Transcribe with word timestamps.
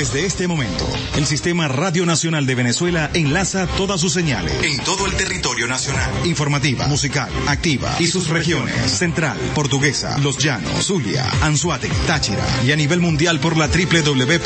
Desde 0.00 0.24
este 0.24 0.48
momento, 0.48 0.88
el 1.14 1.26
Sistema 1.26 1.68
Radio 1.68 2.06
Nacional 2.06 2.46
de 2.46 2.54
Venezuela 2.54 3.10
enlaza 3.12 3.66
todas 3.66 4.00
sus 4.00 4.14
señales 4.14 4.54
en 4.62 4.78
todo 4.82 5.04
el 5.04 5.14
territorio 5.14 5.66
nacional. 5.66 6.10
Informativa, 6.24 6.86
musical, 6.86 7.28
activa 7.46 7.94
y 7.98 8.06
sus 8.06 8.28
regiones. 8.28 8.74
Central, 8.90 9.36
Portuguesa, 9.54 10.16
Los 10.20 10.38
Llanos, 10.38 10.86
Zulia, 10.86 11.28
Anzuate, 11.42 11.90
Táchira 12.06 12.46
y 12.64 12.72
a 12.72 12.76
nivel 12.76 13.00
mundial 13.00 13.40
por 13.40 13.58
la 13.58 13.66
www.rnb.gov.be. 13.68 14.36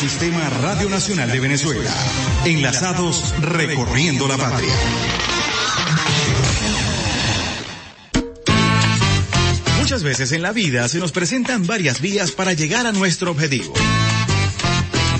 Sistema 0.00 0.48
Radio 0.62 0.88
Nacional 0.88 1.30
de 1.30 1.40
Venezuela. 1.40 1.92
Enlazados 2.46 3.34
recorriendo 3.42 4.26
la 4.26 4.38
patria. 4.38 4.72
Muchas 9.88 10.02
veces 10.02 10.32
en 10.32 10.42
la 10.42 10.52
vida 10.52 10.86
se 10.86 10.98
nos 10.98 11.12
presentan 11.12 11.66
varias 11.66 12.02
vías 12.02 12.32
para 12.32 12.52
llegar 12.52 12.86
a 12.86 12.92
nuestro 12.92 13.30
objetivo. 13.30 13.72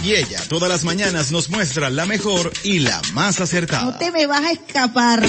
Y 0.05 0.13
ella 0.13 0.43
todas 0.47 0.69
las 0.69 0.85
mañanas 0.85 1.33
nos 1.33 1.49
muestra 1.49 1.89
la 1.89 2.05
mejor 2.05 2.53
y 2.65 2.81
la 2.81 3.01
más 3.15 3.41
acertada. 3.41 3.87
No 3.87 3.97
te 3.97 4.13
me 4.13 4.27
vas 4.27 4.45
a 4.45 4.51
escapar. 4.51 5.23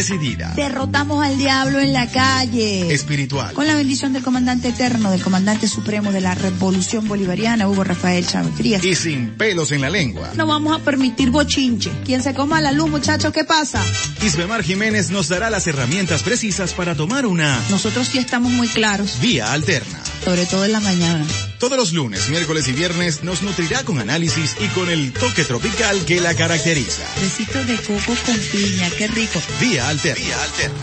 Decidida. 0.00 0.54
Derrotamos 0.56 1.22
al 1.22 1.36
diablo 1.36 1.78
en 1.78 1.92
la 1.92 2.06
calle. 2.06 2.90
Espiritual. 2.90 3.52
Con 3.52 3.66
la 3.66 3.74
bendición 3.74 4.14
del 4.14 4.22
comandante 4.22 4.68
eterno, 4.68 5.10
del 5.10 5.22
comandante 5.22 5.68
supremo 5.68 6.10
de 6.10 6.22
la 6.22 6.34
revolución 6.34 7.06
bolivariana, 7.06 7.68
Hugo 7.68 7.84
Rafael 7.84 8.26
Chávez 8.26 8.54
Frías. 8.54 8.82
Y 8.82 8.94
sin 8.94 9.32
pelos 9.32 9.72
en 9.72 9.82
la 9.82 9.90
lengua. 9.90 10.30
No 10.36 10.46
vamos 10.46 10.74
a 10.74 10.82
permitir 10.82 11.30
bochinche. 11.30 11.90
Quien 12.06 12.22
se 12.22 12.32
coma 12.32 12.62
la 12.62 12.72
luz, 12.72 12.88
muchachos, 12.88 13.30
¿qué 13.30 13.44
pasa? 13.44 13.84
Isbemar 14.22 14.62
Jiménez 14.62 15.10
nos 15.10 15.28
dará 15.28 15.50
las 15.50 15.66
herramientas 15.66 16.22
precisas 16.22 16.72
para 16.72 16.94
tomar 16.94 17.26
una 17.26 17.60
Nosotros 17.68 18.08
sí 18.08 18.16
estamos 18.16 18.50
muy 18.52 18.68
claros, 18.68 19.18
vía 19.20 19.52
alterna. 19.52 20.00
Sobre 20.24 20.46
todo 20.46 20.64
en 20.64 20.72
la 20.72 20.80
mañana. 20.80 21.24
Todos 21.58 21.76
los 21.76 21.92
lunes, 21.92 22.28
miércoles 22.28 22.68
y 22.68 22.72
viernes 22.72 23.22
nos 23.22 23.42
nutrirá 23.42 23.84
con 23.84 23.98
análisis 23.98 24.56
y 24.60 24.68
con 24.68 24.88
el 24.88 25.12
toque 25.12 25.44
tropical 25.44 26.04
que 26.06 26.20
la 26.20 26.34
caracteriza. 26.34 27.02
Besito 27.20 27.62
de 27.64 27.76
coco 27.76 28.14
con 28.24 28.36
piña, 28.52 28.88
qué 28.96 29.08
rico. 29.08 29.40
Vía 29.60 29.88
Alterna. 29.88 30.36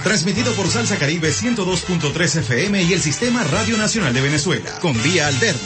Transmitido 0.04 0.54
por 0.54 0.70
Salsa 0.70 0.98
Caribe 0.98 1.32
102.3 1.32 2.40
FM 2.40 2.84
y 2.84 2.94
el 2.94 3.02
Sistema 3.02 3.44
Radio 3.44 3.78
Nacional 3.78 4.14
de 4.14 4.22
Venezuela. 4.22 4.72
Con 4.80 5.02
Vía 5.02 5.28
Alterna. 5.28 5.62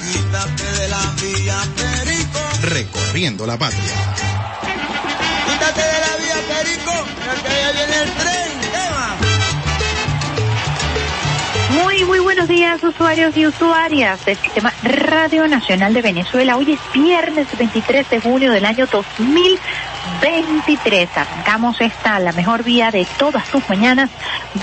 Recorriendo 2.62 3.46
la 3.46 3.58
patria. 3.58 3.82
Quítate 5.48 5.82
de 5.82 6.00
la 6.00 6.16
vía, 6.18 6.36
Perico, 6.48 7.06
que 7.44 7.50
ya 7.50 7.72
viene 7.72 8.04
el 8.04 8.12
tren. 8.14 8.61
Muy, 11.72 12.04
muy 12.04 12.20
buenos 12.20 12.50
días, 12.50 12.84
usuarios 12.84 13.38
y 13.38 13.48
usuarias 13.48 14.26
del 14.26 14.36
Sistema 14.38 14.74
Radio 14.84 15.48
Nacional 15.48 15.94
de 15.94 16.02
Venezuela. 16.02 16.58
Hoy 16.58 16.74
es 16.74 16.82
viernes 16.94 17.48
23 17.58 18.10
de 18.10 18.20
junio 18.20 18.52
del 18.52 18.66
año 18.66 18.88
2023. 18.88 21.10
Arrancamos 21.16 21.80
esta, 21.80 22.20
la 22.20 22.34
mejor 22.34 22.64
vía 22.64 22.92
de 22.92 23.08
todas 23.18 23.50
tus 23.50 23.70
mañanas, 23.70 24.10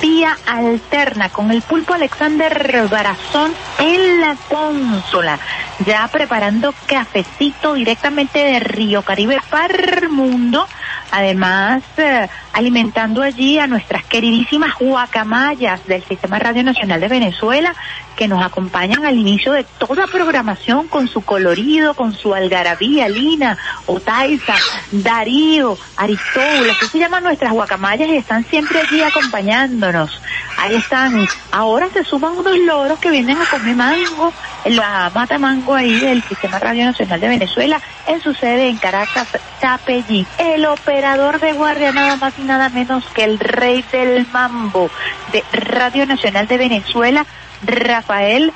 vía 0.02 0.36
alterna, 0.46 1.30
con 1.30 1.50
el 1.50 1.62
pulpo 1.62 1.94
Alexander 1.94 2.86
Barazón 2.90 3.54
en 3.78 4.20
la 4.20 4.36
consola. 4.48 5.38
Ya 5.86 6.06
preparando 6.08 6.74
cafecito 6.86 7.72
directamente 7.72 8.38
de 8.38 8.60
Río 8.60 9.00
Caribe 9.00 9.38
para 9.48 9.74
el 9.74 10.10
mundo. 10.10 10.68
Además, 11.10 11.82
eh, 11.96 12.28
alimentando 12.52 13.22
allí 13.22 13.58
a 13.58 13.66
nuestras 13.66 14.04
queridísimas 14.04 14.74
guacamayas 14.78 15.84
del 15.86 16.04
Sistema 16.04 16.38
Radio 16.38 16.62
Nacional 16.62 17.00
de 17.00 17.08
Venezuela, 17.08 17.74
que 18.18 18.26
nos 18.26 18.44
acompañan 18.44 19.06
al 19.06 19.16
inicio 19.16 19.52
de 19.52 19.62
toda 19.62 20.08
programación 20.08 20.88
con 20.88 21.06
su 21.06 21.20
colorido, 21.20 21.94
con 21.94 22.16
su 22.16 22.34
algarabía, 22.34 23.08
Lina, 23.08 23.56
Otaiza, 23.86 24.56
Darío, 24.90 25.78
Aristóbulo, 25.96 26.72
así 26.72 26.88
se 26.88 26.98
llaman 26.98 27.22
nuestras 27.22 27.52
guacamayas 27.52 28.08
y 28.08 28.16
están 28.16 28.44
siempre 28.44 28.80
allí 28.80 29.00
acompañándonos. 29.02 30.20
Ahí 30.58 30.74
están. 30.74 31.28
Ahora 31.52 31.88
se 31.92 32.02
suman 32.02 32.36
unos 32.36 32.58
loros 32.58 32.98
que 32.98 33.12
vienen 33.12 33.40
a 33.40 33.46
comer 33.46 33.76
mango 33.76 34.32
en 34.64 34.74
la 34.74 35.12
mata 35.14 35.38
mango 35.38 35.76
ahí 35.76 36.00
del 36.00 36.20
Sistema 36.24 36.58
Radio 36.58 36.86
Nacional 36.86 37.20
de 37.20 37.28
Venezuela 37.28 37.80
en 38.08 38.20
su 38.20 38.34
sede 38.34 38.68
en 38.68 38.78
Caracas, 38.78 39.28
Chapellí. 39.60 40.26
El 40.38 40.66
operador 40.66 41.38
de 41.38 41.52
guardia 41.52 41.92
nada 41.92 42.16
más 42.16 42.36
y 42.36 42.42
nada 42.42 42.68
menos 42.68 43.04
que 43.14 43.22
el 43.22 43.38
rey 43.38 43.84
del 43.92 44.26
mambo 44.32 44.90
de 45.30 45.44
Radio 45.52 46.04
Nacional 46.04 46.48
de 46.48 46.58
Venezuela, 46.58 47.24
Rafael 47.62 48.52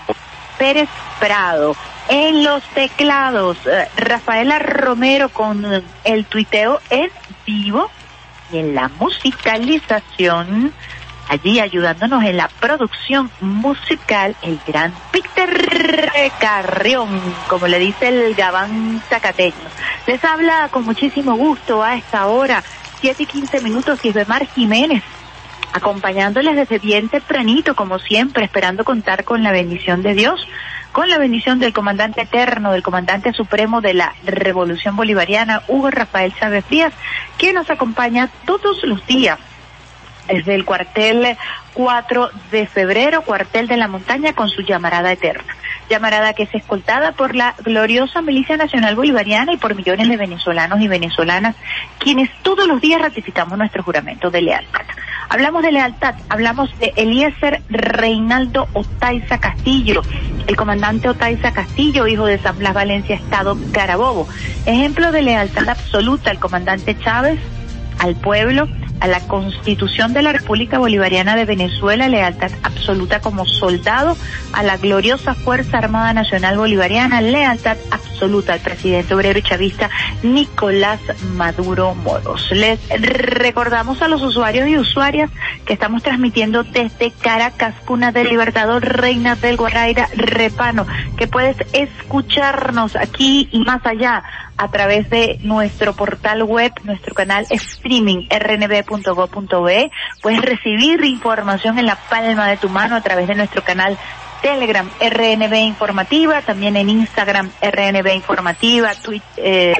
Pérez 0.58 0.88
Prado. 1.18 1.76
En 2.08 2.44
los 2.44 2.62
teclados, 2.74 3.56
eh, 3.66 3.88
Rafaela 3.96 4.58
Romero 4.58 5.28
con 5.28 5.64
eh, 5.72 5.82
el 6.04 6.24
tuiteo 6.24 6.80
en 6.90 7.10
vivo 7.46 7.90
y 8.52 8.58
en 8.58 8.74
la 8.74 8.88
musicalización, 8.88 10.72
allí 11.28 11.60
ayudándonos 11.60 12.24
en 12.24 12.36
la 12.36 12.48
producción 12.48 13.30
musical, 13.40 14.36
el 14.42 14.60
gran 14.66 14.92
Peter 15.10 16.10
Carrión, 16.38 17.20
como 17.48 17.66
le 17.68 17.78
dice 17.78 18.08
el 18.08 18.34
gabán 18.34 19.00
zacateño. 19.08 19.54
Les 20.06 20.22
habla 20.24 20.68
con 20.70 20.84
muchísimo 20.84 21.36
gusto 21.36 21.82
a 21.82 21.96
esta 21.96 22.26
hora, 22.26 22.62
7 23.00 23.22
y 23.22 23.26
15 23.26 23.60
minutos, 23.60 24.04
y 24.04 24.08
es 24.08 24.14
Bemar 24.14 24.46
Jiménez, 24.46 25.02
acompañándoles 25.72 26.56
desde 26.56 26.78
bien 26.78 27.08
tempranito, 27.08 27.74
como 27.74 27.98
siempre, 27.98 28.44
esperando 28.44 28.84
contar 28.84 29.24
con 29.24 29.42
la 29.42 29.52
bendición 29.52 30.02
de 30.02 30.14
Dios, 30.14 30.46
con 30.92 31.08
la 31.08 31.18
bendición 31.18 31.58
del 31.58 31.72
comandante 31.72 32.22
eterno, 32.22 32.72
del 32.72 32.82
comandante 32.82 33.32
supremo 33.32 33.80
de 33.80 33.94
la 33.94 34.14
Revolución 34.24 34.94
Bolivariana, 34.94 35.62
Hugo 35.68 35.90
Rafael 35.90 36.34
Chávez 36.34 36.64
Frías, 36.66 36.92
que 37.38 37.52
nos 37.52 37.70
acompaña 37.70 38.28
todos 38.44 38.82
los 38.84 39.04
días 39.06 39.38
desde 40.28 40.54
el 40.54 40.64
cuartel 40.64 41.36
4 41.74 42.30
de 42.50 42.66
febrero, 42.66 43.22
cuartel 43.22 43.66
de 43.66 43.76
la 43.76 43.88
montaña, 43.88 44.34
con 44.34 44.48
su 44.48 44.62
llamarada 44.62 45.12
eterna. 45.12 45.56
Llamarada 45.88 46.32
que 46.32 46.44
es 46.44 46.54
escoltada 46.54 47.12
por 47.12 47.34
la 47.34 47.54
gloriosa 47.64 48.22
Milicia 48.22 48.56
Nacional 48.56 48.94
Bolivariana 48.94 49.52
y 49.52 49.56
por 49.56 49.74
millones 49.74 50.08
de 50.08 50.16
venezolanos 50.16 50.80
y 50.80 50.88
venezolanas, 50.88 51.56
quienes 51.98 52.30
todos 52.42 52.66
los 52.66 52.80
días 52.80 53.00
ratificamos 53.00 53.58
nuestro 53.58 53.82
juramento 53.82 54.30
de 54.30 54.42
lealtad. 54.42 54.84
Hablamos 55.32 55.62
de 55.62 55.72
lealtad, 55.72 56.14
hablamos 56.28 56.78
de 56.78 56.92
Eliezer 56.94 57.62
Reinaldo 57.70 58.68
Otaiza 58.74 59.38
Castillo, 59.38 60.02
el 60.46 60.56
comandante 60.56 61.08
Otaiza 61.08 61.54
Castillo, 61.54 62.06
hijo 62.06 62.26
de 62.26 62.36
San 62.36 62.58
Blas 62.58 62.74
Valencia, 62.74 63.16
Estado 63.16 63.56
Carabobo. 63.72 64.28
Ejemplo 64.66 65.10
de 65.10 65.22
lealtad 65.22 65.70
absoluta 65.70 66.30
al 66.30 66.38
comandante 66.38 66.98
Chávez, 66.98 67.40
al 67.98 68.14
pueblo, 68.14 68.68
a 69.02 69.08
la 69.08 69.18
Constitución 69.26 70.12
de 70.12 70.22
la 70.22 70.32
República 70.32 70.78
Bolivariana 70.78 71.34
de 71.34 71.44
Venezuela, 71.44 72.06
lealtad 72.06 72.52
absoluta 72.62 73.20
como 73.20 73.44
soldado, 73.44 74.16
a 74.52 74.62
la 74.62 74.76
gloriosa 74.76 75.34
Fuerza 75.34 75.78
Armada 75.78 76.12
Nacional 76.12 76.56
Bolivariana, 76.56 77.20
lealtad 77.20 77.76
absoluta 77.90 78.52
al 78.52 78.60
presidente 78.60 79.12
obrero 79.12 79.40
y 79.40 79.42
chavista 79.42 79.90
Nicolás 80.22 81.00
Maduro 81.34 81.96
Moros. 81.96 82.48
Les 82.52 82.78
recordamos 82.88 84.02
a 84.02 84.08
los 84.08 84.22
usuarios 84.22 84.68
y 84.68 84.78
usuarias 84.78 85.30
que 85.66 85.72
estamos 85.72 86.04
transmitiendo 86.04 86.62
desde 86.62 87.10
Caracas, 87.10 87.74
cuna 87.84 88.12
del 88.12 88.28
Libertador, 88.28 88.84
Reina 88.84 89.34
del 89.34 89.56
Guaraira, 89.56 90.10
Repano, 90.14 90.86
que 91.16 91.26
puedes 91.26 91.56
escucharnos 91.72 92.94
aquí 92.94 93.48
y 93.50 93.64
más 93.64 93.84
allá 93.84 94.22
a 94.62 94.68
través 94.70 95.10
de 95.10 95.40
nuestro 95.42 95.92
portal 95.92 96.44
web, 96.44 96.72
nuestro 96.84 97.14
canal 97.14 97.44
streaming 97.50 98.28
rnb.go.be. 98.30 99.90
Puedes 100.20 100.40
recibir 100.40 101.04
información 101.04 101.80
en 101.80 101.86
la 101.86 101.96
palma 101.96 102.46
de 102.46 102.58
tu 102.58 102.68
mano 102.68 102.94
a 102.94 103.00
través 103.00 103.26
de 103.26 103.34
nuestro 103.34 103.64
canal 103.64 103.98
Telegram 104.40 104.88
RNB 105.00 105.52
Informativa, 105.54 106.42
también 106.42 106.76
en 106.76 106.90
Instagram 106.90 107.50
RNB 107.60 108.06
Informativa, 108.14 108.92
eh, 109.36 109.74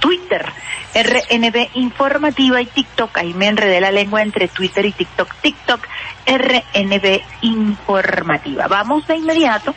Twitter 0.00 0.46
RNB 0.94 1.68
Informativa 1.74 2.62
y 2.62 2.66
TikTok. 2.66 3.18
Ahí 3.18 3.34
me 3.34 3.48
enredé 3.48 3.78
la 3.82 3.90
lengua 3.90 4.22
entre 4.22 4.48
Twitter 4.48 4.86
y 4.86 4.92
TikTok. 4.92 5.34
TikTok 5.42 5.86
RNB 6.26 7.20
Informativa. 7.42 8.68
Vamos 8.68 9.06
de 9.06 9.16
inmediato 9.16 9.74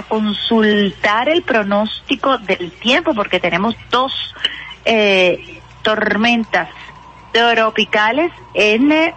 a 0.00 0.02
consultar 0.02 1.28
el 1.28 1.42
pronóstico 1.42 2.38
del 2.38 2.72
tiempo 2.72 3.14
porque 3.14 3.40
tenemos 3.40 3.74
dos 3.90 4.34
eh, 4.84 5.60
tormentas 5.82 6.68
tropicales 7.32 8.32
en 8.54 8.92
eh, 8.92 9.14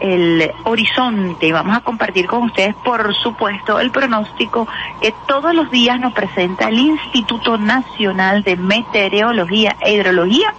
el 0.00 0.50
horizonte. 0.64 1.48
Y 1.48 1.52
vamos 1.52 1.76
a 1.76 1.80
compartir 1.80 2.26
con 2.26 2.44
ustedes 2.44 2.74
por 2.84 3.14
supuesto 3.14 3.80
el 3.80 3.90
pronóstico 3.90 4.66
que 5.00 5.12
todos 5.26 5.54
los 5.54 5.70
días 5.70 5.98
nos 6.00 6.12
presenta 6.12 6.68
el 6.68 6.78
Instituto 6.78 7.58
Nacional 7.58 8.42
de 8.42 8.56
Meteorología 8.56 9.76
e 9.80 9.94
Hidrología, 9.94 10.54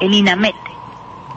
el 0.00 0.14
INAMET, 0.14 0.56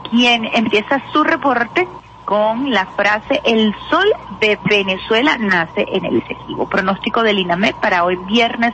quien 0.10 0.45
empieza 0.54 1.01
su 1.12 1.24
reporte 1.24 1.88
con 2.25 2.72
la 2.72 2.86
frase 2.86 3.42
El 3.44 3.75
sol 3.90 4.06
de 4.40 4.58
Venezuela 4.70 5.38
nace 5.38 5.86
en 5.88 6.06
el 6.06 6.18
Esequibo. 6.18 6.68
Pronóstico 6.68 7.24
del 7.24 7.40
INAMED 7.40 7.75
para 7.81 8.04
hoy 8.04 8.18
viernes 8.28 8.74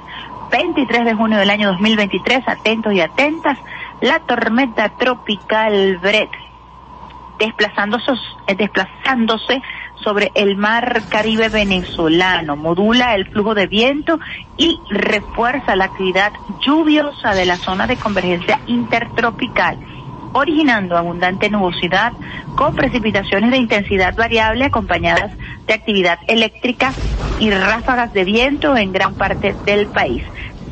23 0.52 1.06
de 1.06 1.14
junio 1.14 1.38
del 1.38 1.50
año 1.50 1.70
2023. 1.70 2.48
Atentos 2.48 2.94
y 2.94 3.02
atentas. 3.02 3.58
La 4.02 4.20
tormenta 4.20 4.90
tropical 4.90 5.98
Brett 5.98 6.32
desplazándose, 7.40 8.12
eh, 8.48 8.56
desplazándose 8.56 9.62
sobre 10.04 10.32
el 10.36 10.58
mar 10.58 11.06
Caribe 11.10 11.50
venezolano, 11.50 12.56
modula 12.56 13.16
el 13.16 13.28
flujo 13.28 13.56
de 13.56 13.68
viento 13.68 14.20
y 14.58 14.82
refuerza 14.90 15.76
la 15.76 15.86
actividad 15.86 16.34
lluviosa 16.60 17.34
de 17.34 17.46
la 17.46 17.58
zona 17.58 17.88
de 17.88 17.98
convergencia 17.98 18.60
intertropical 18.68 19.80
originando 20.34 20.98
abundante 20.98 21.50
nubosidad 21.50 22.14
con 22.56 22.76
precipitaciones 22.76 23.52
de 23.52 23.58
intensidad 23.58 24.16
variable 24.16 24.66
acompañadas 24.66 25.32
de 25.68 25.74
actividad 25.74 26.20
eléctrica 26.28 26.94
y 27.40 27.52
ráfagas 27.52 28.14
de 28.14 28.26
viento 28.26 28.76
en 28.76 28.92
gran 28.92 29.16
parte 29.16 29.56
del 29.66 29.88
país, 29.88 30.22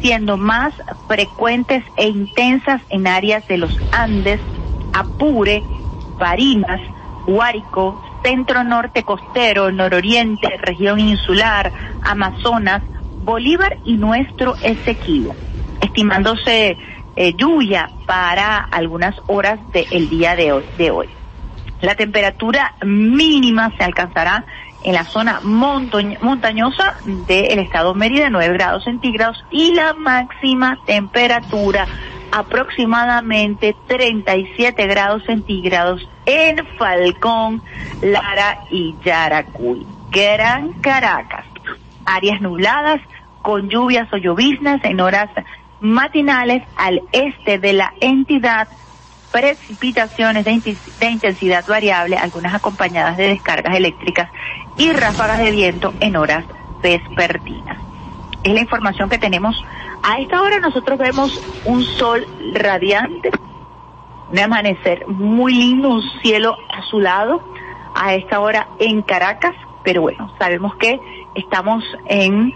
siendo 0.01 0.37
más 0.37 0.73
frecuentes 1.07 1.83
e 1.95 2.07
intensas 2.07 2.81
en 2.89 3.07
áreas 3.07 3.47
de 3.47 3.57
los 3.57 3.75
Andes, 3.91 4.39
Apure, 4.93 5.63
Barinas, 6.19 6.81
Huárico, 7.25 8.01
centro 8.23 8.63
norte 8.63 9.03
costero, 9.03 9.71
nororiente, 9.71 10.49
región 10.61 10.99
insular, 10.99 11.71
Amazonas, 12.01 12.81
Bolívar 13.19 13.77
y 13.83 13.97
nuestro 13.97 14.55
Esequibo, 14.61 15.35
estimándose 15.81 16.77
eh, 17.17 17.33
lluvia 17.33 17.89
para 18.05 18.59
algunas 18.59 19.15
horas 19.25 19.59
del 19.71 20.07
día 20.07 20.35
de 20.35 20.51
hoy, 20.51 20.63
de 20.77 20.91
hoy. 20.91 21.09
La 21.81 21.95
temperatura 21.95 22.75
mínima 22.85 23.73
se 23.75 23.83
alcanzará 23.83 24.45
en 24.83 24.93
la 24.93 25.03
zona 25.03 25.41
montañosa 25.41 26.95
del 27.05 27.59
estado 27.59 27.95
Mérida, 27.95 28.29
9 28.29 28.53
grados 28.53 28.83
centígrados, 28.83 29.43
y 29.49 29.73
la 29.73 29.93
máxima 29.93 30.77
temperatura 30.85 31.87
aproximadamente 32.31 33.75
37 33.87 34.85
grados 34.85 35.23
centígrados 35.25 36.07
en 36.27 36.65
Falcón, 36.77 37.63
Lara 38.01 38.59
y 38.69 38.95
Yaracuy. 39.03 39.87
Gran 40.11 40.73
Caracas, 40.81 41.45
áreas 42.05 42.41
nubladas 42.41 43.01
con 43.41 43.69
lluvias 43.69 44.07
o 44.13 44.17
lloviznas 44.17 44.83
en 44.83 44.99
horas 44.99 45.29
matinales 45.79 46.63
al 46.75 47.01
este 47.11 47.59
de 47.59 47.73
la 47.73 47.93
entidad, 47.99 48.67
precipitaciones 49.31 50.45
de, 50.45 50.51
intensidad 51.09 51.65
variable, 51.67 52.17
algunas 52.17 52.53
acompañadas 52.53 53.17
de 53.17 53.27
descargas 53.27 53.75
eléctricas 53.75 54.29
y 54.77 54.91
ráfagas 54.91 55.39
de 55.39 55.51
viento 55.51 55.93
en 55.99 56.15
horas 56.15 56.45
vespertinas. 56.81 57.77
Es 58.43 58.53
la 58.53 58.61
información 58.61 59.09
que 59.09 59.17
tenemos. 59.17 59.63
A 60.03 60.19
esta 60.19 60.41
hora 60.41 60.59
nosotros 60.59 60.97
vemos 60.97 61.41
un 61.65 61.83
sol 61.83 62.25
radiante, 62.53 63.31
un 64.31 64.39
amanecer 64.39 65.07
muy 65.07 65.53
lindo, 65.53 65.89
un 65.89 66.03
cielo 66.21 66.55
azulado 66.69 67.41
a 67.95 68.13
esta 68.13 68.39
hora 68.39 68.67
en 68.79 69.01
Caracas, 69.01 69.55
pero 69.83 70.01
bueno, 70.01 70.31
sabemos 70.37 70.75
que 70.75 70.99
estamos 71.35 71.83
en 72.05 72.53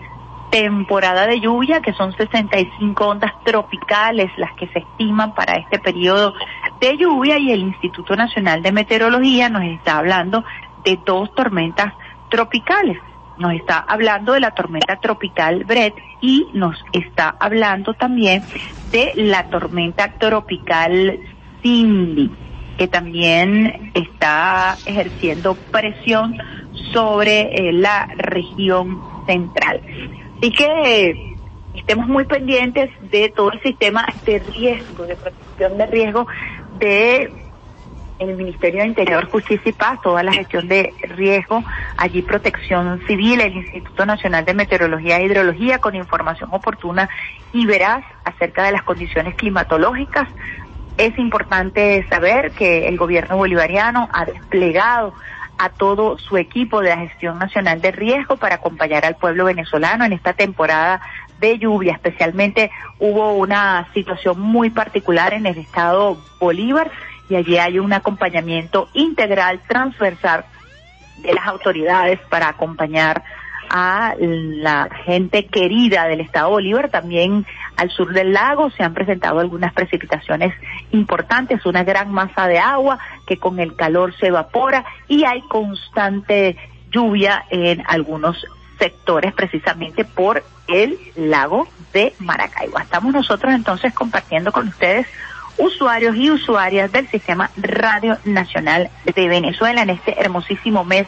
temporada 0.52 1.26
de 1.26 1.40
lluvia, 1.40 1.82
que 1.82 1.94
son 1.94 2.16
65 2.16 3.08
ondas 3.08 3.32
tropicales 3.44 4.30
las 4.38 4.54
que 4.56 4.68
se 4.68 4.80
estiman 4.80 5.34
para 5.34 5.58
este 5.58 5.80
periodo 5.80 6.34
de 6.80 6.98
lluvia 6.98 7.40
y 7.40 7.52
el 7.52 7.62
Instituto 7.62 8.16
Nacional 8.16 8.62
de 8.62 8.72
Meteorología 8.72 9.50
nos 9.50 9.64
está 9.64 9.98
hablando 9.98 10.44
de 10.84 11.00
dos 11.06 11.34
tormentas 11.34 11.94
tropicales. 12.30 12.98
Nos 13.38 13.54
está 13.54 13.80
hablando 13.80 14.34
de 14.34 14.42
la 14.42 14.52
tormenta 14.52 14.98
tropical 14.98 15.64
Brett 15.64 15.96
y 16.20 16.48
nos 16.54 16.76
está 16.92 17.36
hablando 17.40 17.94
también 17.94 18.44
de 18.92 19.14
la 19.16 19.50
tormenta 19.50 20.14
tropical 20.20 21.18
Cindy, 21.64 22.30
que 22.78 22.88
también 22.88 23.92
está 23.94 24.76
ejerciendo 24.86 25.56
presión 25.72 26.38
sobre 26.92 27.70
eh, 27.70 27.72
la 27.72 28.08
región 28.18 29.02
central. 29.26 29.82
Así 30.42 30.52
que 30.54 31.36
estemos 31.76 32.08
muy 32.08 32.26
pendientes 32.26 32.90
de 33.12 33.30
todo 33.30 33.52
el 33.52 33.62
sistema 33.62 34.08
de 34.26 34.40
riesgo, 34.40 35.06
de 35.06 35.16
protección 35.16 35.78
de 35.78 35.86
riesgo 35.86 36.28
de 36.80 37.32
el 38.18 38.36
Ministerio 38.36 38.82
de 38.82 38.88
Interior, 38.88 39.30
Justicia 39.30 39.70
y 39.70 39.72
Paz, 39.72 40.00
toda 40.02 40.24
la 40.24 40.34
gestión 40.34 40.68
de 40.68 40.96
riesgo, 41.16 41.64
allí 41.96 42.24
Protección 42.24 43.00
Civil, 43.06 43.40
el 43.40 43.54
Instituto 43.54 44.04
Nacional 44.08 44.44
de 44.44 44.56
Meteorología 44.56 45.20
e 45.20 45.26
Hidrología, 45.26 45.78
con 45.78 45.94
información 45.94 46.50
oportuna 46.52 47.08
y 47.54 47.68
veraz 47.68 48.04
acerca 48.26 48.64
de 48.64 48.72
las 48.72 48.82
condiciones 48.82 49.36
climatológicas. 49.36 50.28
Es 50.98 51.16
importante 51.20 52.04
saber 52.10 52.50
que 52.54 52.88
el 52.88 52.98
gobierno 52.98 53.38
bolivariano 53.38 54.10
ha 54.12 54.26
desplegado 54.26 55.14
a 55.62 55.70
todo 55.70 56.18
su 56.18 56.38
equipo 56.38 56.82
de 56.82 56.90
la 56.90 56.98
Gestión 56.98 57.38
Nacional 57.38 57.82
de 57.82 57.92
Riesgo 57.92 58.36
para 58.38 58.56
acompañar 58.56 59.06
al 59.06 59.16
pueblo 59.16 59.46
venezolano 59.46 60.04
en 60.04 60.12
esta 60.12 60.34
temporada 60.34 61.02
de 61.40 61.60
lluvia. 61.60 61.94
Especialmente 61.94 62.72
hubo 62.98 63.34
una 63.34 63.88
situación 63.94 64.40
muy 64.40 64.72
particular 64.72 65.36
en 65.36 65.46
el 65.46 65.60
estado 65.60 66.18
Bolívar 66.40 66.90
y 67.30 67.36
allí 67.36 67.60
hay 67.60 67.78
un 67.78 67.94
acompañamiento 67.94 68.90
integral, 68.94 69.62
transversal 69.68 70.46
de 71.20 71.32
las 71.32 71.46
autoridades 71.46 72.20
para 72.28 72.48
acompañar 72.48 73.24
a 73.74 74.16
la 74.20 74.90
gente 75.06 75.46
querida 75.46 76.06
del 76.06 76.20
estado 76.20 76.50
Bolívar, 76.50 76.90
también 76.90 77.46
al 77.78 77.90
sur 77.90 78.14
del 78.14 78.34
lago 78.34 78.70
se 78.72 78.84
han 78.84 78.94
presentado 78.94 79.40
algunas 79.40 79.74
precipitaciones 79.74 80.54
importantes, 80.92 81.66
una 81.66 81.86
gran 81.86 82.12
masa 82.12 82.48
de 82.48 82.60
agua 82.60 83.00
que 83.26 83.38
con 83.38 83.62
el 83.62 83.78
calor 83.78 84.14
se 84.18 84.28
evapora 84.28 84.84
y 85.08 85.24
hay 85.24 85.42
constante 85.44 86.58
lluvia 86.92 87.46
en 87.50 87.82
algunos 87.88 88.46
sectores 88.78 89.34
precisamente 89.34 90.04
por 90.04 90.44
el 90.68 91.00
lago 91.16 91.68
de 91.94 92.14
Maracaibo. 92.20 92.78
Estamos 92.78 93.14
nosotros 93.14 93.54
entonces 93.54 93.94
compartiendo 93.94 94.52
con 94.52 94.68
ustedes 94.68 95.08
usuarios 95.58 96.16
y 96.18 96.30
usuarias 96.30 96.92
del 96.92 97.08
Sistema 97.08 97.52
Radio 97.56 98.18
Nacional 98.26 98.90
de 99.06 99.28
Venezuela 99.30 99.84
en 99.84 99.92
este 99.92 100.20
hermosísimo 100.20 100.84
mes 100.84 101.08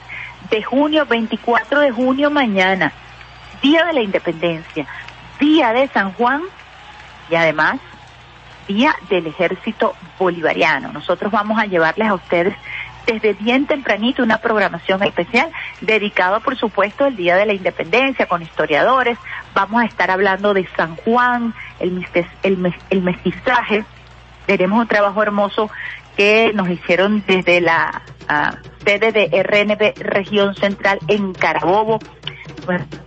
de 0.53 0.61
junio, 0.61 1.07
24 1.07 1.79
de 1.79 1.89
junio 1.89 2.29
mañana, 2.29 2.93
Día 3.63 3.85
de 3.85 3.93
la 3.93 4.01
Independencia, 4.01 4.85
Día 5.39 5.73
de 5.73 5.87
San 5.87 6.13
Juan 6.13 6.43
y 7.31 7.33
además 7.33 7.79
Día 8.67 8.95
del 9.09 9.25
Ejército 9.25 9.95
Bolivariano. 10.19 10.93
Nosotros 10.93 11.31
vamos 11.31 11.57
a 11.57 11.65
llevarles 11.65 12.07
a 12.07 12.13
ustedes 12.13 12.53
desde 13.07 13.33
bien 13.33 13.65
tempranito 13.65 14.21
una 14.21 14.37
programación 14.37 15.01
especial 15.01 15.49
dedicada, 15.81 16.39
por 16.39 16.55
supuesto, 16.55 17.05
al 17.05 17.15
Día 17.15 17.35
de 17.35 17.47
la 17.47 17.53
Independencia 17.53 18.27
con 18.27 18.43
historiadores. 18.43 19.17
Vamos 19.55 19.81
a 19.81 19.85
estar 19.87 20.11
hablando 20.11 20.53
de 20.53 20.67
San 20.77 20.97
Juan, 20.97 21.55
el, 21.79 22.05
el, 22.43 22.75
el 22.91 23.01
mestizaje. 23.01 23.85
Veremos 24.47 24.81
un 24.81 24.87
trabajo 24.87 25.23
hermoso 25.23 25.71
que 26.15 26.51
nos 26.53 26.69
hicieron 26.69 27.23
desde 27.25 27.59
la 27.59 28.03
uh, 28.29 28.55
sede 28.83 29.11
de 29.11 29.43
RNB 29.43 30.03
Región 30.03 30.55
Central 30.55 30.99
en 31.07 31.33
Carabobo, 31.33 31.99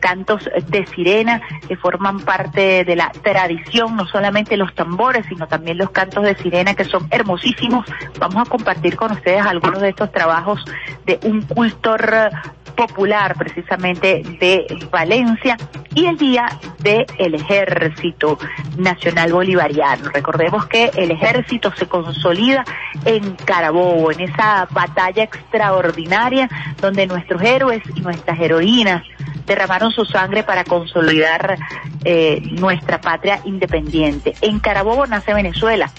cantos 0.00 0.48
de 0.68 0.86
sirena 0.86 1.40
que 1.66 1.76
forman 1.76 2.20
parte 2.20 2.84
de 2.84 2.96
la 2.96 3.10
tradición, 3.10 3.96
no 3.96 4.06
solamente 4.06 4.56
los 4.56 4.74
tambores, 4.74 5.26
sino 5.28 5.46
también 5.46 5.78
los 5.78 5.90
cantos 5.90 6.24
de 6.24 6.36
sirena 6.36 6.74
que 6.74 6.84
son 6.84 7.06
hermosísimos. 7.10 7.86
Vamos 8.18 8.46
a 8.46 8.50
compartir 8.50 8.96
con 8.96 9.12
ustedes 9.12 9.42
algunos 9.42 9.80
de 9.80 9.90
estos 9.90 10.12
trabajos 10.12 10.64
de 11.04 11.18
un 11.24 11.42
cultor 11.42 12.30
popular 12.76 13.34
precisamente 13.36 14.22
de 14.38 14.66
Valencia 14.90 15.56
y 15.94 16.06
el 16.06 16.18
día 16.18 16.46
del 16.78 17.34
Ejército 17.34 18.38
Nacional 18.76 19.32
Bolivariano. 19.32 20.10
Recordemos 20.10 20.66
que 20.66 20.90
el 20.94 21.10
ejército 21.10 21.72
se 21.74 21.86
consolida 21.86 22.64
en 23.04 23.34
Carabobo, 23.36 24.12
en 24.12 24.20
esa 24.20 24.68
batalla 24.70 25.24
extraordinaria 25.24 26.48
donde 26.80 27.06
nuestros 27.06 27.42
héroes 27.42 27.82
y 27.94 28.00
nuestras 28.00 28.38
heroínas 28.38 29.02
derramaron 29.46 29.90
su 29.90 30.04
sangre 30.04 30.42
para 30.42 30.64
consolidar 30.64 31.56
eh, 32.04 32.42
nuestra 32.52 33.00
patria 33.00 33.40
independiente. 33.44 34.34
En 34.42 34.58
Carabobo 34.60 35.06
nace 35.06 35.32
Venezuela 35.32 35.90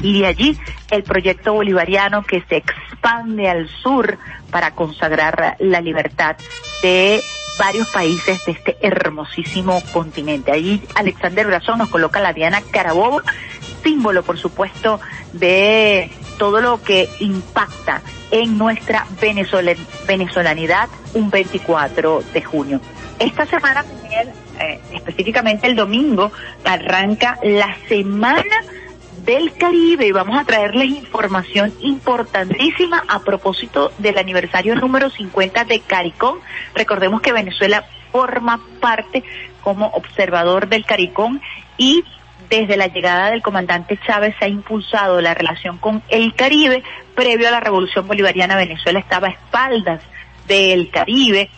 y 0.00 0.20
de 0.20 0.26
allí 0.26 0.58
el 0.90 1.02
proyecto 1.02 1.52
bolivariano 1.52 2.22
que 2.22 2.42
se 2.48 2.56
expande 2.56 3.48
al 3.48 3.68
sur 3.68 4.18
para 4.50 4.72
consagrar 4.72 5.56
la 5.58 5.80
libertad 5.80 6.36
de 6.82 7.22
varios 7.58 7.88
países 7.90 8.44
de 8.44 8.52
este 8.52 8.76
hermosísimo 8.80 9.82
continente. 9.92 10.52
Allí 10.52 10.82
Alexander 10.94 11.46
Brazón 11.46 11.78
nos 11.78 11.88
coloca 11.88 12.20
la 12.20 12.32
Diana 12.32 12.60
Carabobo, 12.70 13.22
símbolo 13.82 14.22
por 14.22 14.38
supuesto 14.38 15.00
de 15.32 16.10
todo 16.38 16.60
lo 16.60 16.82
que 16.82 17.08
impacta 17.20 18.02
en 18.30 18.58
nuestra 18.58 19.06
venezolanidad 19.20 20.88
un 21.14 21.30
24 21.30 22.22
de 22.32 22.42
junio. 22.42 22.80
Esta 23.18 23.46
semana, 23.46 23.84
eh, 24.60 24.80
específicamente 24.92 25.66
el 25.68 25.76
domingo, 25.76 26.32
arranca 26.64 27.38
la 27.44 27.76
semana 27.88 28.42
del 29.24 29.54
Caribe 29.54 30.06
y 30.06 30.12
vamos 30.12 30.38
a 30.38 30.44
traerles 30.44 30.88
información 30.88 31.72
importantísima 31.80 33.04
a 33.08 33.20
propósito 33.20 33.92
del 33.98 34.18
aniversario 34.18 34.74
número 34.74 35.08
50 35.08 35.64
de 35.64 35.80
CARICOM. 35.80 36.38
Recordemos 36.74 37.22
que 37.22 37.32
Venezuela 37.32 37.84
forma 38.12 38.60
parte 38.80 39.24
como 39.62 39.86
observador 39.88 40.68
del 40.68 40.84
CARICOM 40.84 41.40
y 41.78 42.04
desde 42.50 42.76
la 42.76 42.88
llegada 42.88 43.30
del 43.30 43.42
comandante 43.42 43.98
Chávez 44.06 44.34
se 44.38 44.44
ha 44.44 44.48
impulsado 44.48 45.20
la 45.20 45.32
relación 45.32 45.78
con 45.78 46.02
el 46.08 46.34
Caribe. 46.34 46.82
Previo 47.14 47.48
a 47.48 47.52
la 47.52 47.60
revolución 47.60 48.06
bolivariana, 48.06 48.56
Venezuela 48.56 48.98
estaba 48.98 49.28
a 49.28 49.30
espaldas 49.30 50.02
del 50.46 50.90
Caribe. 50.90 51.48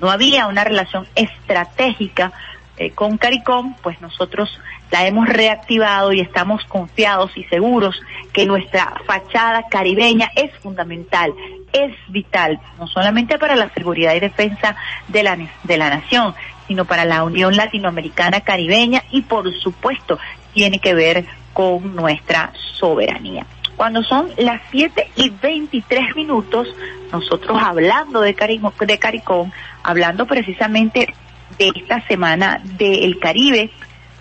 No 0.00 0.10
había 0.10 0.46
una 0.46 0.64
relación 0.64 1.06
estratégica 1.14 2.32
eh, 2.76 2.90
con 2.90 3.18
CARICOM, 3.18 3.74
pues 3.82 4.00
nosotros 4.00 4.60
la 4.90 5.06
hemos 5.06 5.28
reactivado 5.28 6.12
y 6.12 6.20
estamos 6.20 6.64
confiados 6.64 7.36
y 7.36 7.44
seguros 7.44 8.00
que 8.32 8.46
nuestra 8.46 8.94
fachada 9.06 9.68
caribeña 9.68 10.30
es 10.34 10.52
fundamental, 10.58 11.32
es 11.72 11.92
vital, 12.08 12.58
no 12.78 12.86
solamente 12.86 13.38
para 13.38 13.56
la 13.56 13.70
seguridad 13.70 14.14
y 14.14 14.20
defensa 14.20 14.76
de 15.08 15.22
la, 15.22 15.36
de 15.62 15.76
la 15.76 15.90
nación, 15.90 16.34
sino 16.66 16.84
para 16.84 17.04
la 17.04 17.24
Unión 17.24 17.56
Latinoamericana 17.56 18.40
Caribeña 18.40 19.02
y 19.10 19.22
por 19.22 19.52
supuesto 19.54 20.18
tiene 20.52 20.78
que 20.78 20.94
ver 20.94 21.24
con 21.52 21.94
nuestra 21.94 22.52
soberanía. 22.78 23.46
Cuando 23.76 24.02
son 24.02 24.30
las 24.36 24.62
7 24.70 25.10
y 25.16 25.30
23 25.30 26.14
minutos, 26.14 26.68
nosotros 27.12 27.58
hablando 27.60 28.20
de, 28.20 28.34
de 28.34 28.98
CARICOM, 28.98 29.50
hablando 29.82 30.26
precisamente 30.26 31.12
de 31.58 31.72
esta 31.74 32.06
semana 32.06 32.60
del 32.64 33.18
Caribe, 33.18 33.70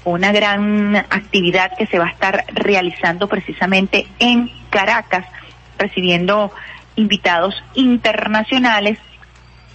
una 0.06 0.32
gran 0.32 0.96
actividad 0.96 1.72
que 1.78 1.88
se 1.88 2.00
va 2.00 2.08
a 2.08 2.12
estar 2.12 2.46
realizando 2.50 3.28
precisamente 3.28 4.08
en 4.20 4.52
Caracas, 4.70 5.26
recibiendo 5.78 6.52
invitados 6.96 7.56
internacionales. 7.74 9.00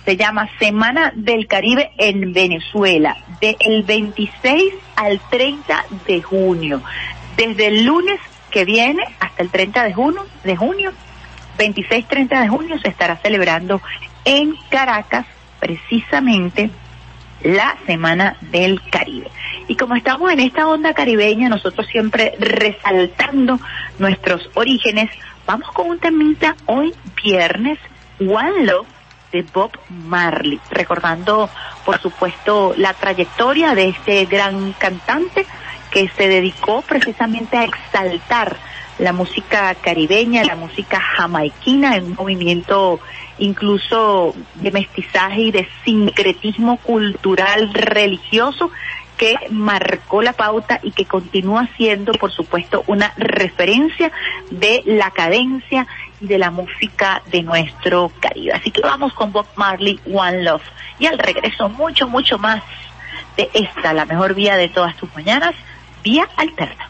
Se 0.05 0.17
llama 0.17 0.49
Semana 0.59 1.13
del 1.15 1.47
Caribe 1.47 1.91
en 1.99 2.33
Venezuela, 2.33 3.17
del 3.41 3.83
26 3.83 4.75
al 4.97 5.21
30 5.31 5.85
de 6.07 6.23
junio. 6.23 6.83
Desde 7.37 7.67
el 7.67 7.85
lunes 7.85 8.19
que 8.51 8.65
viene 8.65 9.03
hasta 9.21 9.43
el 9.43 9.51
30 9.51 9.85
de 9.85 9.93
junio, 9.93 10.27
de 10.45 10.57
junio 10.57 10.93
26-30 11.59 12.41
de 12.41 12.49
junio 12.49 12.79
se 12.79 12.89
estará 12.89 13.17
celebrando 13.17 13.83
en 14.25 14.55
Caracas 14.71 15.27
precisamente 15.59 16.71
la 17.43 17.77
Semana 17.87 18.37
del 18.41 18.81
Caribe. 18.91 19.31
Y 19.67 19.77
como 19.77 19.95
estamos 19.95 20.33
en 20.33 20.41
esta 20.41 20.67
onda 20.67 20.95
caribeña, 20.95 21.49
nosotros 21.49 21.87
siempre 21.87 22.35
resaltando 22.39 23.59
nuestros 23.99 24.51
orígenes, 24.55 25.11
vamos 25.47 25.71
con 25.73 25.91
un 25.91 25.99
temita 25.99 26.57
hoy 26.67 26.95
viernes, 27.23 27.79
One 28.21 28.65
Love 28.65 28.87
de 29.33 29.43
Bob 29.53 29.73
Marley, 29.89 30.61
recordando 30.71 31.51
por 31.85 32.01
supuesto 32.01 32.75
la 32.77 32.95
trayectoria 32.95 33.75
de 33.75 33.91
este 33.91 34.25
gran 34.25 34.73
cantante 34.73 35.47
que 35.91 36.09
se 36.09 36.29
dedicó 36.29 36.83
precisamente 36.83 37.57
a 37.57 37.65
exaltar 37.65 38.57
la 38.99 39.13
música 39.13 39.75
caribeña, 39.77 40.45
la 40.45 40.57
música 40.57 41.01
jamaiquina, 41.01 41.97
en 41.97 42.05
un 42.05 42.15
movimiento 42.15 43.01
incluso 43.39 44.35
de 44.57 44.71
mestizaje 44.73 45.43
y 45.43 45.51
de 45.53 45.69
sincretismo 45.85 46.79
cultural 46.79 47.73
religioso 47.73 48.71
que 49.17 49.35
marcó 49.51 50.23
la 50.23 50.33
pauta 50.33 50.81
y 50.83 50.93
que 50.93 51.05
continúa 51.05 51.69
siendo, 51.77 52.13
por 52.13 52.33
supuesto, 52.33 52.85
una 52.87 53.13
referencia 53.17 54.13
de 54.51 54.83
la 54.87 55.11
cadencia 55.11 55.87
y 56.21 56.27
de 56.29 56.39
la 56.39 56.51
música 56.51 57.23
de 57.27 57.43
nuestro 57.43 58.13
Caribe. 58.21 58.53
Así 58.53 58.71
que 58.71 58.81
vamos 58.81 59.13
con 59.13 59.33
Bob 59.33 59.47
Marley, 59.57 60.01
One 60.13 60.45
Love. 60.45 60.63
Y 61.01 61.07
al 61.07 61.19
regreso, 61.19 61.69
mucho, 61.69 62.09
mucho 62.09 62.39
más 62.39 62.63
de 63.37 63.51
esta, 63.55 63.93
la 63.93 64.05
mejor 64.05 64.35
vía 64.35 64.57
de 64.57 64.69
todas 64.69 64.97
tus 64.97 65.13
mañanas, 65.15 65.55
vía 66.05 66.29
alterna. 66.37 66.88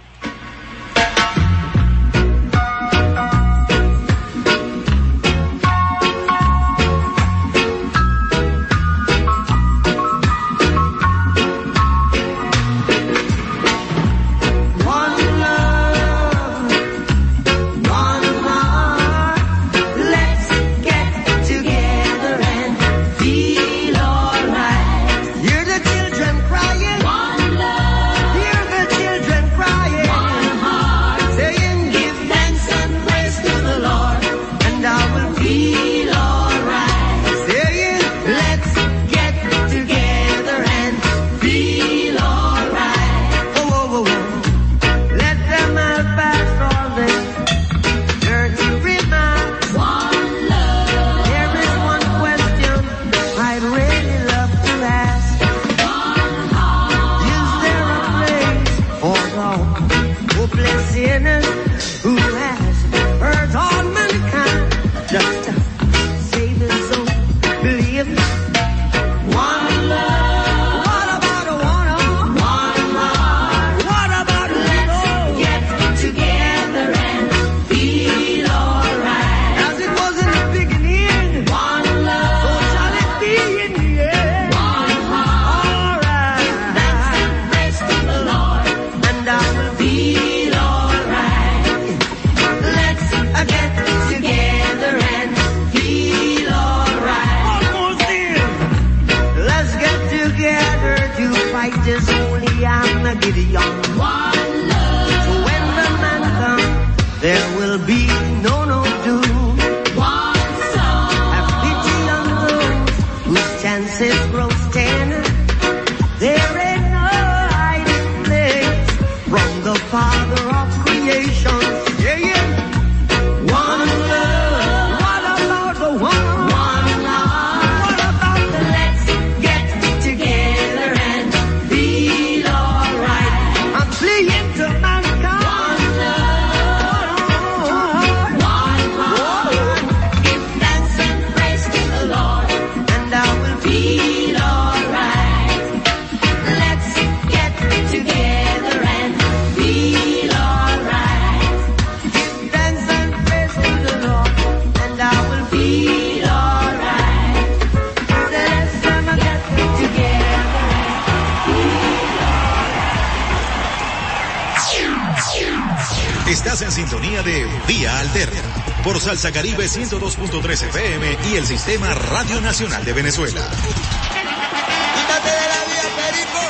Caribe 169.68 169.86
102.3 169.86 170.68
FM 170.68 171.18
y 171.30 171.36
el 171.36 171.44
Sistema 171.44 171.92
Radio 171.92 172.40
Nacional 172.40 172.82
de 172.84 172.92
Venezuela. 172.94 173.40
Quítate 173.50 175.28
de 175.28 175.46
la 175.46 175.64
vía, 175.66 175.82
Perico, 175.96 176.40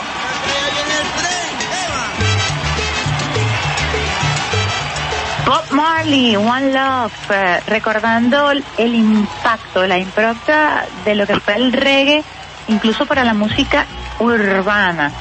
viene 0.72 0.94
el 0.94 1.08
tren. 1.18 1.50
Eva. 1.84 2.04
Bob 5.46 5.66
Marley, 5.72 6.36
One 6.36 6.72
Love, 6.72 7.30
eh, 7.30 7.60
recordando 7.66 8.52
el 8.52 8.94
impacto, 8.94 9.86
la 9.86 9.98
impronta 9.98 10.86
de 11.04 11.14
lo 11.16 11.26
que 11.26 11.40
fue 11.40 11.56
el 11.56 11.72
reggae, 11.72 12.22
incluso 12.68 13.04
para 13.06 13.24
la 13.24 13.34
música 13.34 13.86
urbana 14.20 15.12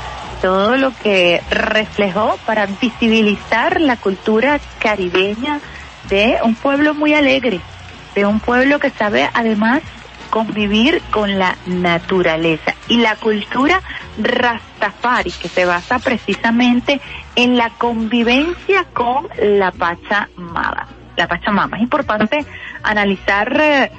todo 0.41 0.77
lo 0.77 0.93
que 0.93 1.41
reflejó 1.49 2.37
para 2.45 2.67
visibilizar 2.67 3.81
la 3.81 3.97
cultura 3.97 4.59
caribeña 4.77 5.59
de 6.09 6.37
un 6.43 6.53
pueblo 6.53 6.93
muy 6.93 7.15
alegre, 7.15 7.59
de 8.17 8.25
un 8.25 8.39
pueblo 8.39 8.79
que 8.79 8.89
sabe 8.89 9.29
además 9.31 9.83
convivir 10.31 11.03
con 11.11 11.37
la 11.37 11.55
naturaleza 11.67 12.73
y 12.87 12.97
la 12.97 13.15
cultura 13.15 13.83
rastafari 14.17 15.29
que 15.29 15.47
se 15.47 15.65
basa 15.65 15.99
precisamente 15.99 16.99
en 17.35 17.57
la 17.57 17.69
convivencia 17.77 18.85
con 18.91 19.27
la 19.39 19.71
Pachamama. 19.71 20.87
La 21.15 21.27
Pachamama 21.27 21.77
es 21.77 21.83
importante 21.83 22.43
analizar 22.81 23.55
eh, 23.61 23.91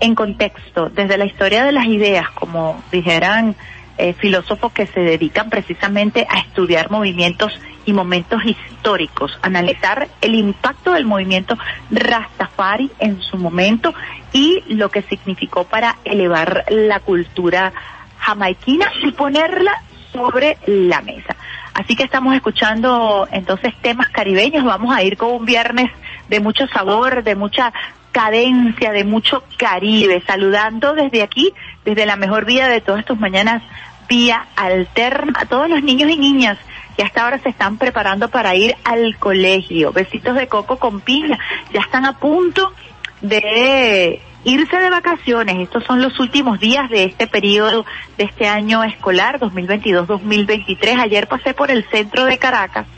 en 0.00 0.14
contexto 0.14 0.88
desde 0.88 1.18
la 1.18 1.26
historia 1.26 1.62
de 1.62 1.72
las 1.72 1.84
ideas, 1.84 2.30
como 2.30 2.82
dijeran 2.90 3.54
eh, 3.98 4.14
filósofos 4.14 4.72
que 4.72 4.86
se 4.86 5.00
dedican 5.00 5.50
precisamente 5.50 6.26
a 6.30 6.38
estudiar 6.38 6.90
movimientos 6.90 7.52
y 7.88 7.94
momentos 7.94 8.44
históricos, 8.44 9.38
analizar 9.40 10.08
el 10.20 10.34
impacto 10.34 10.92
del 10.92 11.06
movimiento 11.06 11.56
Rastafari 11.90 12.90
en 12.98 13.22
su 13.22 13.38
momento 13.38 13.94
y 14.30 14.62
lo 14.68 14.90
que 14.90 15.00
significó 15.00 15.64
para 15.64 15.96
elevar 16.04 16.66
la 16.68 17.00
cultura 17.00 17.72
jamaiquina 18.18 18.92
y 19.02 19.12
ponerla 19.12 19.72
sobre 20.12 20.58
la 20.66 21.00
mesa. 21.00 21.34
Así 21.72 21.96
que 21.96 22.02
estamos 22.02 22.34
escuchando 22.34 23.26
entonces 23.32 23.72
temas 23.80 24.10
caribeños, 24.10 24.66
vamos 24.66 24.94
a 24.94 25.02
ir 25.02 25.16
con 25.16 25.30
un 25.30 25.46
viernes 25.46 25.90
de 26.28 26.40
mucho 26.40 26.66
sabor, 26.66 27.22
de 27.22 27.36
mucha 27.36 27.72
cadencia, 28.12 28.92
de 28.92 29.04
mucho 29.04 29.44
Caribe, 29.56 30.22
saludando 30.26 30.92
desde 30.92 31.22
aquí, 31.22 31.54
desde 31.86 32.04
la 32.04 32.16
mejor 32.16 32.44
vida 32.44 32.68
de 32.68 32.82
todas 32.82 33.06
tus 33.06 33.18
mañanas 33.18 33.62
vía 34.10 34.46
alterna 34.56 35.32
a 35.36 35.46
todos 35.46 35.70
los 35.70 35.82
niños 35.82 36.10
y 36.10 36.18
niñas 36.18 36.58
que 36.98 37.04
hasta 37.04 37.22
ahora 37.22 37.38
se 37.38 37.48
están 37.48 37.78
preparando 37.78 38.28
para 38.28 38.56
ir 38.56 38.74
al 38.82 39.16
colegio. 39.18 39.92
Besitos 39.92 40.34
de 40.34 40.48
coco 40.48 40.80
con 40.80 41.00
piña. 41.00 41.38
Ya 41.72 41.80
están 41.80 42.04
a 42.04 42.18
punto 42.18 42.72
de 43.20 44.20
irse 44.42 44.76
de 44.76 44.90
vacaciones. 44.90 45.60
Estos 45.60 45.84
son 45.84 46.02
los 46.02 46.18
últimos 46.18 46.58
días 46.58 46.90
de 46.90 47.04
este 47.04 47.28
periodo, 47.28 47.86
de 48.16 48.24
este 48.24 48.48
año 48.48 48.82
escolar 48.82 49.38
2022-2023. 49.38 51.00
Ayer 51.00 51.28
pasé 51.28 51.54
por 51.54 51.70
el 51.70 51.88
centro 51.88 52.24
de 52.24 52.36
Caracas 52.36 52.88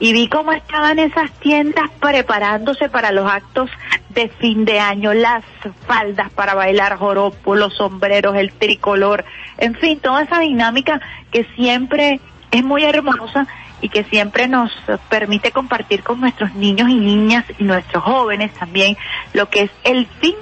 y 0.00 0.12
vi 0.12 0.26
cómo 0.26 0.50
estaban 0.50 0.98
esas 0.98 1.30
tiendas 1.38 1.90
preparándose 2.00 2.88
para 2.88 3.12
los 3.12 3.30
actos 3.30 3.70
de 4.08 4.30
fin 4.30 4.64
de 4.64 4.80
año, 4.80 5.14
las 5.14 5.44
faldas 5.86 6.28
para 6.32 6.54
bailar 6.54 6.96
joropo, 6.96 7.54
los 7.54 7.72
sombreros, 7.76 8.34
el 8.34 8.52
tricolor, 8.52 9.24
en 9.58 9.76
fin, 9.76 10.00
toda 10.00 10.24
esa 10.24 10.40
dinámica 10.40 11.00
que 11.30 11.46
siempre 11.54 12.20
es 12.52 12.62
muy 12.62 12.84
hermosa 12.84 13.46
y 13.80 13.88
que 13.88 14.04
siempre 14.04 14.46
nos 14.46 14.70
permite 15.08 15.50
compartir 15.50 16.04
con 16.04 16.20
nuestros 16.20 16.54
niños 16.54 16.88
y 16.88 16.94
niñas 16.94 17.44
y 17.58 17.64
nuestros 17.64 18.04
jóvenes 18.04 18.52
también 18.54 18.96
lo 19.32 19.48
que 19.48 19.62
es 19.62 19.70
el 19.82 20.06
fin 20.06 20.36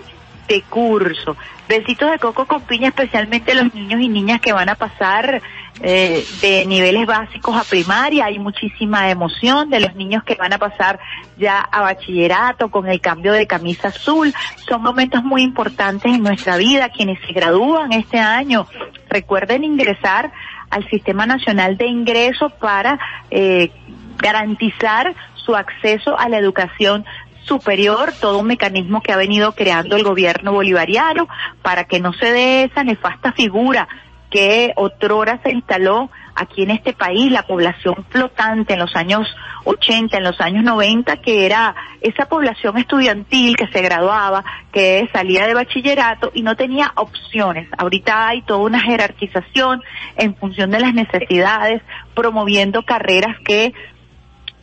de 0.46 0.62
curso. 0.62 1.36
Besitos 1.68 2.10
de 2.10 2.18
coco 2.18 2.46
con 2.46 2.62
piña, 2.62 2.88
especialmente 2.88 3.54
los 3.54 3.72
niños 3.72 4.00
y 4.00 4.08
niñas 4.08 4.40
que 4.40 4.52
van 4.52 4.68
a 4.68 4.74
pasar 4.74 5.40
eh, 5.80 6.26
de 6.42 6.66
niveles 6.66 7.06
básicos 7.06 7.56
a 7.56 7.62
primaria. 7.62 8.24
Hay 8.24 8.40
muchísima 8.40 9.08
emoción 9.08 9.70
de 9.70 9.78
los 9.78 9.94
niños 9.94 10.24
que 10.24 10.34
van 10.34 10.52
a 10.52 10.58
pasar 10.58 10.98
ya 11.38 11.60
a 11.60 11.82
bachillerato 11.82 12.72
con 12.72 12.88
el 12.88 13.00
cambio 13.00 13.32
de 13.32 13.46
camisa 13.46 13.88
azul. 13.88 14.34
Son 14.68 14.82
momentos 14.82 15.22
muy 15.22 15.42
importantes 15.42 16.12
en 16.12 16.24
nuestra 16.24 16.56
vida. 16.56 16.88
Quienes 16.88 17.20
se 17.24 17.32
gradúan 17.32 17.92
este 17.92 18.18
año, 18.18 18.66
recuerden 19.08 19.62
ingresar 19.62 20.32
al 20.70 20.88
Sistema 20.88 21.26
Nacional 21.26 21.76
de 21.76 21.86
Ingreso 21.86 22.50
para 22.50 22.98
eh, 23.30 23.70
garantizar 24.16 25.14
su 25.34 25.56
acceso 25.56 26.18
a 26.18 26.28
la 26.28 26.38
educación 26.38 27.04
superior, 27.44 28.12
todo 28.20 28.38
un 28.38 28.46
mecanismo 28.46 29.02
que 29.02 29.12
ha 29.12 29.16
venido 29.16 29.52
creando 29.52 29.96
el 29.96 30.04
gobierno 30.04 30.52
bolivariano 30.52 31.28
para 31.62 31.84
que 31.84 31.98
no 31.98 32.12
se 32.12 32.30
dé 32.30 32.64
esa 32.64 32.84
nefasta 32.84 33.32
figura 33.32 33.88
que 34.30 34.72
otrora 34.76 35.40
se 35.42 35.50
instaló 35.50 36.10
aquí 36.34 36.62
en 36.62 36.70
este 36.70 36.92
país, 36.92 37.30
la 37.30 37.42
población 37.42 38.06
flotante 38.08 38.74
en 38.74 38.78
los 38.78 38.94
años 38.96 39.26
80, 39.64 40.16
en 40.16 40.24
los 40.24 40.40
años 40.40 40.64
90, 40.64 41.16
que 41.18 41.44
era 41.44 41.74
esa 42.00 42.26
población 42.26 42.78
estudiantil 42.78 43.56
que 43.56 43.66
se 43.68 43.82
graduaba, 43.82 44.44
que 44.72 45.08
salía 45.12 45.46
de 45.46 45.54
bachillerato 45.54 46.30
y 46.32 46.42
no 46.42 46.56
tenía 46.56 46.92
opciones. 46.94 47.68
Ahorita 47.76 48.28
hay 48.28 48.42
toda 48.42 48.60
una 48.60 48.80
jerarquización 48.80 49.82
en 50.16 50.34
función 50.36 50.70
de 50.70 50.80
las 50.80 50.94
necesidades, 50.94 51.82
promoviendo 52.14 52.84
carreras 52.84 53.36
que 53.44 53.74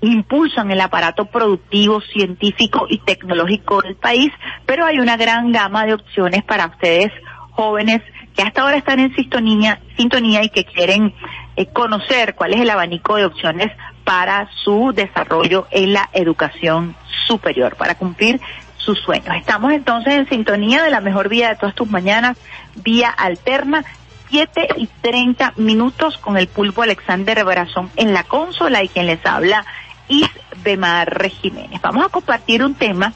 impulsan 0.02 0.72
el 0.72 0.82
aparato 0.82 1.26
productivo, 1.26 2.02
científico 2.02 2.86
y 2.90 3.00
tecnológico 3.00 3.82
del 3.82 3.96
país, 3.96 4.32
pero 4.66 4.86
hay 4.86 5.00
una 5.00 5.18
gran 5.18 5.52
gama 5.52 5.86
de 5.86 5.96
opciones 5.96 6.44
para 6.44 6.68
ustedes 6.68 7.12
jóvenes 7.52 8.02
que 8.38 8.44
hasta 8.44 8.62
ahora 8.62 8.78
están 8.78 9.00
en 9.00 9.14
sintonía, 9.16 9.82
sintonía 9.98 10.44
y 10.44 10.50
que 10.50 10.64
quieren 10.64 11.14
eh, 11.56 11.66
conocer 11.66 12.36
cuál 12.36 12.54
es 12.54 12.62
el 12.62 12.70
abanico 12.70 13.16
de 13.16 13.26
opciones 13.26 13.72
para 14.04 14.48
su 14.64 14.94
desarrollo 14.94 15.68
en 15.72 15.94
la 15.94 16.08
educación 16.14 16.96
superior, 17.26 17.76
para 17.76 17.96
cumplir 17.96 18.40
sus 18.78 19.00
sueños. 19.00 19.36
Estamos 19.36 19.74
entonces 19.74 20.14
en 20.14 20.30
sintonía 20.30 20.84
de 20.84 20.92
la 20.92 21.02
mejor 21.02 21.30
vía 21.30 21.50
de 21.50 21.56
todas 21.56 21.74
tus 21.74 21.90
mañanas, 21.90 22.38
vía 22.76 23.10
alterna, 23.10 23.84
7 24.30 24.68
y 24.78 24.88
30 25.02 25.54
minutos 25.58 26.20
con 26.20 26.38
el 26.38 26.48
pulpo 26.48 26.84
Alexander 26.84 27.44
Brazón 27.44 27.90
en 27.96 28.14
la 28.14 28.24
consola 28.24 28.84
y 28.84 28.88
quien 28.88 29.08
les 29.08 29.26
habla 29.26 29.66
Isbemar 30.10 31.28
Jiménez. 31.30 31.82
Vamos 31.82 32.06
a 32.06 32.10
compartir 32.10 32.64
un 32.64 32.76
tema 32.76 33.14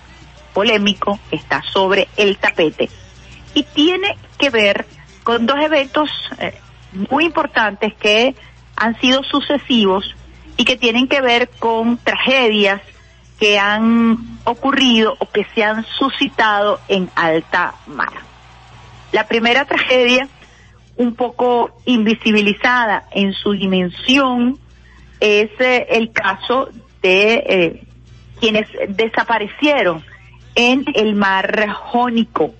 polémico 0.52 1.20
que 1.30 1.36
está 1.36 1.62
sobre 1.72 2.08
el 2.18 2.38
tapete 2.38 2.90
y 3.54 3.64
tiene 3.64 4.18
que 4.40 4.50
ver 4.50 4.88
con 5.24 5.46
dos 5.46 5.60
eventos 5.62 6.10
eh, 6.40 6.54
muy 7.10 7.26
importantes 7.26 7.94
que 7.96 8.36
han 8.76 9.00
sido 9.00 9.24
sucesivos 9.24 10.16
y 10.58 10.66
que 10.66 10.78
tienen 10.78 11.08
que 11.08 11.22
ver 11.22 11.50
con 11.60 11.98
tragedias 11.98 12.82
que 13.40 13.58
han 13.58 14.18
ocurrido 14.44 15.16
o 15.20 15.30
que 15.30 15.46
se 15.56 15.64
han 15.64 15.84
suscitado 15.86 16.80
en 16.88 17.10
alta 17.16 17.76
mar. 17.88 18.14
La 19.12 19.28
primera 19.28 19.66
tragedia, 19.66 20.28
un 20.96 21.16
poco 21.16 21.82
invisibilizada 21.86 23.06
en 23.12 23.34
su 23.34 23.54
dimensión, 23.54 24.60
es 25.20 25.50
eh, 25.60 25.88
el 25.90 26.12
caso 26.12 26.70
de 27.02 27.34
eh, 27.34 27.84
quienes 28.40 28.68
desaparecieron 28.90 30.04
en 30.56 30.86
el 30.94 31.16
mar 31.16 31.70
Jónico, 31.70 32.54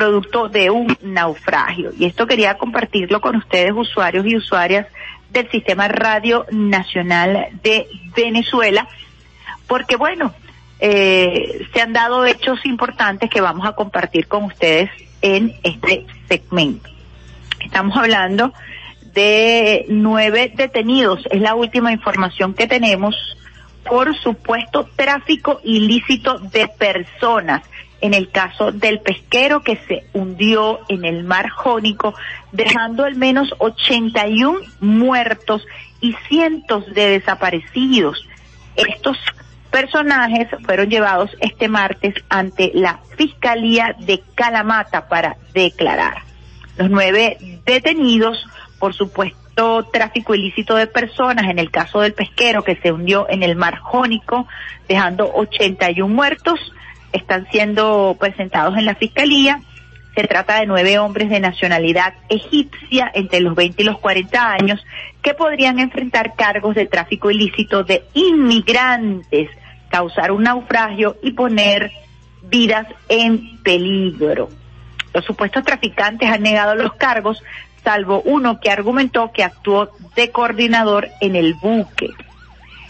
producto 0.00 0.48
de 0.48 0.70
un 0.70 0.96
naufragio. 1.02 1.92
Y 1.98 2.06
esto 2.06 2.26
quería 2.26 2.56
compartirlo 2.56 3.20
con 3.20 3.36
ustedes, 3.36 3.72
usuarios 3.74 4.24
y 4.26 4.34
usuarias 4.34 4.86
del 5.30 5.50
Sistema 5.50 5.88
Radio 5.88 6.46
Nacional 6.50 7.48
de 7.62 7.86
Venezuela, 8.16 8.88
porque 9.66 9.96
bueno, 9.96 10.32
eh, 10.78 11.66
se 11.74 11.82
han 11.82 11.92
dado 11.92 12.24
hechos 12.24 12.64
importantes 12.64 13.28
que 13.28 13.42
vamos 13.42 13.66
a 13.66 13.72
compartir 13.72 14.26
con 14.26 14.44
ustedes 14.44 14.88
en 15.20 15.54
este 15.62 16.06
segmento. 16.26 16.88
Estamos 17.62 17.94
hablando 17.94 18.54
de 19.12 19.84
nueve 19.90 20.50
detenidos. 20.56 21.20
Es 21.30 21.42
la 21.42 21.54
última 21.54 21.92
información 21.92 22.54
que 22.54 22.66
tenemos 22.66 23.14
por 23.86 24.16
supuesto 24.16 24.88
tráfico 24.96 25.60
ilícito 25.62 26.38
de 26.38 26.68
personas. 26.68 27.60
En 28.00 28.14
el 28.14 28.30
caso 28.30 28.72
del 28.72 29.00
pesquero 29.00 29.62
que 29.62 29.76
se 29.88 30.04
hundió 30.12 30.80
en 30.88 31.04
el 31.04 31.24
mar 31.24 31.50
Jónico, 31.50 32.14
dejando 32.52 33.04
al 33.04 33.16
menos 33.16 33.52
81 33.58 34.58
muertos 34.80 35.66
y 36.00 36.14
cientos 36.28 36.86
de 36.94 37.10
desaparecidos. 37.10 38.26
Estos 38.76 39.18
personajes 39.70 40.48
fueron 40.64 40.88
llevados 40.88 41.30
este 41.40 41.68
martes 41.68 42.14
ante 42.28 42.72
la 42.74 43.00
Fiscalía 43.16 43.94
de 43.98 44.22
Calamata 44.34 45.08
para 45.08 45.36
declarar. 45.52 46.22
Los 46.76 46.90
nueve 46.90 47.36
detenidos 47.66 48.46
por 48.78 48.94
supuesto 48.94 49.84
tráfico 49.92 50.34
ilícito 50.34 50.74
de 50.74 50.86
personas, 50.86 51.48
en 51.50 51.58
el 51.58 51.70
caso 51.70 52.00
del 52.00 52.14
pesquero 52.14 52.64
que 52.64 52.76
se 52.76 52.92
hundió 52.92 53.26
en 53.28 53.42
el 53.42 53.56
mar 53.56 53.78
Jónico, 53.78 54.46
dejando 54.88 55.30
81 55.34 56.12
muertos, 56.12 56.58
están 57.12 57.46
siendo 57.50 58.16
presentados 58.18 58.76
en 58.76 58.86
la 58.86 58.94
fiscalía. 58.94 59.60
Se 60.14 60.26
trata 60.26 60.60
de 60.60 60.66
nueve 60.66 60.98
hombres 60.98 61.30
de 61.30 61.40
nacionalidad 61.40 62.14
egipcia 62.28 63.10
entre 63.14 63.40
los 63.40 63.54
20 63.54 63.82
y 63.82 63.86
los 63.86 63.98
40 63.98 64.52
años 64.52 64.84
que 65.22 65.34
podrían 65.34 65.78
enfrentar 65.78 66.34
cargos 66.34 66.74
de 66.74 66.86
tráfico 66.86 67.30
ilícito 67.30 67.84
de 67.84 68.04
inmigrantes, 68.14 69.50
causar 69.88 70.32
un 70.32 70.44
naufragio 70.44 71.16
y 71.22 71.32
poner 71.32 71.90
vidas 72.42 72.86
en 73.08 73.58
peligro. 73.62 74.48
Los 75.12 75.24
supuestos 75.24 75.64
traficantes 75.64 76.28
han 76.30 76.42
negado 76.42 76.74
los 76.74 76.94
cargos, 76.94 77.42
salvo 77.82 78.22
uno 78.24 78.60
que 78.60 78.70
argumentó 78.70 79.32
que 79.32 79.44
actuó 79.44 79.90
de 80.14 80.30
coordinador 80.30 81.08
en 81.20 81.36
el 81.36 81.54
buque. 81.54 82.10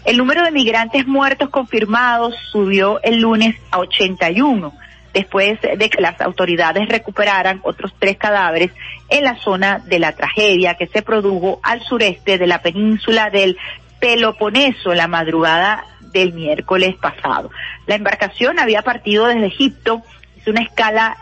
El 0.05 0.17
número 0.17 0.45
de 0.45 0.51
migrantes 0.51 1.07
muertos 1.07 1.51
confirmados 1.51 2.35
subió 2.51 3.03
el 3.03 3.21
lunes 3.21 3.57
a 3.71 3.79
81, 3.79 4.73
después 5.13 5.61
de 5.61 5.91
que 5.91 6.01
las 6.01 6.21
autoridades 6.21 6.89
recuperaran 6.89 7.61
otros 7.63 7.93
tres 7.99 8.17
cadáveres 8.17 8.71
en 9.09 9.25
la 9.25 9.37
zona 9.37 9.79
de 9.79 9.99
la 9.99 10.13
tragedia 10.13 10.75
que 10.75 10.87
se 10.87 11.03
produjo 11.03 11.61
al 11.63 11.83
sureste 11.83 12.39
de 12.39 12.47
la 12.47 12.63
península 12.63 13.29
del 13.31 13.59
Peloponeso 13.99 14.95
la 14.95 15.09
madrugada 15.09 15.85
del 16.13 16.33
miércoles 16.33 16.97
pasado. 16.97 17.51
La 17.87 17.97
embarcación 17.97 18.59
había 18.59 18.83
partido 18.83 19.27
desde 19.27 19.47
Egipto, 19.47 20.03
hizo 20.37 20.51
una 20.51 20.63
escala 20.63 21.17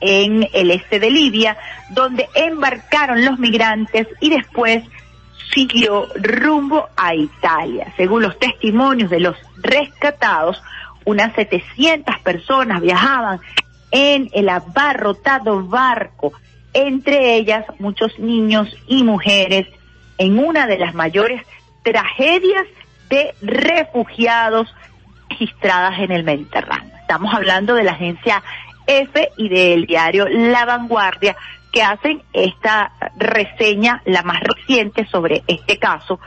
en 0.00 0.48
el 0.52 0.70
este 0.70 0.98
de 0.98 1.10
Libia, 1.10 1.56
donde 1.90 2.28
embarcaron 2.34 3.24
los 3.24 3.38
migrantes 3.38 4.08
y 4.20 4.30
después 4.30 4.82
siguió 5.52 6.08
rumbo 6.14 6.88
a 6.96 7.14
Italia. 7.14 7.92
Según 7.96 8.22
los 8.22 8.38
testimonios 8.38 9.10
de 9.10 9.20
los 9.20 9.36
rescatados, 9.58 10.62
unas 11.04 11.34
700 11.34 12.18
personas 12.20 12.80
viajaban 12.80 13.40
en 13.90 14.28
el 14.32 14.48
abarrotado 14.48 15.66
barco, 15.66 16.32
entre 16.72 17.34
ellas 17.36 17.64
muchos 17.78 18.18
niños 18.18 18.68
y 18.86 19.02
mujeres, 19.02 19.66
en 20.18 20.38
una 20.38 20.66
de 20.66 20.78
las 20.78 20.94
mayores 20.94 21.42
tragedias 21.82 22.66
de 23.08 23.34
refugiados 23.40 24.72
registradas 25.28 25.98
en 25.98 26.12
el 26.12 26.22
Mediterráneo. 26.22 26.94
Estamos 27.00 27.34
hablando 27.34 27.74
de 27.74 27.84
la 27.84 27.92
agencia 27.92 28.42
F 28.86 29.30
y 29.36 29.48
del 29.48 29.86
diario 29.86 30.28
La 30.28 30.64
Vanguardia 30.64 31.36
que 31.72 31.82
hacen 31.82 32.22
esta 32.32 32.92
reseña, 33.16 34.02
la 34.04 34.22
más 34.22 34.40
reciente 34.40 35.06
sobre 35.06 35.42
este 35.46 35.78
caso, 35.78 36.18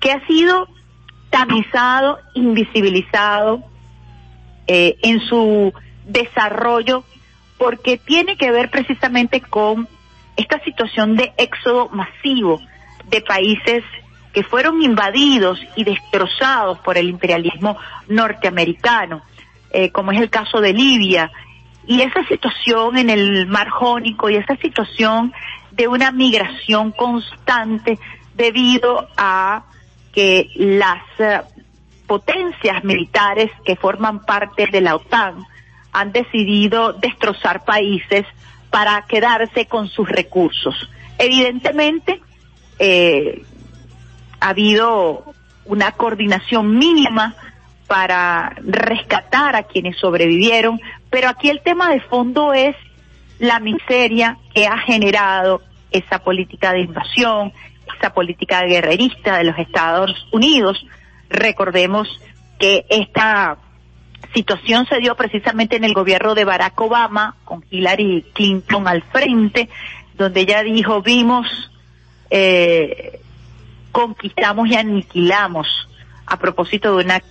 que 0.00 0.12
ha 0.12 0.26
sido 0.26 0.68
tamizado, 1.30 2.18
invisibilizado 2.34 3.62
eh, 4.66 4.96
en 5.02 5.20
su 5.20 5.72
desarrollo, 6.06 7.04
porque 7.58 7.98
tiene 7.98 8.36
que 8.36 8.50
ver 8.50 8.70
precisamente 8.70 9.40
con 9.40 9.88
esta 10.36 10.62
situación 10.64 11.16
de 11.16 11.32
éxodo 11.36 11.88
masivo 11.88 12.60
de 13.08 13.20
países 13.20 13.82
que 14.32 14.42
fueron 14.42 14.82
invadidos 14.82 15.58
y 15.76 15.84
destrozados 15.84 16.78
por 16.80 16.98
el 16.98 17.08
imperialismo 17.08 17.78
norteamericano, 18.08 19.22
eh, 19.70 19.90
como 19.90 20.12
es 20.12 20.20
el 20.20 20.28
caso 20.28 20.60
de 20.60 20.74
Libia, 20.74 21.30
y 21.86 22.00
esa 22.00 22.24
situación 22.26 22.98
en 22.98 23.10
el 23.10 23.46
mar 23.46 23.68
Jónico 23.68 24.28
y 24.28 24.36
esa 24.36 24.56
situación 24.56 25.32
de 25.70 25.88
una 25.88 26.10
migración 26.10 26.92
constante 26.92 27.98
debido 28.34 29.08
a 29.16 29.64
que 30.12 30.48
las 30.56 31.02
eh, 31.18 31.40
potencias 32.06 32.82
militares 32.84 33.50
que 33.64 33.76
forman 33.76 34.24
parte 34.24 34.66
de 34.66 34.80
la 34.80 34.96
OTAN 34.96 35.44
han 35.92 36.12
decidido 36.12 36.92
destrozar 36.92 37.64
países 37.64 38.26
para 38.70 39.02
quedarse 39.08 39.66
con 39.66 39.88
sus 39.88 40.08
recursos. 40.08 40.74
Evidentemente, 41.18 42.20
eh, 42.78 43.42
ha 44.40 44.48
habido 44.48 45.24
una 45.64 45.92
coordinación 45.92 46.76
mínima 46.76 47.34
para 47.86 48.54
rescatar 48.62 49.56
a 49.56 49.62
quienes 49.62 49.96
sobrevivieron, 49.96 50.80
pero 51.16 51.30
aquí 51.30 51.48
el 51.48 51.62
tema 51.62 51.88
de 51.88 52.00
fondo 52.00 52.52
es 52.52 52.76
la 53.38 53.58
miseria 53.58 54.36
que 54.52 54.66
ha 54.66 54.76
generado 54.76 55.62
esa 55.90 56.18
política 56.18 56.74
de 56.74 56.80
invasión, 56.80 57.54
esa 57.96 58.12
política 58.12 58.62
guerrerista 58.64 59.38
de 59.38 59.44
los 59.44 59.58
Estados 59.58 60.28
Unidos. 60.30 60.84
Recordemos 61.30 62.20
que 62.58 62.84
esta 62.90 63.56
situación 64.34 64.84
se 64.88 64.98
dio 64.98 65.14
precisamente 65.14 65.76
en 65.76 65.84
el 65.84 65.94
gobierno 65.94 66.34
de 66.34 66.44
Barack 66.44 66.78
Obama, 66.82 67.36
con 67.46 67.64
Hillary 67.70 68.26
Clinton 68.34 68.86
al 68.86 69.00
frente, 69.00 69.70
donde 70.18 70.42
ella 70.42 70.62
dijo, 70.64 71.00
vimos, 71.00 71.46
eh, 72.28 73.20
conquistamos 73.90 74.68
y 74.68 74.76
aniquilamos, 74.76 75.88
a 76.26 76.38
propósito 76.38 76.94
de 76.94 77.04
una 77.06 77.22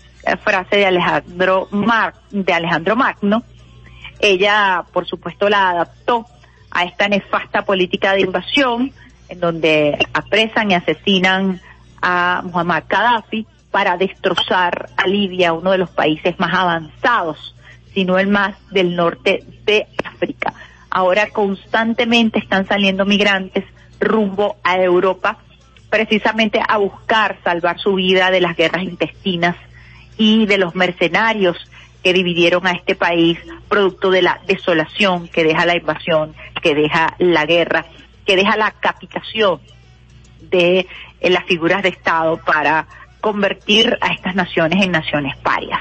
frase 0.44 0.78
de 0.78 0.88
Alejandro, 0.88 1.68
Mar, 1.70 2.16
de 2.32 2.52
Alejandro 2.52 2.96
Magno. 2.96 3.44
Ella, 4.26 4.84
por 4.92 5.06
supuesto, 5.06 5.50
la 5.50 5.70
adaptó 5.70 6.26
a 6.72 6.84
esta 6.84 7.08
nefasta 7.08 7.64
política 7.64 8.14
de 8.14 8.22
invasión, 8.22 8.92
en 9.30 9.40
donde 9.40 9.96
apresan 10.14 10.72
y 10.72 10.74
asesinan 10.74 11.62
a 12.02 12.42
Muammar 12.44 12.86
Gaddafi 12.90 13.46
para 13.70 13.98
destrozar 13.98 14.90
a 14.98 15.06
Libia, 15.06 15.54
uno 15.54 15.70
de 15.70 15.78
los 15.78 15.92
países 15.92 16.40
más 16.40 16.56
avanzados, 16.56 17.54
sino 17.94 18.18
el 18.18 18.26
más 18.26 18.56
del 18.72 18.96
norte 18.96 19.44
de 19.64 19.86
África. 20.04 20.56
Ahora 20.90 21.30
constantemente 21.30 22.40
están 22.40 22.68
saliendo 22.68 23.06
migrantes 23.06 23.64
rumbo 24.00 24.58
a 24.64 24.76
Europa, 24.78 25.38
precisamente 25.92 26.60
a 26.68 26.78
buscar 26.78 27.38
salvar 27.44 27.78
su 27.78 27.94
vida 27.94 28.32
de 28.32 28.42
las 28.42 28.58
guerras 28.58 28.82
intestinas 28.82 29.56
y 30.18 30.48
de 30.48 30.58
los 30.58 30.74
mercenarios 30.74 31.58
que 32.06 32.14
dividieron 32.14 32.68
a 32.68 32.72
este 32.74 32.94
país 32.94 33.40
producto 33.68 34.12
de 34.12 34.22
la 34.22 34.40
desolación 34.46 35.28
que 35.28 35.44
deja 35.44 35.66
la 35.66 35.76
invasión, 35.76 36.36
que 36.62 36.76
deja 36.76 37.16
la 37.18 37.48
guerra, 37.48 37.88
que 38.28 38.36
deja 38.36 38.56
la 38.58 38.70
capitación 38.70 39.60
de 40.40 40.86
eh, 41.20 41.30
las 41.32 41.46
figuras 41.46 41.82
de 41.82 41.90
Estado 41.90 42.38
para 42.46 42.86
convertir 43.22 43.98
a 44.02 44.14
estas 44.14 44.36
naciones 44.36 44.86
en 44.86 44.92
naciones 44.92 45.36
parias. 45.38 45.80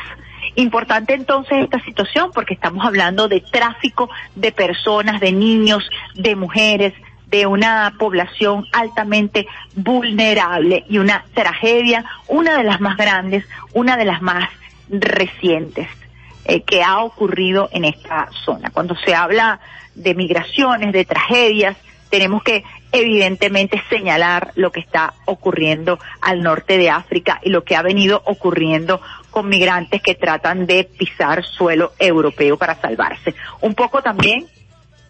Importante 0.55 1.13
entonces 1.13 1.63
esta 1.63 1.85
situación 1.85 2.31
porque 2.33 2.55
estamos 2.55 2.87
hablando 2.87 3.29
de 3.29 3.43
tráfico 3.43 4.09
de 4.35 4.51
personas, 4.51 5.21
de 5.21 5.31
niños, 5.31 5.87
de 6.15 6.37
mujeres, 6.37 6.95
de 7.27 7.47
una 7.47 7.93
población 7.99 8.65
altamente 8.73 9.47
vulnerable 9.77 10.87
y 10.89 10.97
una 10.97 11.23
tragedia, 11.35 12.03
una 12.29 12.57
de 12.57 12.65
las 12.65 12.81
más 12.81 12.97
grandes, 12.97 13.45
una 13.75 13.99
de 13.99 14.07
las 14.07 14.23
más 14.23 14.49
recientes 14.89 15.87
eh, 16.44 16.62
que 16.62 16.83
ha 16.83 17.00
ocurrido 17.00 17.68
en 17.72 17.85
esta 17.85 18.28
zona. 18.44 18.70
Cuando 18.70 18.94
se 18.96 19.14
habla 19.14 19.61
de 19.94 20.14
migraciones, 20.14 20.92
de 20.92 21.04
tragedias, 21.04 21.76
tenemos 22.11 22.42
que 22.42 22.64
evidentemente 22.92 23.83
señalar 23.88 24.52
lo 24.54 24.70
que 24.70 24.80
está 24.80 25.14
ocurriendo 25.24 25.98
al 26.20 26.42
norte 26.42 26.78
de 26.78 26.90
África 26.90 27.40
y 27.42 27.50
lo 27.50 27.64
que 27.64 27.74
ha 27.74 27.83
venido 27.83 28.22
ocurriendo 28.24 29.00
con 29.30 29.48
migrantes 29.48 30.00
que 30.00 30.14
tratan 30.14 30.66
de 30.66 30.85
pisar 30.85 31.44
suelo 31.44 31.92
europeo 31.98 32.57
para 32.57 32.80
salvarse. 32.80 33.35
Un 33.62 33.74
poco 33.74 34.00
también 34.00 34.46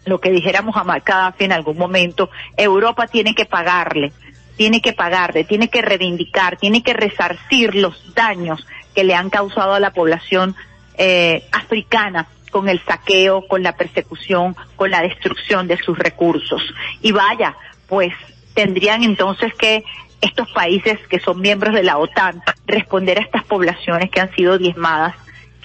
lo 0.06 0.20
que 0.20 0.30
dijéramos 0.30 0.76
a 0.76 0.84
Gaddafi 0.84 1.44
en 1.44 1.52
algún 1.52 1.76
momento, 1.76 2.30
Europa 2.56 3.06
tiene 3.06 3.34
que 3.34 3.44
pagarle, 3.44 4.12
tiene 4.56 4.80
que 4.80 4.92
pagarle, 4.92 5.44
tiene 5.44 5.68
que 5.68 5.82
reivindicar, 5.82 6.56
tiene 6.56 6.82
que 6.82 6.92
resarcir 6.94 7.74
los 7.74 8.14
daños 8.14 8.66
que 8.94 9.04
le 9.04 9.14
han 9.14 9.30
causado 9.30 9.74
a 9.74 9.80
la 9.80 9.92
población 9.92 10.54
eh, 10.96 11.44
africana 11.52 12.28
con 12.50 12.68
el 12.68 12.80
saqueo, 12.84 13.46
con 13.48 13.62
la 13.62 13.76
persecución, 13.76 14.54
con 14.76 14.90
la 14.90 15.02
destrucción 15.02 15.66
de 15.66 15.76
sus 15.78 15.98
recursos. 15.98 16.62
Y 17.02 17.10
vaya, 17.10 17.56
pues 17.88 18.12
tendrían 18.54 19.02
entonces 19.02 19.52
que 19.54 19.82
estos 20.20 20.48
países 20.52 20.98
que 21.08 21.18
son 21.18 21.40
miembros 21.40 21.74
de 21.74 21.82
la 21.82 21.98
OTAN 21.98 22.42
responder 22.66 23.18
a 23.18 23.22
estas 23.22 23.44
poblaciones 23.44 24.10
que 24.10 24.20
han 24.20 24.34
sido 24.34 24.56
diezmadas, 24.56 25.14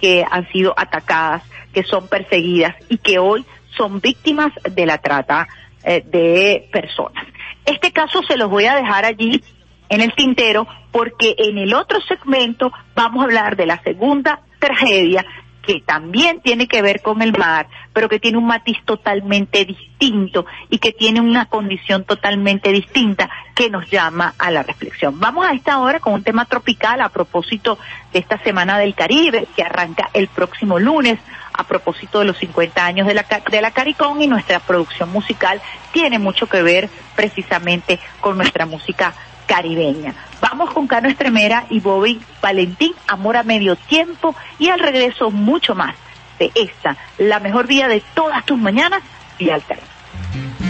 que 0.02 0.26
han 0.30 0.50
sido 0.52 0.74
atacadas, 0.76 1.44
que 1.74 1.84
son 1.84 2.08
perseguidas 2.08 2.76
y 2.90 2.98
que 2.98 3.20
hoy 3.20 3.46
son 3.78 4.02
víctimas 4.02 4.52
de 4.64 4.86
la 4.86 4.98
trata 4.98 5.48
eh, 5.84 6.04
de 6.06 6.68
personas. 6.72 7.24
Este 7.66 7.92
caso 7.92 8.24
se 8.24 8.36
los 8.36 8.50
voy 8.50 8.66
a 8.66 8.76
dejar 8.76 9.06
allí 9.06 9.44
en 9.90 10.02
el 10.02 10.14
tintero 10.14 10.68
porque 10.92 11.36
en 11.38 11.58
el 11.58 11.74
otro 11.74 12.02
segmento 12.02 12.72
vamos 12.96 13.22
a 13.22 13.26
hablar 13.26 13.56
de 13.56 13.68
la 13.68 13.82
segunda 13.84 14.42
tragedia 14.60 15.26
que 15.62 15.82
también 15.82 16.42
tiene 16.42 16.68
que 16.68 16.82
ver 16.82 17.02
con 17.02 17.22
el 17.22 17.38
mar, 17.38 17.68
pero 17.94 18.10
que 18.10 18.20
tiene 18.20 18.38
un 18.38 18.48
matiz 18.48 18.78
totalmente 18.86 19.66
distinto 19.66 20.46
y 20.70 20.80
que 20.80 20.94
tiene 20.94 21.22
una 21.22 21.46
condición 21.46 22.06
totalmente 22.06 22.72
distinta 22.72 23.30
que 23.54 23.70
nos 23.70 23.90
llama 23.90 24.34
a 24.40 24.52
la 24.52 24.64
reflexión. 24.64 25.20
Vamos 25.20 25.46
a 25.46 25.54
esta 25.54 25.80
hora 25.80 26.00
con 26.00 26.14
un 26.14 26.24
tema 26.24 26.46
tropical 26.46 27.02
a 27.02 27.10
propósito 27.10 27.78
de 28.14 28.20
esta 28.20 28.40
Semana 28.40 28.80
del 28.80 28.96
Caribe 28.96 29.48
que 29.56 29.64
arranca 29.64 30.10
el 30.14 30.28
próximo 30.28 30.80
lunes 30.80 31.20
a 31.54 31.64
propósito 31.66 32.20
de 32.20 32.26
los 32.26 32.38
50 32.38 32.86
años 32.86 33.06
de 33.06 33.14
la, 33.14 33.26
de 33.52 33.62
la 33.62 33.72
Caricón 33.72 34.22
y 34.22 34.28
nuestra 34.28 34.60
producción 34.60 35.12
musical 35.12 35.62
tiene 35.92 36.18
mucho 36.18 36.48
que 36.48 36.64
ver 36.64 36.90
precisamente 37.16 38.00
con 38.22 38.38
nuestra 38.38 38.66
música 38.66 39.14
caribeña. 39.50 40.14
Vamos 40.40 40.72
con 40.72 40.86
Cano 40.86 41.10
Estremera 41.10 41.66
y 41.72 41.80
Bobby 41.80 42.22
Valentín, 42.40 42.94
Amor 43.08 43.36
a 43.36 43.44
Medio 43.44 43.76
Tiempo 43.76 44.36
y 44.60 44.70
al 44.70 44.80
regreso 44.80 45.32
mucho 45.32 45.74
más 45.74 45.96
de 46.38 46.52
esta, 46.54 46.96
la 47.18 47.40
mejor 47.40 47.68
vía 47.68 47.88
de 47.88 48.02
todas 48.14 48.46
tus 48.46 48.58
mañanas, 48.58 49.02
y 49.40 49.50
Alterna. 49.50 50.69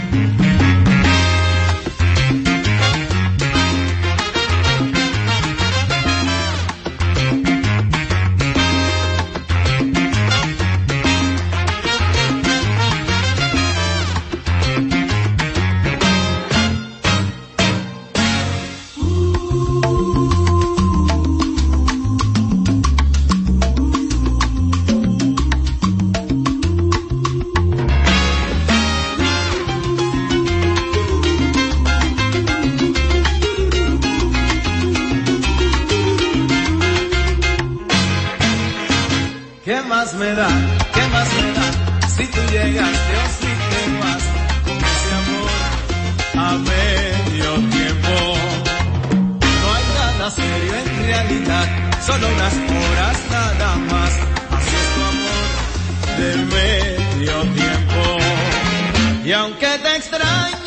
Me 39.70 40.34
da? 40.34 40.48
¿Qué 40.94 41.06
más 41.12 41.28
me 41.34 41.52
da? 41.52 42.08
Si 42.08 42.26
tú 42.26 42.40
llegaste 42.50 43.12
o 43.16 43.28
si 43.38 43.50
te 43.70 43.82
vas 44.00 44.24
con 44.64 44.76
ese 44.76 45.10
amor 45.20 45.50
a 46.34 46.52
medio 46.58 47.50
tiempo. 47.70 48.14
No 49.62 49.66
hay 49.74 49.84
nada 49.94 50.30
serio 50.30 50.72
en 50.74 51.06
realidad, 51.06 51.66
solo 52.04 52.26
unas 52.26 52.54
horas 52.54 53.18
nada 53.30 53.76
más. 53.90 54.12
Así 54.56 54.78
tu 54.94 55.00
amor 55.12 55.48
de 56.18 56.30
medio 56.56 57.36
tiempo. 57.54 58.02
Y 59.24 59.32
aunque 59.32 59.78
te 59.78 59.96
extrañe 59.96 60.59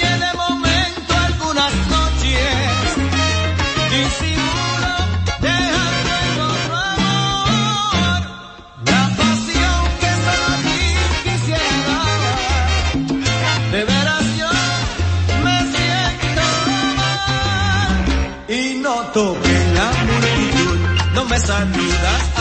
me 21.33 21.39
saludas 21.39 22.32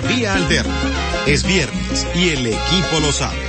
Vía 0.00 0.34
Alterna. 0.34 0.74
Es 1.26 1.44
viernes 1.44 2.06
y 2.14 2.30
el 2.30 2.46
equipo 2.46 3.00
lo 3.00 3.12
sabe. 3.12 3.47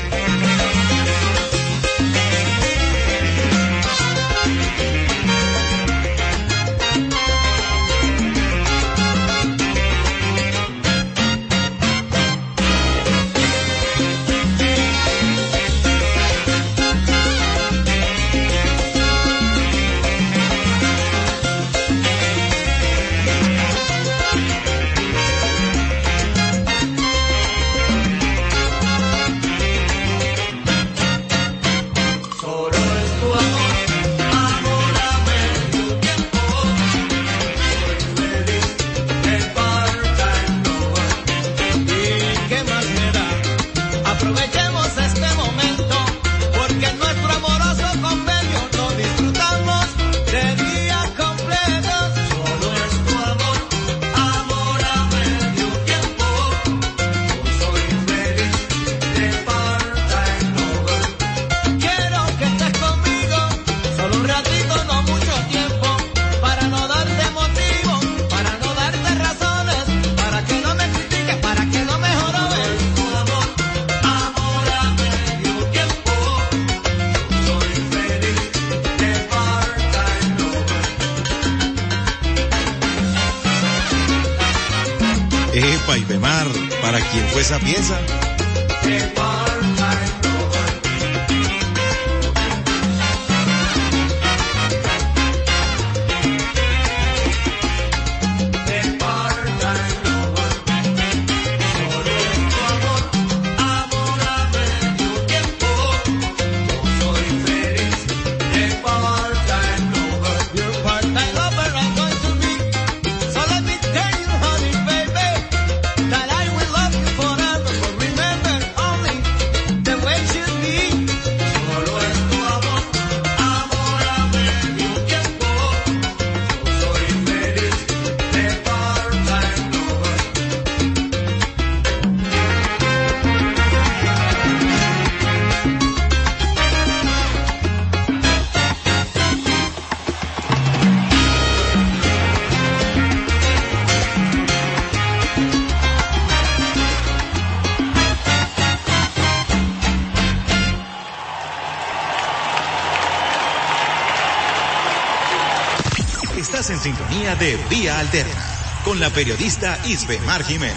De 157.39 157.57
Vía 157.69 157.97
Alterna 157.99 158.43
con 158.83 158.99
la 158.99 159.09
periodista 159.09 159.79
Isbemar 159.85 160.43
Jiménez. 160.43 160.75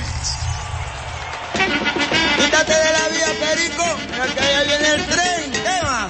Quítate 2.37 2.73
de 2.73 2.93
la 2.93 3.09
vía, 3.09 3.27
Perico, 3.41 3.85
que 4.35 4.41
allá 4.41 4.63
viene 4.63 4.89
el 4.95 5.05
tren. 5.07 5.53
Tema. 5.65 6.09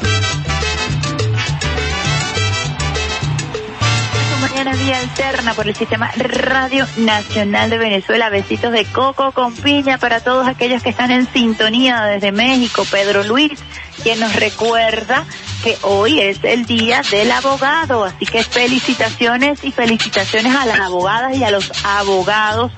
Mañana 4.42 4.74
vía 4.74 4.98
alterna 4.98 5.54
por 5.54 5.68
el 5.68 5.74
sistema 5.74 6.10
Radio 6.16 6.86
Nacional 6.98 7.70
de 7.70 7.78
Venezuela. 7.78 8.28
Besitos 8.28 8.72
de 8.72 8.84
coco 8.84 9.32
con 9.32 9.54
piña 9.54 9.96
para 9.96 10.20
todos 10.20 10.46
aquellos 10.46 10.82
que 10.82 10.90
están 10.90 11.10
en 11.10 11.32
sintonía 11.32 12.02
desde 12.02 12.30
México. 12.30 12.84
Pedro 12.90 13.24
Luis, 13.24 13.58
quien 14.02 14.20
nos 14.20 14.34
recuerda 14.36 15.24
que 15.62 15.78
hoy 15.82 16.20
es 16.20 16.42
el 16.42 16.66
día 16.66 17.02
del 17.10 17.30
abogado. 17.30 18.04
Así 18.04 18.26
que 18.26 18.42
felicitaciones 18.42 19.62
y 19.64 19.72
felicitaciones 19.72 20.54
a 20.54 20.66
las 20.66 20.80
abogadas 20.80 21.36
y 21.36 21.44
a 21.44 21.50
los 21.50 21.72
abogados 21.84 22.72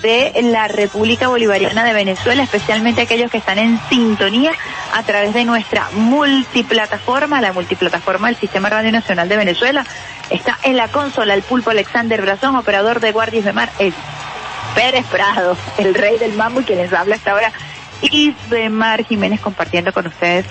de 0.00 0.32
la 0.42 0.68
República 0.68 1.26
Bolivariana 1.26 1.84
de 1.84 1.92
Venezuela, 1.92 2.44
especialmente 2.44 3.02
aquellos 3.02 3.32
que 3.32 3.38
están 3.38 3.58
en 3.58 3.80
sintonía 3.88 4.52
a 4.94 5.02
través 5.02 5.34
de 5.34 5.44
nuestra 5.44 5.88
multiplataforma, 5.92 7.40
la 7.40 7.52
multiplataforma 7.52 8.28
del 8.28 8.36
Sistema 8.36 8.70
Radio 8.70 8.92
Nacional 8.92 9.28
de 9.28 9.36
Venezuela. 9.36 9.84
Está 10.30 10.56
en 10.62 10.76
la 10.76 10.88
consola 10.88 11.34
el 11.34 11.42
pulpo 11.42 11.70
Alexander 11.70 12.22
Brazón, 12.22 12.54
operador 12.54 13.00
de 13.00 13.10
Guardias 13.10 13.44
de 13.44 13.52
Mar, 13.52 13.70
es 13.80 13.94
Pérez 14.76 15.04
Prado, 15.06 15.56
el 15.78 15.94
rey 15.94 16.16
del 16.18 16.34
mambo 16.34 16.60
y 16.60 16.64
quien 16.64 16.78
les 16.78 16.92
habla 16.92 17.16
hasta 17.16 17.32
ahora, 17.32 17.52
Isbemar 18.00 19.04
Jiménez 19.04 19.40
compartiendo 19.40 19.92
con 19.92 20.06
ustedes 20.06 20.46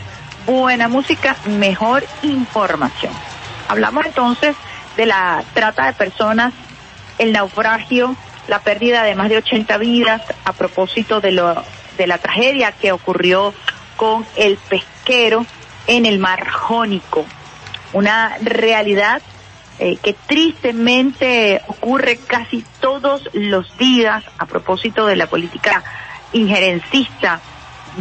buena 0.47 0.87
música, 0.87 1.35
mejor 1.45 2.05
información. 2.23 3.11
Hablamos 3.67 4.05
entonces 4.05 4.55
de 4.95 5.05
la 5.05 5.43
trata 5.53 5.85
de 5.85 5.93
personas, 5.93 6.53
el 7.19 7.33
naufragio, 7.33 8.15
la 8.47 8.59
pérdida 8.59 9.03
de 9.03 9.13
más 9.13 9.29
de 9.29 9.37
80 9.37 9.77
vidas 9.77 10.21
a 10.45 10.53
propósito 10.53 11.19
de, 11.19 11.33
lo, 11.33 11.63
de 11.97 12.07
la 12.07 12.17
tragedia 12.17 12.71
que 12.71 12.93
ocurrió 12.93 13.53
con 13.97 14.25
el 14.37 14.57
pesquero 14.57 15.45
en 15.85 16.05
el 16.05 16.17
mar 16.17 16.47
Jónico. 16.49 17.25
Una 17.91 18.37
realidad 18.41 19.21
eh, 19.79 19.97
que 19.97 20.13
tristemente 20.13 21.61
ocurre 21.67 22.17
casi 22.25 22.63
todos 22.79 23.29
los 23.33 23.77
días 23.77 24.23
a 24.37 24.45
propósito 24.45 25.05
de 25.07 25.17
la 25.17 25.27
política 25.27 25.83
injerencista, 26.31 27.41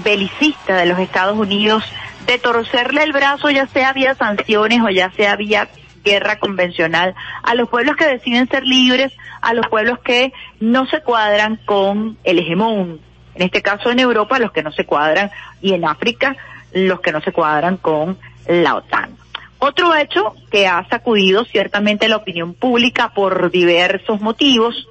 belicista 0.05 0.77
de 0.77 0.87
los 0.87 0.99
Estados 1.01 1.37
Unidos, 1.37 1.83
de 2.27 2.39
torcerle 2.39 3.03
el 3.03 3.13
brazo 3.13 3.51
ya 3.51 3.67
sea 3.69 3.93
vía 3.93 4.15
sanciones 4.15 4.81
o 4.83 4.91
ya 4.91 5.11
sea 5.13 5.37
vía 5.37 5.69
guerra 6.05 6.39
convencional 6.39 7.15
a 7.43 7.55
los 7.55 7.69
pueblos 7.69 7.97
que 7.97 8.07
deciden 8.07 8.49
ser 8.49 8.65
libres, 8.65 9.13
a 9.41 9.55
los 9.55 9.67
pueblos 9.69 9.99
que 10.01 10.33
no 10.61 10.87
se 10.87 11.01
cuadran 11.03 11.57
con 11.65 12.17
el 12.25 12.39
hegemón. 12.39 13.01
En 13.35 13.43
este 13.43 13.61
caso 13.61 13.91
en 13.91 13.99
Europa 13.99 14.39
los 14.39 14.53
que 14.53 14.63
no 14.63 14.73
se 14.73 14.87
cuadran 14.87 15.31
y 15.61 15.75
en 15.75 15.85
África 15.85 16.37
los 16.73 17.01
que 17.01 17.13
no 17.13 17.21
se 17.21 17.33
cuadran 17.33 17.77
con 17.77 18.19
la 18.47 18.77
OTAN. 18.77 19.17
Otro 19.59 19.95
hecho 19.95 20.35
que 20.51 20.67
ha 20.67 20.87
sacudido 20.89 21.45
ciertamente 21.45 22.09
la 22.09 22.17
opinión 22.17 22.55
pública 22.55 23.13
por 23.15 23.51
diversos 23.51 24.21
motivos, 24.21 24.89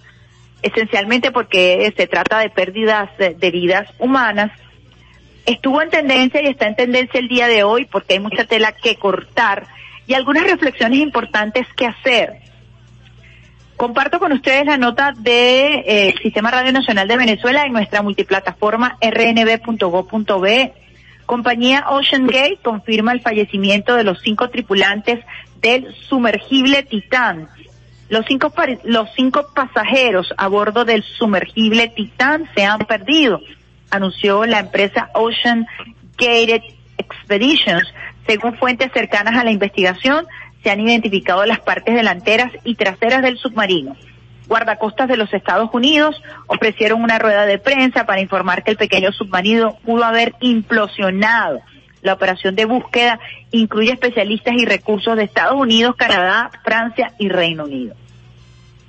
esencialmente 0.63 1.31
porque 1.31 1.93
se 1.95 2.07
trata 2.07 2.39
de 2.39 2.49
pérdidas 2.49 3.15
de, 3.17 3.35
de 3.35 3.51
vidas 3.51 3.87
humanas, 3.99 4.51
estuvo 5.45 5.81
en 5.81 5.89
tendencia 5.89 6.41
y 6.41 6.47
está 6.47 6.67
en 6.67 6.75
tendencia 6.75 7.19
el 7.19 7.27
día 7.27 7.47
de 7.47 7.63
hoy 7.63 7.85
porque 7.85 8.13
hay 8.13 8.19
mucha 8.19 8.45
tela 8.45 8.71
que 8.71 8.95
cortar 8.97 9.67
y 10.07 10.13
algunas 10.13 10.43
reflexiones 10.43 10.99
importantes 10.99 11.67
que 11.75 11.87
hacer. 11.87 12.45
Comparto 13.77 14.19
con 14.19 14.31
ustedes 14.31 14.65
la 14.65 14.77
nota 14.77 15.13
de, 15.17 15.83
eh, 15.85 16.15
Sistema 16.21 16.49
Radio 16.49 16.71
Nacional 16.71 17.07
de 17.07 17.17
Venezuela 17.17 17.65
en 17.65 17.73
nuestra 17.73 18.01
multiplataforma 18.01 18.97
rnb.go.be. 19.01 20.73
Compañía 21.25 21.85
Ocean 21.89 22.27
Gate 22.27 22.59
confirma 22.63 23.11
el 23.11 23.21
fallecimiento 23.21 23.95
de 23.95 24.03
los 24.03 24.21
cinco 24.21 24.49
tripulantes 24.49 25.19
del 25.59 25.93
sumergible 26.07 26.83
Titán. 26.83 27.49
Los 28.07 28.25
cinco, 28.27 28.53
los 28.83 29.09
cinco 29.15 29.47
pasajeros 29.53 30.33
a 30.37 30.47
bordo 30.47 30.85
del 30.85 31.03
sumergible 31.03 31.89
Titán 31.89 32.47
se 32.55 32.63
han 32.63 32.79
perdido, 32.79 33.41
anunció 33.89 34.45
la 34.45 34.59
empresa 34.59 35.09
Ocean 35.13 35.67
Gated 36.17 36.61
Expeditions. 36.97 37.93
Según 38.27 38.57
fuentes 38.57 38.91
cercanas 38.93 39.37
a 39.37 39.43
la 39.43 39.51
investigación, 39.51 40.25
se 40.63 40.71
han 40.71 40.79
identificado 40.79 41.45
las 41.45 41.59
partes 41.59 41.95
delanteras 41.95 42.51
y 42.63 42.75
traseras 42.75 43.21
del 43.21 43.37
submarino. 43.37 43.95
Guardacostas 44.47 45.07
de 45.07 45.17
los 45.17 45.33
Estados 45.33 45.69
Unidos 45.73 46.21
ofrecieron 46.47 47.03
una 47.03 47.19
rueda 47.19 47.45
de 47.45 47.57
prensa 47.57 48.05
para 48.05 48.21
informar 48.21 48.63
que 48.63 48.71
el 48.71 48.77
pequeño 48.77 49.11
submarino 49.11 49.77
pudo 49.83 50.03
haber 50.03 50.35
implosionado. 50.39 51.61
La 52.01 52.13
operación 52.13 52.55
de 52.55 52.65
búsqueda 52.65 53.19
incluye 53.51 53.91
especialistas 53.91 54.53
y 54.55 54.65
recursos 54.65 55.15
de 55.17 55.23
Estados 55.23 55.59
Unidos, 55.59 55.95
Canadá, 55.95 56.51
Francia 56.63 57.13
y 57.17 57.29
Reino 57.29 57.63
Unido. 57.63 57.95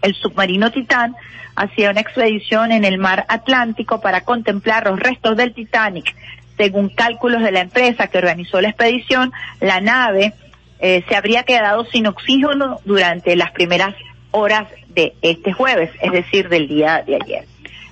El 0.07 0.15
submarino 0.15 0.71
Titán 0.71 1.17
hacía 1.57 1.91
una 1.91 2.01
expedición 2.01 2.71
en 2.71 2.85
el 2.85 2.97
mar 2.97 3.27
Atlántico 3.29 4.01
para 4.01 4.21
contemplar 4.21 4.87
los 4.87 5.01
restos 5.01 5.37
del 5.37 5.53
Titanic. 5.53 6.15
Según 6.57 6.91
cálculos 6.91 7.43
de 7.43 7.51
la 7.51 7.61
empresa 7.61 8.07
que 8.07 8.19
organizó 8.19 8.61
la 8.61 8.69
expedición, 8.69 9.33
la 9.61 9.81
nave 9.81 10.33
eh, 10.79 11.03
se 11.09 11.17
habría 11.17 11.43
quedado 11.43 11.85
sin 11.87 12.07
oxígeno 12.07 12.79
durante 12.85 13.35
las 13.35 13.51
primeras 13.51 13.97
horas 14.31 14.69
de 14.91 15.15
este 15.23 15.53
jueves, 15.53 15.91
es 16.01 16.13
decir, 16.13 16.49
del 16.49 16.69
día 16.69 17.03
de 17.05 17.17
ayer. 17.17 17.45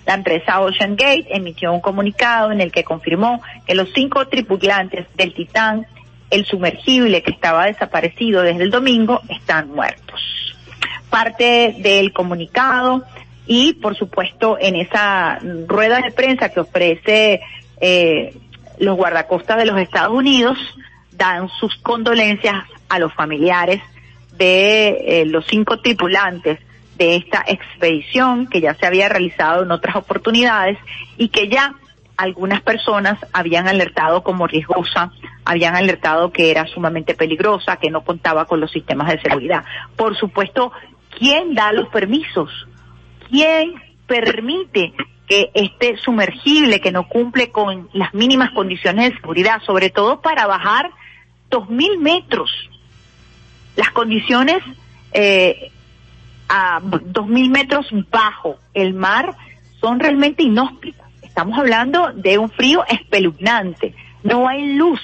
La 0.06 0.14
empresa 0.14 0.60
Ocean 0.60 0.94
Gate 0.94 1.26
emitió 1.30 1.72
un 1.72 1.80
comunicado 1.80 2.52
en 2.52 2.60
el 2.60 2.70
que 2.70 2.84
confirmó 2.84 3.42
que 3.66 3.74
los 3.74 3.88
cinco 3.92 4.28
tripulantes 4.28 5.04
del 5.16 5.34
Titán, 5.34 5.84
el 6.30 6.46
sumergible 6.46 7.24
que 7.24 7.32
estaba 7.32 7.66
desaparecido 7.66 8.42
desde 8.42 8.62
el 8.62 8.70
domingo, 8.70 9.20
están 9.28 9.70
muertos. 9.70 10.44
Parte 11.14 11.76
del 11.78 12.12
comunicado 12.12 13.04
y, 13.46 13.74
por 13.74 13.96
supuesto, 13.96 14.58
en 14.60 14.74
esa 14.74 15.38
rueda 15.68 16.00
de 16.00 16.10
prensa 16.10 16.48
que 16.48 16.58
ofrece 16.58 17.40
eh, 17.80 18.36
los 18.80 18.96
guardacostas 18.96 19.58
de 19.58 19.64
los 19.64 19.78
Estados 19.78 20.12
Unidos, 20.12 20.58
dan 21.12 21.48
sus 21.60 21.76
condolencias 21.76 22.64
a 22.88 22.98
los 22.98 23.14
familiares 23.14 23.80
de 24.36 25.20
eh, 25.20 25.26
los 25.26 25.46
cinco 25.46 25.80
tripulantes 25.80 26.58
de 26.96 27.14
esta 27.14 27.44
expedición 27.46 28.48
que 28.48 28.60
ya 28.60 28.74
se 28.74 28.84
había 28.84 29.08
realizado 29.08 29.62
en 29.62 29.70
otras 29.70 29.94
oportunidades 29.94 30.78
y 31.16 31.28
que 31.28 31.48
ya 31.48 31.76
algunas 32.16 32.60
personas 32.62 33.18
habían 33.32 33.68
alertado 33.68 34.24
como 34.24 34.48
riesgosa, 34.48 35.12
habían 35.44 35.76
alertado 35.76 36.32
que 36.32 36.50
era 36.50 36.66
sumamente 36.66 37.14
peligrosa, 37.14 37.76
que 37.76 37.90
no 37.90 38.02
contaba 38.02 38.46
con 38.46 38.60
los 38.60 38.72
sistemas 38.72 39.12
de 39.12 39.20
seguridad. 39.20 39.64
Por 39.96 40.16
supuesto, 40.16 40.72
¿quién 41.18 41.54
da 41.54 41.72
los 41.72 41.88
permisos? 41.88 42.50
¿Quién 43.30 43.74
permite 44.06 44.92
que 45.26 45.50
este 45.54 45.96
sumergible 45.98 46.80
que 46.80 46.92
no 46.92 47.08
cumple 47.08 47.50
con 47.50 47.88
las 47.92 48.12
mínimas 48.12 48.50
condiciones 48.50 49.10
de 49.10 49.16
seguridad, 49.16 49.62
sobre 49.64 49.90
todo 49.90 50.20
para 50.20 50.46
bajar 50.46 50.90
dos 51.48 51.68
mil 51.70 51.98
metros, 51.98 52.50
las 53.76 53.90
condiciones 53.90 54.58
eh, 55.12 55.70
a 56.48 56.80
dos 56.82 57.26
mil 57.26 57.50
metros 57.50 57.86
bajo. 58.10 58.58
El 58.74 58.92
mar 58.92 59.34
son 59.80 59.98
realmente 59.98 60.42
inhóspitas. 60.42 61.08
Estamos 61.22 61.58
hablando 61.58 62.12
de 62.14 62.38
un 62.38 62.50
frío 62.50 62.84
espeluznante, 62.86 63.94
no 64.22 64.46
hay 64.46 64.74
luz, 64.74 65.00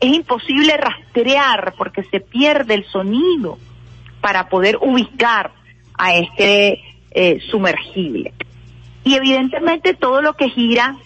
es 0.00 0.12
imposible 0.12 0.76
rastrear 0.76 1.74
porque 1.76 2.04
se 2.04 2.20
pierde 2.20 2.74
el 2.74 2.84
sonido 2.86 3.58
para 4.20 4.48
poder 4.48 4.78
ubicar 4.80 5.52
a 5.96 6.14
este 6.14 6.80
eh, 7.10 7.38
sumergible. 7.50 8.32
Y 9.04 9.14
evidentemente 9.14 9.94
todo 9.94 10.22
lo 10.22 10.34
que 10.34 10.50
gira 10.50 10.96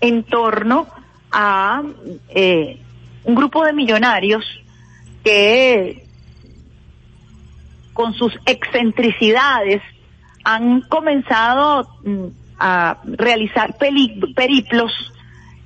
en 0.00 0.22
torno 0.24 0.86
a 1.30 1.82
eh, 2.30 2.80
un 3.24 3.34
grupo 3.34 3.64
de 3.64 3.72
millonarios 3.72 4.44
que 5.22 6.04
con 7.92 8.14
sus 8.14 8.32
excentricidades 8.46 9.82
han 10.44 10.80
comenzado 10.82 11.86
mm, 12.04 12.26
a 12.58 12.98
realizar 13.04 13.76
periplos 13.78 14.92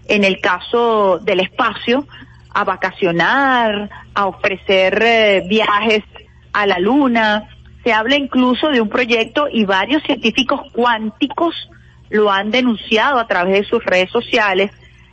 en 0.06 0.24
el 0.24 0.40
caso 0.40 1.18
del 1.18 1.40
espacio, 1.40 2.06
a 2.50 2.64
vacacionar, 2.64 3.90
a 4.14 4.26
ofrecer 4.26 5.02
eh, 5.02 5.46
viajes 5.48 6.02
a 6.54 6.66
la 6.66 6.78
luna. 6.78 7.48
Se 7.82 7.92
habla 7.92 8.16
incluso 8.16 8.70
de 8.70 8.80
un 8.80 8.88
proyecto 8.88 9.48
y 9.52 9.66
varios 9.66 10.02
científicos 10.04 10.62
cuánticos 10.72 11.68
lo 12.08 12.30
han 12.30 12.50
denunciado 12.50 13.18
a 13.18 13.26
través 13.26 13.60
de 13.60 13.68
sus 13.68 13.84
redes 13.84 14.10
sociales, 14.10 14.70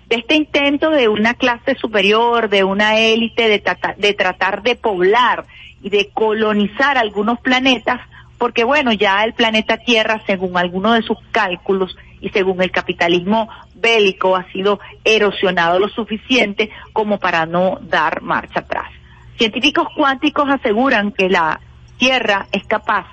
de 0.08 0.18
este 0.18 0.36
intento 0.36 0.92
de 0.92 1.08
una 1.08 1.34
clase 1.34 1.76
superior, 1.76 2.50
de 2.50 2.64
una 2.64 2.98
élite, 2.98 3.50
de, 3.50 4.14
tratar 4.14 4.62
de 4.62 4.76
poblar 4.76 5.46
y 5.82 5.90
de 5.90 6.10
colonizar 6.14 6.98
algunos 6.98 7.40
planetas, 7.40 8.00
porque 8.38 8.64
bueno, 8.64 8.92
ya 8.94 9.24
el 9.24 9.34
planeta 9.34 9.78
Tierra, 9.78 10.22
según 10.28 10.58
algunos 10.58 10.96
de 10.96 11.02
sus 11.04 11.18
cálculos 11.32 11.98
y 12.20 12.30
según 12.30 12.62
el 12.62 12.72
capitalismo 12.72 13.50
bélico, 13.76 14.36
ha 14.36 14.52
sido 14.52 14.80
erosionado 15.04 15.80
lo 15.80 15.90
suficiente 15.90 16.70
como 16.94 17.18
para 17.18 17.46
no 17.46 17.80
dar 17.82 18.22
marcha 18.22 18.60
atrás. 18.60 19.01
Científicos 19.38 19.88
cuánticos 19.96 20.50
aseguran 20.50 21.12
que 21.12 21.30
la 21.30 21.60
Tierra 21.98 22.48
es 22.52 22.64
capaz 22.66 23.06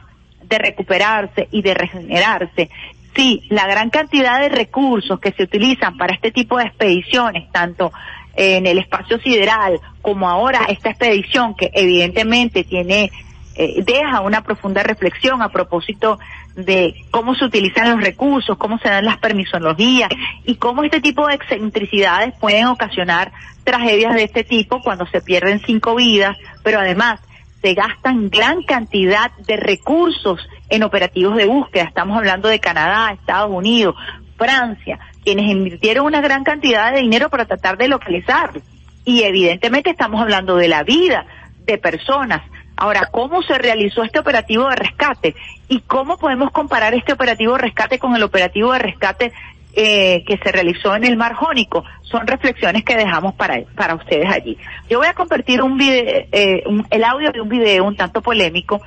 de 0.43 0.59
recuperarse 0.59 1.49
y 1.51 1.63
de 1.63 1.75
regenerarse. 1.75 2.71
Si 3.15 3.43
la 3.51 3.67
gran 3.67 3.91
cantidad 3.91 4.41
de 4.41 4.49
recursos 4.49 5.21
que 5.21 5.33
se 5.33 5.43
utilizan 5.43 5.97
para 5.97 6.15
este 6.15 6.31
tipo 6.31 6.57
de 6.57 6.65
expediciones, 6.65 7.51
tanto 7.53 7.93
en 8.35 8.67
el 8.67 8.79
espacio 8.79 9.19
sideral 9.19 9.81
como 10.01 10.29
ahora 10.29 10.61
esta 10.69 10.91
expedición 10.91 11.55
que 11.55 11.71
evidentemente 11.75 12.65
tiene 12.65 13.11
eh, 13.57 13.83
deja 13.85 14.21
una 14.21 14.43
profunda 14.43 14.85
reflexión 14.85 15.43
a 15.43 15.49
propósito 15.49 16.21
de 16.59 17.05
cómo 17.13 17.37
se 17.37 17.45
utilizan 17.45 17.91
los 17.91 18.03
recursos, 18.03 18.59
cómo 18.59 18.79
se 18.79 18.89
dan 18.89 19.05
las 19.05 19.19
permisologías 19.19 20.09
y 20.45 20.57
cómo 20.57 20.83
este 20.83 21.01
tipo 21.01 21.27
de 21.29 21.35
excentricidades 21.35 22.35
pueden 22.41 22.67
ocasionar 22.67 23.31
tragedias 23.63 24.15
de 24.15 24.25
este 24.25 24.43
tipo 24.43 24.81
cuando 24.83 25.07
se 25.07 25.21
pierden 25.21 25.61
cinco 25.65 25.95
vidas, 25.95 26.37
pero 26.65 26.81
además 26.81 27.21
se 27.63 27.75
gastan 27.75 28.29
gran 28.29 28.63
cantidad 28.65 29.31
de 29.47 29.57
recursos 29.57 30.41
en 30.69 30.83
operativos 30.83 31.37
de 31.37 31.47
búsqueda. 31.47 31.85
Estamos 31.85 32.19
hablando 32.19 32.49
de 32.49 32.59
Canadá, 32.59 33.13
Estados 33.13 33.53
Unidos, 33.53 33.95
Francia, 34.37 34.99
quienes 35.23 35.49
invirtieron 35.49 36.07
una 36.07 36.21
gran 36.21 36.43
cantidad 36.43 36.93
de 36.93 37.03
dinero 37.03 37.29
para 37.29 37.45
tratar 37.45 37.79
de 37.79 37.87
localizarlo. 37.87 38.63
Y 39.05 39.23
evidentemente 39.23 39.91
estamos 39.91 40.21
hablando 40.21 40.57
de 40.57 40.67
la 40.67 40.83
vida 40.83 41.25
de 41.65 41.79
personas. 41.79 42.43
Ahora, 42.81 43.09
¿cómo 43.11 43.43
se 43.43 43.59
realizó 43.59 44.05
este 44.05 44.21
operativo 44.21 44.69
de 44.69 44.77
rescate? 44.77 45.35
¿Y 45.69 45.81
cómo 45.81 46.17
podemos 46.17 46.53
comparar 46.53 46.95
este 46.95 47.13
operativo 47.13 47.55
de 47.55 47.63
rescate 47.63 47.99
con 47.99 48.15
el 48.15 48.23
operativo 48.23 48.73
de 48.73 48.79
rescate 48.79 49.33
eh, 49.75 50.23
que 50.25 50.39
se 50.39 50.53
realizó 50.53 50.95
en 50.95 51.03
el 51.03 51.17
Mar 51.17 51.35
Jónico? 51.35 51.83
Son 52.03 52.25
reflexiones 52.25 52.85
que 52.85 52.95
dejamos 52.95 53.35
para, 53.35 53.61
para 53.75 53.97
ustedes 53.97 54.31
allí. 54.31 54.57
Yo 54.89 54.99
voy 54.99 55.09
a 55.09 55.15
compartir 55.15 55.61
un 55.61 55.77
video, 55.77 56.05
eh, 56.31 56.63
el 56.91 57.03
audio 57.03 57.33
de 57.33 57.41
un 57.41 57.49
video 57.49 57.85
un 57.85 57.97
tanto 57.97 58.23
polémico 58.23 58.81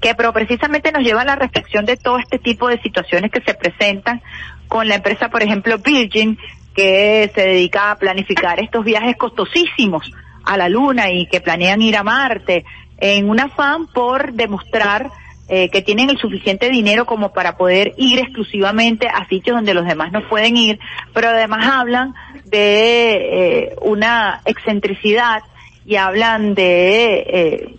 que 0.00 0.16
pero 0.16 0.32
precisamente 0.32 0.90
nos 0.90 1.04
lleva 1.04 1.20
a 1.20 1.26
la 1.26 1.36
reflexión 1.36 1.84
de 1.84 1.96
todo 1.96 2.18
este 2.18 2.40
tipo 2.40 2.66
de 2.66 2.80
situaciones 2.80 3.30
que 3.30 3.40
se 3.42 3.54
presentan 3.54 4.20
con 4.66 4.88
la 4.88 4.96
empresa, 4.96 5.28
por 5.28 5.44
ejemplo, 5.44 5.78
Virgin, 5.78 6.36
que 6.74 7.30
se 7.36 7.40
dedica 7.42 7.92
a 7.92 7.98
planificar 7.98 8.58
estos 8.58 8.84
viajes 8.84 9.16
costosísimos 9.16 10.10
a 10.44 10.56
la 10.56 10.68
Luna 10.68 11.10
y 11.10 11.26
que 11.26 11.40
planean 11.40 11.82
ir 11.82 11.96
a 11.96 12.02
Marte 12.02 12.64
en 12.98 13.28
un 13.28 13.40
afán 13.40 13.86
por 13.86 14.32
demostrar 14.32 15.10
eh, 15.48 15.68
que 15.70 15.82
tienen 15.82 16.10
el 16.10 16.18
suficiente 16.18 16.70
dinero 16.70 17.06
como 17.06 17.32
para 17.32 17.56
poder 17.56 17.92
ir 17.96 18.20
exclusivamente 18.20 19.08
a 19.08 19.26
sitios 19.26 19.56
donde 19.56 19.74
los 19.74 19.84
demás 19.84 20.12
no 20.12 20.28
pueden 20.28 20.56
ir, 20.56 20.78
pero 21.12 21.28
además 21.30 21.66
hablan 21.66 22.14
de 22.44 23.64
eh, 23.64 23.76
una 23.82 24.42
excentricidad 24.44 25.42
y 25.84 25.96
hablan 25.96 26.54
de 26.54 27.24
eh, 27.26 27.74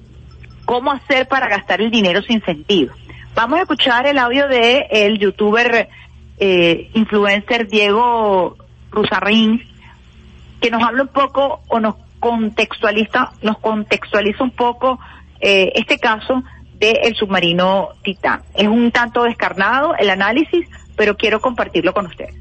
cómo 0.65 0.91
hacer 0.91 1.27
para 1.27 1.47
gastar 1.47 1.81
el 1.81 1.91
dinero 1.91 2.21
sin 2.21 2.43
sentido. 2.43 2.93
Vamos 3.35 3.59
a 3.59 3.61
escuchar 3.61 4.05
el 4.07 4.17
audio 4.17 4.47
de 4.49 4.87
el 4.91 5.17
youtuber 5.17 5.87
eh, 6.37 6.89
influencer 6.93 7.67
Diego 7.67 8.57
Rusarrín, 8.89 9.63
que 10.59 10.69
nos 10.69 10.83
habla 10.83 11.03
un 11.03 11.07
poco 11.07 11.61
o 11.69 11.79
nos 11.79 11.95
contextualiza, 12.21 13.31
nos 13.41 13.57
contextualiza 13.57 14.43
un 14.43 14.51
poco 14.51 14.99
eh, 15.41 15.73
este 15.75 15.97
caso 15.97 16.43
del 16.75 17.13
submarino 17.15 17.89
Titán. 18.03 18.41
Es 18.53 18.67
un 18.67 18.91
tanto 18.91 19.23
descarnado 19.23 19.95
el 19.97 20.09
análisis, 20.09 20.65
pero 20.95 21.17
quiero 21.17 21.41
compartirlo 21.41 21.93
con 21.93 22.05
ustedes. 22.05 22.35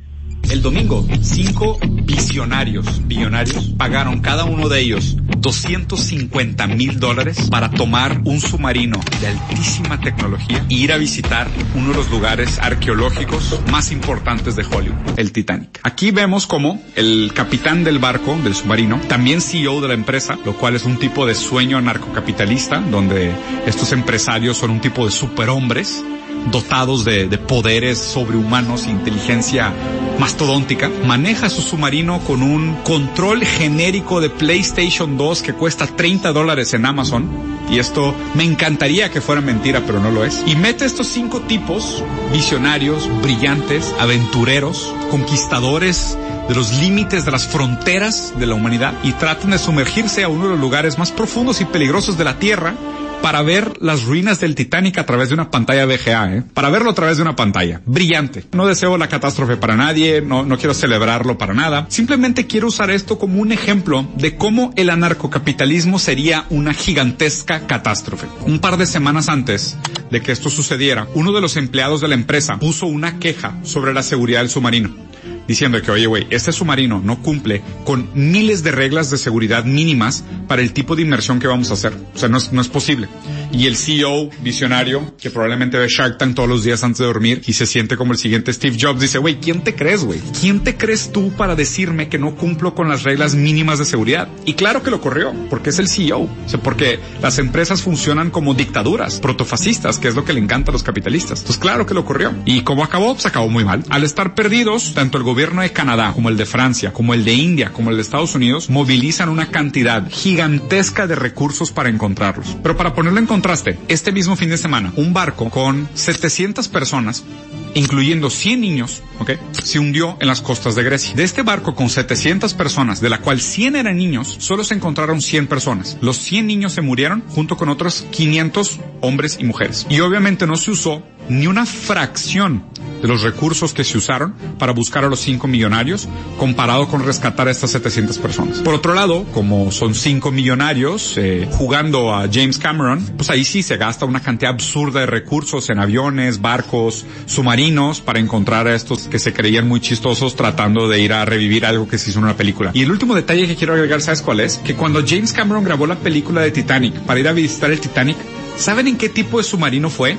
El 0.51 0.63
domingo, 0.63 1.07
cinco 1.23 1.79
visionarios, 2.03 3.07
billonarios, 3.07 3.71
pagaron 3.79 4.21
cada 4.21 4.45
uno 4.45 4.69
de 4.69 4.81
ellos 4.81 5.17
250 5.39 6.67
mil 6.67 6.99
dólares 6.99 7.49
para 7.49 7.71
tomar 7.71 8.21
un 8.25 8.41
submarino 8.41 8.99
de 9.21 9.29
altísima 9.29 10.01
tecnología 10.01 10.67
e 10.69 10.75
ir 10.75 10.93
a 10.93 10.97
visitar 10.97 11.49
uno 11.77 11.91
de 11.91 11.95
los 11.95 12.11
lugares 12.11 12.59
arqueológicos 12.59 13.61
más 13.71 13.93
importantes 13.93 14.57
de 14.57 14.65
Hollywood, 14.65 15.19
el 15.19 15.31
Titanic. 15.31 15.79
Aquí 15.85 16.11
vemos 16.11 16.49
como 16.49 16.83
el 16.97 17.31
capitán 17.33 17.85
del 17.85 18.01
barco, 18.01 18.37
del 18.43 18.57
submarino, 18.57 19.01
también 19.09 19.41
CEO 19.41 19.81
de 19.81 19.87
la 19.87 19.95
empresa, 19.95 20.37
lo 20.45 20.55
cual 20.55 20.75
es 20.75 20.85
un 20.85 20.99
tipo 20.99 21.27
de 21.27 21.37
sueño 21.37 21.81
narcocapitalista, 21.81 22.81
donde 22.81 23.33
estos 23.67 23.93
empresarios 23.93 24.57
son 24.57 24.71
un 24.71 24.81
tipo 24.81 25.07
de 25.07 25.13
superhombres 25.13 26.03
dotados 26.47 27.05
de, 27.05 27.29
de, 27.29 27.39
poderes 27.39 27.99
sobrehumanos 27.99 28.87
e 28.87 28.91
inteligencia 28.91 29.73
mastodóntica, 30.19 30.91
maneja 31.07 31.49
su 31.49 31.63
submarino 31.63 32.21
con 32.21 32.43
un 32.43 32.77
control 32.83 33.45
genérico 33.45 34.21
de 34.21 34.31
PlayStation 34.31 35.17
2 35.17 35.43
que 35.43 35.55
cuesta 35.55 35.87
30 35.87 36.33
dólares 36.33 36.75
en 36.75 36.87
Amazon. 36.87 37.60
Y 37.71 37.79
esto 37.79 38.15
me 38.35 38.45
encantaría 38.45 39.11
que 39.11 39.21
fuera 39.21 39.41
mentira, 39.41 39.83
pero 39.87 40.01
no 40.01 40.11
lo 40.11 40.25
es. 40.25 40.43
Y 40.47 40.57
mete 40.57 40.85
estos 40.85 41.07
cinco 41.07 41.41
tipos, 41.43 42.03
visionarios, 42.33 43.09
brillantes, 43.23 43.95
aventureros, 43.99 44.93
conquistadores 45.11 46.19
de 46.49 46.55
los 46.55 46.73
límites 46.81 47.25
de 47.25 47.31
las 47.31 47.47
fronteras 47.47 48.35
de 48.39 48.47
la 48.47 48.55
humanidad 48.55 48.95
y 49.05 49.13
tratan 49.13 49.51
de 49.51 49.59
sumergirse 49.59 50.25
a 50.25 50.29
uno 50.29 50.45
de 50.45 50.51
los 50.51 50.61
lugares 50.61 50.99
más 50.99 51.13
profundos 51.13 51.61
y 51.61 51.65
peligrosos 51.65 52.19
de 52.19 52.25
la 52.25 52.39
Tierra 52.41 52.75
para 53.23 53.43
ver 53.43 53.75
las 53.81 54.05
ruinas 54.05 54.41
del 54.41 54.55
Titanic 54.55 54.99
a 54.99 55.07
través 55.07 55.29
de 55.29 55.35
una 55.35 55.51
pantalla 55.51 55.87
VGA, 55.87 56.37
¿eh? 56.37 56.43
Para 56.55 56.71
verlo 56.71 56.91
a 56.91 56.95
través 56.95 57.17
de 57.17 57.23
una 57.23 57.37
pantalla. 57.37 57.81
Brillante. 57.85 58.45
No 58.53 58.67
deseo 58.67 58.97
la 58.97 59.09
catástrofe 59.09 59.57
para 59.57 59.77
nadie, 59.77 60.23
no, 60.23 60.45
no 60.45 60.59
quiero 60.59 60.75
celebrarlo 60.75 61.39
para 61.39 61.55
nada. 61.55 61.87
Simplemente 61.89 62.47
quiero 62.47 62.69
usar 62.69 62.91
esto 62.91 63.19
como 63.19 63.41
un 63.41 63.53
ejemplo 63.53 64.09
de 64.17 64.37
cómo 64.37 64.73
el 64.77 64.91
anarcocapitalismo 64.91 65.99
sería 65.99 66.47
una 66.51 66.73
gigantesca 66.73 67.60
catástrofe. 67.67 68.27
Un 68.47 68.59
par 68.59 68.77
de 68.77 68.87
semanas 68.87 69.29
antes 69.29 69.77
de 70.11 70.21
que 70.21 70.33
esto 70.33 70.51
sucediera, 70.51 71.07
uno 71.15 71.33
de 71.33 71.41
los 71.41 71.57
empleados 71.57 72.01
de 72.01 72.09
la 72.09 72.15
empresa 72.15 72.59
puso 72.59 72.87
una 72.87 73.19
queja 73.19 73.59
sobre 73.63 73.95
la 73.95 74.03
seguridad 74.03 74.41
del 74.41 74.51
submarino 74.51 75.11
diciendo 75.51 75.83
que, 75.83 75.91
oye, 75.91 76.07
güey, 76.07 76.29
este 76.31 76.53
submarino 76.53 77.01
no 77.05 77.21
cumple 77.23 77.61
con 77.85 78.09
miles 78.15 78.63
de 78.63 78.71
reglas 78.71 79.11
de 79.11 79.19
seguridad 79.19 79.65
mínimas 79.65 80.23
para 80.47 80.63
el 80.63 80.73
tipo 80.73 80.95
de 80.95 81.03
inmersión 81.03 81.41
que 81.41 81.49
vamos 81.49 81.71
a 81.71 81.75
hacer. 81.75 81.93
O 82.15 82.19
sea, 82.19 82.29
no 82.29 82.39
es, 82.39 82.53
no 82.53 82.61
es 82.61 82.69
posible. 82.69 83.09
y 83.51 83.67
el 83.67 83.77
CEO 83.77 84.31
visionario 84.45 85.13
que 85.21 85.29
probablemente 85.29 85.77
ve 85.77 85.89
Shark 85.89 86.19
Tank 86.19 86.37
todos 86.37 86.49
los 86.49 86.63
días 86.63 86.85
antes 86.85 86.99
de 86.99 87.07
dormir 87.07 87.43
y 87.49 87.55
se 87.55 87.67
siente 87.67 87.97
como 87.97 88.13
el 88.13 88.19
siguiente 88.19 88.53
Steve 88.53 88.77
Jobs 88.81 89.01
dice, 89.01 89.19
güey, 89.19 89.41
¿quién 89.41 89.65
te 89.65 89.75
crees, 89.75 90.05
güey? 90.05 90.21
¿Quién 90.41 90.61
te 90.61 90.77
crees 90.77 91.11
tú 91.11 91.33
para 91.33 91.57
decirme 91.57 92.09
que 92.09 92.17
no 92.17 92.37
cumplo 92.37 92.77
con 92.77 92.89
las 92.89 93.03
reglas 93.03 93.35
mínimas 93.35 93.81
de 93.81 93.87
seguridad? 93.87 94.29
Y 94.45 94.55
claro 94.55 94.85
que 94.85 94.93
lo 94.93 95.01
corrió, 95.01 95.35
porque 95.51 95.71
es 95.71 95.81
el 95.81 95.89
CEO. 95.89 96.21
O 96.21 96.49
sea, 96.49 96.61
porque 96.61 97.01
las 97.21 97.41
empresas 97.41 97.83
funcionan 97.83 98.31
como 98.31 98.55
dictaduras 98.55 99.19
protofascistas, 99.19 99.99
que 99.99 100.07
es 100.07 100.15
lo 100.15 100.25
que 100.25 100.33
le 100.33 100.39
encanta 100.39 100.71
a 100.71 100.73
los 100.75 100.85
capitalistas. 100.85 101.43
Pues 101.43 101.59
claro 101.59 101.87
que 101.87 101.95
lo 101.95 102.05
corrió. 102.05 102.33
¿Y 102.45 102.61
cómo 102.61 102.85
acabó? 102.85 103.15
Pues 103.15 103.27
acabó 103.27 103.49
muy 103.49 103.65
mal. 103.65 103.83
Al 103.91 104.05
estar 104.05 104.37
perdidos, 104.37 104.95
tanto 104.95 105.19
el 105.19 105.25
gobierno 105.41 105.63
de 105.63 105.73
Canadá 105.73 106.13
como 106.13 106.29
el 106.29 106.37
de 106.37 106.45
Francia, 106.45 106.93
como 106.93 107.15
el 107.15 107.25
de 107.25 107.33
India, 107.33 107.73
como 107.73 107.89
el 107.89 107.97
de 107.97 108.03
Estados 108.03 108.35
Unidos, 108.35 108.69
movilizan 108.69 109.31
una 109.31 109.51
cantidad 109.51 110.07
gigantesca 110.11 111.07
de 111.07 111.15
recursos 111.15 111.73
para 111.73 111.89
encontrarlos. 111.89 112.59
Pero 112.63 112.77
para 112.77 112.93
ponerlo 112.93 113.21
en 113.21 113.27
contraste, 113.27 113.79
este 113.89 114.13
mismo 114.13 114.37
fin 114.37 114.51
de 114.51 114.59
semana, 114.59 114.93
un 114.97 115.15
barco 115.15 115.49
con 115.49 115.89
700 115.95 116.69
personas 116.69 117.25
incluyendo 117.73 118.29
100 118.29 118.61
niños, 118.61 119.03
¿ok? 119.19 119.31
Se 119.53 119.79
hundió 119.79 120.17
en 120.21 120.27
las 120.27 120.43
costas 120.43 120.75
de 120.75 120.83
Grecia. 120.83 121.15
De 121.15 121.23
este 121.23 121.43
barco 121.43 121.75
con 121.75 121.89
700 121.89 122.53
personas, 122.55 123.01
de 123.01 123.09
la 123.09 123.19
cual 123.19 123.41
100 123.41 123.77
eran 123.77 123.97
niños, 123.97 124.37
solo 124.41 124.65
se 124.65 124.75
encontraron 124.75 125.23
100 125.23 125.47
personas. 125.47 125.97
Los 126.01 126.19
100 126.19 126.47
niños 126.49 126.73
se 126.73 126.83
murieron 126.83 127.23
junto 127.29 127.57
con 127.57 127.69
otros 127.69 128.07
500 128.11 128.81
hombres 129.01 129.39
y 129.41 129.45
mujeres. 129.45 129.87
Y 129.89 130.01
obviamente 130.01 130.47
no 130.47 130.57
se 130.57 130.73
usó 130.73 131.03
ni 131.31 131.47
una 131.47 131.65
fracción 131.65 132.65
de 133.01 133.09
los 133.09 133.23
recursos 133.23 133.73
que 133.73 133.85
se 133.85 133.97
usaron 133.97 134.35
para 134.59 134.73
buscar 134.73 135.05
a 135.05 135.09
los 135.09 135.21
cinco 135.21 135.47
millonarios 135.47 136.09
comparado 136.39 136.89
con 136.89 137.05
rescatar 137.05 137.49
a 137.49 137.51
estas 137.51 137.71
700 137.71 138.19
personas. 138.19 138.59
Por 138.59 138.75
otro 138.75 138.95
lado, 138.95 139.25
como 139.33 139.71
son 139.71 139.95
cinco 139.95 140.31
millonarios 140.31 141.15
eh, 141.17 141.49
jugando 141.53 142.15
a 142.15 142.29
James 142.31 142.59
Cameron, 142.59 143.05
pues 143.17 143.31
ahí 143.31 143.45
sí 143.45 143.63
se 143.63 143.77
gasta 143.77 144.05
una 144.05 144.21
cantidad 144.21 144.53
absurda 144.53 145.01
de 145.01 145.07
recursos 145.07 145.71
en 145.71 145.79
aviones, 145.79 146.41
barcos, 146.41 147.07
submarinos 147.27 148.01
para 148.01 148.19
encontrar 148.19 148.67
a 148.67 148.75
estos 148.75 149.09
que 149.09 149.19
se 149.19 149.33
creían 149.33 149.67
muy 149.67 149.81
chistosos 149.81 150.37
tratando 150.37 150.89
de 150.89 151.01
ir 151.01 151.13
a 151.13 151.25
revivir 151.25 151.65
algo 151.65 151.89
que 151.89 151.97
se 151.97 152.11
hizo 152.11 152.19
en 152.19 152.27
una 152.27 152.37
película. 152.37 152.73
Y 152.75 152.83
el 152.83 152.91
último 152.91 153.15
detalle 153.15 153.47
que 153.47 153.57
quiero 153.57 153.73
agregar, 153.73 154.03
¿sabes 154.03 154.21
cuál 154.21 154.41
es? 154.41 154.59
Que 154.59 154.75
cuando 154.75 155.03
James 155.07 155.33
Cameron 155.33 155.65
grabó 155.65 155.87
la 155.87 155.97
película 155.97 156.43
de 156.43 156.51
Titanic 156.51 156.95
para 157.01 157.21
ir 157.21 157.29
a 157.29 157.33
visitar 157.33 157.71
el 157.71 157.81
Titanic, 157.81 158.17
¿saben 158.57 158.89
en 158.89 158.99
qué 158.99 159.09
tipo 159.09 159.39
de 159.39 159.45
submarino 159.45 159.89
fue? 159.89 160.19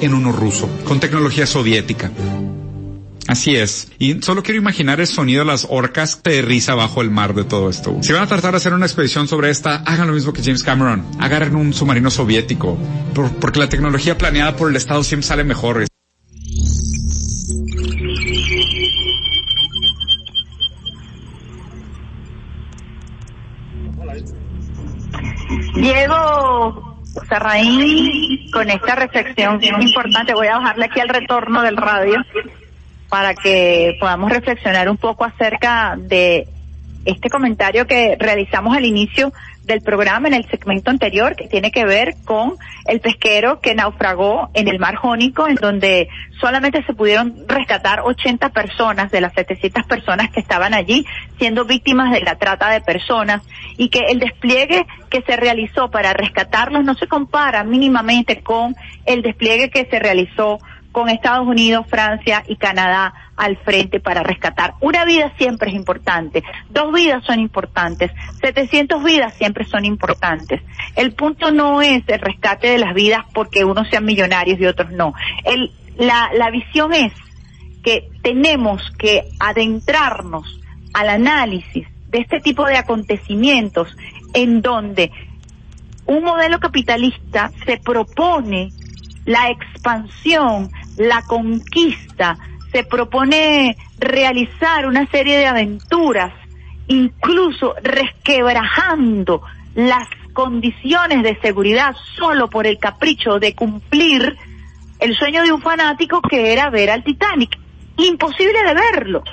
En 0.00 0.14
uno 0.14 0.32
ruso, 0.32 0.68
con 0.84 1.00
tecnología 1.00 1.46
soviética. 1.46 2.10
Así 3.26 3.56
es. 3.56 3.88
Y 3.98 4.20
solo 4.22 4.42
quiero 4.42 4.60
imaginar 4.60 5.00
el 5.00 5.06
sonido 5.06 5.40
de 5.40 5.46
las 5.46 5.66
orcas 5.70 6.22
de 6.22 6.42
risa 6.42 6.74
bajo 6.74 7.00
el 7.00 7.10
mar 7.10 7.34
de 7.34 7.44
todo 7.44 7.70
esto. 7.70 7.96
Si 8.02 8.12
van 8.12 8.22
a 8.22 8.26
tratar 8.26 8.50
de 8.50 8.58
hacer 8.58 8.74
una 8.74 8.86
expedición 8.86 9.28
sobre 9.28 9.50
esta, 9.50 9.76
hagan 9.76 10.08
lo 10.08 10.12
mismo 10.12 10.32
que 10.32 10.42
James 10.42 10.62
Cameron. 10.62 11.06
Agarren 11.18 11.56
un 11.56 11.72
submarino 11.72 12.10
soviético. 12.10 12.78
porque 13.40 13.60
la 13.60 13.68
tecnología 13.68 14.18
planeada 14.18 14.56
por 14.56 14.68
el 14.68 14.76
Estado 14.76 15.02
siempre 15.02 15.26
sale 15.26 15.44
mejor. 15.44 15.86
Diego 25.76 26.83
Sarraín, 27.28 28.50
con 28.50 28.70
esta 28.70 28.94
reflexión 28.94 29.60
importante, 29.62 30.34
voy 30.34 30.48
a 30.48 30.58
bajarle 30.58 30.86
aquí 30.86 31.00
al 31.00 31.08
retorno 31.08 31.62
del 31.62 31.76
radio 31.76 32.16
para 33.08 33.34
que 33.34 33.96
podamos 34.00 34.30
reflexionar 34.30 34.88
un 34.88 34.96
poco 34.96 35.24
acerca 35.24 35.94
de 35.96 36.48
este 37.04 37.28
comentario 37.28 37.86
que 37.86 38.16
realizamos 38.18 38.76
al 38.76 38.84
inicio 38.84 39.32
del 39.64 39.80
programa 39.80 40.28
en 40.28 40.34
el 40.34 40.48
segmento 40.48 40.90
anterior 40.90 41.36
que 41.36 41.48
tiene 41.48 41.70
que 41.70 41.84
ver 41.84 42.14
con 42.24 42.54
el 42.86 43.00
pesquero 43.00 43.60
que 43.60 43.74
naufragó 43.74 44.50
en 44.54 44.68
el 44.68 44.78
mar 44.78 44.96
Jónico 44.96 45.48
en 45.48 45.56
donde 45.56 46.08
solamente 46.40 46.82
se 46.84 46.92
pudieron 46.92 47.34
rescatar 47.46 48.00
80 48.04 48.50
personas 48.50 49.10
de 49.10 49.20
las 49.20 49.32
700 49.34 49.86
personas 49.86 50.30
que 50.30 50.40
estaban 50.40 50.74
allí 50.74 51.06
siendo 51.38 51.64
víctimas 51.64 52.12
de 52.12 52.20
la 52.20 52.36
trata 52.36 52.70
de 52.70 52.80
personas 52.80 53.42
y 53.76 53.88
que 53.88 54.00
el 54.08 54.20
despliegue 54.20 54.86
que 55.10 55.22
se 55.22 55.36
realizó 55.36 55.90
para 55.90 56.12
rescatarlos 56.12 56.84
no 56.84 56.94
se 56.94 57.06
compara 57.06 57.64
mínimamente 57.64 58.42
con 58.42 58.74
el 59.04 59.22
despliegue 59.22 59.70
que 59.70 59.86
se 59.86 59.98
realizó 59.98 60.58
con 60.94 61.08
Estados 61.08 61.44
Unidos, 61.44 61.86
Francia 61.88 62.44
y 62.46 62.54
Canadá 62.54 63.12
al 63.36 63.56
frente 63.56 63.98
para 63.98 64.22
rescatar. 64.22 64.74
Una 64.80 65.04
vida 65.04 65.32
siempre 65.36 65.70
es 65.70 65.74
importante, 65.74 66.44
dos 66.70 66.92
vidas 66.92 67.24
son 67.24 67.40
importantes, 67.40 68.12
700 68.40 69.02
vidas 69.02 69.34
siempre 69.34 69.64
son 69.64 69.84
importantes. 69.84 70.62
El 70.94 71.12
punto 71.12 71.50
no 71.50 71.82
es 71.82 72.04
el 72.06 72.20
rescate 72.20 72.68
de 72.68 72.78
las 72.78 72.94
vidas 72.94 73.24
porque 73.34 73.64
unos 73.64 73.88
sean 73.90 74.04
millonarios 74.04 74.60
y 74.60 74.66
otros 74.66 74.92
no. 74.92 75.14
El, 75.44 75.72
la, 75.96 76.30
la 76.32 76.50
visión 76.50 76.94
es 76.94 77.12
que 77.82 78.08
tenemos 78.22 78.92
que 78.96 79.24
adentrarnos 79.40 80.60
al 80.94 81.08
análisis 81.08 81.88
de 82.14 82.20
este 82.20 82.38
tipo 82.38 82.64
de 82.64 82.76
acontecimientos 82.76 83.88
en 84.34 84.62
donde 84.62 85.10
un 86.06 86.22
modelo 86.22 86.60
capitalista 86.60 87.50
se 87.66 87.78
propone 87.78 88.70
la 89.24 89.50
expansión 89.50 90.70
la 90.96 91.22
conquista, 91.22 92.38
se 92.70 92.84
propone 92.84 93.76
realizar 93.98 94.86
una 94.86 95.08
serie 95.10 95.38
de 95.38 95.46
aventuras, 95.46 96.32
incluso 96.86 97.74
resquebrajando 97.82 99.42
las 99.74 100.06
condiciones 100.32 101.24
de 101.24 101.36
seguridad 101.40 101.96
solo 102.16 102.48
por 102.48 102.68
el 102.68 102.78
capricho 102.78 103.40
de 103.40 103.56
cumplir 103.56 104.36
el 105.00 105.16
sueño 105.16 105.42
de 105.42 105.50
un 105.50 105.62
fanático 105.62 106.22
que 106.22 106.52
era 106.52 106.70
ver 106.70 106.90
al 106.90 107.02
Titanic. 107.02 107.58
Imposible 107.96 108.62
de 108.62 108.74
verlo, 108.74 109.24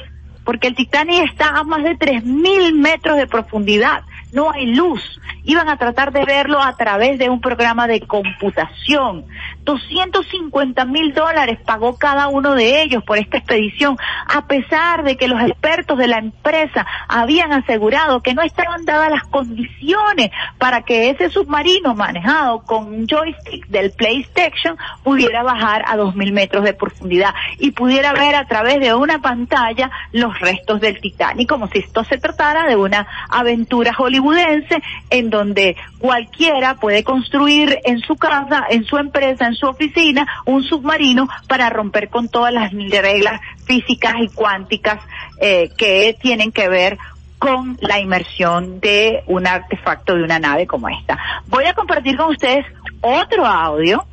porque 0.43 0.67
el 0.67 0.75
Titanic 0.75 1.25
está 1.25 1.57
a 1.57 1.63
más 1.63 1.83
de 1.83 1.97
3.000 1.97 2.73
metros 2.73 3.17
de 3.17 3.27
profundidad, 3.27 4.03
no 4.31 4.51
hay 4.51 4.67
luz, 4.67 5.19
iban 5.43 5.69
a 5.69 5.77
tratar 5.77 6.11
de 6.11 6.25
verlo 6.25 6.61
a 6.61 6.75
través 6.75 7.19
de 7.19 7.29
un 7.29 7.41
programa 7.41 7.87
de 7.87 8.01
computación. 8.01 9.25
250 9.63 10.85
mil 10.85 11.13
dólares 11.13 11.59
pagó 11.65 11.97
cada 11.97 12.27
uno 12.27 12.55
de 12.55 12.81
ellos 12.81 13.03
por 13.03 13.17
esta 13.17 13.37
expedición, 13.37 13.97
a 14.27 14.47
pesar 14.47 15.03
de 15.03 15.17
que 15.17 15.27
los 15.27 15.41
expertos 15.41 15.97
de 15.97 16.07
la 16.07 16.17
empresa 16.17 16.85
habían 17.07 17.53
asegurado 17.53 18.21
que 18.21 18.33
no 18.33 18.41
estaban 18.41 18.85
dadas 18.85 19.11
las 19.11 19.23
condiciones 19.23 20.31
para 20.57 20.81
que 20.81 21.09
ese 21.09 21.29
submarino 21.29 21.93
manejado 21.95 22.63
con 22.63 22.87
un 22.87 23.07
joystick 23.07 23.67
del 23.67 23.91
PlayStation 23.91 24.77
pudiera 25.03 25.43
bajar 25.43 25.83
a 25.87 25.95
2.000 25.95 26.31
metros 26.31 26.63
de 26.63 26.73
profundidad 26.73 27.33
y 27.59 27.71
pudiera 27.71 28.13
ver 28.13 28.35
a 28.35 28.45
través 28.45 28.79
de 28.79 28.93
una 28.93 29.19
pantalla 29.19 29.89
los 30.11 30.39
restos 30.39 30.81
del 30.81 30.99
Titanic, 30.99 31.49
como 31.49 31.67
si 31.67 31.79
esto 31.79 32.03
se 32.03 32.17
tratara 32.17 32.67
de 32.67 32.75
una 32.75 33.07
aventura 33.29 33.93
hollywoodense 33.93 34.81
en 35.09 35.29
donde 35.29 35.75
cualquiera 35.99 36.75
puede 36.75 37.03
construir 37.03 37.79
en 37.83 37.99
su 37.99 38.15
casa, 38.15 38.65
en 38.69 38.83
su 38.85 38.97
empresa, 38.97 39.50
en 39.51 39.55
su 39.55 39.67
oficina, 39.67 40.27
un 40.45 40.63
submarino 40.63 41.27
para 41.47 41.69
romper 41.69 42.09
con 42.09 42.29
todas 42.29 42.53
las 42.53 42.71
reglas 42.71 43.39
físicas 43.65 44.15
y 44.21 44.27
cuánticas 44.29 44.99
eh, 45.39 45.69
que 45.77 46.17
tienen 46.19 46.51
que 46.51 46.69
ver 46.69 46.97
con 47.37 47.77
la 47.81 47.99
inmersión 47.99 48.79
de 48.79 49.23
un 49.27 49.47
artefacto 49.47 50.15
de 50.15 50.23
una 50.23 50.39
nave 50.39 50.67
como 50.67 50.89
esta. 50.89 51.17
Voy 51.47 51.65
a 51.65 51.73
compartir 51.73 52.15
con 52.15 52.29
ustedes 52.29 52.65
otro 53.01 53.45
audio 53.45 54.05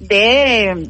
de 0.00 0.88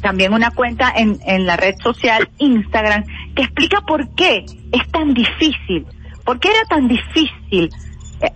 también 0.00 0.34
una 0.34 0.50
cuenta 0.50 0.92
en, 0.94 1.20
en 1.24 1.46
la 1.46 1.56
red 1.56 1.76
social 1.80 2.28
Instagram 2.38 3.04
que 3.36 3.42
explica 3.42 3.80
por 3.82 4.08
qué 4.16 4.44
es 4.72 4.90
tan 4.90 5.14
difícil, 5.14 5.86
por 6.24 6.40
qué 6.40 6.48
era 6.48 6.64
tan 6.68 6.88
difícil 6.88 7.70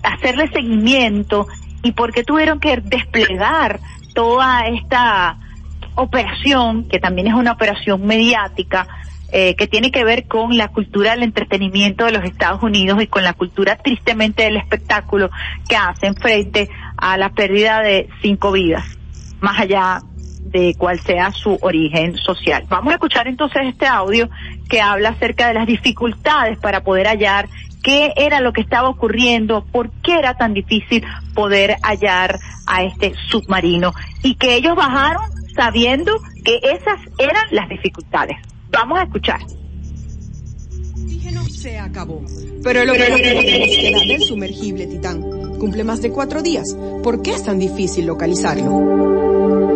hacerle 0.03 0.49
seguimiento 0.53 1.47
y 1.83 1.93
porque 1.93 2.25
tuvieron 2.25 2.61
que 2.61 2.77
desplegar 2.77 3.81
toda 4.17 4.67
esta 4.67 5.37
operación, 5.95 6.89
que 6.89 6.99
también 6.99 7.29
es 7.29 7.35
una 7.35 7.53
operación 7.53 8.05
mediática, 8.05 8.89
eh, 9.31 9.55
que 9.57 9.67
tiene 9.67 9.91
que 9.91 10.05
ver 10.05 10.27
con 10.27 10.57
la 10.57 10.69
cultura 10.69 11.11
del 11.11 11.23
entretenimiento 11.23 12.07
de 12.07 12.13
los 12.13 12.25
Estados 12.25 12.63
Unidos 12.63 13.03
y 13.03 13.07
con 13.07 13.23
la 13.23 13.35
cultura 13.35 13.77
tristemente 13.77 14.45
del 14.45 14.57
espectáculo 14.57 15.31
que 15.69 15.77
hacen 15.77 16.15
frente 16.15 16.71
a 16.97 17.19
la 17.19 17.31
pérdida 17.31 17.81
de 17.83 18.09
cinco 18.23 18.53
vidas, 18.53 18.85
más 19.41 19.61
allá 19.61 20.01
de 20.41 20.75
cuál 20.79 20.99
sea 21.01 21.31
su 21.33 21.59
origen 21.61 22.17
social. 22.17 22.65
Vamos 22.71 22.93
a 22.93 22.95
escuchar 22.95 23.29
entonces 23.29 23.63
este 23.67 23.87
audio 23.87 24.31
que 24.71 24.81
habla 24.81 25.11
acerca 25.11 25.49
de 25.49 25.55
las 25.55 25.67
dificultades 25.67 26.59
para 26.59 26.83
poder 26.83 27.07
hallar 27.07 27.49
qué 27.87 28.13
era 28.17 28.41
lo 28.41 28.53
que 28.53 28.63
estaba 28.63 28.89
ocurriendo, 28.89 29.65
por 29.65 29.93
qué 30.03 30.19
era 30.19 30.37
tan 30.37 30.55
difícil 30.55 31.05
poder 31.35 31.77
hallar 31.85 32.37
a 32.67 32.83
este 32.83 33.15
submarino 33.31 33.93
y 34.25 34.35
que 34.35 34.57
ellos 34.57 34.75
bajaron 34.75 35.23
sabiendo 35.55 36.21
que 36.45 36.57
esas 36.57 36.99
eran 37.17 37.45
las 37.53 37.69
dificultades. 37.69 38.39
Vamos 38.71 38.99
a 38.99 39.05
escuchar. 39.05 39.39
El 41.25 41.53
se 41.53 41.79
acabó, 41.79 42.25
pero 42.65 42.85
lo 42.85 42.93
que 42.95 42.99
tenemos 42.99 43.77
que 43.77 43.93
darle 43.93 44.15
el 44.17 44.23
sumergible 44.23 44.87
Titán 44.89 45.23
cumple 45.61 45.85
más 45.85 46.03
de 46.03 46.11
cuatro 46.11 46.43
días. 46.43 46.77
¿Por 47.05 47.23
qué 47.23 47.35
es 47.35 47.45
tan 47.45 47.61
difícil 47.61 48.07
localizarlo? 48.07 49.76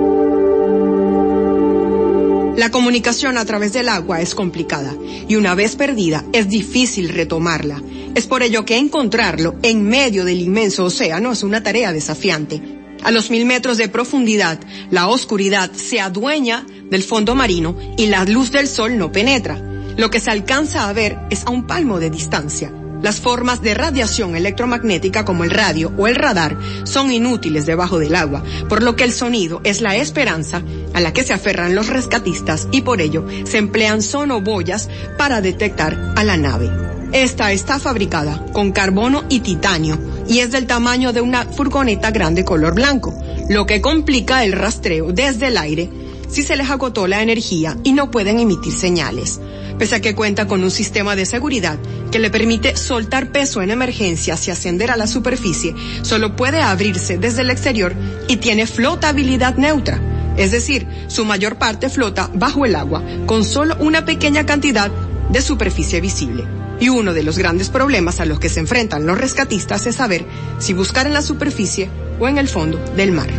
La 2.56 2.70
comunicación 2.70 3.38
a 3.38 3.44
través 3.44 3.72
del 3.72 3.88
agua 3.88 4.20
es 4.20 4.34
complicada 4.34 4.94
y 5.28 5.36
una 5.36 5.54
vez 5.54 5.76
perdida 5.76 6.24
es 6.32 6.48
difícil 6.48 7.08
retomarla. 7.08 7.80
Es 8.14 8.26
por 8.26 8.42
ello 8.42 8.64
que 8.64 8.76
encontrarlo 8.76 9.54
en 9.62 9.88
medio 9.88 10.24
del 10.24 10.40
inmenso 10.40 10.84
océano 10.84 11.32
es 11.32 11.42
una 11.42 11.62
tarea 11.62 11.92
desafiante. 11.92 12.60
A 13.02 13.10
los 13.12 13.30
mil 13.30 13.46
metros 13.46 13.78
de 13.78 13.88
profundidad, 13.88 14.58
la 14.90 15.08
oscuridad 15.08 15.70
se 15.72 16.00
adueña 16.00 16.66
del 16.90 17.02
fondo 17.02 17.34
marino 17.34 17.76
y 17.96 18.06
la 18.06 18.24
luz 18.24 18.50
del 18.50 18.68
sol 18.68 18.98
no 18.98 19.10
penetra. 19.12 19.56
Lo 19.96 20.10
que 20.10 20.20
se 20.20 20.30
alcanza 20.30 20.88
a 20.88 20.92
ver 20.92 21.18
es 21.30 21.46
a 21.46 21.50
un 21.50 21.66
palmo 21.66 21.98
de 21.98 22.10
distancia. 22.10 22.72
Las 23.02 23.20
formas 23.20 23.62
de 23.62 23.74
radiación 23.74 24.36
electromagnética 24.36 25.24
como 25.24 25.44
el 25.44 25.50
radio 25.50 25.92
o 25.96 26.06
el 26.06 26.16
radar 26.16 26.56
son 26.84 27.12
inútiles 27.12 27.64
debajo 27.64 27.98
del 27.98 28.14
agua, 28.14 28.42
por 28.68 28.82
lo 28.82 28.96
que 28.96 29.04
el 29.04 29.12
sonido 29.12 29.60
es 29.64 29.80
la 29.80 29.96
esperanza 29.96 30.62
a 30.92 31.00
la 31.00 31.12
que 31.12 31.24
se 31.24 31.32
aferran 31.32 31.74
los 31.74 31.88
rescatistas 31.88 32.68
y 32.70 32.82
por 32.82 33.00
ello 33.00 33.24
se 33.44 33.58
emplean 33.58 34.02
sonoboyas 34.02 34.88
para 35.16 35.40
detectar 35.40 36.12
a 36.16 36.24
la 36.24 36.36
nave. 36.36 36.70
Esta 37.12 37.50
está 37.52 37.78
fabricada 37.78 38.44
con 38.52 38.70
carbono 38.70 39.24
y 39.28 39.40
titanio 39.40 39.98
y 40.28 40.40
es 40.40 40.52
del 40.52 40.66
tamaño 40.66 41.12
de 41.12 41.20
una 41.20 41.44
furgoneta 41.44 42.10
grande 42.12 42.44
color 42.44 42.74
blanco, 42.74 43.12
lo 43.48 43.66
que 43.66 43.80
complica 43.80 44.44
el 44.44 44.52
rastreo 44.52 45.12
desde 45.12 45.48
el 45.48 45.56
aire 45.56 45.90
si 46.30 46.42
se 46.42 46.56
les 46.56 46.70
agotó 46.70 47.06
la 47.06 47.22
energía 47.22 47.76
y 47.82 47.92
no 47.92 48.10
pueden 48.10 48.38
emitir 48.38 48.72
señales 48.72 49.40
pese 49.80 49.94
a 49.94 50.00
que 50.02 50.14
cuenta 50.14 50.46
con 50.46 50.62
un 50.62 50.70
sistema 50.70 51.16
de 51.16 51.24
seguridad 51.24 51.78
que 52.12 52.18
le 52.18 52.28
permite 52.28 52.76
soltar 52.76 53.32
peso 53.32 53.62
en 53.62 53.70
emergencias 53.70 54.46
y 54.46 54.50
ascender 54.50 54.90
a 54.90 54.96
la 54.98 55.06
superficie, 55.06 55.74
solo 56.02 56.36
puede 56.36 56.60
abrirse 56.60 57.16
desde 57.16 57.40
el 57.40 57.50
exterior 57.50 57.94
y 58.28 58.36
tiene 58.36 58.66
flotabilidad 58.66 59.56
neutra. 59.56 59.98
Es 60.36 60.50
decir, 60.50 60.86
su 61.08 61.24
mayor 61.24 61.56
parte 61.56 61.88
flota 61.88 62.30
bajo 62.34 62.66
el 62.66 62.76
agua, 62.76 63.02
con 63.24 63.42
solo 63.42 63.74
una 63.80 64.04
pequeña 64.04 64.44
cantidad 64.44 64.90
de 65.30 65.40
superficie 65.40 66.02
visible. 66.02 66.44
Y 66.78 66.90
uno 66.90 67.14
de 67.14 67.22
los 67.22 67.38
grandes 67.38 67.70
problemas 67.70 68.20
a 68.20 68.26
los 68.26 68.38
que 68.38 68.50
se 68.50 68.60
enfrentan 68.60 69.06
los 69.06 69.16
rescatistas 69.16 69.86
es 69.86 69.96
saber 69.96 70.26
si 70.58 70.74
buscar 70.74 71.06
en 71.06 71.14
la 71.14 71.22
superficie 71.22 71.88
o 72.18 72.28
en 72.28 72.36
el 72.36 72.48
fondo 72.48 72.78
del 72.96 73.12
mar. 73.12 73.30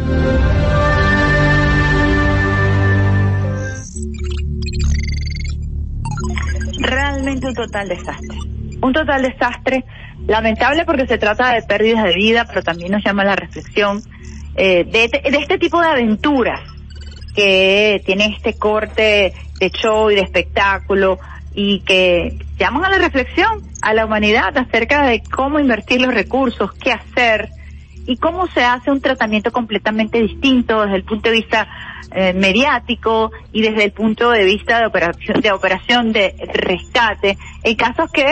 Realmente 6.82 7.47
un 7.47 7.53
total 7.53 7.88
desastre. 7.88 8.38
Un 8.82 8.93
total 8.93 9.21
desastre, 9.21 9.84
lamentable 10.27 10.86
porque 10.86 11.07
se 11.07 11.17
trata 11.17 11.53
de 11.53 11.61
pérdidas 11.61 12.03
de 12.03 12.13
vida, 12.13 12.45
pero 12.45 12.61
también 12.63 12.91
nos 12.91 13.03
llama 13.03 13.23
la 13.23 13.36
reflexión 13.36 14.01
eh, 14.55 14.84
de, 14.84 15.07
de 15.29 15.38
este 15.38 15.57
tipo 15.57 15.79
de 15.82 15.88
aventuras 15.88 16.59
que 17.36 18.01
tiene 18.05 18.25
este 18.36 18.55
corte 18.55 19.34
de 19.59 19.69
show 19.69 20.09
y 20.09 20.15
de 20.15 20.21
espectáculo 20.21 21.19
y 21.53 21.79
que 21.82 22.38
llaman 22.57 22.86
a 22.86 22.89
la 22.89 22.97
reflexión 22.97 23.61
a 23.82 23.93
la 23.93 24.05
humanidad 24.05 24.57
acerca 24.57 25.05
de 25.07 25.21
cómo 25.23 25.59
invertir 25.59 26.01
los 26.01 26.13
recursos, 26.13 26.71
qué 26.73 26.91
hacer 26.91 27.49
y 28.05 28.17
cómo 28.17 28.47
se 28.47 28.63
hace 28.63 28.91
un 28.91 29.01
tratamiento 29.01 29.51
completamente 29.51 30.21
distinto 30.21 30.81
desde 30.81 30.97
el 30.97 31.03
punto 31.03 31.29
de 31.29 31.35
vista 31.35 31.67
eh, 32.13 32.33
mediático 32.33 33.31
y 33.53 33.61
desde 33.61 33.85
el 33.85 33.91
punto 33.91 34.31
de 34.31 34.43
vista 34.43 34.79
de 34.79 34.85
operación, 34.85 35.41
de 35.41 35.51
operación 35.51 36.11
de 36.11 36.35
rescate, 36.53 37.37
en 37.63 37.75
casos 37.75 38.11
que 38.11 38.25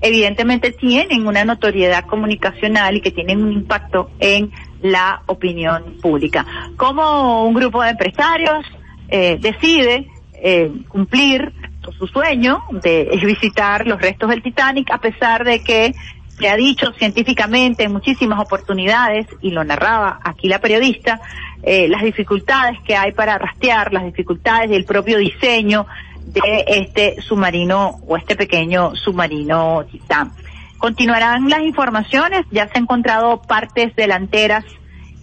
evidentemente 0.00 0.72
tienen 0.72 1.26
una 1.26 1.44
notoriedad 1.44 2.04
comunicacional 2.06 2.96
y 2.96 3.00
que 3.00 3.10
tienen 3.10 3.42
un 3.42 3.52
impacto 3.52 4.10
en 4.20 4.50
la 4.82 5.22
opinión 5.26 5.96
pública. 6.00 6.46
Como 6.76 7.44
un 7.44 7.54
grupo 7.54 7.82
de 7.82 7.90
empresarios 7.90 8.64
eh, 9.08 9.38
decide 9.40 10.08
eh, 10.34 10.70
cumplir 10.88 11.52
su 11.98 12.06
sueño 12.06 12.62
de 12.82 13.08
visitar 13.26 13.86
los 13.86 14.00
restos 14.00 14.28
del 14.28 14.42
Titanic 14.42 14.90
a 14.90 14.98
pesar 14.98 15.44
de 15.44 15.62
que 15.62 15.92
se 16.38 16.48
ha 16.48 16.56
dicho 16.56 16.92
científicamente 16.92 17.84
en 17.84 17.92
muchísimas 17.92 18.38
oportunidades, 18.40 19.26
y 19.40 19.50
lo 19.50 19.64
narraba 19.64 20.20
aquí 20.22 20.48
la 20.48 20.60
periodista, 20.60 21.20
eh, 21.62 21.88
las 21.88 22.02
dificultades 22.02 22.78
que 22.82 22.96
hay 22.96 23.12
para 23.12 23.38
rastrear, 23.38 23.92
las 23.92 24.04
dificultades 24.04 24.70
del 24.70 24.84
propio 24.84 25.18
diseño 25.18 25.86
de 26.26 26.64
este 26.66 27.22
submarino 27.22 28.00
o 28.06 28.16
este 28.16 28.36
pequeño 28.36 28.94
submarino 28.94 29.84
Titán. 29.90 30.32
Continuarán 30.78 31.48
las 31.48 31.60
informaciones, 31.62 32.44
ya 32.50 32.68
se 32.68 32.76
han 32.76 32.84
encontrado 32.84 33.40
partes 33.40 33.96
delanteras 33.96 34.64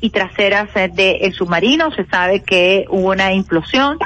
y 0.01 0.09
traseras 0.09 0.69
eh, 0.75 0.89
del 0.91 1.33
submarino, 1.33 1.91
se 1.91 2.05
sabe 2.05 2.41
que 2.41 2.85
hubo 2.89 3.11
una 3.11 3.33
implosión, 3.33 3.99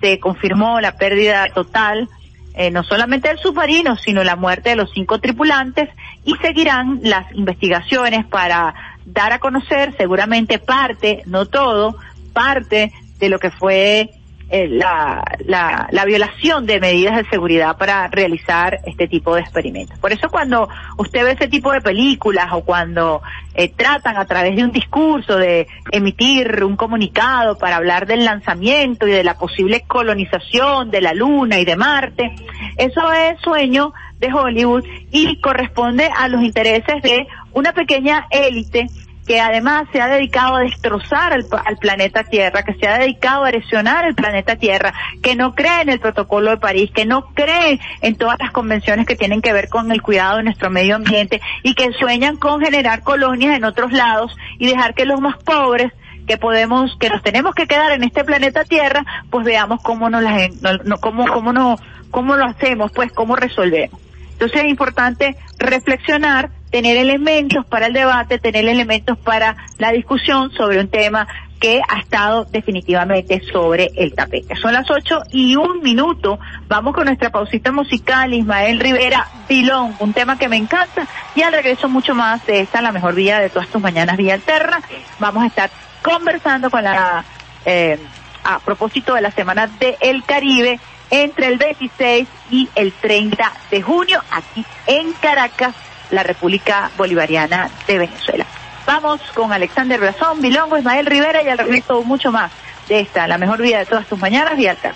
se 0.00 0.18
confirmó 0.18 0.80
la 0.80 0.96
pérdida 0.96 1.46
total 1.54 2.08
eh, 2.54 2.70
no 2.70 2.82
solamente 2.82 3.28
del 3.28 3.38
submarino, 3.38 3.96
sino 3.96 4.24
la 4.24 4.36
muerte 4.36 4.70
de 4.70 4.76
los 4.76 4.90
cinco 4.92 5.20
tripulantes 5.20 5.88
y 6.24 6.34
seguirán 6.36 7.00
las 7.02 7.30
investigaciones 7.32 8.26
para 8.26 8.74
dar 9.06 9.32
a 9.32 9.38
conocer 9.38 9.94
seguramente 9.96 10.58
parte, 10.58 11.22
no 11.26 11.46
todo, 11.46 11.96
parte 12.32 12.92
de 13.18 13.28
lo 13.28 13.38
que 13.38 13.50
fue 13.50 14.10
eh, 14.52 14.66
la, 14.68 15.22
la, 15.46 15.88
la, 15.92 16.04
violación 16.04 16.66
de 16.66 16.80
medidas 16.80 17.16
de 17.16 17.24
seguridad 17.30 17.76
para 17.76 18.08
realizar 18.08 18.80
este 18.84 19.06
tipo 19.06 19.36
de 19.36 19.42
experimentos. 19.42 19.96
Por 20.00 20.12
eso 20.12 20.28
cuando 20.28 20.68
usted 20.96 21.22
ve 21.22 21.32
ese 21.32 21.46
tipo 21.46 21.70
de 21.70 21.80
películas 21.80 22.48
o 22.52 22.62
cuando 22.62 23.22
eh, 23.54 23.68
tratan 23.68 24.16
a 24.16 24.24
través 24.24 24.56
de 24.56 24.64
un 24.64 24.72
discurso 24.72 25.36
de 25.36 25.68
emitir 25.92 26.64
un 26.64 26.74
comunicado 26.74 27.58
para 27.58 27.76
hablar 27.76 28.06
del 28.06 28.24
lanzamiento 28.24 29.06
y 29.06 29.12
de 29.12 29.22
la 29.22 29.38
posible 29.38 29.82
colonización 29.86 30.90
de 30.90 31.00
la 31.00 31.14
Luna 31.14 31.60
y 31.60 31.64
de 31.64 31.76
Marte, 31.76 32.34
eso 32.76 33.12
es 33.12 33.40
sueño 33.40 33.92
de 34.18 34.32
Hollywood 34.32 34.84
y 35.12 35.40
corresponde 35.40 36.10
a 36.16 36.26
los 36.26 36.42
intereses 36.42 37.00
de 37.02 37.26
una 37.52 37.72
pequeña 37.72 38.26
élite 38.30 38.86
que 39.30 39.40
además 39.40 39.86
se 39.92 40.00
ha 40.00 40.08
dedicado 40.08 40.56
a 40.56 40.62
destrozar 40.62 41.32
al, 41.32 41.76
planeta 41.76 42.24
Tierra, 42.24 42.64
que 42.64 42.74
se 42.74 42.88
ha 42.88 42.98
dedicado 42.98 43.44
a 43.44 43.50
erosionar 43.50 44.04
el 44.04 44.16
planeta 44.16 44.56
Tierra, 44.56 44.92
que 45.22 45.36
no 45.36 45.54
cree 45.54 45.82
en 45.82 45.88
el 45.88 46.00
protocolo 46.00 46.50
de 46.50 46.56
París, 46.56 46.90
que 46.92 47.04
no 47.04 47.26
cree 47.32 47.78
en 48.00 48.16
todas 48.16 48.40
las 48.40 48.50
convenciones 48.50 49.06
que 49.06 49.14
tienen 49.14 49.40
que 49.40 49.52
ver 49.52 49.68
con 49.68 49.92
el 49.92 50.02
cuidado 50.02 50.38
de 50.38 50.42
nuestro 50.42 50.68
medio 50.68 50.96
ambiente 50.96 51.40
y 51.62 51.74
que 51.74 51.92
sueñan 51.92 52.38
con 52.38 52.60
generar 52.60 53.04
colonias 53.04 53.56
en 53.56 53.62
otros 53.62 53.92
lados 53.92 54.36
y 54.58 54.66
dejar 54.66 54.94
que 54.94 55.04
los 55.04 55.20
más 55.20 55.36
pobres 55.44 55.92
que 56.26 56.36
podemos, 56.36 56.96
que 56.98 57.08
nos 57.08 57.22
tenemos 57.22 57.54
que 57.54 57.68
quedar 57.68 57.92
en 57.92 58.02
este 58.02 58.24
planeta 58.24 58.64
Tierra, 58.64 59.06
pues 59.30 59.46
veamos 59.46 59.80
cómo 59.80 60.10
nos 60.10 60.24
las, 60.24 60.60
no, 60.60 60.96
cómo, 60.98 61.24
cómo 61.28 61.52
no, 61.52 61.76
cómo 62.10 62.34
lo 62.34 62.46
hacemos, 62.46 62.90
pues 62.90 63.12
cómo 63.12 63.36
resolvemos. 63.36 64.00
Entonces 64.32 64.62
es 64.62 64.68
importante 64.70 65.36
reflexionar 65.60 66.50
tener 66.70 66.96
elementos 66.96 67.66
para 67.66 67.86
el 67.86 67.92
debate, 67.92 68.38
tener 68.38 68.66
elementos 68.66 69.18
para 69.18 69.56
la 69.78 69.92
discusión 69.92 70.52
sobre 70.52 70.80
un 70.80 70.88
tema 70.88 71.26
que 71.60 71.82
ha 71.86 71.98
estado 71.98 72.46
definitivamente 72.46 73.42
sobre 73.52 73.90
el 73.96 74.14
tapete. 74.14 74.56
Son 74.56 74.72
las 74.72 74.90
ocho 74.90 75.20
y 75.30 75.56
un 75.56 75.82
minuto. 75.82 76.38
Vamos 76.68 76.94
con 76.94 77.04
nuestra 77.04 77.30
pausita 77.30 77.70
musical, 77.70 78.32
Ismael 78.32 78.80
Rivera, 78.80 79.28
Pilón, 79.46 79.94
un 79.98 80.14
tema 80.14 80.38
que 80.38 80.48
me 80.48 80.56
encanta. 80.56 81.06
Y 81.34 81.42
al 81.42 81.52
regreso 81.52 81.88
mucho 81.88 82.14
más 82.14 82.44
de 82.46 82.60
esta, 82.60 82.80
la 82.80 82.92
mejor 82.92 83.14
vía 83.14 83.40
de 83.40 83.50
todas 83.50 83.68
tus 83.68 83.82
mañanas, 83.82 84.16
Vía 84.16 84.34
Alterna. 84.34 84.80
Vamos 85.18 85.44
a 85.44 85.46
estar 85.48 85.70
conversando 86.02 86.70
con 86.70 86.82
la, 86.82 87.24
eh, 87.66 87.98
a 88.42 88.58
propósito 88.60 89.14
de 89.14 89.20
la 89.20 89.30
Semana 89.30 89.66
del 89.66 89.96
El 90.00 90.24
Caribe, 90.24 90.80
entre 91.10 91.48
el 91.48 91.58
26 91.58 92.26
y 92.50 92.68
el 92.74 92.92
30 92.92 93.52
de 93.70 93.82
junio, 93.82 94.22
aquí 94.30 94.64
en 94.86 95.12
Caracas, 95.14 95.74
la 96.10 96.22
República 96.22 96.90
Bolivariana 96.96 97.70
de 97.86 97.98
Venezuela. 97.98 98.46
Vamos 98.86 99.20
con 99.34 99.52
Alexander 99.52 100.00
Brazón, 100.00 100.40
Milongo, 100.40 100.78
Ismael 100.78 101.06
Rivera 101.06 101.42
y 101.42 101.48
al 101.48 101.58
regreso 101.58 102.02
mucho 102.02 102.32
más 102.32 102.50
de 102.88 103.00
esta, 103.00 103.26
la 103.28 103.38
mejor 103.38 103.62
vida 103.62 103.78
de 103.78 103.86
todas 103.86 104.06
tus 104.06 104.18
mañanas, 104.18 104.58
y 104.58 104.66
alta. 104.66 104.92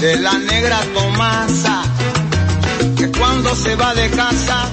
de 0.00 0.16
la 0.16 0.32
negra 0.38 0.78
Tomasa, 0.94 1.82
que 2.96 3.10
cuando 3.10 3.54
se 3.56 3.74
va 3.74 3.94
de 3.94 4.08
casa, 4.10 4.68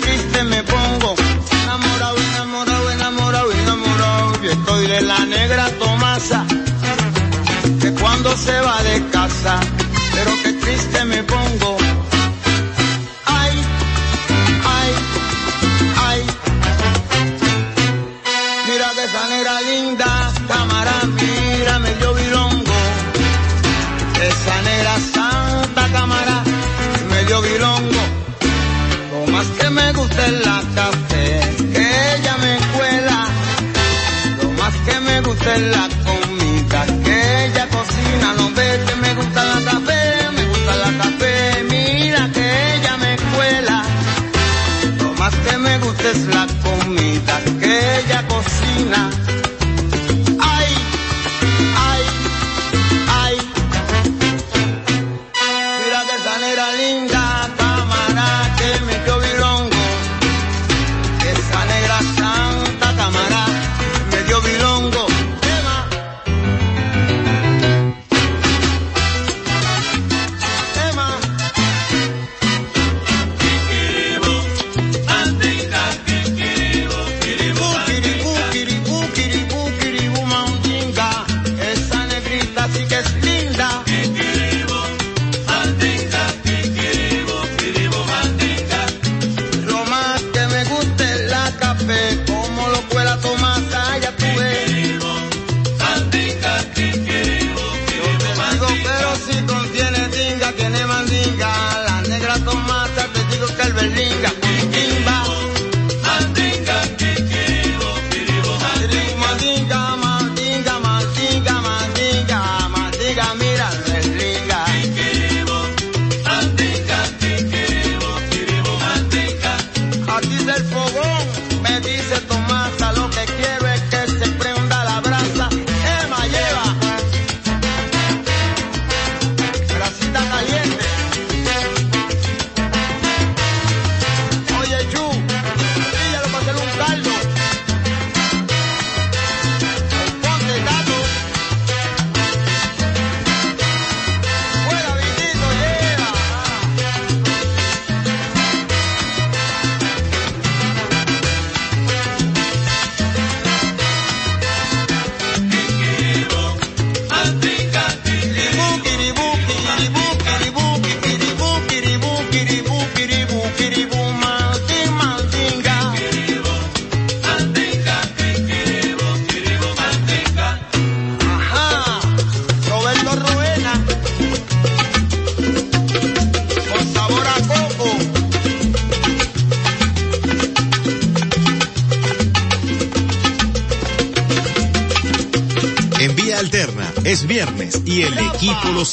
triste 0.00 0.44
me 0.44 0.62
pongo, 0.62 1.14
enamorado, 1.64 2.16
enamorado, 2.18 2.90
enamorado, 2.92 3.52
enamorado, 3.52 4.44
y 4.44 4.48
estoy 4.48 4.86
de 4.86 5.00
la 5.00 5.18
negra 5.26 5.68
Tomasa, 5.78 6.44
que 7.80 7.92
cuando 7.94 8.36
se 8.36 8.60
va 8.60 8.82
de 8.84 9.04
casa, 9.10 9.58
pero 10.14 10.30
que 10.42 10.52
triste 10.52 11.04
me 11.04 11.22
pongo. 11.24 11.81
de 30.14 30.30
la 30.44 30.62
café, 30.74 31.40
que 31.72 32.14
ella 32.14 32.36
me 32.44 32.58
cuela. 32.76 33.18
Lo 34.42 34.50
más 34.60 34.74
que 34.86 35.00
me 35.00 35.20
gusta 35.22 35.54
es 35.56 35.62
la 35.76 35.88
comida, 36.06 36.86
que 37.04 37.44
ella 37.46 37.68
cocina. 37.68 38.34
No 38.38 38.50
ve 38.50 38.80
que 38.86 38.94
me 38.96 39.14
gusta 39.14 39.44
la 39.44 39.60
café, 39.70 40.30
me 40.36 40.44
gusta 40.46 40.76
la 40.84 40.90
café. 41.02 41.64
Mira 41.70 42.30
que 42.32 42.74
ella 42.74 42.96
me 42.98 43.16
cuela. 43.34 43.84
Lo 45.02 45.12
más 45.14 45.34
que 45.34 45.58
me 45.58 45.78
gusta 45.78 46.10
es 46.10 46.26
la 46.26 46.46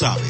sabe. 0.00 0.29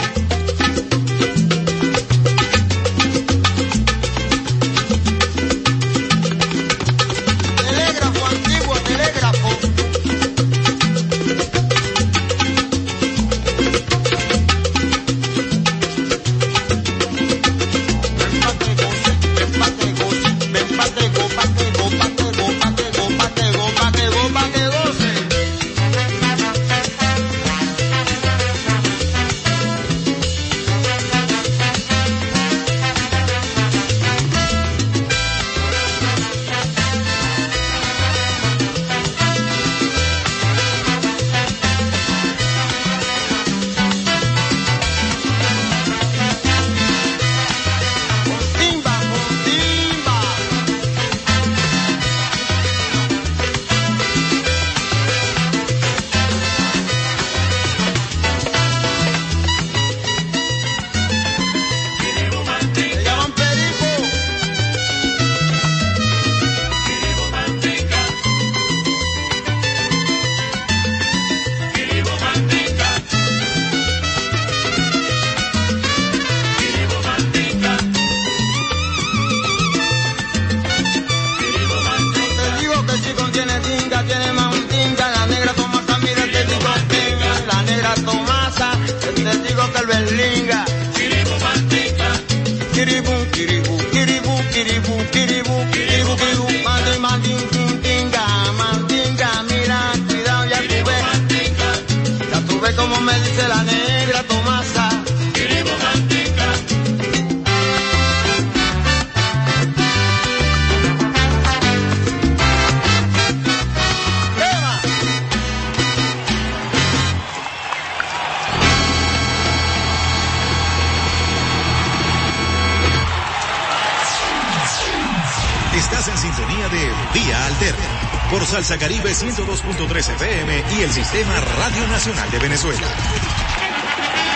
102.3 129.21 130.15
FM 130.15 130.65
y 130.79 130.83
el 130.83 130.91
Sistema 130.91 131.35
Radio 131.59 131.87
Nacional 131.89 132.31
de 132.31 132.39
Venezuela. 132.39 132.87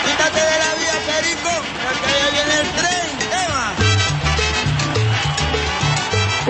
Quítate 0.05 0.41
de 0.41 0.59
la 0.59 0.75
vía, 0.75 0.93
Perico, 1.07 1.49
porque 1.83 2.13
ya 2.21 2.29
viene 2.31 2.61
el 2.61 2.69
tren, 2.69 3.09
tema. 3.31 3.73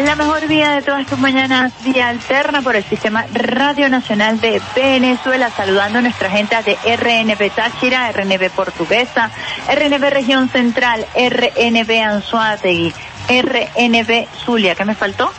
La 0.04 0.16
mejor 0.16 0.48
vía 0.48 0.72
de 0.72 0.82
todas 0.82 1.06
tus 1.06 1.16
mañanas, 1.20 1.72
vía 1.84 2.08
alterna 2.08 2.60
por 2.60 2.74
el 2.74 2.82
Sistema 2.82 3.24
Radio 3.32 3.88
Nacional 3.88 4.40
de 4.40 4.60
Venezuela, 4.74 5.50
saludando 5.56 6.00
a 6.00 6.02
nuestra 6.02 6.28
gente 6.28 6.56
de 6.64 6.76
RNB 6.96 7.54
Táchira, 7.54 8.10
RNB 8.10 8.50
Portuguesa, 8.50 9.30
RNB 9.72 10.10
Región 10.10 10.48
Central, 10.48 11.06
RNB 11.14 12.02
Anzuategui, 12.02 12.92
RNB 13.28 14.26
Zulia. 14.44 14.74
¿Qué 14.74 14.84
me 14.84 14.96
faltó? 14.96 15.32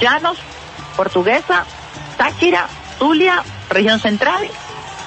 Llanos, 0.00 0.38
Portuguesa, 0.96 1.64
Táchira, 2.22 2.68
Zulia, 3.00 3.42
Región 3.68 3.98
Central 3.98 4.48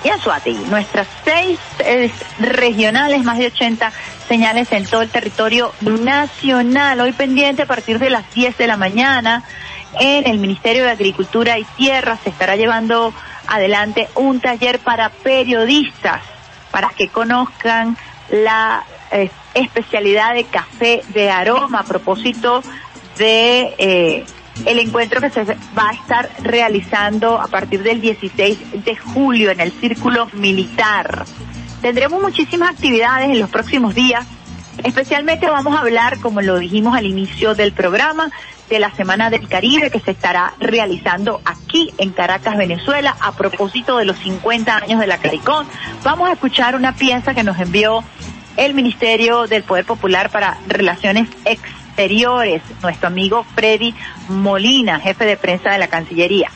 y 0.04 0.10
Anzuategui. 0.10 0.66
Nuestras 0.66 1.08
seis 1.24 1.58
eh, 1.80 2.12
regionales, 2.40 3.24
más 3.24 3.38
de 3.38 3.48
80 3.48 3.90
señales 4.28 4.70
en 4.74 4.86
todo 4.86 5.02
el 5.02 5.10
territorio 5.10 5.72
nacional. 5.80 7.00
Hoy 7.00 7.14
pendiente 7.14 7.62
a 7.62 7.68
partir 7.68 8.00
de 8.00 8.10
las 8.10 8.30
10 8.34 8.58
de 8.58 8.68
la 8.68 8.76
mañana 8.76 9.46
en 9.98 10.28
el 10.28 10.40
Ministerio 10.40 10.84
de 10.84 10.92
Agricultura 10.92 11.58
y 11.58 11.64
Tierra 11.78 12.18
se 12.22 12.32
estará 12.32 12.58
llevando 12.58 13.14
adelante 13.48 14.10
un 14.16 14.42
taller 14.42 14.80
para 14.80 15.08
periodistas 15.08 16.22
para 16.70 16.90
que 16.90 17.08
conozcan 17.08 17.96
la 18.30 18.84
eh, 19.12 19.32
especialidad 19.54 20.34
de 20.34 20.44
café 20.44 21.02
de 21.14 21.32
aroma 21.32 21.80
a 21.80 21.84
propósito 21.84 22.62
de 23.18 23.74
eh, 23.78 24.26
el 24.66 24.80
encuentro 24.80 25.20
que 25.20 25.30
se 25.30 25.44
va 25.44 25.90
a 25.90 25.94
estar 25.94 26.30
realizando 26.42 27.40
a 27.40 27.48
partir 27.48 27.84
del 27.84 28.02
16 28.02 28.84
de 28.86 28.96
julio 28.96 29.52
en 29.52 29.60
el 29.60 29.72
Círculo 29.74 30.28
Militar. 30.34 31.26
Tendremos 31.82 32.22
muchísimas 32.22 32.72
actividades 32.72 33.30
en 33.30 33.40
los 33.40 33.50
próximos 33.50 33.94
días. 33.94 34.26
Especialmente 34.84 35.48
vamos 35.48 35.76
a 35.76 35.80
hablar, 35.80 36.20
como 36.20 36.42
lo 36.42 36.58
dijimos 36.58 36.96
al 36.96 37.06
inicio 37.06 37.56
del 37.56 37.74
programa, 37.74 38.32
de 38.70 38.80
la 38.80 38.92
Semana 38.96 39.30
del 39.30 39.48
Caribe 39.48 39.92
que 39.92 40.00
se 40.00 40.12
estará 40.12 40.54
realizando 40.60 41.42
aquí 41.46 41.94
en 41.98 42.12
Caracas, 42.12 42.58
Venezuela, 42.58 43.16
a 43.20 43.34
propósito 43.34 43.98
de 43.98 44.06
los 44.06 44.18
50 44.18 44.76
años 44.78 45.00
de 45.00 45.08
la 45.08 45.20
CARICOM. 45.20 45.68
Vamos 46.04 46.30
a 46.30 46.34
escuchar 46.34 46.76
una 46.76 46.96
pieza 46.96 47.34
que 47.34 47.44
nos 47.44 47.60
envió 47.60 48.04
el 48.58 48.74
Ministerio 48.74 49.48
del 49.48 49.64
Poder 49.64 49.86
Popular 49.86 50.30
para 50.30 50.58
Relaciones 50.68 51.28
Exteriores, 51.46 51.75
nuestro 52.82 53.08
amigo 53.08 53.44
Freddy 53.56 53.94
Molina, 54.30 55.00
jefe 55.00 55.26
de 55.26 55.38
prensa 55.38 55.72
de 55.72 55.80
la 55.80 55.88
Cancillería. 55.88 56.52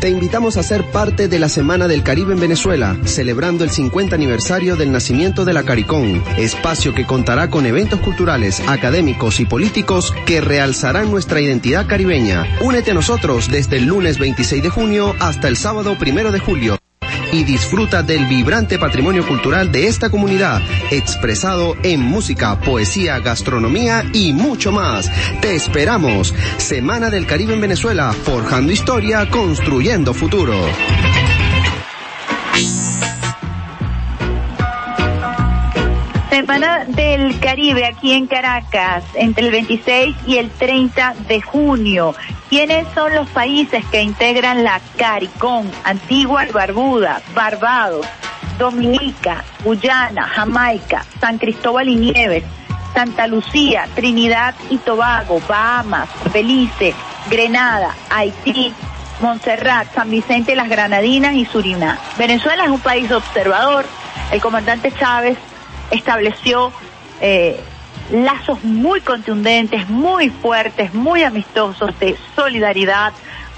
Te 0.00 0.08
invitamos 0.08 0.56
a 0.56 0.62
ser 0.62 0.90
parte 0.90 1.28
de 1.28 1.38
la 1.38 1.50
Semana 1.50 1.86
del 1.86 2.02
Caribe 2.02 2.32
en 2.32 2.40
Venezuela, 2.40 2.96
celebrando 3.04 3.64
el 3.64 3.70
50 3.70 4.14
aniversario 4.14 4.76
del 4.76 4.92
nacimiento 4.92 5.44
de 5.44 5.52
la 5.52 5.62
CARICOM, 5.62 6.22
espacio 6.38 6.94
que 6.94 7.04
contará 7.04 7.50
con 7.50 7.66
eventos 7.66 8.00
culturales, 8.00 8.62
académicos 8.66 9.40
y 9.40 9.44
políticos 9.44 10.14
que 10.24 10.40
realzarán 10.40 11.10
nuestra 11.10 11.42
identidad 11.42 11.86
caribeña. 11.86 12.46
Únete 12.62 12.92
a 12.92 12.94
nosotros 12.94 13.50
desde 13.50 13.76
el 13.76 13.84
lunes 13.84 14.18
26 14.18 14.62
de 14.62 14.70
junio 14.70 15.14
hasta 15.20 15.48
el 15.48 15.58
sábado 15.58 15.94
1 16.00 16.32
de 16.32 16.40
julio 16.40 16.79
y 17.32 17.44
disfruta 17.44 18.02
del 18.02 18.26
vibrante 18.26 18.78
patrimonio 18.78 19.26
cultural 19.26 19.70
de 19.70 19.86
esta 19.86 20.10
comunidad, 20.10 20.60
expresado 20.90 21.76
en 21.82 22.00
música, 22.00 22.58
poesía, 22.60 23.18
gastronomía 23.20 24.04
y 24.12 24.32
mucho 24.32 24.72
más. 24.72 25.10
Te 25.40 25.54
esperamos. 25.54 26.34
Semana 26.58 27.10
del 27.10 27.26
Caribe 27.26 27.54
en 27.54 27.60
Venezuela, 27.60 28.12
forjando 28.12 28.72
historia, 28.72 29.28
construyendo 29.30 30.14
futuro. 30.14 30.54
Semana 36.30 36.84
del 36.86 37.38
Caribe 37.38 37.84
aquí 37.84 38.12
en 38.12 38.26
Caracas, 38.26 39.04
entre 39.14 39.46
el 39.46 39.52
26 39.52 40.16
y 40.26 40.38
el 40.38 40.50
30 40.50 41.14
de 41.28 41.42
junio. 41.42 42.14
¿Quiénes 42.50 42.88
son 42.96 43.14
los 43.14 43.30
países 43.30 43.84
que 43.92 44.02
integran 44.02 44.64
la 44.64 44.80
CARICOM? 44.98 45.70
Antigua 45.84 46.48
y 46.48 46.50
Barbuda, 46.50 47.22
Barbados, 47.32 48.04
Dominica, 48.58 49.44
Guyana, 49.62 50.26
Jamaica, 50.26 51.06
San 51.20 51.38
Cristóbal 51.38 51.88
y 51.88 51.94
Nieves, 51.94 52.42
Santa 52.92 53.28
Lucía, 53.28 53.86
Trinidad 53.94 54.56
y 54.68 54.78
Tobago, 54.78 55.40
Bahamas, 55.48 56.08
Belice, 56.32 56.92
Grenada, 57.30 57.94
Haití, 58.10 58.74
Montserrat, 59.20 59.94
San 59.94 60.10
Vicente, 60.10 60.56
las 60.56 60.68
Granadinas 60.68 61.36
y 61.36 61.44
Surinam. 61.44 61.96
Venezuela 62.18 62.64
es 62.64 62.70
un 62.70 62.80
país 62.80 63.12
observador. 63.12 63.84
El 64.32 64.40
comandante 64.40 64.90
Chávez 64.90 65.38
estableció 65.92 66.72
eh, 67.20 67.62
lazos 68.10 68.62
muy 68.64 69.00
contundentes, 69.00 69.88
muy 69.88 70.30
fuertes, 70.30 70.92
muy 70.94 71.22
amistosos 71.22 71.98
de 71.98 72.16
solidaridad 72.34 73.12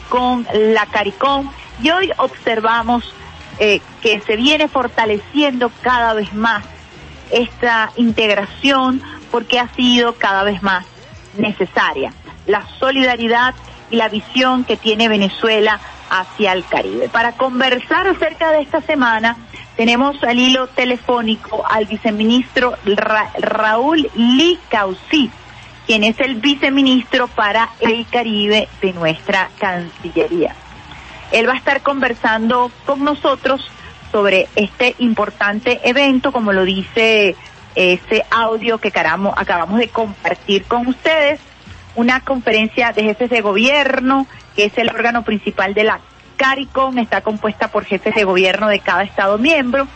con 0.08 0.46
la 0.52 0.86
CARICOM 0.86 1.50
y 1.82 1.90
hoy 1.90 2.10
observamos 2.18 3.14
eh, 3.58 3.80
que 4.00 4.20
se 4.20 4.36
viene 4.36 4.68
fortaleciendo 4.68 5.70
cada 5.82 6.14
vez 6.14 6.32
más 6.34 6.64
esta 7.30 7.92
integración 7.96 9.02
porque 9.30 9.58
ha 9.58 9.68
sido 9.74 10.14
cada 10.14 10.42
vez 10.42 10.62
más 10.62 10.86
necesaria. 11.36 12.12
La 12.46 12.66
solidaridad 12.78 13.54
y 13.90 13.96
la 13.96 14.08
visión 14.08 14.64
que 14.64 14.76
tiene 14.76 15.08
Venezuela 15.08 15.80
hacia 16.10 16.52
el 16.52 16.64
Caribe. 16.66 17.08
Para 17.08 17.32
conversar 17.32 18.06
acerca 18.06 18.52
de 18.52 18.62
esta 18.62 18.82
semana, 18.82 19.36
tenemos 19.76 20.22
al 20.22 20.38
hilo 20.38 20.66
telefónico 20.68 21.64
al 21.68 21.86
viceministro 21.86 22.74
Ra 22.84 23.30
Raúl 23.38 24.10
Licausí, 24.14 25.30
quien 25.86 26.04
es 26.04 26.20
el 26.20 26.36
viceministro 26.36 27.28
para 27.28 27.70
el 27.80 28.06
Caribe 28.06 28.68
de 28.80 28.92
nuestra 28.92 29.50
Cancillería. 29.58 30.54
Él 31.32 31.48
va 31.48 31.54
a 31.54 31.56
estar 31.56 31.82
conversando 31.82 32.70
con 32.84 33.02
nosotros 33.04 33.70
sobre 34.10 34.48
este 34.54 34.94
importante 34.98 35.80
evento, 35.88 36.30
como 36.30 36.52
lo 36.52 36.64
dice 36.64 37.34
ese 37.74 38.24
audio 38.30 38.76
que 38.76 38.88
acabamos 38.88 39.78
de 39.78 39.88
compartir 39.88 40.64
con 40.64 40.86
ustedes, 40.86 41.40
una 41.94 42.20
conferencia 42.20 42.92
de 42.92 43.02
jefes 43.02 43.30
de 43.30 43.40
gobierno, 43.40 44.26
que 44.54 44.66
es 44.66 44.76
el 44.76 44.90
órgano 44.90 45.22
principal 45.24 45.72
de 45.72 45.84
la 45.84 46.00
CARICOM, 46.42 46.98
está 46.98 47.20
compuesta 47.20 47.68
por 47.68 47.84
jefes 47.84 48.16
de 48.16 48.24
gobierno 48.24 48.66
de 48.66 48.80
cada 48.80 49.04
Estado 49.04 49.38
miembro, 49.38 49.86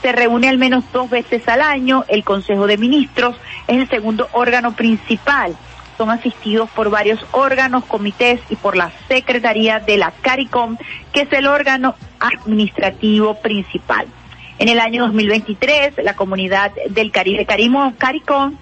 se 0.00 0.10
reúne 0.10 0.48
al 0.48 0.56
menos 0.56 0.84
dos 0.90 1.10
veces 1.10 1.46
al 1.46 1.60
año, 1.60 2.06
el 2.08 2.24
Consejo 2.24 2.66
de 2.66 2.78
Ministros 2.78 3.36
es 3.66 3.76
el 3.76 3.88
segundo 3.90 4.26
órgano 4.32 4.72
principal, 4.72 5.54
son 5.98 6.08
asistidos 6.08 6.70
por 6.70 6.88
varios 6.88 7.20
órganos, 7.32 7.84
comités 7.84 8.40
y 8.48 8.56
por 8.56 8.74
la 8.74 8.90
Secretaría 9.06 9.80
de 9.80 9.98
la 9.98 10.12
CARICOM, 10.12 10.78
que 11.12 11.20
es 11.20 11.32
el 11.34 11.46
órgano 11.46 11.94
administrativo 12.20 13.34
principal. 13.34 14.06
En 14.58 14.70
el 14.70 14.80
año 14.80 15.02
2023, 15.02 15.96
la 16.04 16.16
comunidad 16.16 16.72
del 16.88 17.12
Caribe 17.12 17.44
Carimo, 17.44 17.92
CARICOM 17.98 18.56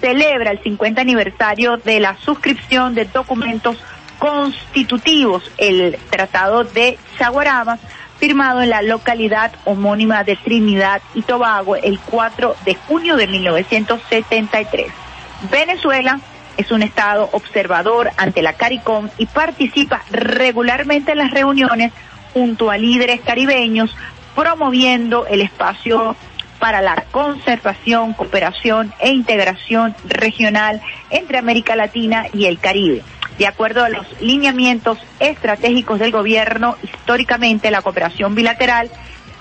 celebra 0.00 0.52
el 0.52 0.62
50 0.62 0.98
aniversario 0.98 1.76
de 1.76 2.00
la 2.00 2.16
suscripción 2.16 2.94
de 2.94 3.04
documentos 3.04 3.76
constitutivos, 4.20 5.50
el 5.56 5.98
Tratado 6.10 6.62
de 6.62 6.98
Chaguarama, 7.18 7.78
firmado 8.18 8.60
en 8.60 8.68
la 8.68 8.82
localidad 8.82 9.50
homónima 9.64 10.24
de 10.24 10.36
Trinidad 10.36 11.00
y 11.14 11.22
Tobago 11.22 11.74
el 11.74 11.98
4 11.98 12.54
de 12.66 12.74
junio 12.74 13.16
de 13.16 13.26
1973. 13.26 14.92
Venezuela 15.50 16.20
es 16.58 16.70
un 16.70 16.82
estado 16.82 17.30
observador 17.32 18.10
ante 18.18 18.42
la 18.42 18.52
CARICOM 18.52 19.08
y 19.16 19.24
participa 19.24 20.02
regularmente 20.10 21.12
en 21.12 21.18
las 21.18 21.30
reuniones 21.30 21.92
junto 22.34 22.70
a 22.70 22.76
líderes 22.76 23.22
caribeños, 23.22 23.96
promoviendo 24.36 25.26
el 25.26 25.40
espacio 25.40 26.14
para 26.60 26.82
la 26.82 27.04
conservación, 27.10 28.12
cooperación 28.12 28.92
e 29.00 29.10
integración 29.10 29.96
regional 30.06 30.80
entre 31.10 31.38
América 31.38 31.74
Latina 31.74 32.26
y 32.32 32.44
el 32.44 32.60
Caribe. 32.60 33.02
De 33.38 33.46
acuerdo 33.46 33.82
a 33.82 33.88
los 33.88 34.06
lineamientos 34.20 34.98
estratégicos 35.18 35.98
del 35.98 36.12
gobierno, 36.12 36.76
históricamente 36.82 37.70
la 37.70 37.82
cooperación 37.82 38.34
bilateral 38.34 38.90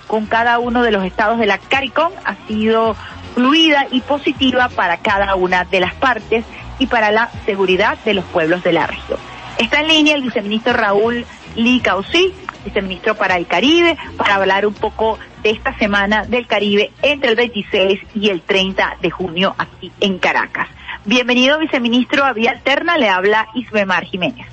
con 0.08 0.26
cada 0.26 0.58
uno 0.58 0.82
de 0.82 0.92
los 0.92 1.04
estados 1.04 1.38
de 1.38 1.46
la 1.46 1.58
CARICOM 1.58 2.14
ha 2.24 2.36
sido 2.48 2.96
fluida 3.36 3.86
y 3.92 4.02
positiva 4.02 4.70
para 4.70 4.98
cada 4.98 5.36
una 5.36 5.66
de 5.66 5.82
las 5.82 5.94
partes 5.94 6.46
y 6.80 6.88
para 6.88 7.12
la 7.12 7.30
seguridad 7.46 7.98
de 8.06 8.14
los 8.14 8.26
pueblos 8.26 8.64
de 8.64 8.74
la 8.74 8.88
región. 8.88 9.20
Está 9.58 9.82
en 9.82 9.90
línea 9.90 10.16
el 10.16 10.24
viceministro 10.24 10.74
Raúl 10.74 11.26
Licausí, 11.56 12.34
viceministro 12.64 13.16
para 13.16 13.38
el 13.38 13.48
Caribe, 13.48 13.98
para 14.18 14.36
hablar 14.36 14.66
un 14.66 14.74
poco 14.74 15.20
de 15.44 15.52
esta 15.52 15.78
semana 15.78 16.26
del 16.26 16.48
Caribe 16.48 16.92
entre 17.02 17.30
el 17.30 17.36
26 17.36 18.00
y 18.16 18.30
el 18.30 18.42
30 18.42 18.98
de 19.02 19.10
junio 19.10 19.56
aquí 19.58 19.92
en 20.00 20.20
Caracas. 20.20 20.68
Bienvenido, 21.06 21.60
viceministro, 21.60 22.26
a 22.26 22.34
Vía 22.34 22.52
Alterna, 22.52 22.98
le 22.98 23.10
habla 23.10 23.48
Isbemar 23.56 24.06
Jiménez. 24.06 24.48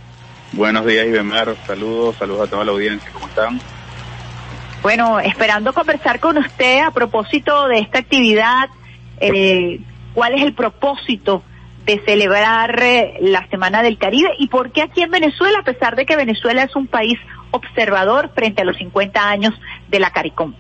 Buenos 0.52 0.86
días, 0.86 1.07
Isbemar, 1.07 1.57
saludos, 1.66 2.16
saludos 2.16 2.46
a 2.46 2.50
toda 2.50 2.64
la 2.64 2.72
audiencia, 2.72 3.11
¿cómo 3.12 3.26
están? 3.26 3.61
Bueno, 4.82 5.18
esperando 5.18 5.72
conversar 5.72 6.20
con 6.20 6.38
usted 6.38 6.80
a 6.80 6.92
propósito 6.92 7.66
de 7.66 7.80
esta 7.80 7.98
actividad, 7.98 8.68
eh, 9.20 9.80
cuál 10.14 10.34
es 10.34 10.42
el 10.42 10.54
propósito 10.54 11.42
de 11.84 12.00
celebrar 12.04 12.82
eh, 12.82 13.18
la 13.20 13.46
Semana 13.48 13.82
del 13.82 13.98
Caribe 13.98 14.30
y 14.38 14.48
por 14.48 14.72
qué 14.72 14.82
aquí 14.82 15.02
en 15.02 15.11
Venezuela, 15.11 15.61
a 15.61 15.64
pesar 15.64 15.96
de 15.96 16.04
que 16.04 16.16
Venezuela 16.16 16.62
es 16.62 16.74
un 16.76 16.86
país 16.86 17.18
observador 17.57 18.30
frente 18.34 18.62
a 18.62 18.64
los 18.64 18.76
50 18.76 19.28
años 19.28 19.54
de 19.88 19.98
la 19.98 20.11
CARICOM. 20.11 20.54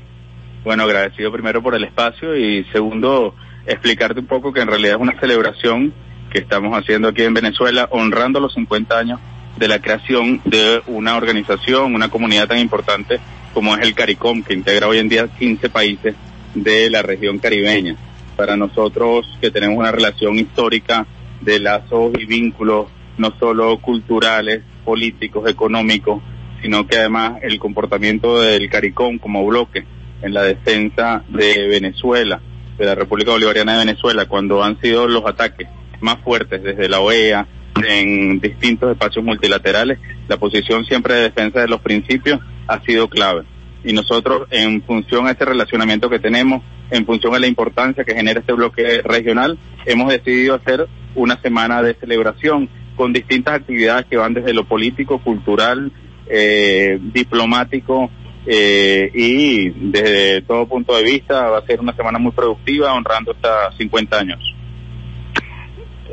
Bueno, 0.64 0.82
agradecido 0.82 1.30
primero 1.30 1.62
por 1.62 1.74
el 1.74 1.84
espacio 1.84 2.36
y 2.36 2.64
segundo, 2.72 3.34
explicarte 3.66 4.20
un 4.20 4.26
poco 4.26 4.52
que 4.52 4.60
en 4.60 4.68
realidad 4.68 4.96
es 4.96 5.00
una 5.00 5.18
celebración 5.20 5.94
que 6.30 6.38
estamos 6.38 6.76
haciendo 6.76 7.08
aquí 7.08 7.22
en 7.22 7.34
Venezuela, 7.34 7.88
honrando 7.90 8.40
los 8.40 8.54
50 8.54 8.98
años 8.98 9.20
de 9.56 9.68
la 9.68 9.80
creación 9.80 10.40
de 10.44 10.82
una 10.86 11.16
organización, 11.16 11.94
una 11.94 12.08
comunidad 12.08 12.48
tan 12.48 12.58
importante 12.58 13.20
como 13.54 13.74
es 13.74 13.86
el 13.86 13.94
CARICOM, 13.94 14.42
que 14.42 14.54
integra 14.54 14.86
hoy 14.86 14.98
en 14.98 15.08
día 15.08 15.28
15 15.28 15.70
países 15.70 16.14
de 16.54 16.90
la 16.90 17.02
región 17.02 17.38
caribeña. 17.38 17.96
Para 18.36 18.56
nosotros 18.56 19.26
que 19.40 19.50
tenemos 19.50 19.78
una 19.78 19.92
relación 19.92 20.38
histórica 20.38 21.06
de 21.40 21.60
lazos 21.60 22.12
y 22.18 22.26
vínculos, 22.26 22.88
no 23.16 23.32
solo 23.38 23.78
culturales, 23.78 24.62
políticos, 24.84 25.48
económicos, 25.48 26.22
sino 26.66 26.84
que 26.84 26.96
además 26.96 27.38
el 27.42 27.60
comportamiento 27.60 28.40
del 28.40 28.68
CARICOM 28.68 29.18
como 29.18 29.46
bloque 29.46 29.84
en 30.20 30.34
la 30.34 30.42
defensa 30.42 31.22
de 31.28 31.68
Venezuela, 31.68 32.40
de 32.76 32.84
la 32.84 32.96
República 32.96 33.30
Bolivariana 33.30 33.74
de 33.74 33.84
Venezuela, 33.84 34.26
cuando 34.26 34.64
han 34.64 34.80
sido 34.80 35.06
los 35.06 35.24
ataques 35.26 35.68
más 36.00 36.18
fuertes 36.24 36.64
desde 36.64 36.88
la 36.88 36.98
OEA, 36.98 37.46
en 37.86 38.40
distintos 38.40 38.90
espacios 38.90 39.24
multilaterales, 39.24 40.00
la 40.26 40.38
posición 40.38 40.84
siempre 40.86 41.14
de 41.14 41.22
defensa 41.22 41.60
de 41.60 41.68
los 41.68 41.80
principios 41.82 42.40
ha 42.66 42.82
sido 42.82 43.08
clave. 43.08 43.44
Y 43.84 43.92
nosotros, 43.92 44.48
en 44.50 44.82
función 44.82 45.28
a 45.28 45.30
ese 45.30 45.44
relacionamiento 45.44 46.10
que 46.10 46.18
tenemos, 46.18 46.64
en 46.90 47.06
función 47.06 47.32
a 47.36 47.38
la 47.38 47.46
importancia 47.46 48.02
que 48.02 48.16
genera 48.16 48.40
este 48.40 48.54
bloque 48.54 49.02
regional, 49.04 49.56
hemos 49.84 50.08
decidido 50.08 50.56
hacer 50.56 50.88
una 51.14 51.40
semana 51.40 51.80
de 51.80 51.94
celebración 51.94 52.68
con 52.96 53.12
distintas 53.12 53.54
actividades 53.54 54.06
que 54.06 54.16
van 54.16 54.34
desde 54.34 54.52
lo 54.52 54.64
político, 54.64 55.20
cultural, 55.20 55.92
eh, 56.28 56.98
diplomático 57.00 58.10
eh, 58.46 59.10
y 59.12 59.70
desde 59.70 60.42
todo 60.42 60.66
punto 60.66 60.94
de 60.96 61.02
vista 61.02 61.50
va 61.50 61.58
a 61.58 61.66
ser 61.66 61.80
una 61.80 61.94
semana 61.94 62.18
muy 62.18 62.32
productiva 62.32 62.92
honrando 62.92 63.32
estos 63.32 63.76
50 63.76 64.18
años. 64.18 64.56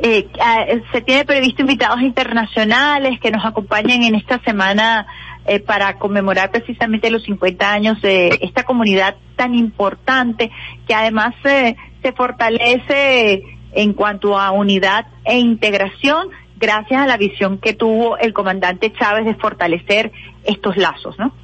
Eh, 0.02 0.28
ah, 0.40 0.66
se 0.92 1.00
tiene 1.02 1.24
previsto 1.24 1.62
invitados 1.62 2.00
internacionales 2.02 3.20
que 3.20 3.30
nos 3.30 3.44
acompañen 3.44 4.02
en 4.02 4.16
esta 4.16 4.40
semana 4.40 5.06
eh, 5.46 5.60
para 5.60 5.98
conmemorar 5.98 6.50
precisamente 6.50 7.10
los 7.10 7.22
50 7.22 7.72
años 7.72 8.02
de 8.02 8.38
esta 8.42 8.64
comunidad 8.64 9.16
tan 9.36 9.54
importante 9.54 10.50
que 10.88 10.94
además 10.94 11.34
eh, 11.44 11.76
se 12.02 12.12
fortalece 12.12 13.42
en 13.72 13.92
cuanto 13.92 14.38
a 14.38 14.50
unidad 14.50 15.06
e 15.24 15.38
integración 15.38 16.28
gracias 16.64 17.00
a 17.00 17.06
la 17.06 17.18
visión 17.18 17.58
que 17.58 17.74
tuvo 17.74 18.16
el 18.16 18.32
comandante 18.32 18.90
Chávez 18.92 19.26
de 19.26 19.34
fortalecer 19.34 20.10
estos 20.44 20.76
lazos, 20.78 21.18
¿no? 21.18 21.34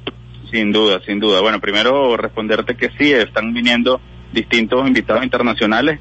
Sin 0.51 0.71
duda, 0.71 0.99
sin 1.05 1.19
duda. 1.19 1.41
Bueno, 1.41 1.59
primero 1.59 2.17
responderte 2.17 2.75
que 2.75 2.89
sí, 2.97 3.13
están 3.13 3.53
viniendo 3.53 4.01
distintos 4.33 4.87
invitados 4.87 5.23
internacionales 5.23 5.99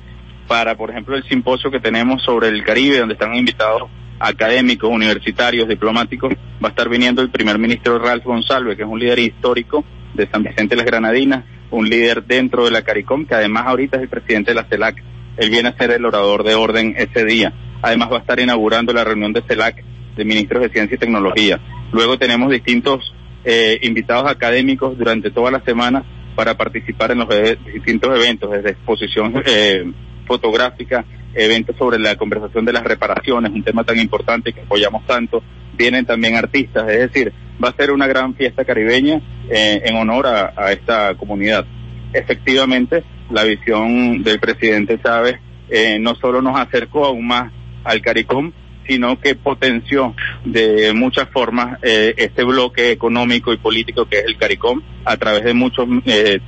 para, 0.48 0.74
por 0.74 0.90
ejemplo, 0.90 1.16
el 1.16 1.24
simposio 1.24 1.70
que 1.70 1.80
tenemos 1.80 2.22
sobre 2.22 2.48
el 2.48 2.64
Caribe, 2.64 2.98
donde 2.98 3.14
están 3.14 3.34
invitados 3.34 3.90
académicos, 4.18 4.90
universitarios, 4.90 5.68
diplomáticos, 5.68 6.32
va 6.62 6.68
a 6.68 6.70
estar 6.70 6.88
viniendo 6.88 7.20
el 7.20 7.30
primer 7.30 7.58
ministro 7.58 7.98
Ralph 7.98 8.24
González, 8.24 8.76
que 8.76 8.82
es 8.82 8.88
un 8.88 8.98
líder 8.98 9.18
histórico 9.18 9.84
de 10.14 10.28
San 10.28 10.42
Vicente 10.42 10.74
de 10.74 10.76
las 10.76 10.86
Granadinas, 10.86 11.44
un 11.70 11.88
líder 11.88 12.24
dentro 12.24 12.64
de 12.64 12.70
la 12.70 12.82
CARICOM, 12.82 13.26
que 13.26 13.34
además 13.34 13.66
ahorita 13.66 13.98
es 13.98 14.04
el 14.04 14.08
presidente 14.08 14.52
de 14.52 14.54
la 14.56 14.64
CELAC. 14.64 15.02
Él 15.36 15.50
viene 15.50 15.68
a 15.68 15.76
ser 15.76 15.90
el 15.90 16.04
orador 16.04 16.42
de 16.42 16.54
orden 16.54 16.94
ese 16.96 17.24
día. 17.24 17.52
Además 17.82 18.10
va 18.12 18.16
a 18.16 18.20
estar 18.20 18.40
inaugurando 18.40 18.92
la 18.92 19.04
reunión 19.04 19.32
de 19.32 19.42
CELAC 19.42 19.84
de 20.16 20.24
ministros 20.24 20.62
de 20.62 20.68
Ciencia 20.70 20.94
y 20.94 20.98
Tecnología. 20.98 21.60
Luego 21.92 22.18
tenemos 22.18 22.50
distintos 22.50 23.14
eh, 23.44 23.78
invitados 23.82 24.30
académicos 24.30 24.98
durante 24.98 25.30
toda 25.30 25.50
la 25.50 25.60
semana 25.60 26.04
para 26.34 26.56
participar 26.56 27.10
en 27.12 27.18
los 27.18 27.30
e-, 27.30 27.58
distintos 27.72 28.16
eventos, 28.16 28.50
desde 28.50 28.70
exposición 28.70 29.42
eh, 29.44 29.90
fotográfica, 30.26 31.04
eventos 31.34 31.76
sobre 31.76 31.98
la 31.98 32.16
conversación 32.16 32.64
de 32.64 32.72
las 32.72 32.84
reparaciones, 32.84 33.52
un 33.52 33.62
tema 33.62 33.84
tan 33.84 33.98
importante 33.98 34.52
que 34.52 34.60
apoyamos 34.60 35.06
tanto. 35.06 35.42
Vienen 35.76 36.04
también 36.04 36.36
artistas, 36.36 36.88
es 36.88 36.98
decir, 36.98 37.32
va 37.62 37.70
a 37.70 37.76
ser 37.76 37.90
una 37.90 38.06
gran 38.06 38.34
fiesta 38.34 38.64
caribeña 38.64 39.20
eh, 39.48 39.82
en 39.84 39.96
honor 39.96 40.26
a, 40.26 40.72
esta 40.72 41.14
comunidad. 41.14 41.64
Efectivamente, 42.12 43.04
la 43.30 43.44
visión 43.44 44.22
del 44.22 44.40
presidente 44.40 45.00
Chávez 45.02 45.36
eh, 45.68 45.98
no 46.00 46.14
solo 46.16 46.42
nos 46.42 46.58
acercó 46.58 47.04
aún 47.04 47.26
más 47.26 47.52
al 47.90 48.00
CARICOM, 48.02 48.52
sino 48.86 49.20
que 49.20 49.34
potenció 49.34 50.14
de 50.44 50.92
muchas 50.94 51.28
formas 51.30 51.78
eh, 51.82 52.14
este 52.16 52.44
bloque 52.44 52.90
económico 52.90 53.52
y 53.52 53.58
político 53.58 54.06
que 54.06 54.18
es 54.18 54.24
el 54.24 54.36
CARICOM 54.36 54.82
a 55.04 55.16
través 55.16 55.44
de 55.44 55.54
muchos 55.54 55.86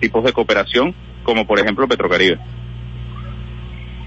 tipos 0.01 0.25
de 0.25 0.33
cooperación, 0.33 0.95
como 1.23 1.47
por 1.47 1.61
ejemplo 1.61 1.87
Petrocaribe. 1.87 2.39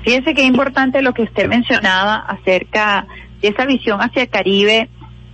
Fíjense 0.03 0.36
qué 0.36 0.43
importante 0.43 1.01
lo 1.01 1.13
que 1.13 1.23
usted 1.23 1.47
mencionaba 1.47 2.17
acerca 2.17 3.07
de 3.41 3.47
esa 3.47 3.65
visión 3.65 4.01
hacia 4.01 4.23
el 4.23 4.29
Caribe 4.29 4.89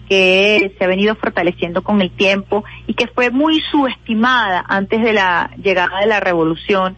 que 0.07 0.73
se 0.77 0.83
ha 0.83 0.87
venido 0.87 1.15
fortaleciendo 1.15 1.83
con 1.83 2.01
el 2.01 2.11
tiempo 2.11 2.63
y 2.87 2.93
que 2.93 3.07
fue 3.07 3.31
muy 3.31 3.61
subestimada 3.71 4.63
antes 4.67 5.01
de 5.01 5.13
la 5.13 5.51
llegada 5.61 5.99
de 5.99 6.05
la 6.05 6.19
revolución. 6.19 6.97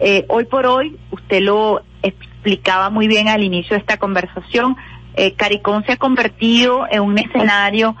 Eh, 0.00 0.24
hoy 0.28 0.44
por 0.44 0.66
hoy, 0.66 0.98
usted 1.10 1.40
lo 1.40 1.82
explicaba 2.44 2.90
muy 2.90 3.08
bien 3.08 3.28
al 3.28 3.42
inicio 3.42 3.74
de 3.74 3.80
esta 3.80 3.96
conversación, 3.96 4.76
eh, 5.16 5.32
Caricón 5.32 5.82
se 5.86 5.92
ha 5.92 5.96
convertido 5.96 6.86
en 6.90 7.00
un 7.00 7.18
escenario 7.18 7.96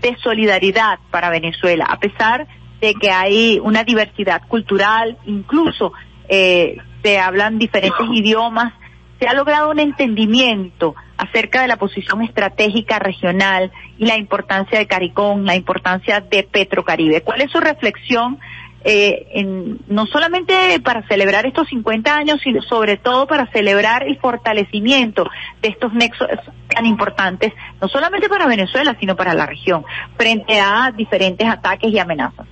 de 0.00 0.16
solidaridad 0.22 0.98
para 1.10 1.28
Venezuela, 1.28 1.84
a 1.84 1.98
pesar 1.98 2.46
de 2.80 2.94
que 2.94 3.10
hay 3.10 3.60
una 3.62 3.84
diversidad 3.84 4.40
cultural, 4.48 5.18
incluso 5.26 5.92
eh, 6.28 6.78
se 7.02 7.18
hablan 7.18 7.58
diferentes 7.58 8.06
idiomas, 8.10 8.72
se 9.20 9.28
ha 9.28 9.34
logrado 9.34 9.70
un 9.70 9.78
entendimiento 9.78 10.94
acerca 11.18 11.60
de 11.60 11.68
la 11.68 11.76
posición 11.76 12.22
estratégica 12.22 12.98
regional 12.98 13.70
y 13.98 14.06
la 14.06 14.16
importancia 14.16 14.78
de 14.78 14.86
CARICOM, 14.86 15.44
la 15.44 15.56
importancia 15.56 16.20
de 16.20 16.42
Petrocaribe. 16.42 17.20
¿Cuál 17.20 17.42
es 17.42 17.50
su 17.50 17.60
reflexión, 17.60 18.38
eh, 18.84 19.26
en, 19.32 19.78
no 19.88 20.06
solamente 20.06 20.78
para 20.80 21.06
celebrar 21.08 21.46
estos 21.46 21.68
50 21.68 22.14
años, 22.14 22.40
sino 22.42 22.60
sobre 22.62 22.98
todo 22.98 23.26
para 23.26 23.46
celebrar 23.46 24.06
el 24.06 24.18
fortalecimiento 24.18 25.28
de 25.62 25.68
estos 25.70 25.92
nexos 25.94 26.28
tan 26.68 26.86
importantes, 26.86 27.52
no 27.80 27.88
solamente 27.88 28.28
para 28.28 28.46
Venezuela, 28.46 28.96
sino 29.00 29.16
para 29.16 29.34
la 29.34 29.46
región, 29.46 29.84
frente 30.16 30.60
a 30.60 30.92
diferentes 30.94 31.48
ataques 31.48 31.90
y 31.90 31.98
amenazas? 31.98 32.46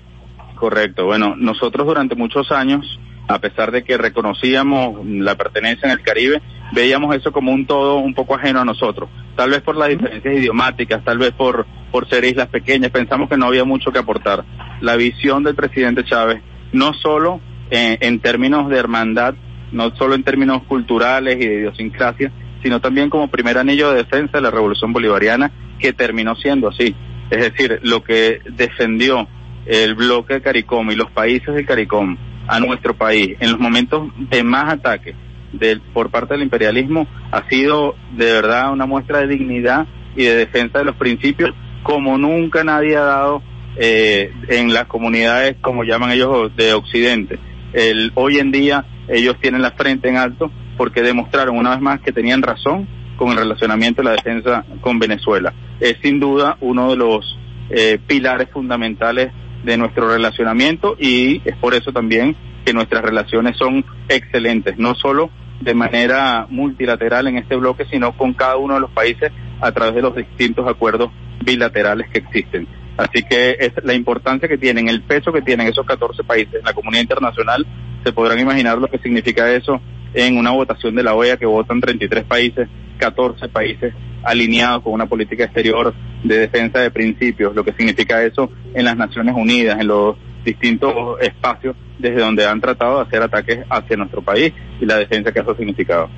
Correcto. 0.55 1.07
Bueno, 1.07 1.35
nosotros 1.37 1.87
durante 1.87 2.15
muchos 2.15 2.51
años 2.53 2.99
a 3.29 3.39
pesar 3.39 3.71
de 3.71 3.85
que 3.85 3.97
reconocíamos 3.97 5.07
la 5.07 5.37
pertenencia 5.37 5.87
en 5.87 5.93
el 5.93 6.03
Caribe, 6.03 6.43
veíamos 6.73 7.15
eso 7.15 7.33
como 7.33 7.53
un 7.53 7.67
todo 7.67 7.97
un 7.97 8.15
poco 8.15 8.35
ajeno 8.35 8.61
a 8.61 8.65
nosotros. 8.65 9.09
Tal 9.37 9.51
vez 9.51 9.63
por 9.63 9.77
las 9.77 9.89
diferencias 9.89 10.35
idiomáticas, 10.35 11.05
tal 11.05 11.19
vez 11.19 11.33
por, 11.33 11.67
por 11.91 12.09
ser 12.09 12.25
islas 12.25 12.49
pequeñas, 12.49 12.91
pensamos 12.91 13.29
que 13.29 13.37
no 13.37 13.47
había 13.47 13.65
mucho 13.65 13.93
que 13.93 13.99
aportar. 13.99 14.45
La 14.81 14.97
visión 14.97 15.43
del 15.43 15.55
presidente 15.55 16.05
Chávez, 16.05 16.43
no 16.73 16.93
solo 16.95 17.41
en, 17.71 17.99
en 18.01 18.21
términos 18.21 18.69
de 18.69 18.79
hermandad, 18.79 19.35
no 19.71 19.95
solo 19.97 20.15
en 20.15 20.25
términos 20.25 20.63
culturales 20.65 21.37
y 21.37 21.47
de 21.47 21.55
idiosincrasia, 21.55 22.33
sino 22.63 22.81
también 22.81 23.11
como 23.11 23.29
primer 23.29 23.59
anillo 23.59 23.91
de 23.91 23.99
defensa 23.99 24.39
de 24.39 24.43
la 24.43 24.51
revolución 24.51 24.93
bolivariana, 24.93 25.51
que 25.79 25.93
terminó 25.93 26.37
siendo 26.37 26.69
así. 26.69 26.95
Es 27.31 27.41
decir, 27.41 27.81
lo 27.83 28.03
que 28.03 28.41
defendió 28.51 29.27
el 29.67 29.95
bloque 29.95 30.35
de 30.35 30.43
CARICOM 30.43 30.91
y 30.91 30.97
los 30.97 31.11
países 31.11 31.55
de 31.55 31.65
CARICOM 31.65 32.17
a 32.53 32.61
nuestro 32.61 32.93
país 32.93 33.35
en 33.41 33.51
los 33.51 33.59
momentos 33.59 34.11
de 34.29 34.43
más 34.43 34.75
ataque 34.75 35.15
del, 35.55 35.81
por 35.81 36.11
parte 36.11 36.35
del 36.35 36.43
imperialismo 36.43 37.07
ha 37.31 37.49
sido 37.49 37.95
de 38.15 38.27
verdad 38.27 38.71
una 38.71 38.85
muestra 38.85 39.21
de 39.21 39.29
dignidad 39.29 39.87
y 40.15 40.25
de 40.25 40.37
defensa 40.37 40.81
de 40.81 40.85
los 40.85 40.97
principios 40.97 41.55
como 41.83 42.19
nunca 42.19 42.63
nadie 42.63 42.95
ha 42.99 43.05
dado 43.05 43.43
eh, 43.77 44.31
en 44.49 44.75
las 44.75 44.85
comunidades, 44.85 45.57
como 45.63 45.83
llaman 45.83 46.11
ellos, 46.11 46.55
de 46.55 46.75
Occidente. 46.75 47.39
El, 47.73 48.13
hoy 48.17 48.37
en 48.37 48.53
día 48.53 48.85
ellos 49.09 49.37
tienen 49.41 49.63
la 49.63 49.71
frente 49.71 50.11
en 50.11 50.19
alto 50.19 50.51
porque 50.77 51.01
demostraron 51.01 51.57
una 51.57 51.71
vez 51.71 51.81
más 51.81 52.01
que 52.01 52.13
tenían 52.13 52.43
razón 52.43 52.87
con 53.17 53.31
el 53.31 53.39
relacionamiento 53.39 54.03
de 54.03 54.09
la 54.11 54.13
defensa 54.13 54.67
con 54.83 54.99
Venezuela. 54.99 55.55
Es 55.81 55.97
sin 56.03 56.21
duda 56.21 56.59
uno 56.61 56.91
de 56.91 56.97
los 56.97 57.39
eh, 57.71 57.99
pilares 58.07 58.51
fundamentales 58.51 59.33
de 59.63 59.77
nuestro 59.77 60.09
relacionamiento 60.09 60.97
y 60.99 61.41
es 61.45 61.57
por 61.57 61.75
eso 61.75 61.93
también 61.93 62.37
que 62.65 62.73
nuestras 62.73 63.03
relaciones 63.03 63.57
son 63.57 63.85
excelentes, 64.09 64.79
no 64.79 64.95
solo 64.95 65.31
de 65.61 65.75
manera 65.75 66.47
multilateral 66.51 67.29
en 67.29 67.39
este 67.39 67.57
bloque, 67.57 67.85
sino 67.91 68.17
con 68.17 68.35
cada 68.35 68.57
uno 68.57 68.75
de 68.75 68.81
los 68.81 68.91
países 68.91 69.31
a 69.61 69.71
través 69.73 69.95
de 69.95 70.03
los 70.03 70.17
distintos 70.17 70.69
acuerdos 70.69 71.11
bilaterales 71.45 72.09
que 72.11 72.19
existen. 72.19 72.67
Así 72.97 73.23
que 73.23 73.57
es 73.59 73.73
la 73.85 73.95
importancia 73.95 74.49
que 74.49 74.59
tienen, 74.59 74.89
el 74.89 75.03
peso 75.03 75.33
que 75.33 75.43
tienen 75.43 75.69
esos 75.69 75.87
14 75.87 76.25
países 76.25 76.55
en 76.55 76.65
la 76.65 76.75
comunidad 76.75 77.03
internacional, 77.03 77.67
se 78.05 78.13
podrán 78.13 78.39
imaginar 78.39 78.79
lo 78.79 78.89
que 78.89 78.99
significa 78.99 79.51
eso 79.51 79.81
en 80.15 80.37
una 80.37 80.51
votación 80.51 80.95
de 80.95 81.03
la 81.03 81.15
OEA 81.15 81.37
que 81.37 81.47
votan 81.47 81.81
33 81.81 82.25
países, 82.25 82.69
14 83.03 83.49
países 83.49 83.93
alineados 84.23 84.85
con 84.85 84.93
una 84.93 85.07
política 85.07 85.45
exterior 85.45 85.93
de 86.23 86.39
defensa 86.39 86.79
de 86.79 86.91
principios, 86.91 87.55
lo 87.55 87.65
que 87.65 87.73
significa 87.73 88.23
eso 88.23 88.49
en 88.75 88.85
las 88.85 88.97
Naciones 88.97 89.35
Unidas, 89.37 89.81
en 89.81 89.89
los 89.89 90.17
distintos 90.45 91.21
espacios 91.21 91.75
desde 91.99 92.21
donde 92.21 92.47
han 92.47 92.61
tratado 92.61 92.99
de 92.99 93.03
hacer 93.03 93.23
ataques 93.23 93.65
hacia 93.69 93.97
nuestro 93.97 94.23
país 94.23 94.53
y 94.81 94.87
la 94.87 94.97
defensa 94.97 95.33
que 95.33 95.41
eso 95.41 95.51
ha 95.51 95.57
significado. 95.57 96.09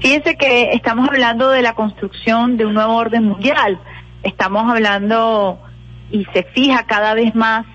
Fíjense 0.00 0.36
que 0.36 0.70
estamos 0.72 1.08
hablando 1.08 1.50
de 1.50 1.62
la 1.62 1.74
construcción 1.74 2.56
de 2.56 2.66
un 2.66 2.74
nuevo 2.74 2.94
orden 2.94 3.24
mundial. 3.24 3.78
Estamos 4.22 4.70
hablando 4.70 5.58
y 6.10 6.24
se 6.32 6.44
fija 6.54 6.86
cada 6.86 7.14
vez 7.14 7.34
más 7.34 7.66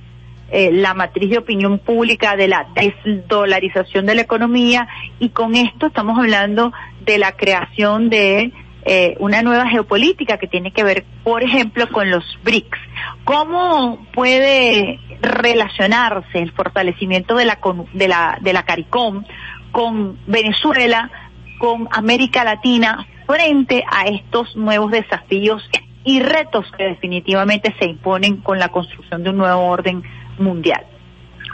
eh, 0.52 0.72
la 0.72 0.96
matriz 0.96 1.30
de 1.30 1.38
opinión 1.38 1.78
pública 1.78 2.36
de 2.36 2.48
la 2.48 2.68
desdolarización 2.74 4.08
de 4.08 4.16
la 4.16 4.22
economía 4.22 4.88
y 5.20 5.30
con 5.30 5.56
esto 5.56 5.88
estamos 5.88 6.18
hablando 6.18 6.72
de 7.02 7.18
la 7.18 7.34
creación 7.34 8.10
de 8.10 8.52
eh, 8.86 9.16
una 9.20 9.42
nueva 9.42 9.68
geopolítica 9.68 10.38
que 10.38 10.48
tiene 10.48 10.72
que 10.72 10.84
ver, 10.84 11.06
por 11.24 11.44
ejemplo, 11.44 11.88
con 11.90 12.10
los 12.10 12.24
BRICS. 12.44 12.80
¿Cómo 13.24 14.08
puede 14.14 15.00
relacionarse 15.22 16.40
el 16.40 16.52
fortalecimiento 16.54 17.36
de 17.36 17.46
la, 17.46 17.60
de 17.94 18.08
la, 18.08 18.38
de 18.42 18.54
la 18.54 18.64
CARICOM 18.64 19.26
con 19.72 20.18
Venezuela, 20.28 21.12
con 21.60 21.88
América 21.92 22.44
Latina, 22.44 23.06
frente 23.28 23.84
a 23.92 24.08
estos 24.08 24.56
nuevos 24.56 24.92
desafíos 24.92 25.70
y 26.04 26.22
retos 26.22 26.66
que 26.78 26.86
definitivamente 26.86 27.76
se 27.80 27.86
imponen 27.86 28.38
con 28.38 28.58
la 28.58 28.70
construcción 28.70 29.24
de 29.24 29.30
un 29.30 29.38
nuevo 29.38 29.68
orden 29.68 30.04
mundial? 30.38 30.86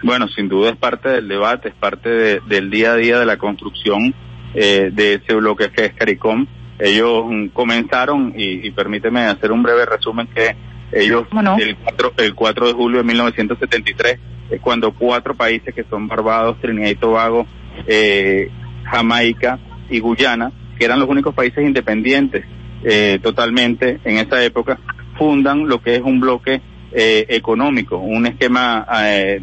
Bueno, 0.03 0.27
sin 0.27 0.47
duda 0.47 0.69
es 0.69 0.77
parte 0.77 1.09
del 1.09 1.27
debate, 1.27 1.69
es 1.69 1.75
parte 1.75 2.39
del 2.39 2.69
día 2.69 2.93
a 2.93 2.95
día 2.95 3.19
de 3.19 3.25
la 3.25 3.37
construcción 3.37 4.13
eh, 4.55 4.89
de 4.91 5.15
ese 5.15 5.35
bloque 5.35 5.69
que 5.71 5.85
es 5.85 5.93
CARICOM 5.93 6.47
ellos 6.79 7.25
comenzaron, 7.53 8.33
y, 8.35 8.69
permíteme 8.71 9.21
hacer 9.21 9.51
un 9.51 9.63
breve 9.63 9.85
resumen, 9.85 10.27
que 10.27 10.55
ellos 10.91 11.25
el, 11.59 11.75
4, 11.77 12.13
el 12.17 12.35
4 12.35 12.67
de 12.67 12.73
julio 12.73 12.97
de 12.99 13.03
1973 13.05 14.19
es 14.51 14.61
cuando 14.61 14.93
cuatro 14.93 15.33
países 15.33 15.73
que 15.73 15.83
son 15.85 16.07
Barbados, 16.07 16.59
Trinidad 16.61 16.89
y 16.89 16.95
Tobago, 16.95 17.47
eh, 17.87 18.49
Jamaica 18.83 19.57
y 19.89 19.99
Guyana, 19.99 20.51
que 20.77 20.85
eran 20.85 20.99
los 20.99 21.09
únicos 21.09 21.33
países 21.33 21.65
independientes 21.65 22.45
eh, 22.83 23.19
totalmente 23.23 23.99
en 24.03 24.17
esa 24.17 24.43
época, 24.43 24.79
fundan 25.17 25.67
lo 25.67 25.81
que 25.81 25.95
es 25.95 26.01
un 26.01 26.19
bloque 26.19 26.61
eh, 26.91 27.25
económico, 27.29 27.97
un 27.97 28.27
esquema 28.27 28.85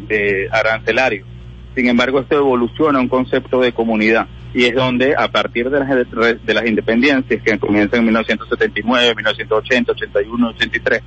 de 0.07 0.47
arancelario. 0.51 1.25
Sin 1.75 1.87
embargo, 1.87 2.19
esto 2.19 2.35
evoluciona 2.35 2.99
a 2.99 3.01
un 3.01 3.09
concepto 3.09 3.59
de 3.59 3.73
comunidad 3.73 4.27
y 4.53 4.65
es 4.65 4.75
donde 4.75 5.15
a 5.17 5.29
partir 5.29 5.69
de 5.69 5.79
las, 5.79 5.89
de 5.89 6.53
las 6.53 6.65
independencias 6.65 7.41
que 7.41 7.57
comienzan 7.57 7.99
en 7.99 8.05
1979, 8.05 9.15
1980, 9.15 9.91
81, 9.91 10.49
83, 10.49 11.01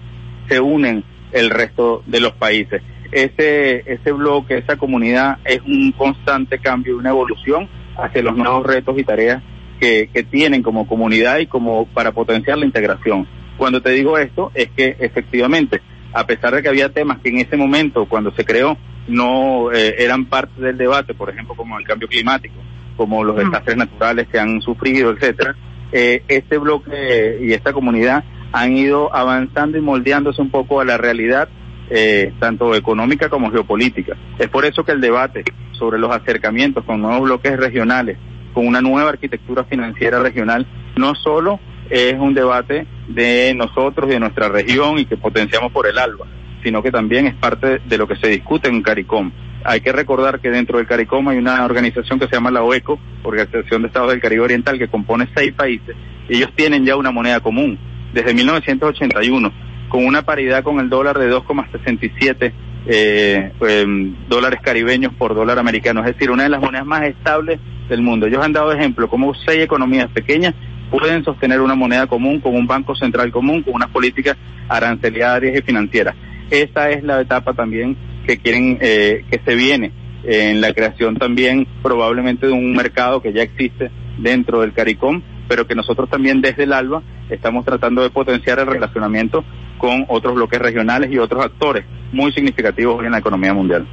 se 0.49 0.61
unen 0.61 1.05
el 1.33 1.51
resto 1.51 2.03
de 2.07 2.21
los 2.21 2.33
países. 2.33 2.83
Ese, 3.13 3.85
ese 3.87 4.13
bloque, 4.13 4.59
esa 4.59 4.77
comunidad 4.77 5.39
es 5.45 5.61
un 5.63 5.93
constante 5.93 6.59
cambio, 6.59 6.97
una 6.97 7.11
evolución 7.11 7.69
hacia 7.97 8.23
los 8.23 8.37
nuevos 8.37 8.67
retos 8.67 8.99
y 8.99 9.05
tareas 9.05 9.43
que, 9.79 10.11
que 10.13 10.25
tienen 10.25 10.63
como 10.63 10.89
comunidad 10.89 11.39
y 11.39 11.47
como 11.47 11.87
para 11.87 12.13
potenciar 12.13 12.59
la 12.59 12.67
integración. 12.67 13.29
Cuando 13.57 13.81
te 13.81 13.91
digo 13.91 14.19
esto, 14.19 14.51
es 14.55 14.71
que 14.71 14.97
efectivamente, 14.99 15.81
a 16.13 16.27
pesar 16.27 16.55
de 16.55 16.63
que 16.63 16.69
había 16.69 16.89
temas 16.89 17.21
que 17.21 17.29
en 17.29 17.39
ese 17.39 17.57
momento, 17.57 18.07
cuando 18.07 18.33
se 18.33 18.45
creó, 18.45 18.77
no 19.07 19.71
eh, 19.73 19.95
eran 19.99 20.27
parte 20.27 20.61
del 20.61 20.77
debate, 20.77 21.15
por 21.15 21.31
ejemplo, 21.31 21.55
como 21.55 21.79
el 21.79 21.87
cambio 21.87 22.09
climático, 22.09 22.57
como 22.97 23.25
los 23.25 23.37
desastres 23.37 23.77
naturales 23.77 24.29
que 24.29 24.39
han 24.39 24.61
sufrido, 24.61 25.11
etcétera, 25.11 25.55
eh, 25.93 26.23
este 26.29 26.59
bloque 26.59 27.39
y 27.41 27.53
esta 27.53 27.73
comunidad 27.73 28.25
han 28.53 28.77
ido 28.77 29.15
avanzando 29.15 29.79
y 29.79 29.81
moldeándose 29.81 30.41
un 30.41 30.51
poco 30.51 30.81
a 30.81 30.85
la 30.85 30.97
realidad, 30.97 31.49
eh, 31.91 32.33
tanto 32.41 32.75
económica 32.75 33.29
como 33.29 33.51
geopolítica. 33.51 34.17
Es 34.39 34.49
por 34.49 34.65
eso 34.65 34.85
que 34.85 34.93
el 34.93 35.01
debate 35.01 35.45
sobre 35.73 35.99
los 35.99 36.11
acercamientos 36.11 36.85
con 36.85 37.01
nuevos 37.01 37.23
bloques 37.23 37.57
regionales, 37.57 38.19
con 38.55 38.67
una 38.67 38.81
nueva 38.81 39.11
arquitectura 39.11 39.65
financiera 39.65 40.21
regional, 40.21 40.67
no 40.97 41.15
solo 41.15 41.61
es 41.91 42.15
un 42.15 42.35
debate 42.35 42.87
de 43.09 43.55
nosotros 43.55 44.09
y 44.09 44.15
de 44.15 44.21
nuestra 44.21 44.49
región 44.49 44.99
y 44.99 45.07
que 45.07 45.17
potenciamos 45.17 45.71
por 45.73 45.87
el 45.87 45.99
ALBA, 45.99 46.27
sino 46.63 46.83
que 46.83 46.91
también 46.91 47.27
es 47.27 47.35
parte 47.35 47.81
de 47.85 47.99
lo 47.99 48.09
que 48.09 48.17
se 48.17 48.29
discute 48.29 48.69
en 48.69 48.83
CARICOM. 48.83 49.31
Hay 49.67 49.81
que 49.81 49.93
recordar 49.93 50.41
que 50.41 50.51
dentro 50.51 50.79
del 50.79 50.87
CARICOM 50.87 51.29
hay 51.29 51.39
una 51.39 51.65
organización 51.65 52.19
que 52.19 52.27
se 52.27 52.37
llama 52.37 52.51
la 52.51 52.63
OECO, 52.63 53.01
Organización 53.25 53.83
de 53.83 53.89
Estados 53.89 54.11
del 54.11 54.21
Caribe 54.21 54.43
Oriental, 54.43 54.79
que 54.79 54.89
compone 54.89 55.29
seis 55.35 55.53
países, 55.53 55.97
ellos 56.29 56.51
tienen 56.55 56.85
ya 56.85 56.97
una 56.97 57.11
moneda 57.11 57.41
común 57.41 57.79
desde 58.13 58.33
1981, 58.33 59.53
con 59.89 60.07
una 60.07 60.23
paridad 60.23 60.63
con 60.63 60.79
el 60.81 60.89
dólar 60.89 61.19
de 61.19 61.31
2,67 61.31 62.53
eh, 62.89 63.53
em, 63.61 64.15
dólares 64.29 64.61
caribeños 64.63 65.13
por 65.15 65.35
dólar 65.35 65.59
americano, 65.59 66.01
es 66.01 66.07
decir, 66.07 66.31
una 66.31 66.45
de 66.45 66.49
las 66.49 66.61
monedas 66.61 66.87
más 66.87 67.03
estables 67.03 67.59
del 67.89 68.03
mundo. 68.03 68.27
Ellos 68.27 68.45
han 68.45 68.53
dado 68.53 68.73
ejemplo 68.73 69.09
como 69.09 69.35
seis 69.35 69.63
economías 69.63 70.09
pequeñas 70.11 70.55
pueden 70.91 71.25
sostener 71.25 71.61
una 71.61 71.75
moneda 71.75 72.07
común 72.07 72.41
con 72.41 72.55
un 72.55 72.67
banco 72.67 72.95
central 72.95 73.33
común, 73.33 73.63
con 73.63 73.75
unas 73.75 73.91
políticas 73.91 74.37
aranceliarias 74.69 75.59
y 75.59 75.63
financieras. 75.63 76.15
Esa 76.51 76.91
es 76.91 77.03
la 77.03 77.21
etapa 77.21 77.55
también 77.55 77.97
que 78.27 78.39
quieren 78.39 78.79
eh, 78.81 79.25
que 79.31 79.41
se 79.45 79.55
viene 79.55 79.93
en 80.25 80.61
la 80.61 80.73
creación 80.73 81.17
también 81.17 81.67
probablemente 81.83 82.47
de 82.47 82.53
un 82.53 82.73
mercado 82.73 83.23
que 83.23 83.33
ya 83.33 83.43
existe 83.43 83.91
dentro 84.19 84.61
del 84.61 84.73
CARICOM, 84.73 85.23
pero 85.49 85.67
que 85.67 85.75
nosotros 85.75 86.11
también 86.11 86.41
desde 86.41 86.65
el 86.65 86.73
ALBA 86.73 87.03
estamos 87.31 87.65
tratando 87.65 88.03
de 88.03 88.11
potenciar 88.11 88.59
el 88.59 88.67
relacionamiento 88.67 89.45
con 89.79 90.05
otros 90.09 90.35
bloques 90.35 90.59
regionales 90.59 91.11
y 91.13 91.19
otros 91.19 91.45
actores 91.45 91.85
muy 92.13 92.33
significativos 92.33 93.05
en 93.05 93.13
la 93.13 93.19
economía 93.19 93.55
mundial. 93.55 93.87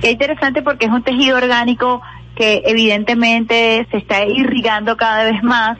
Qué 0.00 0.12
interesante 0.12 0.62
porque 0.62 0.86
es 0.86 0.92
un 0.92 1.02
tejido 1.02 1.36
orgánico 1.36 2.00
que 2.36 2.62
evidentemente 2.64 3.86
se 3.90 3.98
está 3.98 4.24
irrigando 4.24 4.96
cada 4.96 5.24
vez 5.24 5.42
más 5.42 5.76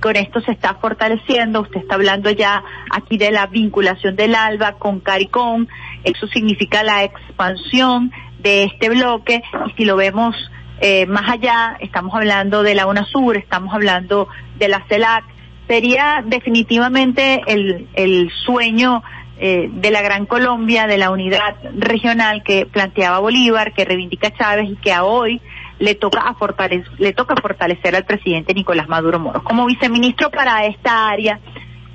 con 0.00 0.16
esto 0.16 0.40
se 0.40 0.52
está 0.52 0.74
fortaleciendo. 0.74 1.60
Usted 1.60 1.80
está 1.80 1.94
hablando 1.94 2.30
ya 2.30 2.64
aquí 2.90 3.18
de 3.18 3.30
la 3.30 3.46
vinculación 3.46 4.16
del 4.16 4.34
ALBA 4.34 4.72
con 4.78 5.00
CARICOM. 5.00 5.66
Eso 6.04 6.26
significa 6.28 6.82
la 6.82 7.04
expansión 7.04 8.12
de 8.38 8.64
este 8.64 8.88
bloque. 8.88 9.42
Y 9.66 9.72
si 9.72 9.84
lo 9.84 9.96
vemos 9.96 10.34
eh, 10.80 11.06
más 11.06 11.30
allá, 11.30 11.76
estamos 11.80 12.14
hablando 12.14 12.62
de 12.62 12.74
la 12.74 12.86
UNASUR, 12.86 13.36
estamos 13.36 13.74
hablando 13.74 14.28
de 14.58 14.68
la 14.68 14.84
CELAC. 14.88 15.24
Sería 15.68 16.24
definitivamente 16.26 17.42
el, 17.46 17.88
el 17.94 18.30
sueño 18.44 19.02
eh, 19.42 19.70
de 19.72 19.90
la 19.90 20.02
Gran 20.02 20.26
Colombia, 20.26 20.86
de 20.86 20.98
la 20.98 21.10
unidad 21.10 21.56
regional 21.74 22.42
que 22.42 22.66
planteaba 22.66 23.20
Bolívar, 23.20 23.72
que 23.72 23.86
reivindica 23.86 24.30
Chávez 24.32 24.68
y 24.68 24.76
que 24.76 24.92
a 24.92 25.04
hoy 25.04 25.40
le 25.78 25.94
toca, 25.94 26.20
a 26.20 26.34
fortalecer, 26.34 26.92
le 26.98 27.14
toca 27.14 27.34
fortalecer 27.36 27.96
al 27.96 28.04
presidente 28.04 28.52
Nicolás 28.52 28.86
Maduro 28.88 29.18
Moros. 29.18 29.42
Como 29.42 29.64
viceministro 29.64 30.30
para 30.30 30.66
esta 30.66 31.08
área, 31.08 31.40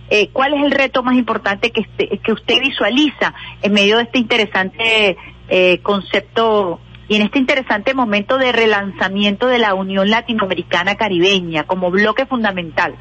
eh, 0.09 0.29
¿cuál 0.31 0.53
es 0.53 0.63
el 0.63 0.71
reto 0.71 1.03
más 1.03 1.15
importante 1.15 1.71
que, 1.71 1.81
este, 1.81 2.19
que 2.19 2.31
usted 2.31 2.59
visualiza 2.61 3.33
en 3.61 3.73
medio 3.73 3.97
de 3.97 4.03
este 4.03 4.19
interesante 4.19 5.17
eh, 5.47 5.79
concepto 5.81 6.79
y 7.07 7.15
en 7.17 7.21
este 7.23 7.39
interesante 7.39 7.93
momento 7.93 8.37
de 8.37 8.51
relanzamiento 8.51 9.47
de 9.47 9.59
la 9.59 9.73
Unión 9.73 10.09
Latinoamericana 10.09 10.95
Caribeña 10.95 11.63
como 11.63 11.91
bloque 11.91 12.25
fundamental? 12.25 12.95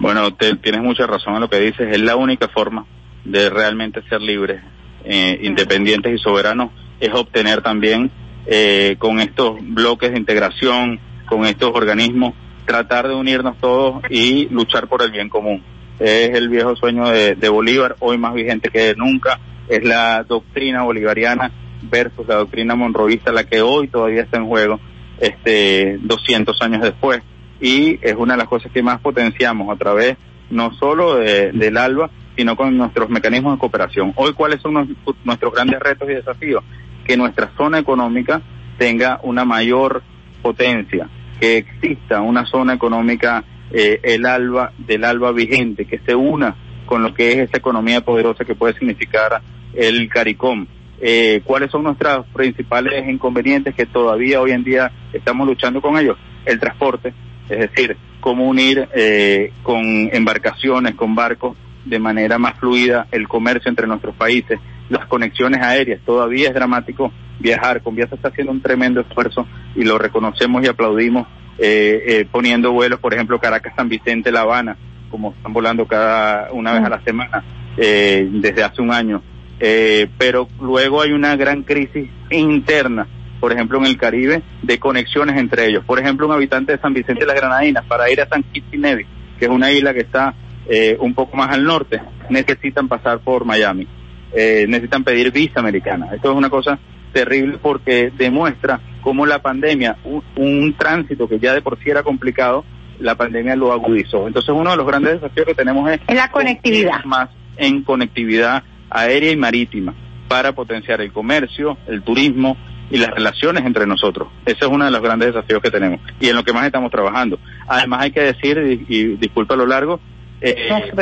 Bueno, 0.00 0.34
tienes 0.34 0.82
mucha 0.82 1.06
razón 1.06 1.34
en 1.34 1.40
lo 1.40 1.50
que 1.50 1.60
dices. 1.60 1.88
Es 1.90 2.00
la 2.00 2.16
única 2.16 2.48
forma 2.48 2.86
de 3.24 3.50
realmente 3.50 4.02
ser 4.08 4.20
libres, 4.20 4.62
eh, 5.04 5.38
independientes 5.42 6.14
y 6.14 6.18
soberanos, 6.18 6.70
es 7.00 7.12
obtener 7.14 7.62
también 7.62 8.10
eh, 8.46 8.96
con 8.98 9.20
estos 9.20 9.56
bloques 9.60 10.12
de 10.12 10.18
integración, 10.18 11.00
con 11.26 11.46
estos 11.46 11.70
organismos, 11.74 12.34
tratar 12.66 13.08
de 13.08 13.14
unirnos 13.14 13.58
todos 13.58 14.02
y 14.10 14.48
luchar 14.48 14.88
por 14.88 15.02
el 15.02 15.10
bien 15.10 15.28
común. 15.28 15.62
Es 15.98 16.34
el 16.34 16.48
viejo 16.48 16.74
sueño 16.76 17.08
de, 17.08 17.48
Bolívar, 17.48 17.96
hoy 18.00 18.18
más 18.18 18.34
vigente 18.34 18.70
que 18.70 18.94
nunca, 18.96 19.38
es 19.68 19.84
la 19.84 20.24
doctrina 20.24 20.82
bolivariana 20.82 21.50
versus 21.82 22.26
la 22.26 22.36
doctrina 22.36 22.74
monrovista, 22.74 23.32
la 23.32 23.44
que 23.44 23.62
hoy 23.62 23.88
todavía 23.88 24.22
está 24.22 24.38
en 24.38 24.46
juego, 24.46 24.80
este, 25.20 25.98
200 26.00 26.60
años 26.62 26.82
después. 26.82 27.22
Y 27.60 27.98
es 28.02 28.14
una 28.16 28.34
de 28.34 28.38
las 28.38 28.48
cosas 28.48 28.72
que 28.72 28.82
más 28.82 29.00
potenciamos 29.00 29.72
a 29.72 29.78
través 29.78 30.16
no 30.50 30.72
solo 30.74 31.16
del 31.16 31.76
ALBA, 31.76 32.10
sino 32.36 32.56
con 32.56 32.76
nuestros 32.76 33.08
mecanismos 33.10 33.54
de 33.54 33.58
cooperación. 33.58 34.12
Hoy, 34.16 34.32
¿cuáles 34.32 34.60
son 34.60 34.96
nuestros 35.24 35.52
grandes 35.52 35.80
retos 35.80 36.08
y 36.10 36.14
desafíos? 36.14 36.64
Que 37.04 37.16
nuestra 37.16 37.50
zona 37.56 37.78
económica 37.78 38.42
tenga 38.78 39.20
una 39.22 39.44
mayor 39.44 40.02
potencia, 40.42 41.08
que 41.40 41.58
exista 41.58 42.20
una 42.20 42.44
zona 42.46 42.74
económica, 42.74 43.44
eh, 43.70 44.00
el 44.02 44.26
alba, 44.26 44.72
del 44.78 45.04
alba 45.04 45.32
vigente, 45.32 45.84
que 45.84 45.98
se 46.06 46.14
una 46.14 46.56
con 46.86 47.02
lo 47.02 47.14
que 47.14 47.32
es 47.32 47.36
esa 47.48 47.58
economía 47.58 48.02
poderosa 48.02 48.44
que 48.44 48.54
puede 48.54 48.74
significar 48.74 49.40
el 49.74 50.08
CARICOM. 50.08 50.66
Eh, 51.00 51.40
¿Cuáles 51.44 51.70
son 51.70 51.82
nuestros 51.84 52.26
principales 52.28 53.08
inconvenientes 53.08 53.74
que 53.74 53.86
todavía 53.86 54.40
hoy 54.40 54.52
en 54.52 54.64
día 54.64 54.92
estamos 55.12 55.46
luchando 55.46 55.80
con 55.80 55.98
ellos? 55.98 56.16
El 56.44 56.60
transporte, 56.60 57.12
es 57.48 57.58
decir, 57.58 57.96
cómo 58.20 58.46
unir 58.46 58.88
eh, 58.94 59.52
con 59.62 59.82
embarcaciones, 60.12 60.94
con 60.94 61.14
barcos, 61.14 61.56
de 61.84 61.98
manera 61.98 62.38
más 62.38 62.58
fluida 62.58 63.06
el 63.10 63.28
comercio 63.28 63.68
entre 63.68 63.86
nuestros 63.86 64.14
países, 64.14 64.58
las 64.88 65.06
conexiones 65.06 65.60
aéreas. 65.60 66.00
Todavía 66.04 66.48
es 66.48 66.54
dramático 66.54 67.12
viajar. 67.38 67.82
Conviasa 67.82 68.14
está 68.14 68.28
haciendo 68.28 68.52
un 68.52 68.62
tremendo 68.62 69.00
esfuerzo 69.00 69.46
y 69.74 69.84
lo 69.84 69.98
reconocemos 69.98 70.64
y 70.64 70.68
aplaudimos 70.68 71.26
eh, 71.58 72.02
eh, 72.06 72.26
poniendo 72.30 72.72
vuelos, 72.72 73.00
por 73.00 73.14
ejemplo, 73.14 73.38
Caracas-San 73.38 73.88
Vicente, 73.88 74.32
La 74.32 74.40
Habana, 74.40 74.76
como 75.10 75.32
están 75.32 75.52
volando 75.52 75.86
cada 75.86 76.52
una 76.52 76.72
vez 76.72 76.82
a 76.82 76.88
la 76.88 77.02
semana 77.02 77.44
eh, 77.76 78.28
desde 78.30 78.64
hace 78.64 78.82
un 78.82 78.92
año. 78.92 79.22
Eh, 79.60 80.08
pero 80.18 80.48
luego 80.60 81.00
hay 81.00 81.12
una 81.12 81.36
gran 81.36 81.62
crisis 81.62 82.10
interna, 82.30 83.06
por 83.40 83.52
ejemplo, 83.52 83.78
en 83.78 83.86
el 83.86 83.96
Caribe, 83.96 84.42
de 84.62 84.78
conexiones 84.78 85.38
entre 85.38 85.66
ellos. 85.66 85.84
Por 85.84 85.98
ejemplo, 85.98 86.26
un 86.26 86.32
habitante 86.32 86.72
de 86.72 86.78
San 86.78 86.92
Vicente 86.92 87.20
de 87.20 87.26
las 87.26 87.36
Granadinas, 87.36 87.84
para 87.86 88.10
ir 88.10 88.20
a 88.20 88.28
San 88.28 88.42
Kitts 88.42 88.72
y 88.72 88.78
Nevis, 88.78 89.06
que 89.38 89.44
es 89.44 89.50
una 89.50 89.70
isla 89.70 89.94
que 89.94 90.00
está 90.00 90.34
eh, 90.68 90.96
un 90.98 91.14
poco 91.14 91.36
más 91.36 91.50
al 91.50 91.64
norte, 91.64 92.00
necesitan 92.30 92.88
pasar 92.88 93.20
por 93.20 93.44
Miami, 93.44 93.86
eh, 94.32 94.66
necesitan 94.68 95.04
pedir 95.04 95.30
visa 95.30 95.60
americana. 95.60 96.10
Esto 96.14 96.32
es 96.32 96.36
una 96.36 96.50
cosa 96.50 96.78
terrible 97.14 97.56
porque 97.62 98.12
demuestra 98.14 98.80
cómo 99.00 99.24
la 99.24 99.40
pandemia, 99.40 99.96
un, 100.04 100.22
un 100.36 100.74
tránsito 100.74 101.26
que 101.26 101.38
ya 101.38 101.54
de 101.54 101.62
por 101.62 101.78
sí 101.78 101.88
era 101.88 102.02
complicado, 102.02 102.64
la 102.98 103.14
pandemia 103.14 103.56
lo 103.56 103.72
agudizó. 103.72 104.26
Entonces 104.26 104.54
uno 104.54 104.70
de 104.70 104.76
los 104.76 104.86
grandes 104.86 105.14
desafíos 105.14 105.46
que 105.46 105.54
tenemos 105.54 105.90
es 105.90 106.00
Es 106.06 106.16
la 106.16 106.30
conectividad. 106.30 107.04
más 107.04 107.30
en 107.56 107.82
conectividad 107.82 108.64
aérea 108.90 109.30
y 109.32 109.36
marítima 109.36 109.94
para 110.28 110.52
potenciar 110.52 111.00
el 111.00 111.12
comercio, 111.12 111.78
el 111.86 112.02
turismo 112.02 112.56
y 112.90 112.98
las 112.98 113.10
relaciones 113.10 113.64
entre 113.64 113.86
nosotros. 113.86 114.28
Ese 114.44 114.64
es 114.64 114.66
uno 114.70 114.84
de 114.84 114.90
los 114.90 115.00
grandes 115.00 115.32
desafíos 115.32 115.62
que 115.62 115.70
tenemos 115.70 116.00
y 116.20 116.28
en 116.28 116.36
lo 116.36 116.44
que 116.44 116.52
más 116.52 116.66
estamos 116.66 116.90
trabajando. 116.90 117.38
Además 117.66 118.02
hay 118.02 118.10
que 118.10 118.20
decir, 118.20 118.84
y, 118.88 118.94
y 118.94 119.16
disculpa 119.16 119.56
lo 119.56 119.66
largo, 119.66 120.00
eh, 120.40 120.56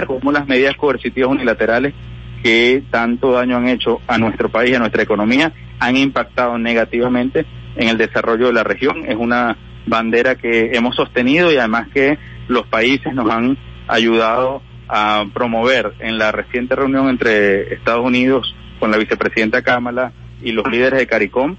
como 0.06 0.30
las 0.32 0.46
medidas 0.46 0.76
coercitivas 0.76 1.30
unilaterales 1.30 1.94
que 2.42 2.82
tanto 2.90 3.32
daño 3.32 3.56
han 3.56 3.68
hecho 3.68 4.00
a 4.06 4.18
nuestro 4.18 4.48
país 4.48 4.72
y 4.72 4.74
a 4.74 4.78
nuestra 4.78 5.02
economía 5.02 5.52
han 5.78 5.96
impactado 5.96 6.58
negativamente 6.58 7.46
en 7.76 7.88
el 7.88 7.98
desarrollo 7.98 8.46
de 8.46 8.52
la 8.52 8.64
región. 8.64 9.04
Es 9.06 9.16
una 9.16 9.56
bandera 9.86 10.36
que 10.36 10.70
hemos 10.74 10.96
sostenido 10.96 11.52
y 11.52 11.56
además 11.56 11.88
que 11.92 12.18
los 12.48 12.66
países 12.66 13.14
nos 13.14 13.30
han 13.30 13.58
ayudado 13.88 14.62
a 14.88 15.24
promover 15.32 15.94
en 16.00 16.18
la 16.18 16.32
reciente 16.32 16.76
reunión 16.76 17.08
entre 17.08 17.74
Estados 17.74 18.04
Unidos 18.04 18.54
con 18.78 18.90
la 18.90 18.98
vicepresidenta 18.98 19.62
Kamala 19.62 20.12
y 20.42 20.52
los 20.52 20.66
líderes 20.68 20.98
de 20.98 21.06
CARICOM. 21.06 21.56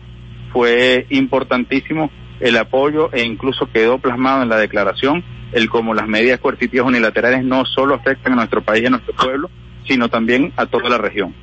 Fue 0.51 1.07
importantísimo 1.09 2.11
el 2.39 2.57
apoyo 2.57 3.11
e 3.11 3.23
incluso 3.23 3.69
quedó 3.71 3.97
plasmado 3.97 4.43
en 4.43 4.49
la 4.49 4.57
declaración 4.57 5.23
el 5.51 5.69
cómo 5.69 5.93
las 5.93 6.07
medidas 6.07 6.39
coercitivas 6.39 6.87
unilaterales 6.87 7.43
no 7.43 7.65
solo 7.65 7.95
afectan 7.95 8.33
a 8.33 8.37
nuestro 8.37 8.61
país 8.61 8.83
y 8.83 8.87
a 8.87 8.89
nuestro 8.89 9.13
pueblo, 9.15 9.49
sino 9.87 10.09
también 10.09 10.51
a 10.57 10.65
toda 10.65 10.89
la 10.89 10.97
región. 10.97 11.33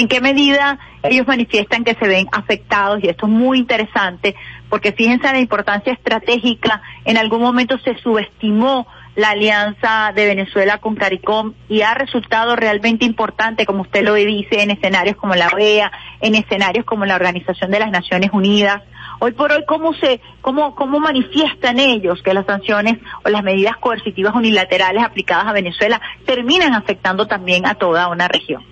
¿En 0.00 0.08
qué 0.08 0.22
medida 0.22 0.78
ellos 1.02 1.26
manifiestan 1.26 1.84
que 1.84 1.92
se 1.92 2.08
ven 2.08 2.26
afectados? 2.32 3.00
Y 3.02 3.08
esto 3.08 3.26
es 3.26 3.32
muy 3.32 3.58
interesante, 3.58 4.34
porque 4.70 4.92
fíjense 4.92 5.26
en 5.26 5.34
la 5.34 5.40
importancia 5.40 5.92
estratégica. 5.92 6.80
En 7.04 7.18
algún 7.18 7.42
momento 7.42 7.78
se 7.80 7.98
subestimó 7.98 8.86
la 9.14 9.32
alianza 9.32 10.12
de 10.14 10.24
Venezuela 10.24 10.78
con 10.78 10.94
CARICOM 10.94 11.52
y 11.68 11.82
ha 11.82 11.92
resultado 11.92 12.56
realmente 12.56 13.04
importante, 13.04 13.66
como 13.66 13.82
usted 13.82 14.02
lo 14.02 14.14
dice, 14.14 14.62
en 14.62 14.70
escenarios 14.70 15.16
como 15.16 15.34
la 15.34 15.48
OEA, 15.48 15.92
en 16.22 16.34
escenarios 16.34 16.86
como 16.86 17.04
la 17.04 17.16
Organización 17.16 17.70
de 17.70 17.80
las 17.80 17.90
Naciones 17.90 18.30
Unidas. 18.32 18.80
Hoy 19.18 19.32
por 19.32 19.52
hoy, 19.52 19.66
¿cómo 19.66 19.92
se, 19.92 20.22
cómo, 20.40 20.74
cómo 20.76 20.98
manifiestan 20.98 21.78
ellos 21.78 22.22
que 22.22 22.32
las 22.32 22.46
sanciones 22.46 22.96
o 23.22 23.28
las 23.28 23.42
medidas 23.42 23.76
coercitivas 23.76 24.34
unilaterales 24.34 25.04
aplicadas 25.04 25.46
a 25.46 25.52
Venezuela 25.52 26.00
terminan 26.24 26.72
afectando 26.72 27.26
también 27.26 27.66
a 27.66 27.74
toda 27.74 28.08
una 28.08 28.28
región? 28.28 28.64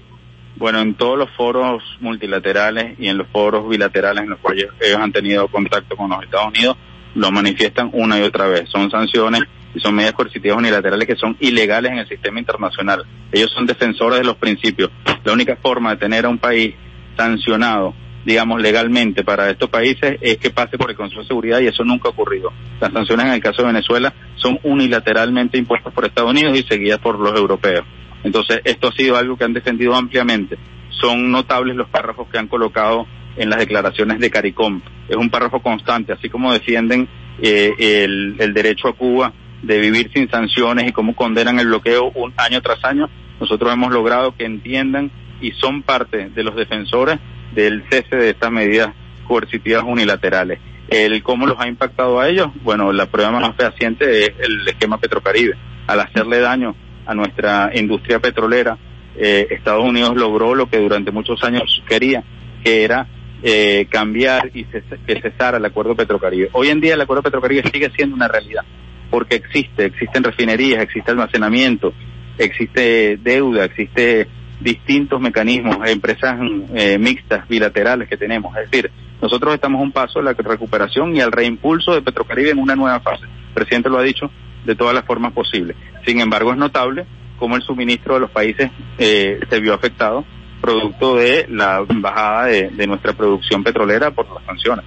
Bueno, 0.59 0.81
en 0.81 0.95
todos 0.95 1.17
los 1.17 1.31
foros 1.37 1.85
multilaterales 2.01 2.99
y 2.99 3.07
en 3.07 3.17
los 3.17 3.29
foros 3.29 3.69
bilaterales 3.69 4.25
en 4.25 4.31
los 4.31 4.41
cuales 4.41 4.67
ellos 4.81 4.99
han 4.99 5.13
tenido 5.13 5.47
contacto 5.47 5.95
con 5.97 6.11
los 6.11 6.21
Estados 6.25 6.49
Unidos, 6.49 6.77
lo 7.15 7.31
manifiestan 7.31 7.91
una 7.93 8.19
y 8.19 8.23
otra 8.23 8.49
vez. 8.49 8.69
Son 8.69 8.91
sanciones 8.91 9.43
y 9.73 9.79
son 9.79 9.95
medidas 9.95 10.15
coercitivas 10.15 10.59
unilaterales 10.59 11.07
que 11.07 11.15
son 11.15 11.37
ilegales 11.39 11.93
en 11.93 11.99
el 11.99 12.09
sistema 12.09 12.41
internacional. 12.41 13.05
Ellos 13.31 13.53
son 13.53 13.67
defensores 13.67 14.19
de 14.19 14.25
los 14.25 14.35
principios. 14.35 14.91
La 15.23 15.33
única 15.33 15.55
forma 15.55 15.91
de 15.91 15.99
tener 15.99 16.27
a 16.27 16.29
un 16.29 16.39
país 16.39 16.75
sancionado, 17.17 17.95
digamos, 18.25 18.61
legalmente 18.61 19.23
para 19.23 19.49
estos 19.51 19.71
países 19.71 20.19
es 20.21 20.39
que 20.39 20.51
pase 20.51 20.77
por 20.77 20.91
el 20.91 20.97
Consejo 20.97 21.23
de 21.23 21.29
Seguridad 21.29 21.61
y 21.61 21.69
eso 21.69 21.85
nunca 21.85 22.09
ha 22.09 22.11
ocurrido. 22.11 22.53
Las 22.81 22.93
sanciones 22.93 23.27
en 23.27 23.33
el 23.35 23.41
caso 23.41 23.63
de 23.63 23.69
Venezuela 23.69 24.13
son 24.35 24.59
unilateralmente 24.65 25.57
impuestas 25.57 25.93
por 25.93 26.05
Estados 26.05 26.33
Unidos 26.33 26.59
y 26.59 26.65
seguidas 26.65 26.99
por 26.99 27.17
los 27.17 27.39
europeos. 27.39 27.85
Entonces, 28.25 28.61
esto 28.65 28.89
ha 28.89 28.93
sido 28.93 29.17
algo 29.17 29.37
que 29.37 29.45
han 29.45 29.53
defendido 29.53 29.95
ampliamente. 29.95 30.59
Son 30.91 31.31
notables 31.31 31.77
los 31.77 31.89
párrafos 31.89 32.29
que 32.29 32.39
han 32.39 32.49
colocado 32.49 33.07
en 33.37 33.51
las 33.51 33.61
declaraciones 33.61 34.19
de 34.19 34.31
CARICOM. 34.31 34.81
Es 35.09 35.17
un 35.17 35.31
párrafo 35.31 35.61
constante, 35.61 36.13
así 36.13 36.29
como 36.29 36.53
defienden 36.53 37.09
eh, 37.41 37.73
el, 37.79 38.53
derecho 38.53 38.89
a 38.89 38.93
Cuba 38.95 39.33
de 39.63 39.79
vivir 39.79 40.11
sin 40.13 40.29
sanciones 40.29 40.89
y 40.89 40.93
cómo 40.93 41.15
condenan 41.15 41.59
el 41.59 41.69
bloqueo 41.69 42.11
un 42.15 42.33
año 42.37 42.61
tras 42.61 42.85
año. 42.85 43.09
Nosotros 43.41 43.73
hemos 43.73 43.93
logrado 43.93 44.35
que 44.37 44.45
entiendan 44.45 45.11
y 45.41 45.53
son 45.53 45.83
parte 45.83 46.31
de 46.31 46.43
los 46.43 46.57
defensores 46.57 47.19
del 47.55 47.85
cese 47.89 48.17
de 48.17 48.31
estas 48.31 48.51
medidas 48.51 48.93
coercitivas 49.27 49.85
unilaterales. 49.87 50.59
El 50.89 51.23
cómo 51.23 51.47
los 51.47 51.61
ha 51.61 51.69
impactado 51.69 52.19
a 52.19 52.29
ellos, 52.29 52.49
bueno, 52.63 52.93
la 52.93 53.07
prueba 53.07 53.31
más 53.31 53.55
fehaciente 53.57 54.25
es 54.25 54.33
el 54.41 54.67
esquema 54.67 54.99
Petrocaribe. 54.99 55.55
Al 55.87 56.01
hacerle 56.01 56.41
daño 56.41 56.75
a 57.09 57.15
nuestra 57.15 57.71
industria 57.75 58.21
petrolera, 58.21 58.77
eh, 59.17 59.49
Estados 59.51 59.83
Unidos 59.83 60.15
logró 60.15 60.55
lo 60.55 60.69
que 60.69 60.79
durante 60.79 61.11
muchos 61.11 61.43
años 61.43 61.83
quería, 61.89 62.23
que 62.63 62.85
era 62.85 63.09
eh, 63.43 63.87
cambiar 63.91 64.51
y 64.53 64.65
ces 64.65 64.85
que 65.07 65.21
cesara 65.21 65.57
el 65.57 65.65
acuerdo 65.65 65.97
Petrocaribe. 65.97 66.51
Hoy 66.53 66.69
en 66.69 66.81
día 66.81 66.95
el 66.95 67.01
acuerdo 67.01 67.23
Petrocaribe 67.23 67.69
sigue 67.73 67.91
siendo 67.97 68.15
una 68.15 68.29
realidad, 68.29 68.63
porque 69.11 69.37
existe, 69.37 69.87
existen 69.87 70.23
refinerías, 70.23 70.83
existe 70.83 71.11
almacenamiento, 71.11 71.95
existe 72.37 73.17
deuda, 73.17 73.65
existe 73.65 74.29
distintos 74.61 75.19
mecanismos, 75.19 75.79
empresas 75.89 76.39
eh, 76.75 76.99
mixtas, 76.99 77.49
bilaterales 77.49 78.07
que 78.07 78.19
tenemos. 78.19 78.55
Es 78.59 78.71
decir, 78.71 78.91
nosotros 79.23 79.55
estamos 79.55 79.81
a 79.81 79.85
un 79.85 79.93
paso 79.93 80.19
de 80.19 80.27
la 80.27 80.33
recuperación 80.35 81.17
y 81.17 81.23
al 81.23 81.33
reimpulso 81.33 81.95
de 81.95 82.03
Petrocaribe 82.03 82.51
en 82.51 82.59
una 82.59 82.77
nueva 82.77 83.01
fase. 83.01 83.25
El 83.25 83.55
presidente 83.55 83.89
lo 83.89 83.99
ha 83.99 84.03
dicho 84.03 84.31
de 84.65 84.75
todas 84.75 84.95
las 84.95 85.05
formas 85.05 85.33
posibles. 85.33 85.77
Sin 86.07 86.21
embargo, 86.21 86.53
es 86.53 86.59
notable 86.59 87.07
cómo 87.39 87.57
el 87.57 87.63
suministro 87.63 88.15
de 88.15 88.21
los 88.21 88.31
países 88.31 88.71
eh, 88.99 89.41
se 89.49 89.61
vio 89.61 89.75
afectado 89.75 90.25
producto 90.61 91.17
de 91.17 91.47
la 91.49 91.85
bajada 91.87 92.47
de, 92.47 92.71
de 92.71 92.87
nuestra 92.87 93.13
producción 93.13 93.63
petrolera 93.63 94.11
por 94.11 94.29
las 94.31 94.45
sanciones. 94.45 94.85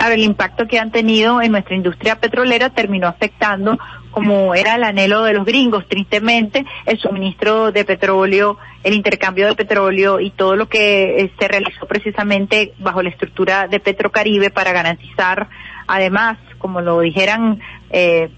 Claro, 0.00 0.14
el 0.14 0.22
impacto 0.22 0.66
que 0.66 0.78
han 0.78 0.90
tenido 0.90 1.42
en 1.42 1.52
nuestra 1.52 1.76
industria 1.76 2.18
petrolera 2.18 2.70
terminó 2.70 3.06
afectando, 3.06 3.78
como 4.10 4.54
era 4.54 4.76
el 4.76 4.84
anhelo 4.84 5.24
de 5.24 5.34
los 5.34 5.44
gringos, 5.44 5.86
tristemente, 5.88 6.64
el 6.86 6.98
suministro 6.98 7.70
de 7.70 7.84
petróleo, 7.84 8.56
el 8.82 8.94
intercambio 8.94 9.46
de 9.46 9.54
petróleo 9.54 10.18
y 10.18 10.30
todo 10.30 10.56
lo 10.56 10.70
que 10.70 11.20
eh, 11.20 11.32
se 11.38 11.48
realizó 11.48 11.86
precisamente 11.86 12.72
bajo 12.78 13.02
la 13.02 13.10
estructura 13.10 13.68
de 13.68 13.78
Petrocaribe 13.78 14.48
para 14.48 14.72
garantizar, 14.72 15.48
además, 15.86 16.38
como 16.56 16.80
lo 16.80 17.00
dijeran 17.00 17.60
eh, 17.90 18.30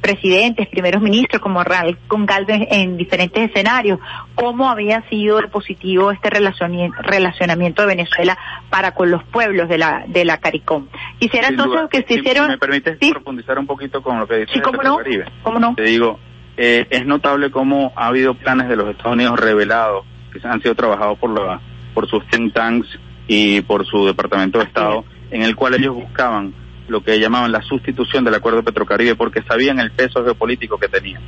presidentes, 0.00 0.68
primeros 0.68 1.02
ministros, 1.02 1.40
como 1.40 1.62
Raúl 1.64 1.98
Galvez 2.26 2.66
en 2.70 2.96
diferentes 2.96 3.48
escenarios, 3.50 3.98
cómo 4.34 4.68
había 4.70 5.02
sido 5.08 5.40
positivo 5.50 6.10
este 6.10 6.30
relacionamiento, 6.30 7.82
de 7.82 7.86
Venezuela 7.86 8.36
para 8.70 8.92
con 8.92 9.10
los 9.10 9.22
pueblos 9.24 9.68
de 9.68 9.78
la 9.78 10.04
de 10.06 10.24
la 10.24 10.38
CARICOM. 10.38 10.86
Quisiera 11.18 11.48
Sin 11.48 11.54
entonces 11.54 11.80
duda. 11.80 11.88
que 11.88 11.98
se 12.02 12.14
Si 12.14 12.20
hicieron... 12.20 12.48
me 12.48 12.58
permites 12.58 12.98
Sí. 13.00 13.10
profundizar 13.12 13.58
un 13.58 13.66
poquito 13.66 14.02
con 14.02 14.18
lo 14.18 14.26
que 14.26 14.36
dice 14.36 14.52
Sí, 14.54 14.60
cómo 14.60 14.82
no, 14.82 14.98
cómo 15.42 15.58
no. 15.58 15.74
Te 15.74 15.82
digo, 15.82 16.18
eh, 16.56 16.86
es 16.90 17.06
notable 17.06 17.50
cómo 17.50 17.92
ha 17.96 18.06
habido 18.08 18.34
planes 18.34 18.68
de 18.68 18.76
los 18.76 18.88
Estados 18.88 19.12
Unidos 19.12 19.38
revelados 19.38 20.04
que 20.32 20.46
han 20.46 20.60
sido 20.62 20.74
trabajados 20.74 21.18
por 21.18 21.30
la 21.30 21.60
por 21.94 22.08
sus 22.08 22.26
think 22.28 22.52
tanks 22.52 22.86
y 23.28 23.60
por 23.62 23.86
su 23.86 24.06
departamento 24.06 24.58
de 24.58 24.64
Estado, 24.64 25.04
en 25.30 25.42
el 25.42 25.56
cual 25.56 25.74
ellos 25.74 25.94
buscaban 25.94 26.54
lo 26.88 27.02
que 27.02 27.18
llamaban 27.18 27.52
la 27.52 27.62
sustitución 27.62 28.24
del 28.24 28.34
acuerdo 28.34 28.62
Petrocaribe 28.62 29.14
porque 29.16 29.42
sabían 29.42 29.78
el 29.80 29.90
peso 29.90 30.24
geopolítico 30.24 30.78
que 30.78 30.88
tenía. 30.88 31.20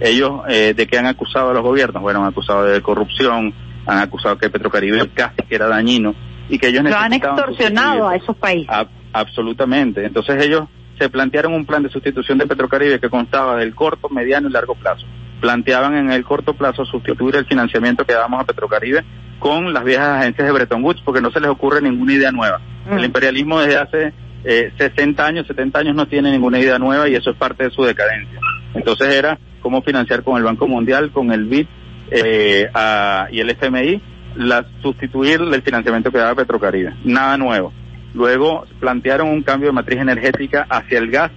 Ellos, 0.00 0.42
eh, 0.48 0.74
¿de 0.76 0.86
qué 0.86 0.98
han 0.98 1.06
acusado 1.06 1.50
a 1.50 1.54
los 1.54 1.62
gobiernos? 1.62 2.02
Bueno, 2.02 2.20
han 2.22 2.28
acusado 2.28 2.64
de 2.64 2.82
corrupción, 2.82 3.54
han 3.86 3.98
acusado 3.98 4.36
que 4.38 4.50
Petrocaribe 4.50 5.08
casi 5.14 5.42
que 5.48 5.54
era 5.54 5.68
dañino 5.68 6.14
y 6.48 6.58
que 6.58 6.68
ellos 6.68 6.84
Lo 6.84 6.96
han 6.96 7.12
extorsionado 7.12 8.08
a 8.08 8.16
esos 8.16 8.36
países. 8.36 8.68
A- 8.70 8.86
absolutamente. 9.12 10.04
Entonces 10.04 10.42
ellos 10.44 10.66
se 10.98 11.08
plantearon 11.08 11.54
un 11.54 11.64
plan 11.66 11.82
de 11.82 11.88
sustitución 11.90 12.38
de 12.38 12.46
Petrocaribe 12.46 13.00
que 13.00 13.08
constaba 13.10 13.56
del 13.56 13.74
corto, 13.74 14.08
mediano 14.08 14.48
y 14.48 14.52
largo 14.52 14.74
plazo. 14.74 15.06
Planteaban 15.40 15.94
en 15.96 16.10
el 16.10 16.24
corto 16.24 16.54
plazo 16.54 16.84
sustituir 16.84 17.36
el 17.36 17.44
financiamiento 17.46 18.04
que 18.04 18.14
dábamos 18.14 18.40
a 18.40 18.44
Petrocaribe 18.44 19.04
con 19.38 19.72
las 19.74 19.84
viejas 19.84 20.20
agencias 20.20 20.46
de 20.46 20.52
Bretton 20.52 20.82
Woods 20.82 21.02
porque 21.04 21.20
no 21.20 21.30
se 21.30 21.40
les 21.40 21.50
ocurre 21.50 21.82
ninguna 21.82 22.12
idea 22.14 22.32
nueva. 22.32 22.60
Mm. 22.90 22.98
El 22.98 23.04
imperialismo 23.04 23.60
desde 23.60 23.76
hace 23.78 24.12
eh, 24.48 24.72
60 24.78 25.26
años, 25.26 25.46
70 25.48 25.78
años 25.80 25.96
no 25.96 26.06
tiene 26.06 26.30
ninguna 26.30 26.60
idea 26.60 26.78
nueva 26.78 27.08
y 27.08 27.16
eso 27.16 27.30
es 27.30 27.36
parte 27.36 27.64
de 27.64 27.70
su 27.70 27.82
decadencia. 27.82 28.38
Entonces 28.74 29.12
era 29.12 29.38
cómo 29.60 29.82
financiar 29.82 30.22
con 30.22 30.36
el 30.36 30.44
Banco 30.44 30.68
Mundial, 30.68 31.10
con 31.10 31.32
el 31.32 31.46
BID 31.46 31.66
eh, 32.12 32.68
y 33.32 33.40
el 33.40 33.50
FMI, 33.50 34.00
la, 34.36 34.64
sustituir 34.82 35.40
el 35.40 35.62
financiamiento 35.62 36.12
que 36.12 36.18
daba 36.18 36.36
Petrocaribe. 36.36 36.94
Nada 37.04 37.36
nuevo. 37.36 37.72
Luego 38.14 38.64
plantearon 38.78 39.28
un 39.28 39.42
cambio 39.42 39.70
de 39.70 39.72
matriz 39.72 39.98
energética 39.98 40.64
hacia 40.70 40.98
el 40.98 41.10
gas 41.10 41.32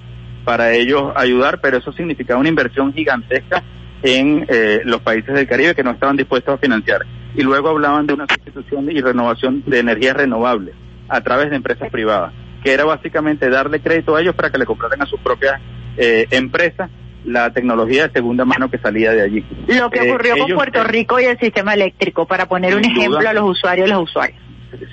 para 0.46 0.72
ellos 0.74 1.12
ayudar, 1.16 1.60
pero 1.62 1.78
eso 1.78 1.92
significaba 1.94 2.40
una 2.40 2.50
inversión 2.50 2.94
gigantesca 2.94 3.64
en 4.04 4.46
eh, 4.48 4.82
los 4.86 5.02
países 5.02 5.34
del 5.34 5.48
Caribe 5.48 5.76
que 5.76 5.84
no 5.84 5.92
estaban 5.92 6.16
dispuestos 6.16 6.54
a 6.54 6.58
financiar. 6.58 7.06
Y 7.36 7.42
luego 7.42 7.70
hablaban 7.70 8.06
de 8.06 8.14
una 8.14 8.28
sustitución 8.28 8.90
y 8.92 9.02
renovación 9.02 9.64
de 9.66 9.80
energías 9.80 10.16
renovables 10.16 10.76
a 11.08 11.22
través 11.22 11.50
de 11.50 11.56
empresas 11.56 11.90
privadas, 11.90 12.34
que 12.64 12.72
era 12.74 12.84
básicamente 12.86 13.50
darle 13.50 13.80
crédito 13.82 14.16
a 14.16 14.22
ellos 14.22 14.36
para 14.36 14.50
que 14.50 14.58
le 14.58 14.66
compraran 14.66 15.02
a 15.02 15.06
sus 15.06 15.20
propias 15.22 15.60
eh, 15.98 16.28
empresas 16.32 16.90
la 17.26 17.52
tecnología 17.52 18.08
de 18.08 18.14
segunda 18.14 18.46
mano 18.46 18.70
que 18.72 18.78
salía 18.78 19.12
de 19.12 19.22
allí. 19.22 19.46
Lo 19.68 19.90
que 19.90 20.00
Eh, 20.00 20.10
ocurrió 20.12 20.34
con 20.38 20.46
ellos- 20.48 20.56
Puerto 20.58 20.84
Rico 20.86 21.20
y 21.20 21.26
el 21.26 21.38
sistema 21.38 21.74
eléctrico, 21.74 22.26
para 22.26 22.48
poner 22.48 22.76
un 22.76 22.82
duda. 22.82 22.92
ejemplo 22.94 23.30
a 23.30 23.34
los 23.34 23.44
usuarios 23.50 23.88
y 23.88 23.92
los 23.92 24.04
usuarios. 24.04 24.40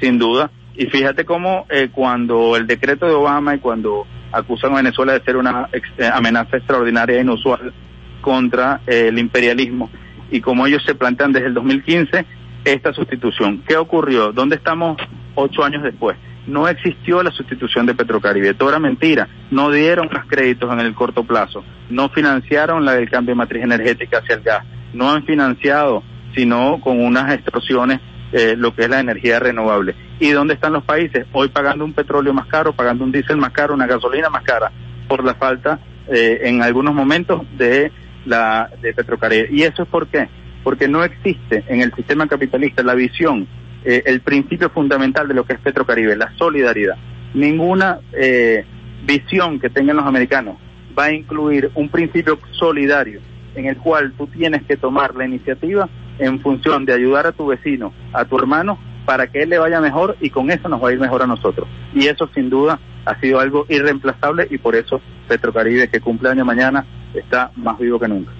sin 0.00 0.18
duda. 0.18 0.50
Y 0.74 0.86
fíjate 0.86 1.24
cómo 1.24 1.66
eh, 1.70 1.88
cuando 1.92 2.56
el 2.56 2.66
decreto 2.66 3.06
de 3.06 3.12
Obama 3.14 3.54
y 3.54 3.58
cuando 3.58 4.06
acusan 4.32 4.72
a 4.72 4.76
Venezuela 4.76 5.12
de 5.12 5.20
ser 5.22 5.36
una 5.36 5.68
ex- 5.72 5.88
eh, 5.98 6.10
amenaza 6.12 6.56
extraordinaria 6.56 7.16
e 7.16 7.20
inusual 7.20 7.72
contra 8.20 8.80
eh, 8.86 9.06
el 9.08 9.18
imperialismo 9.18 9.88
y 10.30 10.40
como 10.40 10.66
ellos 10.66 10.82
se 10.84 10.94
plantean 10.94 11.32
desde 11.32 11.46
el 11.48 11.54
2015 11.54 12.26
esta 12.64 12.92
sustitución. 12.92 13.62
¿Qué 13.66 13.76
ocurrió? 13.76 14.32
¿Dónde 14.32 14.56
estamos 14.56 14.96
ocho 15.36 15.64
años 15.64 15.82
después? 15.82 16.16
No 16.46 16.68
existió 16.68 17.22
la 17.22 17.30
sustitución 17.30 17.86
de 17.86 17.94
Petrocaribe, 17.94 18.54
todo 18.54 18.70
era 18.70 18.78
mentira. 18.78 19.28
No 19.50 19.70
dieron 19.70 20.08
los 20.12 20.24
créditos 20.26 20.72
en 20.72 20.80
el 20.80 20.94
corto 20.94 21.24
plazo, 21.24 21.64
no 21.88 22.08
financiaron 22.08 22.84
la 22.84 22.94
del 22.94 23.08
cambio 23.08 23.34
de 23.34 23.38
matriz 23.38 23.62
energética 23.62 24.18
hacia 24.18 24.36
el 24.36 24.42
gas, 24.42 24.64
no 24.92 25.10
han 25.10 25.24
financiado, 25.24 26.02
sino 26.34 26.80
con 26.80 27.00
unas 27.00 27.32
extorsiones 27.32 28.00
eh, 28.32 28.54
lo 28.56 28.74
que 28.74 28.82
es 28.82 28.88
la 28.88 29.00
energía 29.00 29.38
renovable. 29.38 29.94
¿Y 30.18 30.30
dónde 30.30 30.54
están 30.54 30.72
los 30.72 30.84
países? 30.84 31.26
Hoy 31.32 31.48
pagando 31.48 31.84
un 31.84 31.92
petróleo 31.92 32.32
más 32.32 32.46
caro, 32.46 32.72
pagando 32.72 33.04
un 33.04 33.12
diésel 33.12 33.36
más 33.36 33.52
caro, 33.52 33.74
una 33.74 33.86
gasolina 33.86 34.30
más 34.30 34.42
cara, 34.42 34.72
por 35.08 35.24
la 35.24 35.34
falta 35.34 35.78
eh, 36.08 36.40
en 36.42 36.62
algunos 36.62 36.94
momentos 36.94 37.42
de 37.56 37.92
la 38.24 38.70
de 38.80 38.92
Petrocaribe. 38.94 39.48
¿Y 39.50 39.62
eso 39.62 39.82
es 39.82 39.88
por 39.88 40.08
qué? 40.08 40.28
Porque 40.62 40.88
no 40.88 41.04
existe 41.04 41.64
en 41.68 41.80
el 41.80 41.92
sistema 41.94 42.26
capitalista 42.26 42.82
la 42.82 42.94
visión, 42.94 43.46
eh, 43.88 44.02
el 44.04 44.20
principio 44.20 44.68
fundamental 44.70 45.28
de 45.28 45.34
lo 45.34 45.44
que 45.44 45.52
es 45.52 45.60
Petrocaribe, 45.60 46.16
la 46.16 46.36
solidaridad. 46.36 46.96
Ninguna 47.34 48.00
eh, 48.12 48.64
visión 49.06 49.60
que 49.60 49.70
tengan 49.70 49.94
los 49.94 50.04
americanos 50.04 50.56
va 50.98 51.04
a 51.04 51.12
incluir 51.12 51.70
un 51.76 51.88
principio 51.88 52.40
solidario 52.50 53.20
en 53.54 53.66
el 53.66 53.76
cual 53.76 54.12
tú 54.18 54.26
tienes 54.26 54.64
que 54.64 54.76
tomar 54.76 55.14
la 55.14 55.24
iniciativa 55.24 55.88
en 56.18 56.40
función 56.40 56.84
de 56.84 56.94
ayudar 56.94 57.28
a 57.28 57.32
tu 57.32 57.46
vecino, 57.46 57.92
a 58.12 58.24
tu 58.24 58.36
hermano, 58.36 58.76
para 59.04 59.28
que 59.28 59.42
él 59.42 59.50
le 59.50 59.58
vaya 59.58 59.80
mejor 59.80 60.16
y 60.20 60.30
con 60.30 60.50
eso 60.50 60.68
nos 60.68 60.82
va 60.82 60.88
a 60.88 60.92
ir 60.92 60.98
mejor 60.98 61.22
a 61.22 61.28
nosotros. 61.28 61.68
Y 61.94 62.08
eso 62.08 62.28
sin 62.34 62.50
duda 62.50 62.80
ha 63.04 63.20
sido 63.20 63.38
algo 63.38 63.66
irreemplazable 63.68 64.48
y 64.50 64.58
por 64.58 64.74
eso 64.74 65.00
Petrocaribe, 65.28 65.88
que 65.88 66.00
cumple 66.00 66.30
año 66.30 66.44
mañana, 66.44 66.84
está 67.14 67.52
más 67.54 67.78
vivo 67.78 68.00
que 68.00 68.08
nunca. 68.08 68.32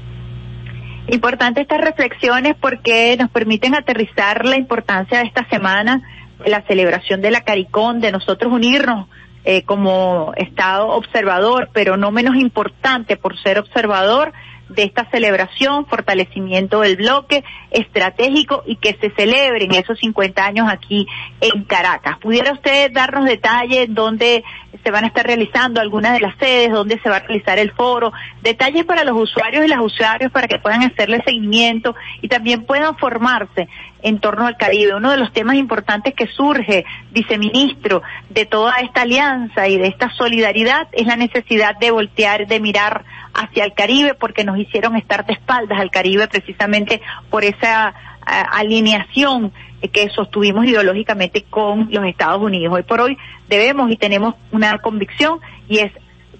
Importante 1.08 1.60
estas 1.60 1.80
reflexiones 1.80 2.56
porque 2.60 3.16
nos 3.18 3.30
permiten 3.30 3.74
aterrizar 3.74 4.44
la 4.44 4.56
importancia 4.56 5.18
de 5.18 5.26
esta 5.26 5.48
semana, 5.48 6.02
la 6.44 6.62
celebración 6.62 7.20
de 7.20 7.30
la 7.30 7.42
CARICOM, 7.42 8.00
de 8.00 8.10
nosotros 8.10 8.52
unirnos 8.52 9.08
eh, 9.44 9.62
como 9.62 10.32
Estado 10.36 10.88
observador, 10.88 11.70
pero 11.72 11.96
no 11.96 12.10
menos 12.10 12.34
importante 12.34 13.16
por 13.16 13.40
ser 13.40 13.60
observador 13.60 14.32
de 14.68 14.82
esta 14.82 15.08
celebración, 15.10 15.86
fortalecimiento 15.86 16.80
del 16.80 16.96
bloque 16.96 17.44
estratégico 17.70 18.62
y 18.66 18.76
que 18.76 18.96
se 19.00 19.10
celebren 19.10 19.72
esos 19.74 19.98
50 19.98 20.44
años 20.44 20.68
aquí 20.68 21.06
en 21.40 21.64
Caracas. 21.64 22.18
¿Pudiera 22.18 22.52
usted 22.52 22.90
darnos 22.92 23.24
detalles 23.26 23.86
dónde 23.88 24.42
se 24.82 24.90
van 24.90 25.04
a 25.04 25.08
estar 25.08 25.26
realizando 25.26 25.80
algunas 25.80 26.12
de 26.12 26.20
las 26.20 26.36
sedes, 26.38 26.70
dónde 26.70 27.00
se 27.02 27.08
va 27.08 27.16
a 27.16 27.20
realizar 27.20 27.58
el 27.58 27.72
foro, 27.72 28.12
detalles 28.42 28.84
para 28.84 29.04
los 29.04 29.20
usuarios 29.20 29.64
y 29.64 29.68
las 29.68 29.80
usuarios 29.80 30.30
para 30.32 30.48
que 30.48 30.58
puedan 30.58 30.82
hacerle 30.82 31.22
seguimiento 31.24 31.94
y 32.22 32.28
también 32.28 32.64
puedan 32.64 32.96
formarse 32.96 33.68
en 34.06 34.20
torno 34.20 34.46
al 34.46 34.56
Caribe. 34.56 34.94
Uno 34.94 35.10
de 35.10 35.16
los 35.16 35.32
temas 35.32 35.56
importantes 35.56 36.14
que 36.14 36.28
surge, 36.28 36.84
viceministro, 37.10 38.02
de 38.30 38.46
toda 38.46 38.76
esta 38.76 39.02
alianza 39.02 39.66
y 39.66 39.78
de 39.78 39.88
esta 39.88 40.10
solidaridad 40.10 40.86
es 40.92 41.08
la 41.08 41.16
necesidad 41.16 41.76
de 41.76 41.90
voltear, 41.90 42.46
de 42.46 42.60
mirar 42.60 43.04
hacia 43.34 43.64
el 43.64 43.72
Caribe 43.72 44.14
porque 44.14 44.44
nos 44.44 44.58
hicieron 44.58 44.94
estar 44.94 45.26
de 45.26 45.32
espaldas 45.32 45.80
al 45.80 45.90
Caribe 45.90 46.28
precisamente 46.28 47.00
por 47.30 47.42
esa 47.42 47.94
a, 48.24 48.40
alineación 48.58 49.52
que 49.92 50.08
sostuvimos 50.10 50.66
ideológicamente 50.66 51.42
con 51.42 51.88
los 51.90 52.04
Estados 52.04 52.40
Unidos. 52.40 52.74
Hoy 52.76 52.84
por 52.84 53.00
hoy 53.00 53.18
debemos 53.48 53.90
y 53.90 53.96
tenemos 53.96 54.36
una 54.52 54.78
convicción 54.78 55.40
y 55.68 55.78
es 55.78 55.90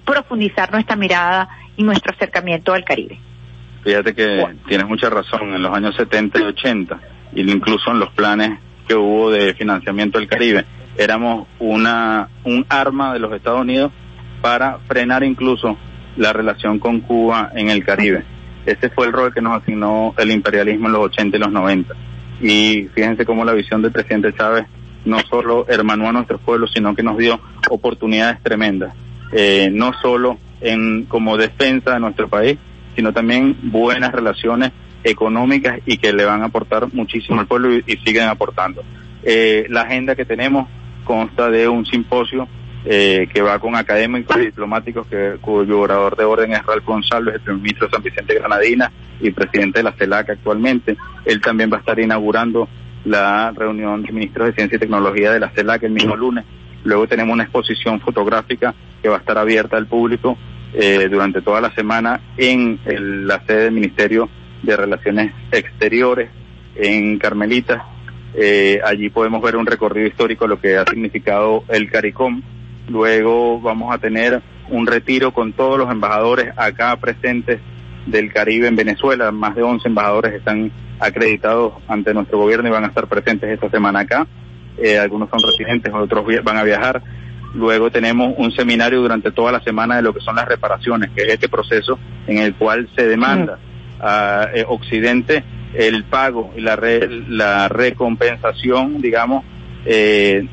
profundizar 0.05 0.71
nuestra 0.71 0.95
mirada 0.95 1.49
y 1.77 1.83
nuestro 1.83 2.13
acercamiento 2.13 2.73
al 2.73 2.85
Caribe. 2.85 3.19
Fíjate 3.83 4.15
que 4.15 4.57
tienes 4.69 4.87
mucha 4.87 5.11
razón, 5.11 5.53
en 5.53 5.63
los 5.63 5.75
años 5.75 5.97
70 5.97 6.41
y 6.41 6.43
80, 6.43 7.01
y 7.01 7.16
incluso 7.35 7.91
en 7.91 7.99
los 7.99 8.11
planes 8.11 8.59
que 8.87 8.95
hubo 8.95 9.31
de 9.31 9.55
financiamiento 9.55 10.19
del 10.19 10.29
Caribe, 10.29 10.65
éramos 10.97 11.47
una 11.59 12.29
un 12.45 12.65
arma 12.69 13.13
de 13.13 13.19
los 13.19 13.33
Estados 13.33 13.61
Unidos 13.61 13.93
para 14.41 14.79
frenar 14.87 15.25
incluso 15.25 15.77
la 16.17 16.33
relación 16.33 16.79
con 16.79 17.01
Cuba 17.01 17.51
en 17.55 17.69
el 17.69 17.85
Caribe. 17.85 18.25
Ese 18.65 18.91
fue 18.91 19.07
el 19.07 19.13
rol 19.13 19.33
que 19.33 19.41
nos 19.41 19.63
asignó 19.63 20.15
el 20.19 20.31
imperialismo 20.31 20.87
en 20.87 20.93
los 20.93 21.05
80 21.07 21.37
y 21.37 21.41
los 21.41 21.53
90. 21.53 21.95
Y 22.41 22.89
fíjense 22.95 23.25
cómo 23.25 23.45
la 23.45 23.53
visión 23.53 23.83
del 23.83 23.93
presidente 23.93 24.33
Chávez 24.35 24.67
no 25.05 25.21
solo 25.21 25.67
hermanó 25.69 26.09
a 26.09 26.13
nuestros 26.13 26.41
pueblos, 26.41 26.73
sino 26.75 26.95
que 26.95 27.03
nos 27.03 27.17
dio 27.17 27.41
oportunidades 27.71 28.43
tremendas, 28.43 28.95
eh, 29.33 29.69
no 29.73 29.93
solo 30.03 30.39
en 30.61 31.05
como 31.05 31.37
defensa 31.37 31.95
de 31.95 32.01
nuestro 32.01 32.29
país, 32.29 32.59
sino 32.97 33.13
también 33.13 33.57
buenas 33.63 34.13
relaciones 34.13 34.73
económicas 35.07 35.79
y 35.87 35.99
que 35.99 36.13
le 36.13 36.25
van 36.25 36.43
a 36.43 36.47
aportar 36.47 36.93
muchísimo 36.93 37.41
al 37.41 37.47
pueblo 37.47 37.73
y, 37.73 37.83
siguen 38.05 38.29
aportando. 38.29 38.83
Eh, 39.23 39.67
la 39.69 39.83
agenda 39.83 40.15
que 40.15 40.25
tenemos 40.25 40.69
consta 41.05 41.49
de 41.49 41.69
un 41.69 41.87
simposio 41.87 42.49
eh, 42.85 43.29
que 43.33 43.43
va 43.43 43.59
con 43.59 43.75
académicos 43.77 44.37
y 44.37 44.47
diplomáticos 44.47 45.07
que, 45.07 45.37
cuyo 45.41 45.81
orador 45.81 46.17
de 46.17 46.25
orden 46.25 46.53
es 46.53 46.65
Ralph 46.65 46.85
González, 46.85 47.35
el 47.35 47.41
primer 47.41 47.63
ministro 47.63 47.87
de 47.87 47.93
San 47.93 48.03
Vicente 48.03 48.35
Granadina 48.35 48.93
y 49.21 49.31
presidente 49.31 49.79
de 49.81 49.85
la 49.85 49.93
CELAC 49.93 50.31
actualmente. 50.31 50.97
Él 51.25 51.41
también 51.41 51.71
va 51.73 51.77
a 51.77 51.81
estar 51.81 51.99
inaugurando 51.99 52.69
la 53.05 53.53
reunión 53.53 54.03
de 54.03 54.13
ministros 54.13 54.49
de 54.49 54.55
Ciencia 54.55 54.77
y 54.77 54.81
Tecnología 54.81 55.33
de 55.33 55.41
la 55.41 55.51
CELAC 55.51 55.85
el 55.85 55.93
mismo 55.93 56.17
lunes. 56.17 56.45
Luego 56.85 57.07
tenemos 57.07 57.33
una 57.33 57.45
exposición 57.45 58.01
fotográfica 58.01 58.75
que 59.03 59.09
va 59.09 59.17
a 59.17 59.21
estar 59.21 59.39
abierta 59.39 59.77
al 59.77 59.87
público 59.87 60.37
eh, 60.75 61.09
durante 61.11 61.41
toda 61.43 61.61
la 61.61 61.73
semana 61.75 62.21
en 62.37 62.79
el- 62.85 63.27
la 63.27 63.41
sede 63.47 63.65
del 63.65 63.73
Ministerio 63.73 64.29
de 64.63 64.77
Relaciones 64.77 65.33
Exteriores 65.51 66.31
en 66.77 67.19
Carmelitas. 67.19 67.83
Eh, 68.35 68.81
allí 68.85 69.09
podemos 69.09 69.41
ver 69.43 69.57
un 69.57 69.67
recorrido 69.67 70.07
histórico 70.07 70.45
de 70.45 70.49
lo 70.49 70.61
que 70.61 70.77
ha 70.77 70.85
significado 70.85 71.65
el 71.69 71.91
CARICOM. 71.91 72.43
Luego 72.89 73.61
vamos 73.61 73.95
a 73.95 73.99
tener 73.99 74.43
un 74.69 74.87
retiro 74.87 75.33
con 75.33 75.53
todos 75.53 75.79
los 75.79 75.91
embajadores 75.91 76.53
acá 76.57 76.97
presentes 76.97 77.61
del 78.07 78.33
Caribe 78.33 78.69
en 78.69 78.77
Venezuela. 78.77 79.33
Más 79.33 79.55
de 79.55 79.63
11 79.63 79.89
embajadores 79.89 80.35
están 80.35 80.71
acreditados 80.99 81.75
ante 81.89 82.15
nuestro 82.15 82.39
gobierno 82.39 82.69
y 82.69 82.73
van 82.73 82.85
a 82.85 82.89
estar 82.89 83.07
presentes 83.07 83.51
esta 83.51 83.71
semana 83.71 84.01
acá. 84.01 84.27
Eh, 84.79 84.99
algunos 84.99 85.31
son 85.31 85.41
residentes, 85.41 85.93
otros 85.95 86.25
van 86.45 86.59
a 86.59 86.63
viajar. 86.63 87.03
Luego 87.55 87.91
tenemos 87.91 88.35
un 88.37 88.53
seminario 88.53 89.01
durante 89.01 89.31
toda 89.31 89.51
la 89.51 89.61
semana 89.61 89.97
de 89.97 90.03
lo 90.03 90.13
que 90.13 90.21
son 90.21 90.37
las 90.37 90.47
reparaciones, 90.47 91.11
que 91.17 91.23
es 91.23 91.33
este 91.33 91.49
proceso 91.49 91.99
en 92.27 92.39
el 92.39 92.55
cual 92.55 92.89
se 92.95 93.09
demanda 93.09 93.59
a 94.01 94.49
eh, 94.55 94.65
Occidente 94.67 95.45
el 95.75 96.05
pago 96.05 96.53
y 96.57 96.61
la, 96.61 96.77
re- 96.77 97.09
la 97.29 97.69
recompensación, 97.69 99.01
digamos, 99.01 99.45
eh, 99.85 100.47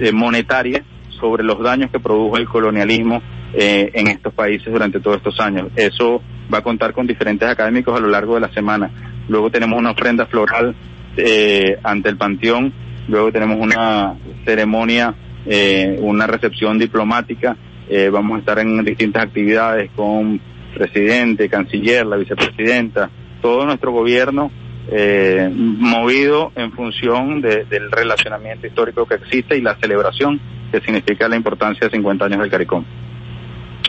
eh, 0.00 0.12
monetaria 0.12 0.82
sobre 1.20 1.44
los 1.44 1.60
daños 1.62 1.90
que 1.90 2.00
produjo 2.00 2.36
el 2.38 2.46
colonialismo 2.48 3.20
eh, 3.52 3.90
en 3.94 4.06
estos 4.06 4.32
países 4.32 4.72
durante 4.72 5.00
todos 5.00 5.18
estos 5.18 5.38
años. 5.40 5.68
Eso 5.76 6.22
va 6.52 6.58
a 6.58 6.62
contar 6.62 6.92
con 6.92 7.06
diferentes 7.06 7.48
académicos 7.48 7.96
a 7.96 8.00
lo 8.00 8.08
largo 8.08 8.34
de 8.34 8.40
la 8.40 8.52
semana. 8.52 8.90
Luego 9.28 9.50
tenemos 9.50 9.78
una 9.78 9.90
ofrenda 9.90 10.26
floral 10.26 10.74
eh, 11.16 11.76
ante 11.82 12.08
el 12.08 12.16
Panteón, 12.16 12.72
luego 13.08 13.30
tenemos 13.32 13.58
una 13.60 14.14
ceremonia, 14.44 15.14
eh, 15.46 15.98
una 16.00 16.26
recepción 16.26 16.78
diplomática, 16.78 17.56
eh, 17.88 18.08
vamos 18.10 18.36
a 18.36 18.38
estar 18.40 18.58
en 18.60 18.82
distintas 18.84 19.24
actividades 19.24 19.90
con 19.94 20.40
presidente, 20.74 21.48
canciller, 21.48 22.06
la 22.06 22.16
vicepresidenta, 22.16 23.10
todo 23.42 23.64
nuestro 23.66 23.92
gobierno 23.92 24.50
eh, 24.92 25.48
movido 25.52 26.52
en 26.56 26.72
función 26.72 27.40
de- 27.40 27.64
del 27.66 27.90
relacionamiento 27.92 28.66
histórico 28.66 29.06
que 29.06 29.14
existe 29.16 29.56
y 29.56 29.60
la 29.60 29.76
celebración 29.76 30.40
que 30.72 30.80
significa 30.80 31.28
la 31.28 31.36
importancia 31.36 31.86
de 31.86 31.90
50 31.92 32.24
años 32.24 32.40
del 32.40 32.50
CARICOM. 32.50 32.84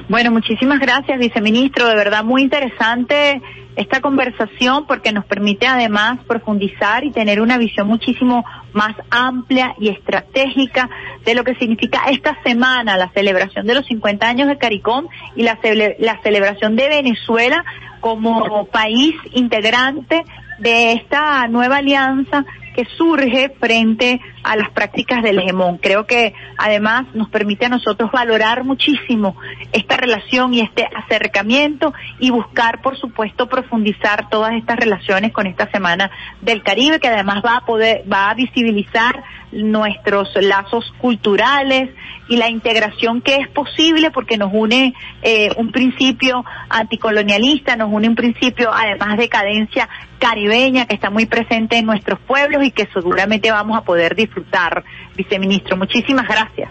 Bueno, 0.10 0.32
muchísimas 0.32 0.80
gracias, 0.80 1.18
viceministro. 1.20 1.88
De 1.88 1.96
verdad, 1.96 2.24
muy 2.24 2.42
interesante 2.42 3.42
esta 3.76 4.02
conversación 4.02 4.86
porque 4.86 5.12
nos 5.12 5.26
permite 5.26 5.66
además 5.68 6.20
profundizar 6.28 7.04
y 7.06 7.12
tener 7.12 7.40
una 7.42 7.58
visión 7.58 7.88
muchísimo 7.88 8.44
más 8.74 8.96
amplia 9.10 9.76
y 9.80 9.90
estratégica 9.90 10.90
de 11.26 11.36
lo 11.36 11.44
que 11.44 11.56
significa 11.56 12.04
esta 12.10 12.38
semana, 12.44 12.98
la 12.98 13.10
celebración 13.12 13.66
de 13.66 13.76
los 13.76 13.86
50 13.86 14.28
años 14.28 14.48
de 14.48 14.58
CARICOM 14.58 15.08
y 15.36 15.44
la, 15.44 15.58
cele- 15.62 15.96
la 16.00 16.22
celebración 16.22 16.76
de 16.76 16.90
Venezuela 16.90 17.64
como 18.02 18.66
país 18.66 19.14
integrante 19.34 20.24
de 20.60 20.94
esta 20.94 21.48
nueva 21.48 21.78
alianza 21.78 22.46
que 22.76 22.86
surge 22.98 23.54
frente 23.60 24.20
a 24.44 24.56
las 24.56 24.70
prácticas 24.72 25.24
del 25.24 25.40
hegemón. 25.40 25.78
Creo 25.78 26.06
que 26.06 26.34
además 26.58 27.06
nos 27.14 27.30
permite 27.30 27.66
a 27.66 27.70
nosotros 27.70 28.12
valorar 28.12 28.64
muchísimo 28.64 29.36
esta 29.72 29.98
relación 29.98 30.54
y 30.54 30.62
este 30.62 30.88
acercamiento 30.96 31.94
y 32.20 32.30
buscar, 32.32 32.82
por 32.82 32.98
supuesto, 32.98 33.48
profundizar 33.48 34.30
todas 34.30 34.54
estas 34.54 34.78
relaciones 34.78 35.32
con 35.32 35.48
esta 35.48 35.70
Semana 35.72 36.12
del 36.42 36.64
Caribe, 36.64 37.00
que 37.00 37.08
además 37.08 37.42
va 37.46 37.58
a 37.58 37.66
poder, 37.66 38.04
va 38.12 38.30
a 38.30 38.34
visibilizar 38.34 39.24
nuestros 39.52 40.30
lazos 40.42 40.94
culturales 41.00 41.90
y 42.30 42.38
la 42.38 42.50
integración 42.50 43.22
que 43.22 43.36
es 43.36 43.50
posible 43.50 44.12
porque 44.12 44.38
nos 44.38 44.52
une 44.54 44.94
eh, 45.22 45.50
un 45.58 45.72
principio 45.72 46.46
anticolonialista, 46.70 47.76
nos 47.76 47.92
une 47.92 48.08
un 48.08 48.16
principio 48.16 48.72
además 48.74 49.18
de 49.18 49.28
cadencia 49.28 49.90
caribeña 50.20 50.86
que 50.86 50.94
está 50.94 51.10
muy 51.10 51.26
presente 51.26 51.78
en 51.78 51.86
nuestros 51.86 52.20
pueblos 52.20 52.64
y 52.64 52.72
que 52.72 52.88
seguramente 52.94 53.52
vamos 53.52 53.78
a 53.78 53.84
poder 53.84 54.16
disfrutar, 54.16 54.31
viceministro. 55.16 55.78
Muchísimas 55.78 56.28
gracias. 56.28 56.70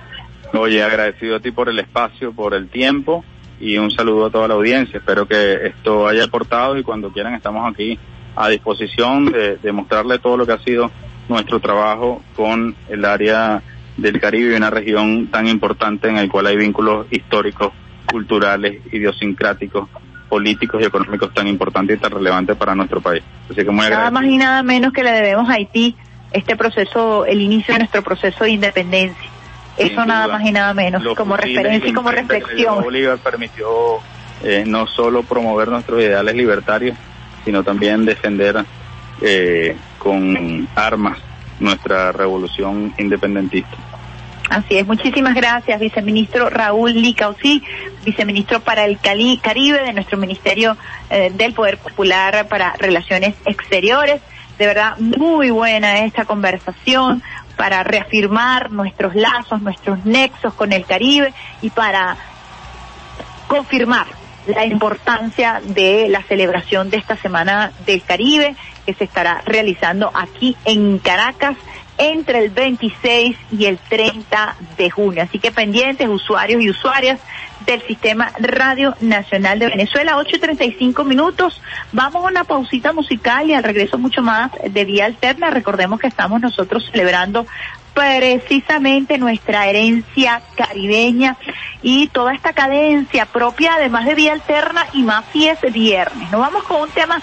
Oye, 0.53 0.83
agradecido 0.83 1.37
a 1.37 1.41
ti 1.41 1.51
por 1.53 1.69
el 1.69 1.79
espacio, 1.79 2.33
por 2.33 2.55
el 2.55 2.69
tiempo 2.69 3.25
y 3.61 3.79
un 3.79 3.91
saludo 3.91 4.27
a 4.27 4.31
toda 4.31 4.49
la 4.49 4.55
audiencia. 4.55 4.99
Espero 4.99 5.27
que 5.27 5.67
esto 5.67 6.09
haya 6.09 6.25
aportado 6.25 6.77
y 6.77 6.83
cuando 6.83 7.13
quieran 7.13 7.35
estamos 7.35 7.71
aquí 7.71 7.99
a 8.35 8.49
disposición 8.49 9.27
de, 9.27 9.57
de 9.57 9.73
mostrarle 9.73 10.19
todo 10.19 10.37
lo 10.37 10.47
que 10.47 10.53
ha 10.53 10.59
sido 10.59 10.91
nuestro 11.29 11.61
trabajo 11.61 12.23
con 12.35 12.75
el 12.89 13.05
área 13.05 13.63
del 13.97 14.21
Caribe 14.21 14.55
y 14.55 14.57
una 14.57 14.71
región 14.71 15.29
tan 15.29 15.47
importante 15.47 16.09
en 16.09 16.17
el 16.17 16.29
cual 16.29 16.47
hay 16.47 16.57
vínculos 16.57 17.07
históricos, 17.11 17.73
culturales, 18.11 18.81
idiosincráticos, 18.93 19.89
políticos 20.29 20.81
y 20.81 20.87
económicos 20.87 21.33
tan 21.35 21.47
importantes 21.49 21.99
y 21.99 22.01
tan 22.01 22.13
relevantes 22.13 22.57
para 22.57 22.75
nuestro 22.75 23.01
país. 23.01 23.23
Así 23.51 23.57
que 23.63 23.71
muy 23.71 23.89
Nada 23.89 24.11
más 24.11 24.25
y 24.25 24.37
nada 24.39 24.63
menos 24.63 24.93
que 24.93 25.03
le 25.03 25.11
debemos 25.11 25.49
a 25.49 25.55
Haití 25.55 25.97
este 26.33 26.57
proceso, 26.57 27.25
el 27.27 27.41
inicio 27.41 27.75
de 27.75 27.81
nuestro 27.81 28.03
proceso 28.03 28.45
de 28.45 28.51
independencia. 28.51 29.31
Eso 29.77 30.05
nada 30.05 30.27
más 30.29 30.45
y 30.47 30.53
nada 30.53 30.75
menos, 30.75 31.03
como 31.17 31.37
referencia 31.37 31.89
y 31.91 31.93
como 31.93 32.11
reflexión. 32.11 32.83
Bolívar 32.83 33.19
permitió 33.19 33.99
eh, 34.43 34.65
no 34.67 34.87
solo 34.87 35.23
promover 35.23 35.69
nuestros 35.69 36.01
ideales 36.03 36.35
libertarios, 36.35 36.97
sino 37.45 37.63
también 37.65 38.05
defender 38.05 38.65
eh, 39.23 39.77
con 39.99 40.69
armas 40.75 41.19
nuestra 41.61 42.13
revolución 42.13 42.93
independentista. 42.99 43.77
Así 44.51 44.79
es, 44.79 44.87
muchísimas 44.87 45.35
gracias, 45.37 45.79
viceministro 45.79 46.51
Raúl 46.51 46.93
Licausí, 46.93 47.63
viceministro 48.05 48.61
para 48.61 48.85
el 48.85 48.99
Cali- 48.99 49.39
Caribe 49.39 49.81
de 49.81 49.93
nuestro 49.93 50.19
Ministerio 50.19 50.77
eh, 51.09 51.31
del 51.33 51.55
Poder 51.55 51.79
Popular 51.79 52.49
para 52.49 52.73
Relaciones 52.79 53.35
Exteriores. 53.47 54.21
De 54.61 54.67
verdad, 54.67 54.99
muy 54.99 55.49
buena 55.51 56.01
esta 56.01 56.27
conversación 56.27 57.23
para 57.57 57.83
reafirmar 57.83 58.71
nuestros 58.71 59.15
lazos, 59.15 59.63
nuestros 59.63 60.05
nexos 60.05 60.53
con 60.53 60.75
el 60.75 60.85
Caribe 60.85 61.33
y 61.63 61.71
para 61.71 62.19
confirmar 63.49 64.07
la 64.47 64.67
importancia 64.67 65.63
de 65.65 66.11
la 66.11 66.23
celebración 66.25 66.91
de 66.91 66.99
esta 66.99 67.17
Semana 67.17 67.73
del 67.87 68.03
Caribe 68.03 68.55
que 68.85 68.93
se 68.93 69.05
estará 69.05 69.41
realizando 69.47 70.11
aquí 70.13 70.55
en 70.67 70.99
Caracas 70.99 71.57
entre 71.97 72.41
el 72.41 72.51
26 72.51 73.39
y 73.53 73.65
el 73.65 73.79
30 73.79 74.57
de 74.77 74.91
junio. 74.91 75.23
Así 75.23 75.39
que 75.39 75.53
pendientes, 75.53 76.07
usuarios 76.07 76.61
y 76.61 76.69
usuarias 76.69 77.19
del 77.67 77.83
Sistema 77.83 78.33
Radio 78.39 78.95
Nacional 79.01 79.59
de 79.59 79.69
Venezuela, 79.69 80.17
8.35 80.17 81.05
minutos. 81.05 81.61
Vamos 81.93 82.25
a 82.25 82.29
una 82.29 82.45
pausita 82.45 82.93
musical 82.93 83.49
y 83.49 83.55
al 83.55 83.63
regreso 83.63 83.99
mucho 83.99 84.23
más 84.23 84.51
de 84.63 84.85
Vía 84.85 85.07
Alterna. 85.07 85.51
Recordemos 85.51 86.01
que 86.01 86.07
estamos 86.07 86.41
nosotros 86.41 86.89
celebrando 86.91 87.47
precisamente 87.95 89.19
nuestra 89.19 89.67
herencia 89.67 90.43
caribeña 90.57 91.37
y 91.83 92.09
toda 92.09 92.35
esta 92.35 92.53
cadencia 92.53 93.27
propia, 93.27 93.75
además 93.75 94.07
de 94.07 94.15
Vía 94.15 94.33
Alterna 94.33 94.87
y 94.93 95.03
más 95.03 95.25
si 95.33 95.49
es 95.49 95.61
viernes. 95.73 96.31
Nos 96.31 96.41
vamos 96.41 96.63
con 96.65 96.83
un 96.83 96.91
tema 96.91 97.21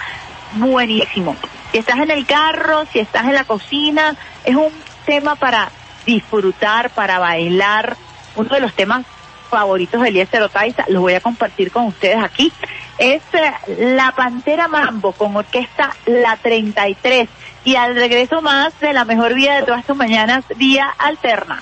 buenísimo. 0.54 1.36
Si 1.72 1.80
estás 1.80 1.98
en 2.00 2.12
el 2.12 2.26
carro, 2.26 2.86
si 2.92 3.00
estás 3.00 3.26
en 3.26 3.34
la 3.34 3.44
cocina, 3.44 4.16
es 4.46 4.56
un 4.56 4.72
tema 5.06 5.36
para 5.36 5.70
disfrutar, 6.06 6.90
para 6.92 7.20
bailar. 7.20 7.98
Uno 8.36 8.50
de 8.50 8.60
los 8.60 8.74
temas 8.74 9.06
favoritos 9.48 10.02
de 10.02 10.10
Eliezer 10.10 10.42
Otaiza, 10.42 10.86
los 10.88 11.02
voy 11.02 11.14
a 11.14 11.22
compartir 11.22 11.72
con 11.72 11.86
ustedes 11.86 12.18
aquí. 12.24 12.52
Es 12.98 13.22
eh, 13.34 13.52
La 13.96 14.12
Pantera 14.12 14.68
Mambo 14.68 15.12
con 15.14 15.36
orquesta 15.36 15.96
La 16.06 16.38
33. 16.38 17.30
Y 17.64 17.76
al 17.76 17.96
regreso 17.96 18.42
más 18.42 18.80
de 18.80 18.94
la 18.94 19.06
mejor 19.06 19.34
vida 19.34 19.56
de 19.56 19.64
todas 19.64 19.86
tus 19.86 19.96
mañanas, 19.96 20.46
vía 20.56 20.88
alterna. 20.98 21.62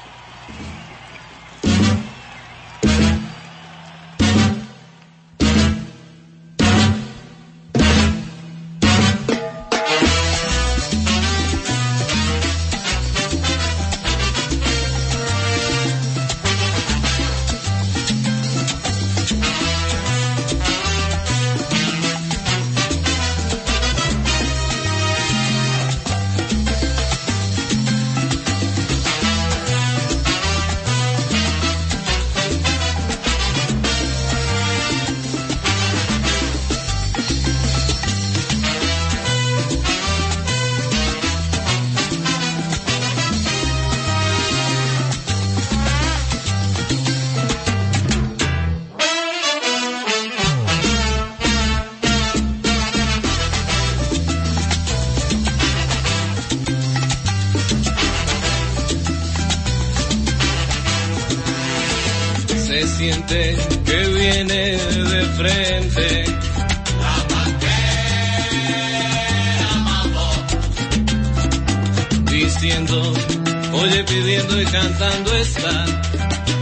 pidiendo 74.05 74.61
y 74.61 74.65
cantando 74.65 75.33
está. 75.35 75.85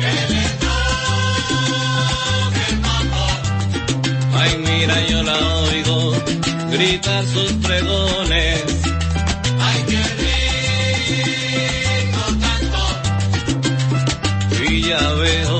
Que 0.01 0.13
le 0.33 0.43
toque 0.63 2.63
el 2.69 2.77
mambo. 2.79 3.25
Ay, 4.39 4.51
mira, 4.65 4.95
yo 5.07 5.23
la 5.23 5.37
oigo 5.69 5.97
gritar 6.71 7.23
sus 7.25 7.51
pregones. 7.53 8.63
Ay, 9.59 9.83
qué 9.89 10.01
rico 12.07 12.25
tanto. 12.45 12.81
Y 14.69 14.71
ya 14.81 15.03
veo 15.13 15.57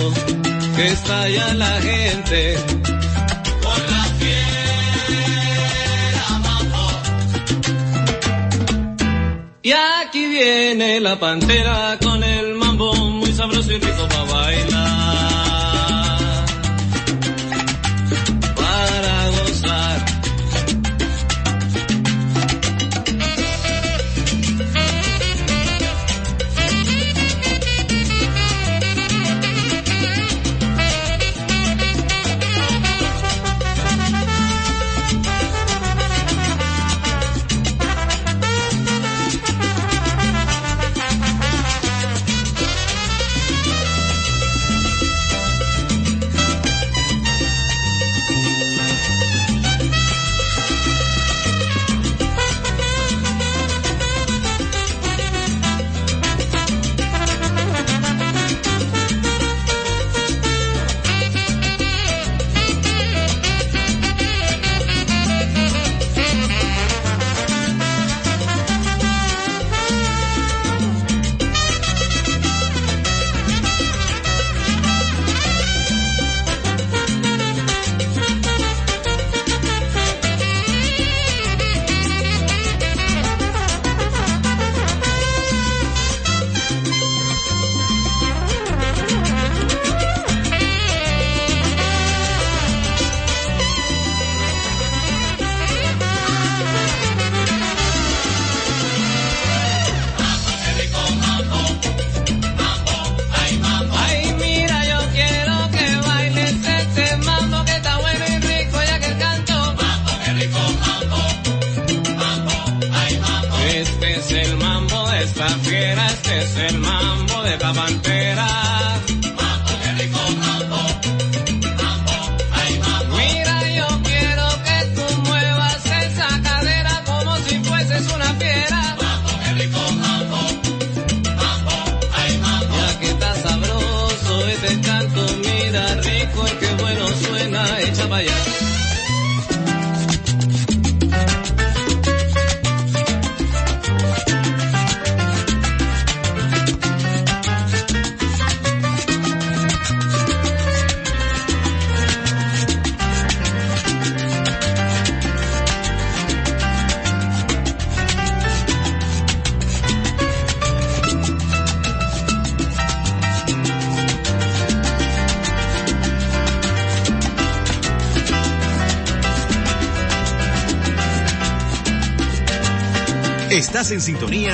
que 0.75 0.83
está 0.87 1.29
ya 1.29 1.53
la 1.53 1.81
gente. 1.81 2.57
Y 9.65 9.71
aquí 9.71 10.27
viene 10.27 10.99
la 10.99 11.17
pantera 11.17 11.97
con 12.03 12.21
el 12.21 12.53
mambo 12.53 12.93
muy 13.11 13.31
sabroso 13.31 13.71
y 13.71 13.79
rico 13.79 14.05
para 14.09 14.23
bailar. 14.25 14.72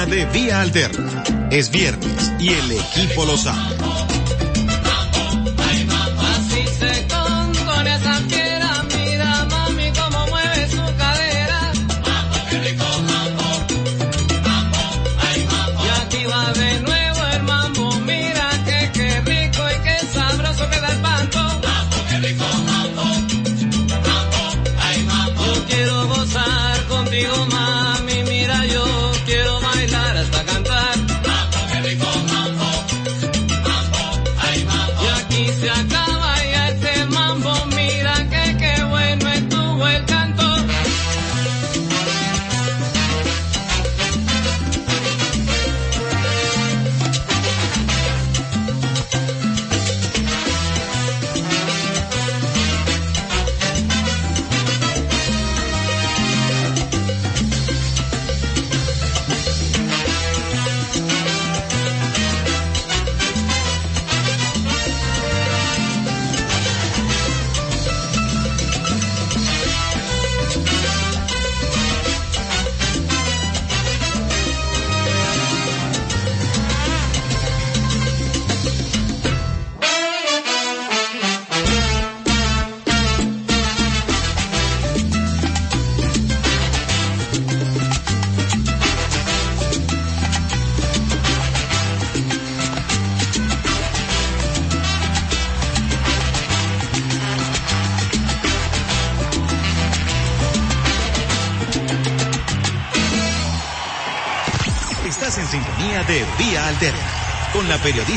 de 0.09 0.25
Vía 0.25 0.61
Alterna. 0.61 1.23
Es 1.51 1.69
viernes 1.69 2.31
y 2.39 2.49
el 2.49 2.71
equipo 2.71 3.25
lo 3.25 3.37
sabe. 3.37 3.75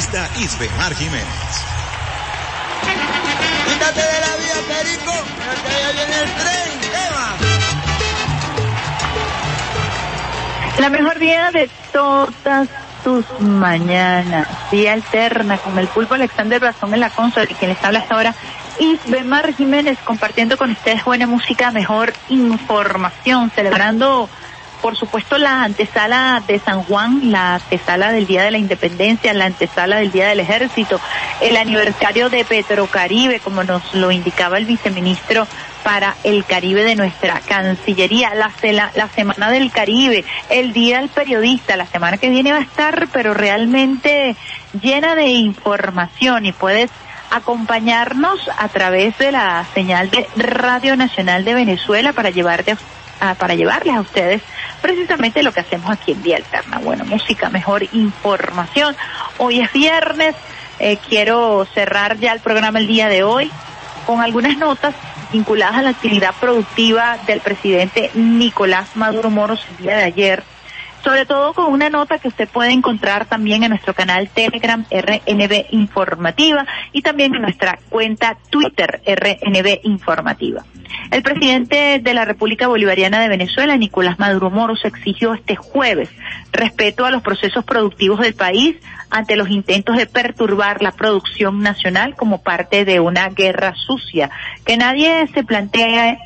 periodista 0.03 0.29
Isbemar 0.39 0.95
Jiménez. 0.95 1.27
Quítate 3.67 4.01
de 4.01 4.21
la 4.21 4.37
vía, 4.37 4.55
Perico, 4.69 5.13
que 5.63 5.93
viene 5.93 6.17
el 6.23 6.31
tren, 6.31 6.71
Eva. 7.09 7.27
La 10.79 10.91
mejor 10.91 11.19
día 11.19 11.51
de 11.51 11.71
todas 11.93 12.69
tus 13.05 13.25
mañanas, 13.41 14.49
día 14.71 14.93
alterna 14.93 15.59
con 15.59 15.79
el 15.79 15.89
pulpo 15.89 16.15
Alexander 16.15 16.61
Brazón 16.61 16.95
en 16.95 17.01
la 17.01 17.11
consola 17.11 17.47
y 17.49 17.55
quien 17.55 17.71
les 17.71 17.85
habla 17.85 18.01
hasta 18.01 18.15
ahora 18.15 18.35
Isbemar 18.79 19.55
Jiménez 19.55 19.99
compartiendo 20.05 20.57
con 20.57 20.71
ustedes 20.71 21.05
buena 21.05 21.27
música, 21.27 21.71
mejor 21.71 22.13
información, 22.29 23.51
celebrando 23.51 24.29
por 24.83 24.97
supuesto 24.97 25.39
la 25.39 25.63
antesala 25.63 26.43
de 26.47 26.59
San 26.59 26.83
Juan, 26.83 27.31
la 27.31 27.55
antesala 27.55 28.11
del 28.11 28.27
Día 28.27 28.43
de 28.43 28.51
la 28.51 28.59
Independencia, 28.59 29.33
la 29.33 29.47
antesala 29.47 29.99
del 29.99 30.11
Día 30.11 30.29
del 30.29 30.41
Ejército, 30.41 31.01
el 31.41 31.57
aniversario 31.57 32.29
de 32.29 32.45
Petrocaribe, 32.45 33.39
como 33.41 33.63
nos 33.63 33.95
lo 33.95 34.11
indicaba 34.11 34.59
el 34.59 34.67
viceministro 34.67 35.47
para 35.85 36.17
el 36.25 36.45
Caribe 36.45 36.83
de 36.83 36.97
nuestra 36.97 37.41
Cancillería, 37.41 38.35
la, 38.35 38.51
la 38.95 39.09
Semana 39.09 39.51
del 39.51 39.71
Caribe, 39.71 40.25
el 40.51 40.73
Día 40.73 40.99
del 40.99 41.09
Periodista, 41.09 41.77
la 41.77 41.87
semana 41.87 42.19
que 42.19 42.29
viene 42.29 42.53
va 42.53 42.59
a 42.59 42.63
estar, 42.63 43.09
pero 43.13 43.35
realmente 43.35 44.37
llena 44.81 45.15
de 45.15 45.29
información 45.29 46.45
y 46.45 46.53
puedes 46.53 46.91
acompañarnos 47.31 48.51
a 48.59 48.69
través 48.69 49.17
de 49.19 49.33
la 49.33 49.65
señal 49.75 50.11
de 50.11 50.27
Radio 50.37 50.97
Nacional 50.97 51.45
de 51.45 51.55
Venezuela 51.55 52.13
para 52.13 52.31
llevarte 52.31 52.77
para 53.39 53.55
llevarles 53.55 53.95
a 53.95 54.01
ustedes 54.01 54.43
precisamente 54.81 55.43
lo 55.43 55.53
que 55.53 55.61
hacemos 55.61 55.91
aquí 55.91 56.13
en 56.13 56.23
Vía 56.23 56.37
Alterna. 56.39 56.79
Bueno, 56.79 57.05
música, 57.05 57.51
mejor 57.51 57.85
información. 57.93 58.97
Hoy 59.39 59.61
es 59.61 59.73
viernes, 59.73 60.35
eh, 60.79 60.99
quiero 61.09 61.65
cerrar 61.73 62.19
ya 62.19 62.33
el 62.33 62.41
programa 62.41 62.81
el 62.81 62.89
día 62.89 63.09
de 63.09 63.23
hoy 63.23 63.51
con 64.07 64.21
algunas 64.21 64.59
notas 64.59 64.95
vinculadas 65.33 65.77
a 65.77 65.83
la 65.83 65.91
actividad 65.91 66.35
productiva 66.41 67.19
del 67.27 67.41
presidente 67.41 68.11
Nicolás 68.15 68.97
Maduro 68.97 69.31
Moros 69.31 69.65
el 69.71 69.85
día 69.85 69.97
de 69.97 70.05
ayer 70.05 70.43
sobre 71.03 71.27
todo 71.27 71.53
con 71.53 71.73
una 71.73 71.91
nota 71.91 72.19
que 72.19 72.29
usted 72.29 72.49
puede 72.49 72.73
encontrar 72.73 73.27
también 73.27 73.63
en 73.63 73.71
nuestro 73.71 73.95
canal 73.95 74.29
Telegram 74.29 74.85
RNB 74.91 75.67
Informativa 75.71 76.67
y 76.93 77.03
también 77.03 77.35
en 77.35 77.43
nuestra 77.43 77.79
cuenta 77.89 78.37
Twitter 78.51 79.03
RNB 79.07 79.81
Informativa. 79.85 80.65
El 81.11 81.23
presidente 81.23 82.01
de 82.03 82.15
la 82.15 82.25
República 82.25 82.69
Bolivariana 82.69 83.21
de 83.21 83.29
Venezuela, 83.29 83.77
Nicolás 83.77 84.19
Maduro 84.19 84.51
Moros, 84.51 84.85
exigió 84.85 85.35
este 85.35 85.57
jueves 85.57 86.09
respeto 86.53 87.05
a 87.05 87.11
los 87.11 87.23
procesos 87.23 87.65
productivos 87.65 88.21
del 88.21 88.35
país 88.35 88.77
ante 89.11 89.37
los 89.37 89.51
intentos 89.51 89.97
de 89.97 90.07
perturbar 90.07 90.83
la 90.83 90.93
producción 90.93 91.61
nacional 91.61 92.15
como 92.15 92.43
parte 92.43 92.85
de 92.85 93.01
una 93.01 93.29
guerra 93.29 93.75
sucia. 93.75 94.31
Que 94.65 94.77
nadie 94.77 95.27
se 95.35 95.45
plantee 95.45 96.19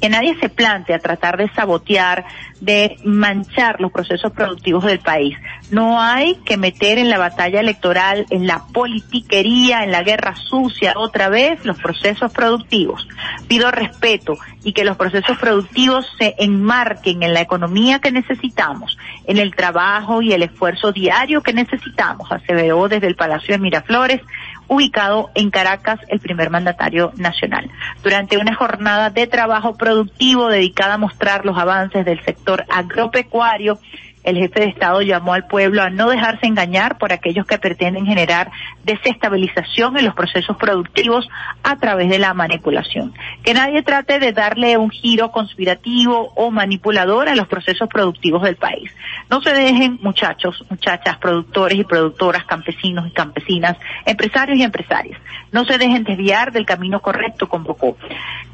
que 0.00 0.08
nadie 0.08 0.36
se 0.40 0.48
plante 0.48 0.94
a 0.94 0.98
tratar 0.98 1.36
de 1.36 1.48
sabotear, 1.50 2.24
de 2.60 2.96
manchar 3.04 3.80
los 3.80 3.92
procesos 3.92 4.32
productivos 4.32 4.84
del 4.84 5.00
país. 5.00 5.36
No 5.70 6.00
hay 6.00 6.36
que 6.44 6.56
meter 6.56 6.98
en 6.98 7.10
la 7.10 7.18
batalla 7.18 7.60
electoral, 7.60 8.26
en 8.30 8.46
la 8.46 8.64
politiquería, 8.72 9.84
en 9.84 9.92
la 9.92 10.02
guerra 10.02 10.34
sucia 10.36 10.94
otra 10.96 11.28
vez 11.28 11.64
los 11.64 11.78
procesos 11.78 12.32
productivos. 12.32 13.06
Pido 13.48 13.70
respeto 13.70 14.36
y 14.64 14.72
que 14.72 14.84
los 14.84 14.96
procesos 14.96 15.38
productivos 15.38 16.06
se 16.18 16.34
enmarquen 16.38 17.22
en 17.22 17.34
la 17.34 17.40
economía 17.40 18.00
que 18.00 18.12
necesitamos, 18.12 18.96
en 19.26 19.38
el 19.38 19.54
trabajo 19.54 20.22
y 20.22 20.32
el 20.32 20.42
esfuerzo 20.42 20.92
diario 20.92 21.42
que 21.42 21.52
necesitamos, 21.52 22.30
aseveró 22.30 22.88
desde 22.88 23.06
el 23.06 23.16
Palacio 23.16 23.54
de 23.54 23.58
Miraflores 23.58 24.20
ubicado 24.68 25.30
en 25.34 25.50
Caracas 25.50 25.98
el 26.08 26.20
primer 26.20 26.50
mandatario 26.50 27.12
nacional. 27.16 27.70
Durante 28.02 28.38
una 28.38 28.54
jornada 28.54 29.10
de 29.10 29.26
trabajo 29.26 29.76
productivo 29.76 30.48
dedicada 30.48 30.94
a 30.94 30.98
mostrar 30.98 31.44
los 31.44 31.58
avances 31.58 32.04
del 32.04 32.22
sector 32.24 32.64
agropecuario, 32.68 33.78
el 34.24 34.36
jefe 34.36 34.60
de 34.60 34.66
Estado 34.66 35.00
llamó 35.02 35.32
al 35.32 35.46
pueblo 35.46 35.82
a 35.82 35.90
no 35.90 36.08
dejarse 36.10 36.46
engañar 36.46 36.98
por 36.98 37.12
aquellos 37.12 37.46
que 37.46 37.58
pretenden 37.58 38.06
generar 38.06 38.50
desestabilización 38.84 39.96
en 39.96 40.04
los 40.04 40.14
procesos 40.14 40.56
productivos 40.56 41.28
a 41.62 41.76
través 41.76 42.08
de 42.08 42.18
la 42.18 42.34
manipulación. 42.34 43.14
Que 43.42 43.54
nadie 43.54 43.82
trate 43.82 44.18
de 44.18 44.32
darle 44.32 44.76
un 44.76 44.90
giro 44.90 45.30
conspirativo 45.30 46.32
o 46.34 46.50
manipulador 46.50 47.28
a 47.28 47.34
los 47.34 47.48
procesos 47.48 47.88
productivos 47.88 48.42
del 48.42 48.56
país. 48.56 48.90
No 49.30 49.40
se 49.40 49.52
dejen, 49.52 49.98
muchachos, 50.02 50.64
muchachas, 50.70 51.18
productores 51.18 51.78
y 51.78 51.84
productoras, 51.84 52.44
campesinos 52.44 53.06
y 53.06 53.12
campesinas, 53.12 53.76
empresarios 54.06 54.58
y 54.58 54.62
empresarias. 54.62 55.20
No 55.52 55.64
se 55.64 55.78
dejen 55.78 56.04
desviar 56.04 56.52
del 56.52 56.66
camino 56.66 57.00
correcto, 57.00 57.48
convocó. 57.48 57.96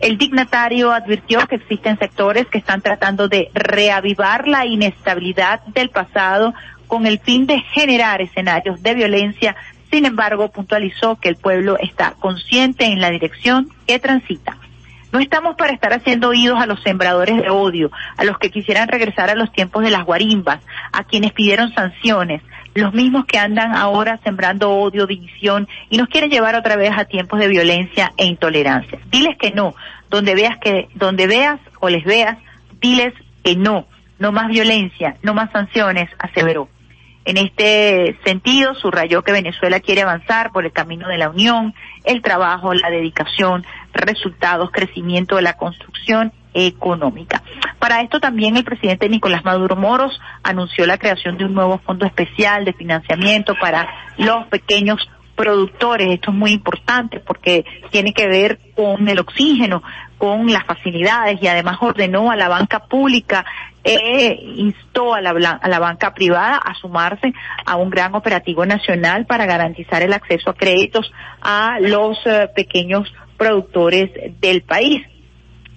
El 0.01 0.19
dignatario 0.19 0.93
advirtió 0.93 1.41
que 1.47 1.57
existen 1.57 1.99
sectores 1.99 2.47
que 2.47 2.59
están 2.59 2.83
tratando 2.83 3.29
de 3.29 3.51
reavivar 3.55 4.47
la 4.49 4.67
inestabilidad 4.67 5.54
del 5.67 5.91
pasado 5.91 6.55
con 6.87 7.07
el 7.07 7.19
fin 7.19 7.47
de 7.47 7.61
generar 7.73 8.21
escenarios 8.21 8.83
de 8.83 8.95
violencia. 8.95 9.57
Sin 9.91 10.07
embargo, 10.07 10.51
puntualizó 10.51 11.17
que 11.17 11.29
el 11.29 11.37
pueblo 11.37 11.79
está 11.79 12.15
consciente 12.19 12.87
en 12.87 13.01
la 13.01 13.11
dirección 13.11 13.69
que 13.87 13.99
transita. 13.99 14.57
No 15.13 15.21
estamos 15.21 15.55
para 15.55 15.73
estar 15.73 15.93
haciendo 15.93 16.31
oídos 16.31 16.61
a 16.61 16.67
los 16.67 16.83
sembradores 16.83 17.37
de 17.41 17.49
odio, 17.49 17.91
a 18.17 18.25
los 18.25 18.37
que 18.39 18.51
quisieran 18.51 18.89
regresar 18.89 19.31
a 19.31 19.37
los 19.37 19.53
tiempos 19.53 19.85
de 19.85 19.93
las 19.93 20.05
guarimbas, 20.05 20.61
a 20.91 21.05
quienes 21.05 21.33
pidieron 21.33 21.73
sanciones, 21.73 22.43
los 22.75 22.93
mismos 22.93 23.25
que 23.25 23.39
andan 23.39 23.77
ahora 23.77 24.19
sembrando 24.25 24.71
odio, 24.71 25.07
división 25.07 25.69
y 25.89 25.99
nos 25.99 26.09
quieren 26.09 26.31
llevar 26.31 26.57
otra 26.57 26.75
vez 26.75 26.91
a 26.97 27.05
tiempos 27.05 27.39
de 27.39 27.47
violencia 27.47 28.13
e 28.17 28.27
intolerancia. 28.27 28.99
Diles 29.13 29.37
que 29.39 29.53
no, 29.53 29.77
donde 30.11 30.35
veas 30.35 30.59
que 30.59 30.89
donde 30.97 31.29
veas 31.29 31.61
o 31.79 31.89
les 31.89 32.05
veas, 32.05 32.37
diles 32.81 33.15
que 33.45 33.55
no 33.55 33.87
no 34.19 34.33
más 34.33 34.49
violencia, 34.49 35.17
no 35.23 35.35
más 35.35 35.51
sanciones, 35.53 36.09
aseveró. 36.19 36.69
En 37.25 37.39
este 37.39 38.19
sentido, 38.25 38.75
subrayó 38.75 39.23
que 39.23 39.33
Venezuela 39.33 39.81
quiere 39.81 40.03
avanzar 40.03 40.53
por 40.53 40.67
el 40.67 40.73
camino 40.73 41.09
de 41.09 41.17
la 41.17 41.31
unión, 41.31 41.75
el 42.05 42.21
trabajo, 42.21 42.75
la 42.75 42.91
dedicación, 42.91 43.65
resultados, 43.95 44.71
crecimiento 44.71 45.37
de 45.37 45.43
la 45.43 45.55
construcción 45.55 46.33
económica. 46.53 47.43
Para 47.79 48.03
esto 48.03 48.21
también 48.21 48.57
el 48.57 48.65
presidente 48.65 49.09
Nicolás 49.09 49.45
Maduro 49.45 49.75
Moros 49.75 50.21
anunció 50.43 50.87
la 50.87 50.99
creación 50.99 51.37
de 51.37 51.47
un 51.47 51.55
nuevo 51.55 51.79
fondo 51.79 52.07
especial 52.07 52.65
de 52.65 52.75
financiamiento 52.75 53.55
para 53.61 53.89
los 54.19 54.47
pequeños 54.47 55.09
productores. 55.35 56.11
Esto 56.11 56.31
es 56.31 56.37
muy 56.37 56.53
importante 56.53 57.21
porque 57.21 57.65
tiene 57.91 58.13
que 58.13 58.29
ver 58.29 58.61
con 58.77 59.09
el 59.09 59.19
oxígeno, 59.19 59.83
con 60.25 60.51
las 60.51 60.65
facilidades 60.65 61.39
y 61.43 61.49
además 61.49 61.77
ordenó 61.83 62.31
a 62.31 62.37
la 62.37 62.49
banca 62.49 62.87
pública 62.87 63.45
e 63.83 64.39
instó 64.57 65.13
a 65.13 65.21
la, 65.21 65.31
a 65.31 65.69
la 65.69 65.79
banca 65.79 66.15
privada 66.15 66.57
a 66.57 66.75
sumarse 66.77 67.35
a 67.67 67.77
un 67.77 67.91
gran 67.91 68.15
operativo 68.15 68.65
nacional 68.65 69.27
para 69.27 69.45
garantizar 69.45 70.01
el 70.01 70.15
acceso 70.15 70.49
a 70.49 70.55
créditos 70.55 71.13
a 71.43 71.77
los 71.79 72.17
eh, 72.25 72.49
pequeños 72.57 73.13
productores 73.37 74.09
del 74.41 74.63
país. 74.63 75.07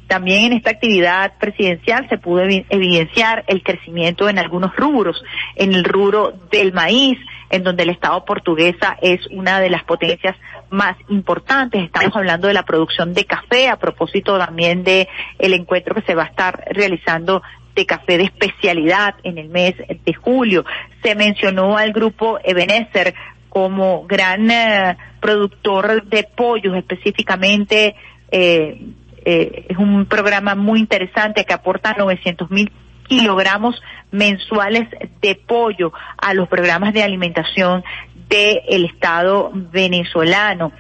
También 0.07 0.45
en 0.45 0.53
esta 0.53 0.69
actividad 0.69 1.33
presidencial 1.37 2.07
se 2.07 2.17
pudo 2.17 2.43
evidenciar 2.43 3.43
el 3.47 3.61
crecimiento 3.61 4.29
en 4.29 4.39
algunos 4.39 4.73
rubros, 4.77 5.21
en 5.57 5.73
el 5.73 5.83
rubro 5.83 6.31
del 6.49 6.71
maíz, 6.71 7.19
en 7.49 7.63
donde 7.63 7.83
el 7.83 7.89
Estado 7.89 8.23
portuguesa 8.23 8.97
es 9.01 9.27
una 9.27 9.59
de 9.59 9.69
las 9.69 9.83
potencias 9.83 10.37
más 10.69 10.95
importantes. 11.09 11.83
Estamos 11.83 12.15
hablando 12.15 12.47
de 12.47 12.53
la 12.53 12.63
producción 12.63 13.13
de 13.13 13.25
café, 13.25 13.69
a 13.69 13.77
propósito 13.77 14.37
también 14.37 14.83
de 14.83 15.07
el 15.39 15.53
encuentro 15.53 15.95
que 15.95 16.01
se 16.01 16.15
va 16.15 16.23
a 16.23 16.27
estar 16.27 16.63
realizando 16.71 17.41
de 17.75 17.85
café 17.85 18.17
de 18.17 18.23
especialidad 18.25 19.15
en 19.23 19.37
el 19.37 19.49
mes 19.49 19.75
de 19.77 20.13
julio. 20.13 20.65
Se 21.03 21.15
mencionó 21.15 21.77
al 21.77 21.93
grupo 21.93 22.39
Ebenezer 22.43 23.13
como 23.49 24.05
gran 24.05 24.49
eh, 24.49 24.97
productor 25.19 26.03
de 26.03 26.23
pollos 26.23 26.75
específicamente. 26.75 27.95
Eh, 28.31 28.81
eh, 29.25 29.65
es 29.69 29.77
un 29.77 30.05
programa 30.05 30.55
muy 30.55 30.79
interesante 30.79 31.45
que 31.45 31.53
aporta 31.53 31.93
900 31.97 32.49
mil 32.49 32.71
kilogramos 33.07 33.81
mensuales 34.11 34.87
de 35.21 35.35
pollo 35.35 35.93
a 36.17 36.33
los 36.33 36.47
programas 36.47 36.93
de 36.93 37.03
alimentación 37.03 37.83
del 38.29 38.85
Estado 38.85 39.51
venezolano. 39.53 40.71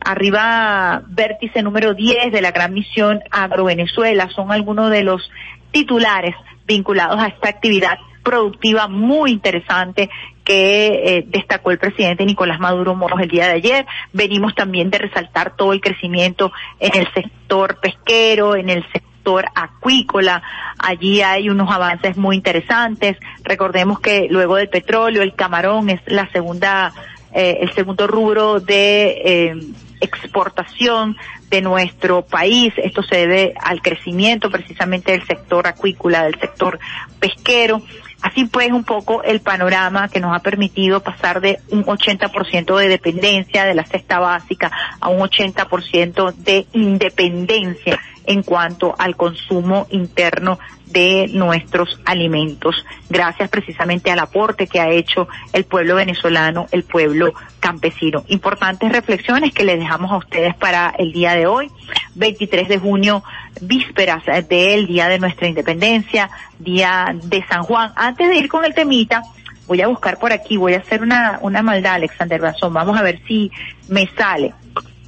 Arriba, 0.00 1.02
vértice 1.08 1.62
número 1.62 1.94
10 1.94 2.32
de 2.32 2.40
la 2.40 2.52
gran 2.52 2.72
misión 2.72 3.20
Agro 3.30 3.64
Venezuela 3.64 4.28
son 4.34 4.52
algunos 4.52 4.90
de 4.90 5.02
los 5.02 5.30
titulares 5.70 6.34
vinculados 6.66 7.20
a 7.20 7.26
esta 7.26 7.48
actividad 7.48 7.98
productiva 8.22 8.88
muy 8.88 9.32
interesante 9.32 10.10
que 10.44 10.86
eh, 10.86 11.24
destacó 11.26 11.70
el 11.70 11.78
presidente 11.78 12.24
Nicolás 12.24 12.60
Maduro 12.60 12.94
Moros 12.94 13.20
el 13.20 13.28
día 13.28 13.46
de 13.46 13.52
ayer. 13.52 13.86
Venimos 14.12 14.54
también 14.54 14.90
de 14.90 14.98
resaltar 14.98 15.56
todo 15.56 15.72
el 15.72 15.80
crecimiento 15.80 16.52
en 16.78 16.94
el 16.94 17.12
sector 17.12 17.78
pesquero, 17.80 18.56
en 18.56 18.68
el 18.68 18.82
sector 18.92 19.07
acuícola. 19.54 20.42
Allí 20.78 21.22
hay 21.22 21.48
unos 21.48 21.70
avances 21.70 22.16
muy 22.16 22.36
interesantes. 22.36 23.16
Recordemos 23.42 24.00
que 24.00 24.28
luego 24.30 24.56
del 24.56 24.68
petróleo, 24.68 25.22
el 25.22 25.34
camarón 25.34 25.90
es 25.90 26.00
la 26.06 26.30
segunda, 26.30 26.92
eh, 27.32 27.58
el 27.60 27.72
segundo 27.74 28.06
rubro 28.06 28.60
de 28.60 29.22
eh, 29.24 29.54
exportación 30.00 31.16
de 31.50 31.60
nuestro 31.62 32.22
país. 32.22 32.72
Esto 32.76 33.02
se 33.02 33.16
debe 33.16 33.54
al 33.60 33.82
crecimiento 33.82 34.50
precisamente 34.50 35.12
del 35.12 35.26
sector 35.26 35.66
acuícola, 35.66 36.24
del 36.24 36.38
sector 36.38 36.78
pesquero. 37.18 37.82
Así 38.20 38.46
pues, 38.46 38.72
un 38.72 38.84
poco 38.84 39.22
el 39.22 39.40
panorama 39.40 40.08
que 40.08 40.20
nos 40.20 40.34
ha 40.34 40.40
permitido 40.40 41.00
pasar 41.00 41.40
de 41.40 41.60
un 41.70 41.84
80% 41.84 42.76
de 42.76 42.88
dependencia 42.88 43.64
de 43.64 43.74
la 43.74 43.84
cesta 43.84 44.18
básica 44.18 44.72
a 45.00 45.08
un 45.08 45.20
80% 45.20 46.34
de 46.34 46.66
independencia 46.72 48.00
en 48.26 48.42
cuanto 48.42 48.94
al 48.98 49.16
consumo 49.16 49.86
interno 49.90 50.58
de 50.90 51.28
nuestros 51.32 52.00
alimentos, 52.04 52.84
gracias 53.08 53.48
precisamente 53.48 54.10
al 54.10 54.18
aporte 54.18 54.66
que 54.66 54.80
ha 54.80 54.90
hecho 54.90 55.28
el 55.52 55.64
pueblo 55.64 55.96
venezolano, 55.96 56.66
el 56.72 56.84
pueblo 56.84 57.32
campesino. 57.60 58.24
Importantes 58.28 58.90
reflexiones 58.90 59.52
que 59.52 59.64
les 59.64 59.78
dejamos 59.78 60.10
a 60.12 60.16
ustedes 60.16 60.54
para 60.54 60.94
el 60.98 61.12
día 61.12 61.34
de 61.34 61.46
hoy, 61.46 61.70
23 62.14 62.68
de 62.68 62.78
junio, 62.78 63.22
vísperas 63.60 64.22
del 64.48 64.86
día 64.86 65.08
de 65.08 65.18
nuestra 65.18 65.48
independencia, 65.48 66.30
día 66.58 67.14
de 67.14 67.44
San 67.46 67.62
Juan. 67.62 67.92
Antes 67.96 68.28
de 68.28 68.36
ir 68.36 68.48
con 68.48 68.64
el 68.64 68.74
temita, 68.74 69.22
voy 69.66 69.82
a 69.82 69.88
buscar 69.88 70.18
por 70.18 70.32
aquí, 70.32 70.56
voy 70.56 70.74
a 70.74 70.78
hacer 70.78 71.02
una, 71.02 71.38
una 71.42 71.62
maldad, 71.62 71.94
Alexander 71.94 72.40
Razón, 72.40 72.72
vamos 72.72 72.98
a 72.98 73.02
ver 73.02 73.20
si 73.26 73.50
me 73.88 74.06
sale. 74.16 74.54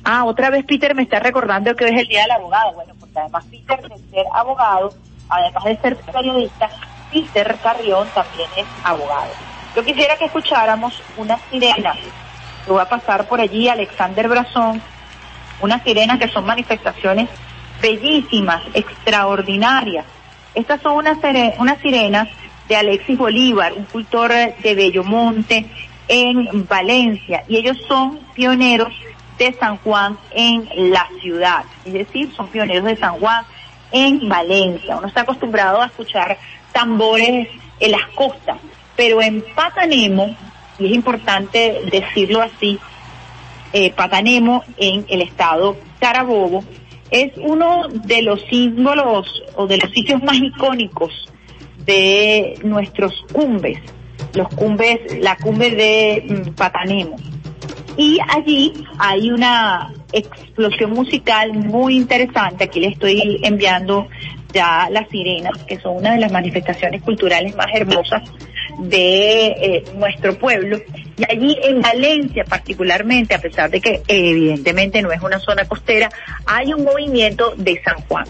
Ah, 0.05 0.25
otra 0.25 0.51
vez 0.51 0.65
Peter 0.65 0.95
me 0.95 1.03
está 1.03 1.21
recordando 1.21 1.75
que 1.75 1.85
hoy 1.85 1.91
es 1.91 2.01
el 2.01 2.09
día 2.09 2.23
del 2.23 2.31
abogado. 2.33 2.73
Bueno, 2.75 2.95
porque 2.99 3.19
además 3.19 3.45
Peter 3.51 3.81
de 3.83 3.99
ser 4.11 4.27
abogado, 4.35 4.95
además 5.31 5.65
de 5.65 5.77
ser 5.79 5.97
periodista, 5.97 6.69
Peter 7.13 7.57
Carrión 7.63 8.09
también 8.15 8.49
es 8.57 8.67
abogado. 8.85 9.33
Yo 9.75 9.85
quisiera 9.85 10.17
que 10.17 10.27
escucháramos 10.27 11.01
una 11.17 11.39
sirena. 11.51 11.95
Yo 12.67 12.75
voy 12.75 12.83
a 12.83 12.89
pasar 12.89 13.27
por 13.27 13.41
allí 13.41 13.69
Alexander 13.69 14.29
Brazón, 14.29 14.83
unas 15.61 15.83
sirenas 15.83 16.19
que 16.19 16.29
son 16.29 16.45
manifestaciones 16.45 17.29
bellísimas, 17.81 18.63
extraordinarias. 18.75 20.05
Estas 20.55 20.81
son 20.83 20.97
unas, 20.97 21.19
unas 21.59 21.79
sirenas 21.79 22.29
de 22.69 22.77
Alexis 22.77 23.17
Bolívar, 23.17 23.73
un 23.73 23.85
cultor 23.85 24.31
de 24.31 24.75
Bellomonte 24.75 25.67
en 26.09 26.67
Valencia, 26.67 27.45
y 27.49 27.57
ellos 27.57 27.79
son 27.87 28.19
pioneros 28.35 28.93
de 29.39 29.53
San 29.55 29.79
Juan 29.79 30.19
en 30.33 30.69
la 30.91 31.07
ciudad, 31.21 31.65
es 31.85 31.93
decir, 31.93 32.33
son 32.35 32.49
pioneros 32.49 32.85
de 32.85 32.97
San 32.97 33.19
Juan 33.21 33.45
en 33.93 34.29
Valencia. 34.29 34.97
Uno 34.97 35.09
está 35.09 35.23
acostumbrado 35.23 35.81
a 35.81 35.87
escuchar 35.87 36.39
tambores 36.73 37.49
en 37.79 37.91
las 37.91 38.07
costas, 38.15 38.59
pero 38.97 39.23
en 39.23 39.43
Patanemo, 39.55 40.35
y 40.79 40.87
es 40.87 40.93
importante 40.93 41.83
decirlo 41.91 42.43
así, 42.43 42.79
eh, 43.73 43.93
Patanemo 43.93 44.65
en 44.77 45.07
el 45.09 45.23
estado 45.23 45.77
Carabobo, 45.99 46.65
es 47.11 47.33
uno 47.37 47.89
de 47.89 48.23
los 48.23 48.41
símbolos 48.43 49.43
o 49.57 49.67
de 49.67 49.79
los 49.79 49.91
sitios 49.91 50.23
más 50.23 50.37
icónicos 50.37 51.29
de 51.85 52.59
nuestros 52.63 53.25
cumbes, 53.33 53.79
los 54.35 54.49
cumbes, 54.49 55.19
la 55.21 55.37
cumbe 55.37 55.71
de 55.71 56.25
mm, 56.29 56.55
Patanemo. 56.55 57.17
Y 57.97 58.19
allí 58.29 58.73
hay 58.99 59.31
una 59.31 59.93
explosión 60.13 60.91
musical 60.91 61.53
muy 61.53 61.97
interesante. 61.97 62.65
Aquí 62.65 62.81
le 62.81 62.89
estoy 62.89 63.41
enviando 63.43 64.09
ya 64.53 64.89
las 64.91 65.09
sirenas, 65.09 65.53
que 65.65 65.79
son 65.79 65.97
una 65.97 66.13
de 66.13 66.21
las 66.21 66.33
manifestaciones 66.33 67.03
culturales 67.03 67.55
más 67.57 67.69
hermosas 67.75 68.23
de 68.79 69.47
eh, 69.47 69.85
nuestro 69.97 70.39
pueblo. 70.39 70.79
Y 71.17 71.25
allí 71.31 71.57
en 71.63 71.81
Valencia 71.81 72.45
particularmente, 72.45 73.35
a 73.35 73.39
pesar 73.39 73.71
de 73.71 73.81
que 73.81 74.03
evidentemente 74.09 75.03
no 75.03 75.13
es 75.13 75.21
una 75.21 75.39
zona 75.39 75.67
costera, 75.67 76.09
hay 76.47 76.73
un 76.73 76.85
movimiento 76.85 77.55
de 77.57 77.81
San 77.85 78.01
Juan. 78.07 78.25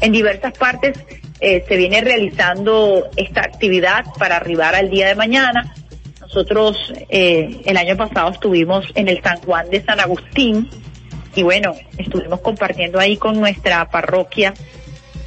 En 0.00 0.12
diversas 0.12 0.52
partes 0.58 0.98
eh, 1.40 1.64
se 1.66 1.76
viene 1.76 2.00
realizando 2.00 3.06
esta 3.16 3.40
actividad 3.40 4.04
para 4.18 4.36
arribar 4.36 4.74
al 4.74 4.90
día 4.90 5.08
de 5.08 5.14
mañana. 5.14 5.74
Nosotros 6.24 6.92
eh, 7.10 7.60
el 7.66 7.76
año 7.76 7.96
pasado 7.96 8.30
estuvimos 8.30 8.86
en 8.94 9.08
el 9.08 9.22
San 9.22 9.38
Juan 9.42 9.68
de 9.70 9.84
San 9.84 10.00
Agustín 10.00 10.68
y 11.36 11.42
bueno, 11.42 11.74
estuvimos 11.98 12.40
compartiendo 12.40 12.98
ahí 12.98 13.16
con 13.16 13.38
nuestra 13.38 13.88
parroquia. 13.90 14.54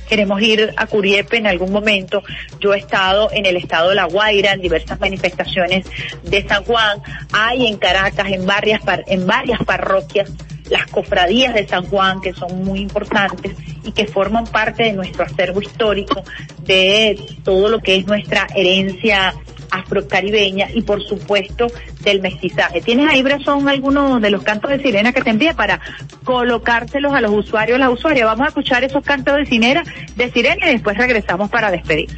Queremos 0.09 0.41
ir 0.41 0.73
a 0.75 0.87
Curiepe 0.87 1.37
en 1.37 1.47
algún 1.47 1.71
momento. 1.71 2.23
Yo 2.59 2.73
he 2.73 2.79
estado 2.79 3.29
en 3.31 3.45
el 3.45 3.57
estado 3.57 3.89
de 3.89 3.95
La 3.95 4.05
Guaira 4.05 4.53
en 4.53 4.61
diversas 4.61 4.99
manifestaciones 4.99 5.85
de 6.23 6.47
San 6.47 6.63
Juan. 6.63 6.99
Hay 7.33 7.67
en 7.67 7.77
Caracas, 7.77 8.31
en 8.31 8.45
varias, 8.45 8.81
par- 8.81 9.03
en 9.07 9.27
varias 9.27 9.59
parroquias, 9.65 10.31
las 10.69 10.87
cofradías 10.87 11.53
de 11.53 11.67
San 11.67 11.85
Juan, 11.87 12.21
que 12.21 12.33
son 12.33 12.63
muy 12.63 12.79
importantes 12.79 13.51
y 13.83 13.91
que 13.91 14.07
forman 14.07 14.45
parte 14.47 14.83
de 14.83 14.93
nuestro 14.93 15.25
acervo 15.25 15.61
histórico, 15.61 16.23
de 16.63 17.19
todo 17.43 17.69
lo 17.69 17.79
que 17.79 17.97
es 17.97 18.07
nuestra 18.07 18.47
herencia 18.55 19.33
afrocaribeña 19.71 20.67
y 20.73 20.81
por 20.81 21.03
supuesto 21.03 21.67
del 22.01 22.21
mestizaje. 22.21 22.81
¿Tienes 22.81 23.09
ahí, 23.09 23.23
Brazón, 23.23 23.67
algunos 23.67 24.21
de 24.21 24.29
los 24.29 24.43
cantos 24.43 24.71
de 24.71 24.81
sirena 24.81 25.13
que 25.13 25.21
te 25.21 25.29
envía 25.29 25.53
para 25.53 25.79
colocárselos 26.23 27.13
a 27.13 27.21
los 27.21 27.33
usuarios, 27.33 27.79
las 27.79 27.91
usuarias? 27.91 28.25
Vamos 28.25 28.45
a 28.45 28.49
escuchar 28.49 28.83
esos 28.83 29.03
cantos 29.03 29.35
de 29.35 29.45
sirena, 29.45 29.83
de 30.15 30.31
sirena 30.31 30.67
y 30.69 30.73
después 30.73 30.97
regresamos 30.97 31.49
para 31.49 31.71
despedir. 31.71 32.09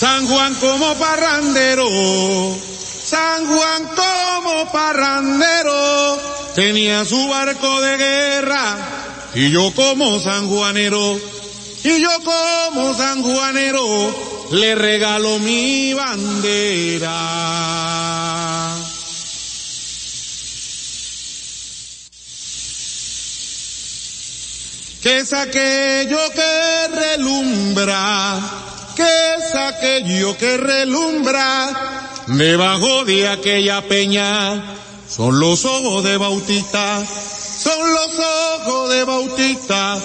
San 0.00 0.26
Juan 0.26 0.54
como 0.54 0.94
parrandero, 0.94 1.86
San 2.56 3.44
Juan 3.44 3.82
como 3.84 4.72
parrandero, 4.72 6.18
tenía 6.54 7.04
su 7.04 7.28
barco 7.28 7.80
de 7.82 7.96
guerra, 7.98 8.78
y 9.34 9.50
yo 9.50 9.70
como 9.74 10.18
sanjuanero, 10.18 11.18
y 11.82 12.02
yo 12.02 12.10
como 12.22 12.94
sanjuanero, 12.94 14.48
le 14.52 14.74
regalo 14.74 15.38
mi 15.38 15.94
bandera. 15.94 17.16
Que 25.02 25.20
es 25.20 25.32
aquello 25.32 26.18
que 26.34 26.88
relumbra, 26.88 28.38
que 28.94 29.34
es 29.38 29.54
aquello 29.54 30.36
que 30.36 30.58
relumbra, 30.58 32.24
debajo 32.26 33.06
de 33.06 33.26
aquella 33.26 33.80
peña, 33.80 34.76
son 35.08 35.40
los 35.40 35.64
ojos 35.64 36.04
de 36.04 36.18
Bautista, 36.18 37.02
son 37.06 37.94
los 37.94 38.18
ojos 38.18 38.90
de 38.90 39.04
Bautista 39.04 39.98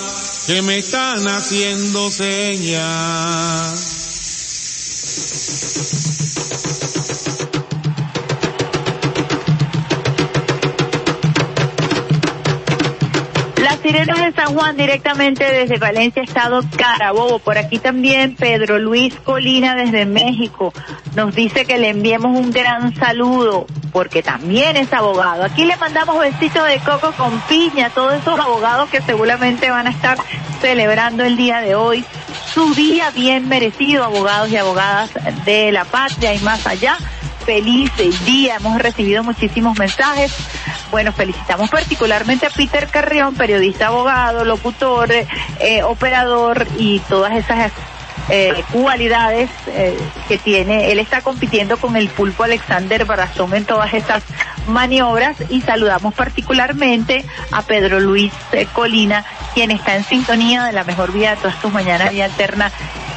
que 0.47 0.61
me 0.61 0.77
están 0.77 1.27
haciendo 1.27 2.11
señas. 2.11 4.05
Las 13.85 13.93
sirenas 13.93 14.19
de 14.19 14.31
San 14.31 14.55
Juan 14.55 14.75
directamente 14.75 15.43
desde 15.43 15.77
Valencia, 15.77 16.23
Estado 16.23 16.61
Carabobo. 16.75 17.37
Por 17.37 17.59
aquí 17.59 17.77
también 17.77 18.35
Pedro 18.35 18.79
Luis 18.79 19.13
Colina 19.23 19.75
desde 19.75 20.07
México 20.07 20.73
nos 21.15 21.35
dice 21.35 21.65
que 21.65 21.77
le 21.77 21.89
enviemos 21.89 22.35
un 22.35 22.49
gran 22.49 22.95
saludo 22.95 23.67
porque 23.91 24.23
también 24.23 24.75
es 24.75 24.91
abogado. 24.91 25.43
Aquí 25.43 25.65
le 25.65 25.77
mandamos 25.77 26.19
besitos 26.19 26.67
de 26.67 26.79
coco 26.79 27.11
con 27.11 27.39
piña 27.41 27.85
a 27.85 27.89
todos 27.91 28.15
esos 28.15 28.39
abogados 28.39 28.89
que 28.89 29.03
seguramente 29.03 29.69
van 29.69 29.85
a 29.85 29.91
estar 29.91 30.17
celebrando 30.61 31.23
el 31.23 31.37
día 31.37 31.61
de 31.61 31.75
hoy 31.75 32.03
su 32.55 32.73
día 32.73 33.11
bien 33.11 33.47
merecido, 33.47 34.03
abogados 34.03 34.49
y 34.49 34.57
abogadas 34.57 35.11
de 35.45 35.71
la 35.71 35.85
patria 35.85 36.33
y 36.33 36.39
más 36.39 36.65
allá. 36.65 36.97
Feliz 37.45 37.91
día, 38.25 38.55
hemos 38.55 38.81
recibido 38.81 39.23
muchísimos 39.23 39.77
mensajes. 39.77 40.33
Bueno, 40.95 41.11
felicitamos 41.11 41.69
particularmente 41.69 42.45
a 42.45 42.49
Peter 42.49 42.87
Carrión, 42.87 43.35
periodista, 43.35 43.87
abogado, 43.87 44.45
locutor, 44.45 45.11
eh, 45.11 45.83
operador 45.83 46.65
y 46.77 46.99
todas 46.99 47.33
esas 47.33 47.73
eh, 48.29 48.63
cualidades 48.71 49.49
eh, 49.67 49.97
que 50.29 50.37
tiene. 50.37 50.93
Él 50.93 50.99
está 50.99 51.21
compitiendo 51.21 51.75
con 51.75 51.97
el 51.97 52.07
pulpo 52.07 52.45
Alexander 52.45 53.03
Barazón 53.03 53.53
en 53.53 53.65
todas 53.65 53.93
estas 53.93 54.23
maniobras 54.67 55.35
y 55.49 55.59
saludamos 55.59 56.13
particularmente 56.13 57.25
a 57.51 57.61
Pedro 57.61 57.99
Luis 57.99 58.31
eh, 58.53 58.65
Colina, 58.71 59.25
quien 59.53 59.71
está 59.71 59.97
en 59.97 60.05
sintonía 60.05 60.63
de 60.63 60.71
la 60.71 60.85
mejor 60.85 61.11
vida 61.11 61.31
de 61.31 61.35
todas 61.35 61.61
tus 61.61 61.73
mañanas, 61.73 62.11
vía 62.11 62.23
alterna 62.23 62.71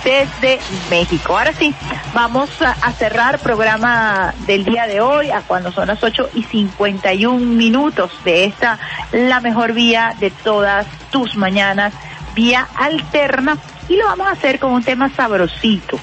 desde 0.08 0.58
México. 0.88 1.36
Ahora 1.36 1.52
sí, 1.52 1.74
vamos 2.14 2.48
a, 2.62 2.70
a 2.70 2.92
cerrar 2.92 3.38
programa 3.40 4.32
del 4.46 4.64
día 4.64 4.86
de 4.86 5.02
hoy, 5.02 5.30
a 5.30 5.42
cuando 5.42 5.70
son 5.70 5.88
las 5.88 6.02
8 6.02 6.30
y 6.34 6.44
51 6.44 7.38
minutos 7.38 8.10
de 8.24 8.44
esta, 8.44 8.78
la 9.12 9.40
mejor 9.40 9.74
vía 9.74 10.16
de 10.18 10.30
todas 10.30 10.86
tus 11.10 11.36
mañanas, 11.36 11.92
vía 12.34 12.66
alterna, 12.74 13.58
y 13.86 13.96
lo 13.96 14.06
vamos 14.06 14.28
a 14.28 14.30
hacer 14.30 14.58
con 14.58 14.72
un 14.72 14.82
tema 14.82 15.10
sabrosito, 15.10 15.98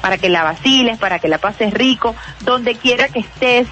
para 0.00 0.16
que 0.16 0.28
la 0.28 0.44
vaciles, 0.44 0.96
para 0.98 1.18
que 1.18 1.26
la 1.26 1.38
pases 1.38 1.74
rico, 1.74 2.14
donde 2.42 2.76
quiera 2.76 3.08
que 3.08 3.18
estés 3.18 3.66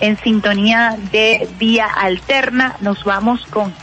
en 0.00 0.16
sintonía 0.20 0.96
de 1.10 1.50
vía 1.58 1.84
alterna, 1.84 2.76
nos 2.80 3.04
vamos 3.04 3.44
con 3.50 3.74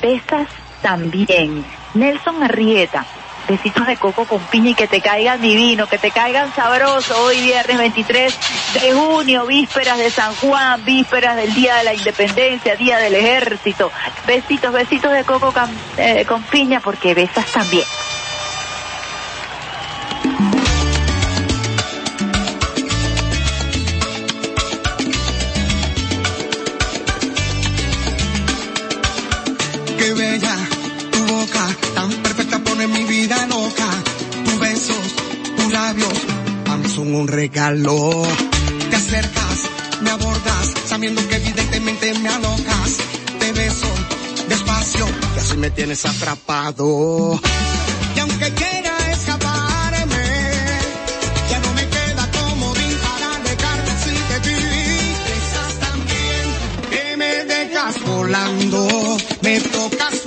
pesas 0.00 0.46
también. 0.80 1.64
Nelson 1.94 2.40
Arrieta 2.44 3.04
besitos 3.46 3.86
de 3.86 3.96
coco 3.96 4.24
con 4.24 4.40
piña 4.46 4.70
y 4.70 4.74
que 4.74 4.86
te 4.86 5.00
caigan 5.00 5.40
divino, 5.40 5.86
que 5.86 5.98
te 5.98 6.10
caigan 6.10 6.54
sabroso 6.54 7.22
hoy 7.22 7.40
viernes 7.40 7.78
23 7.78 8.38
de 8.80 8.92
junio, 8.92 9.46
vísperas 9.46 9.98
de 9.98 10.10
San 10.10 10.34
Juan, 10.36 10.84
vísperas 10.84 11.36
del 11.36 11.54
Día 11.54 11.76
de 11.76 11.84
la 11.84 11.94
Independencia, 11.94 12.76
Día 12.76 12.98
del 12.98 13.14
Ejército. 13.14 13.90
Besitos, 14.26 14.72
besitos 14.72 15.12
de 15.12 15.24
coco 15.24 15.52
con, 15.52 15.70
eh, 15.96 16.26
piña 16.50 16.80
porque 16.80 17.14
besas 17.14 17.46
también. 17.52 17.84
labios, 35.76 36.18
ambos 36.72 36.92
son 36.92 37.14
un 37.14 37.28
regalo. 37.28 38.22
Te 38.90 38.96
acercas, 38.96 39.58
me 40.00 40.10
abordas, 40.10 40.66
sabiendo 40.86 41.20
que 41.28 41.36
evidentemente 41.36 42.14
me 42.22 42.30
alocas. 42.30 42.90
Te 43.38 43.52
beso 43.52 43.90
despacio, 44.48 45.06
y 45.34 45.38
así 45.38 45.56
me 45.58 45.70
tienes 45.70 46.06
atrapado. 46.06 47.38
Y 48.16 48.18
aunque 48.20 48.48
quiera 48.54 48.94
escaparme, 49.12 50.24
ya 51.50 51.58
no 51.64 51.70
me 51.78 51.84
queda 51.94 52.24
como 52.38 52.72
para 53.06 53.30
dejarte 53.48 53.92
si 54.02 54.14
de 54.30 54.38
ti. 54.46 54.60
Estás 55.40 55.74
tan 55.84 55.98
bien 56.12 56.46
que 56.92 57.16
me 57.18 57.32
dejas 57.54 57.94
volando, 58.02 59.18
me 59.42 59.60
tocas 59.60 60.25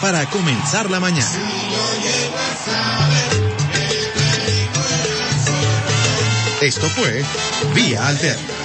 para 0.00 0.24
comenzar 0.30 0.90
la 0.90 1.00
mañana. 1.00 1.28
Esto 6.62 6.88
fue 6.88 7.22
Vía 7.74 8.06
Alterna. 8.08 8.55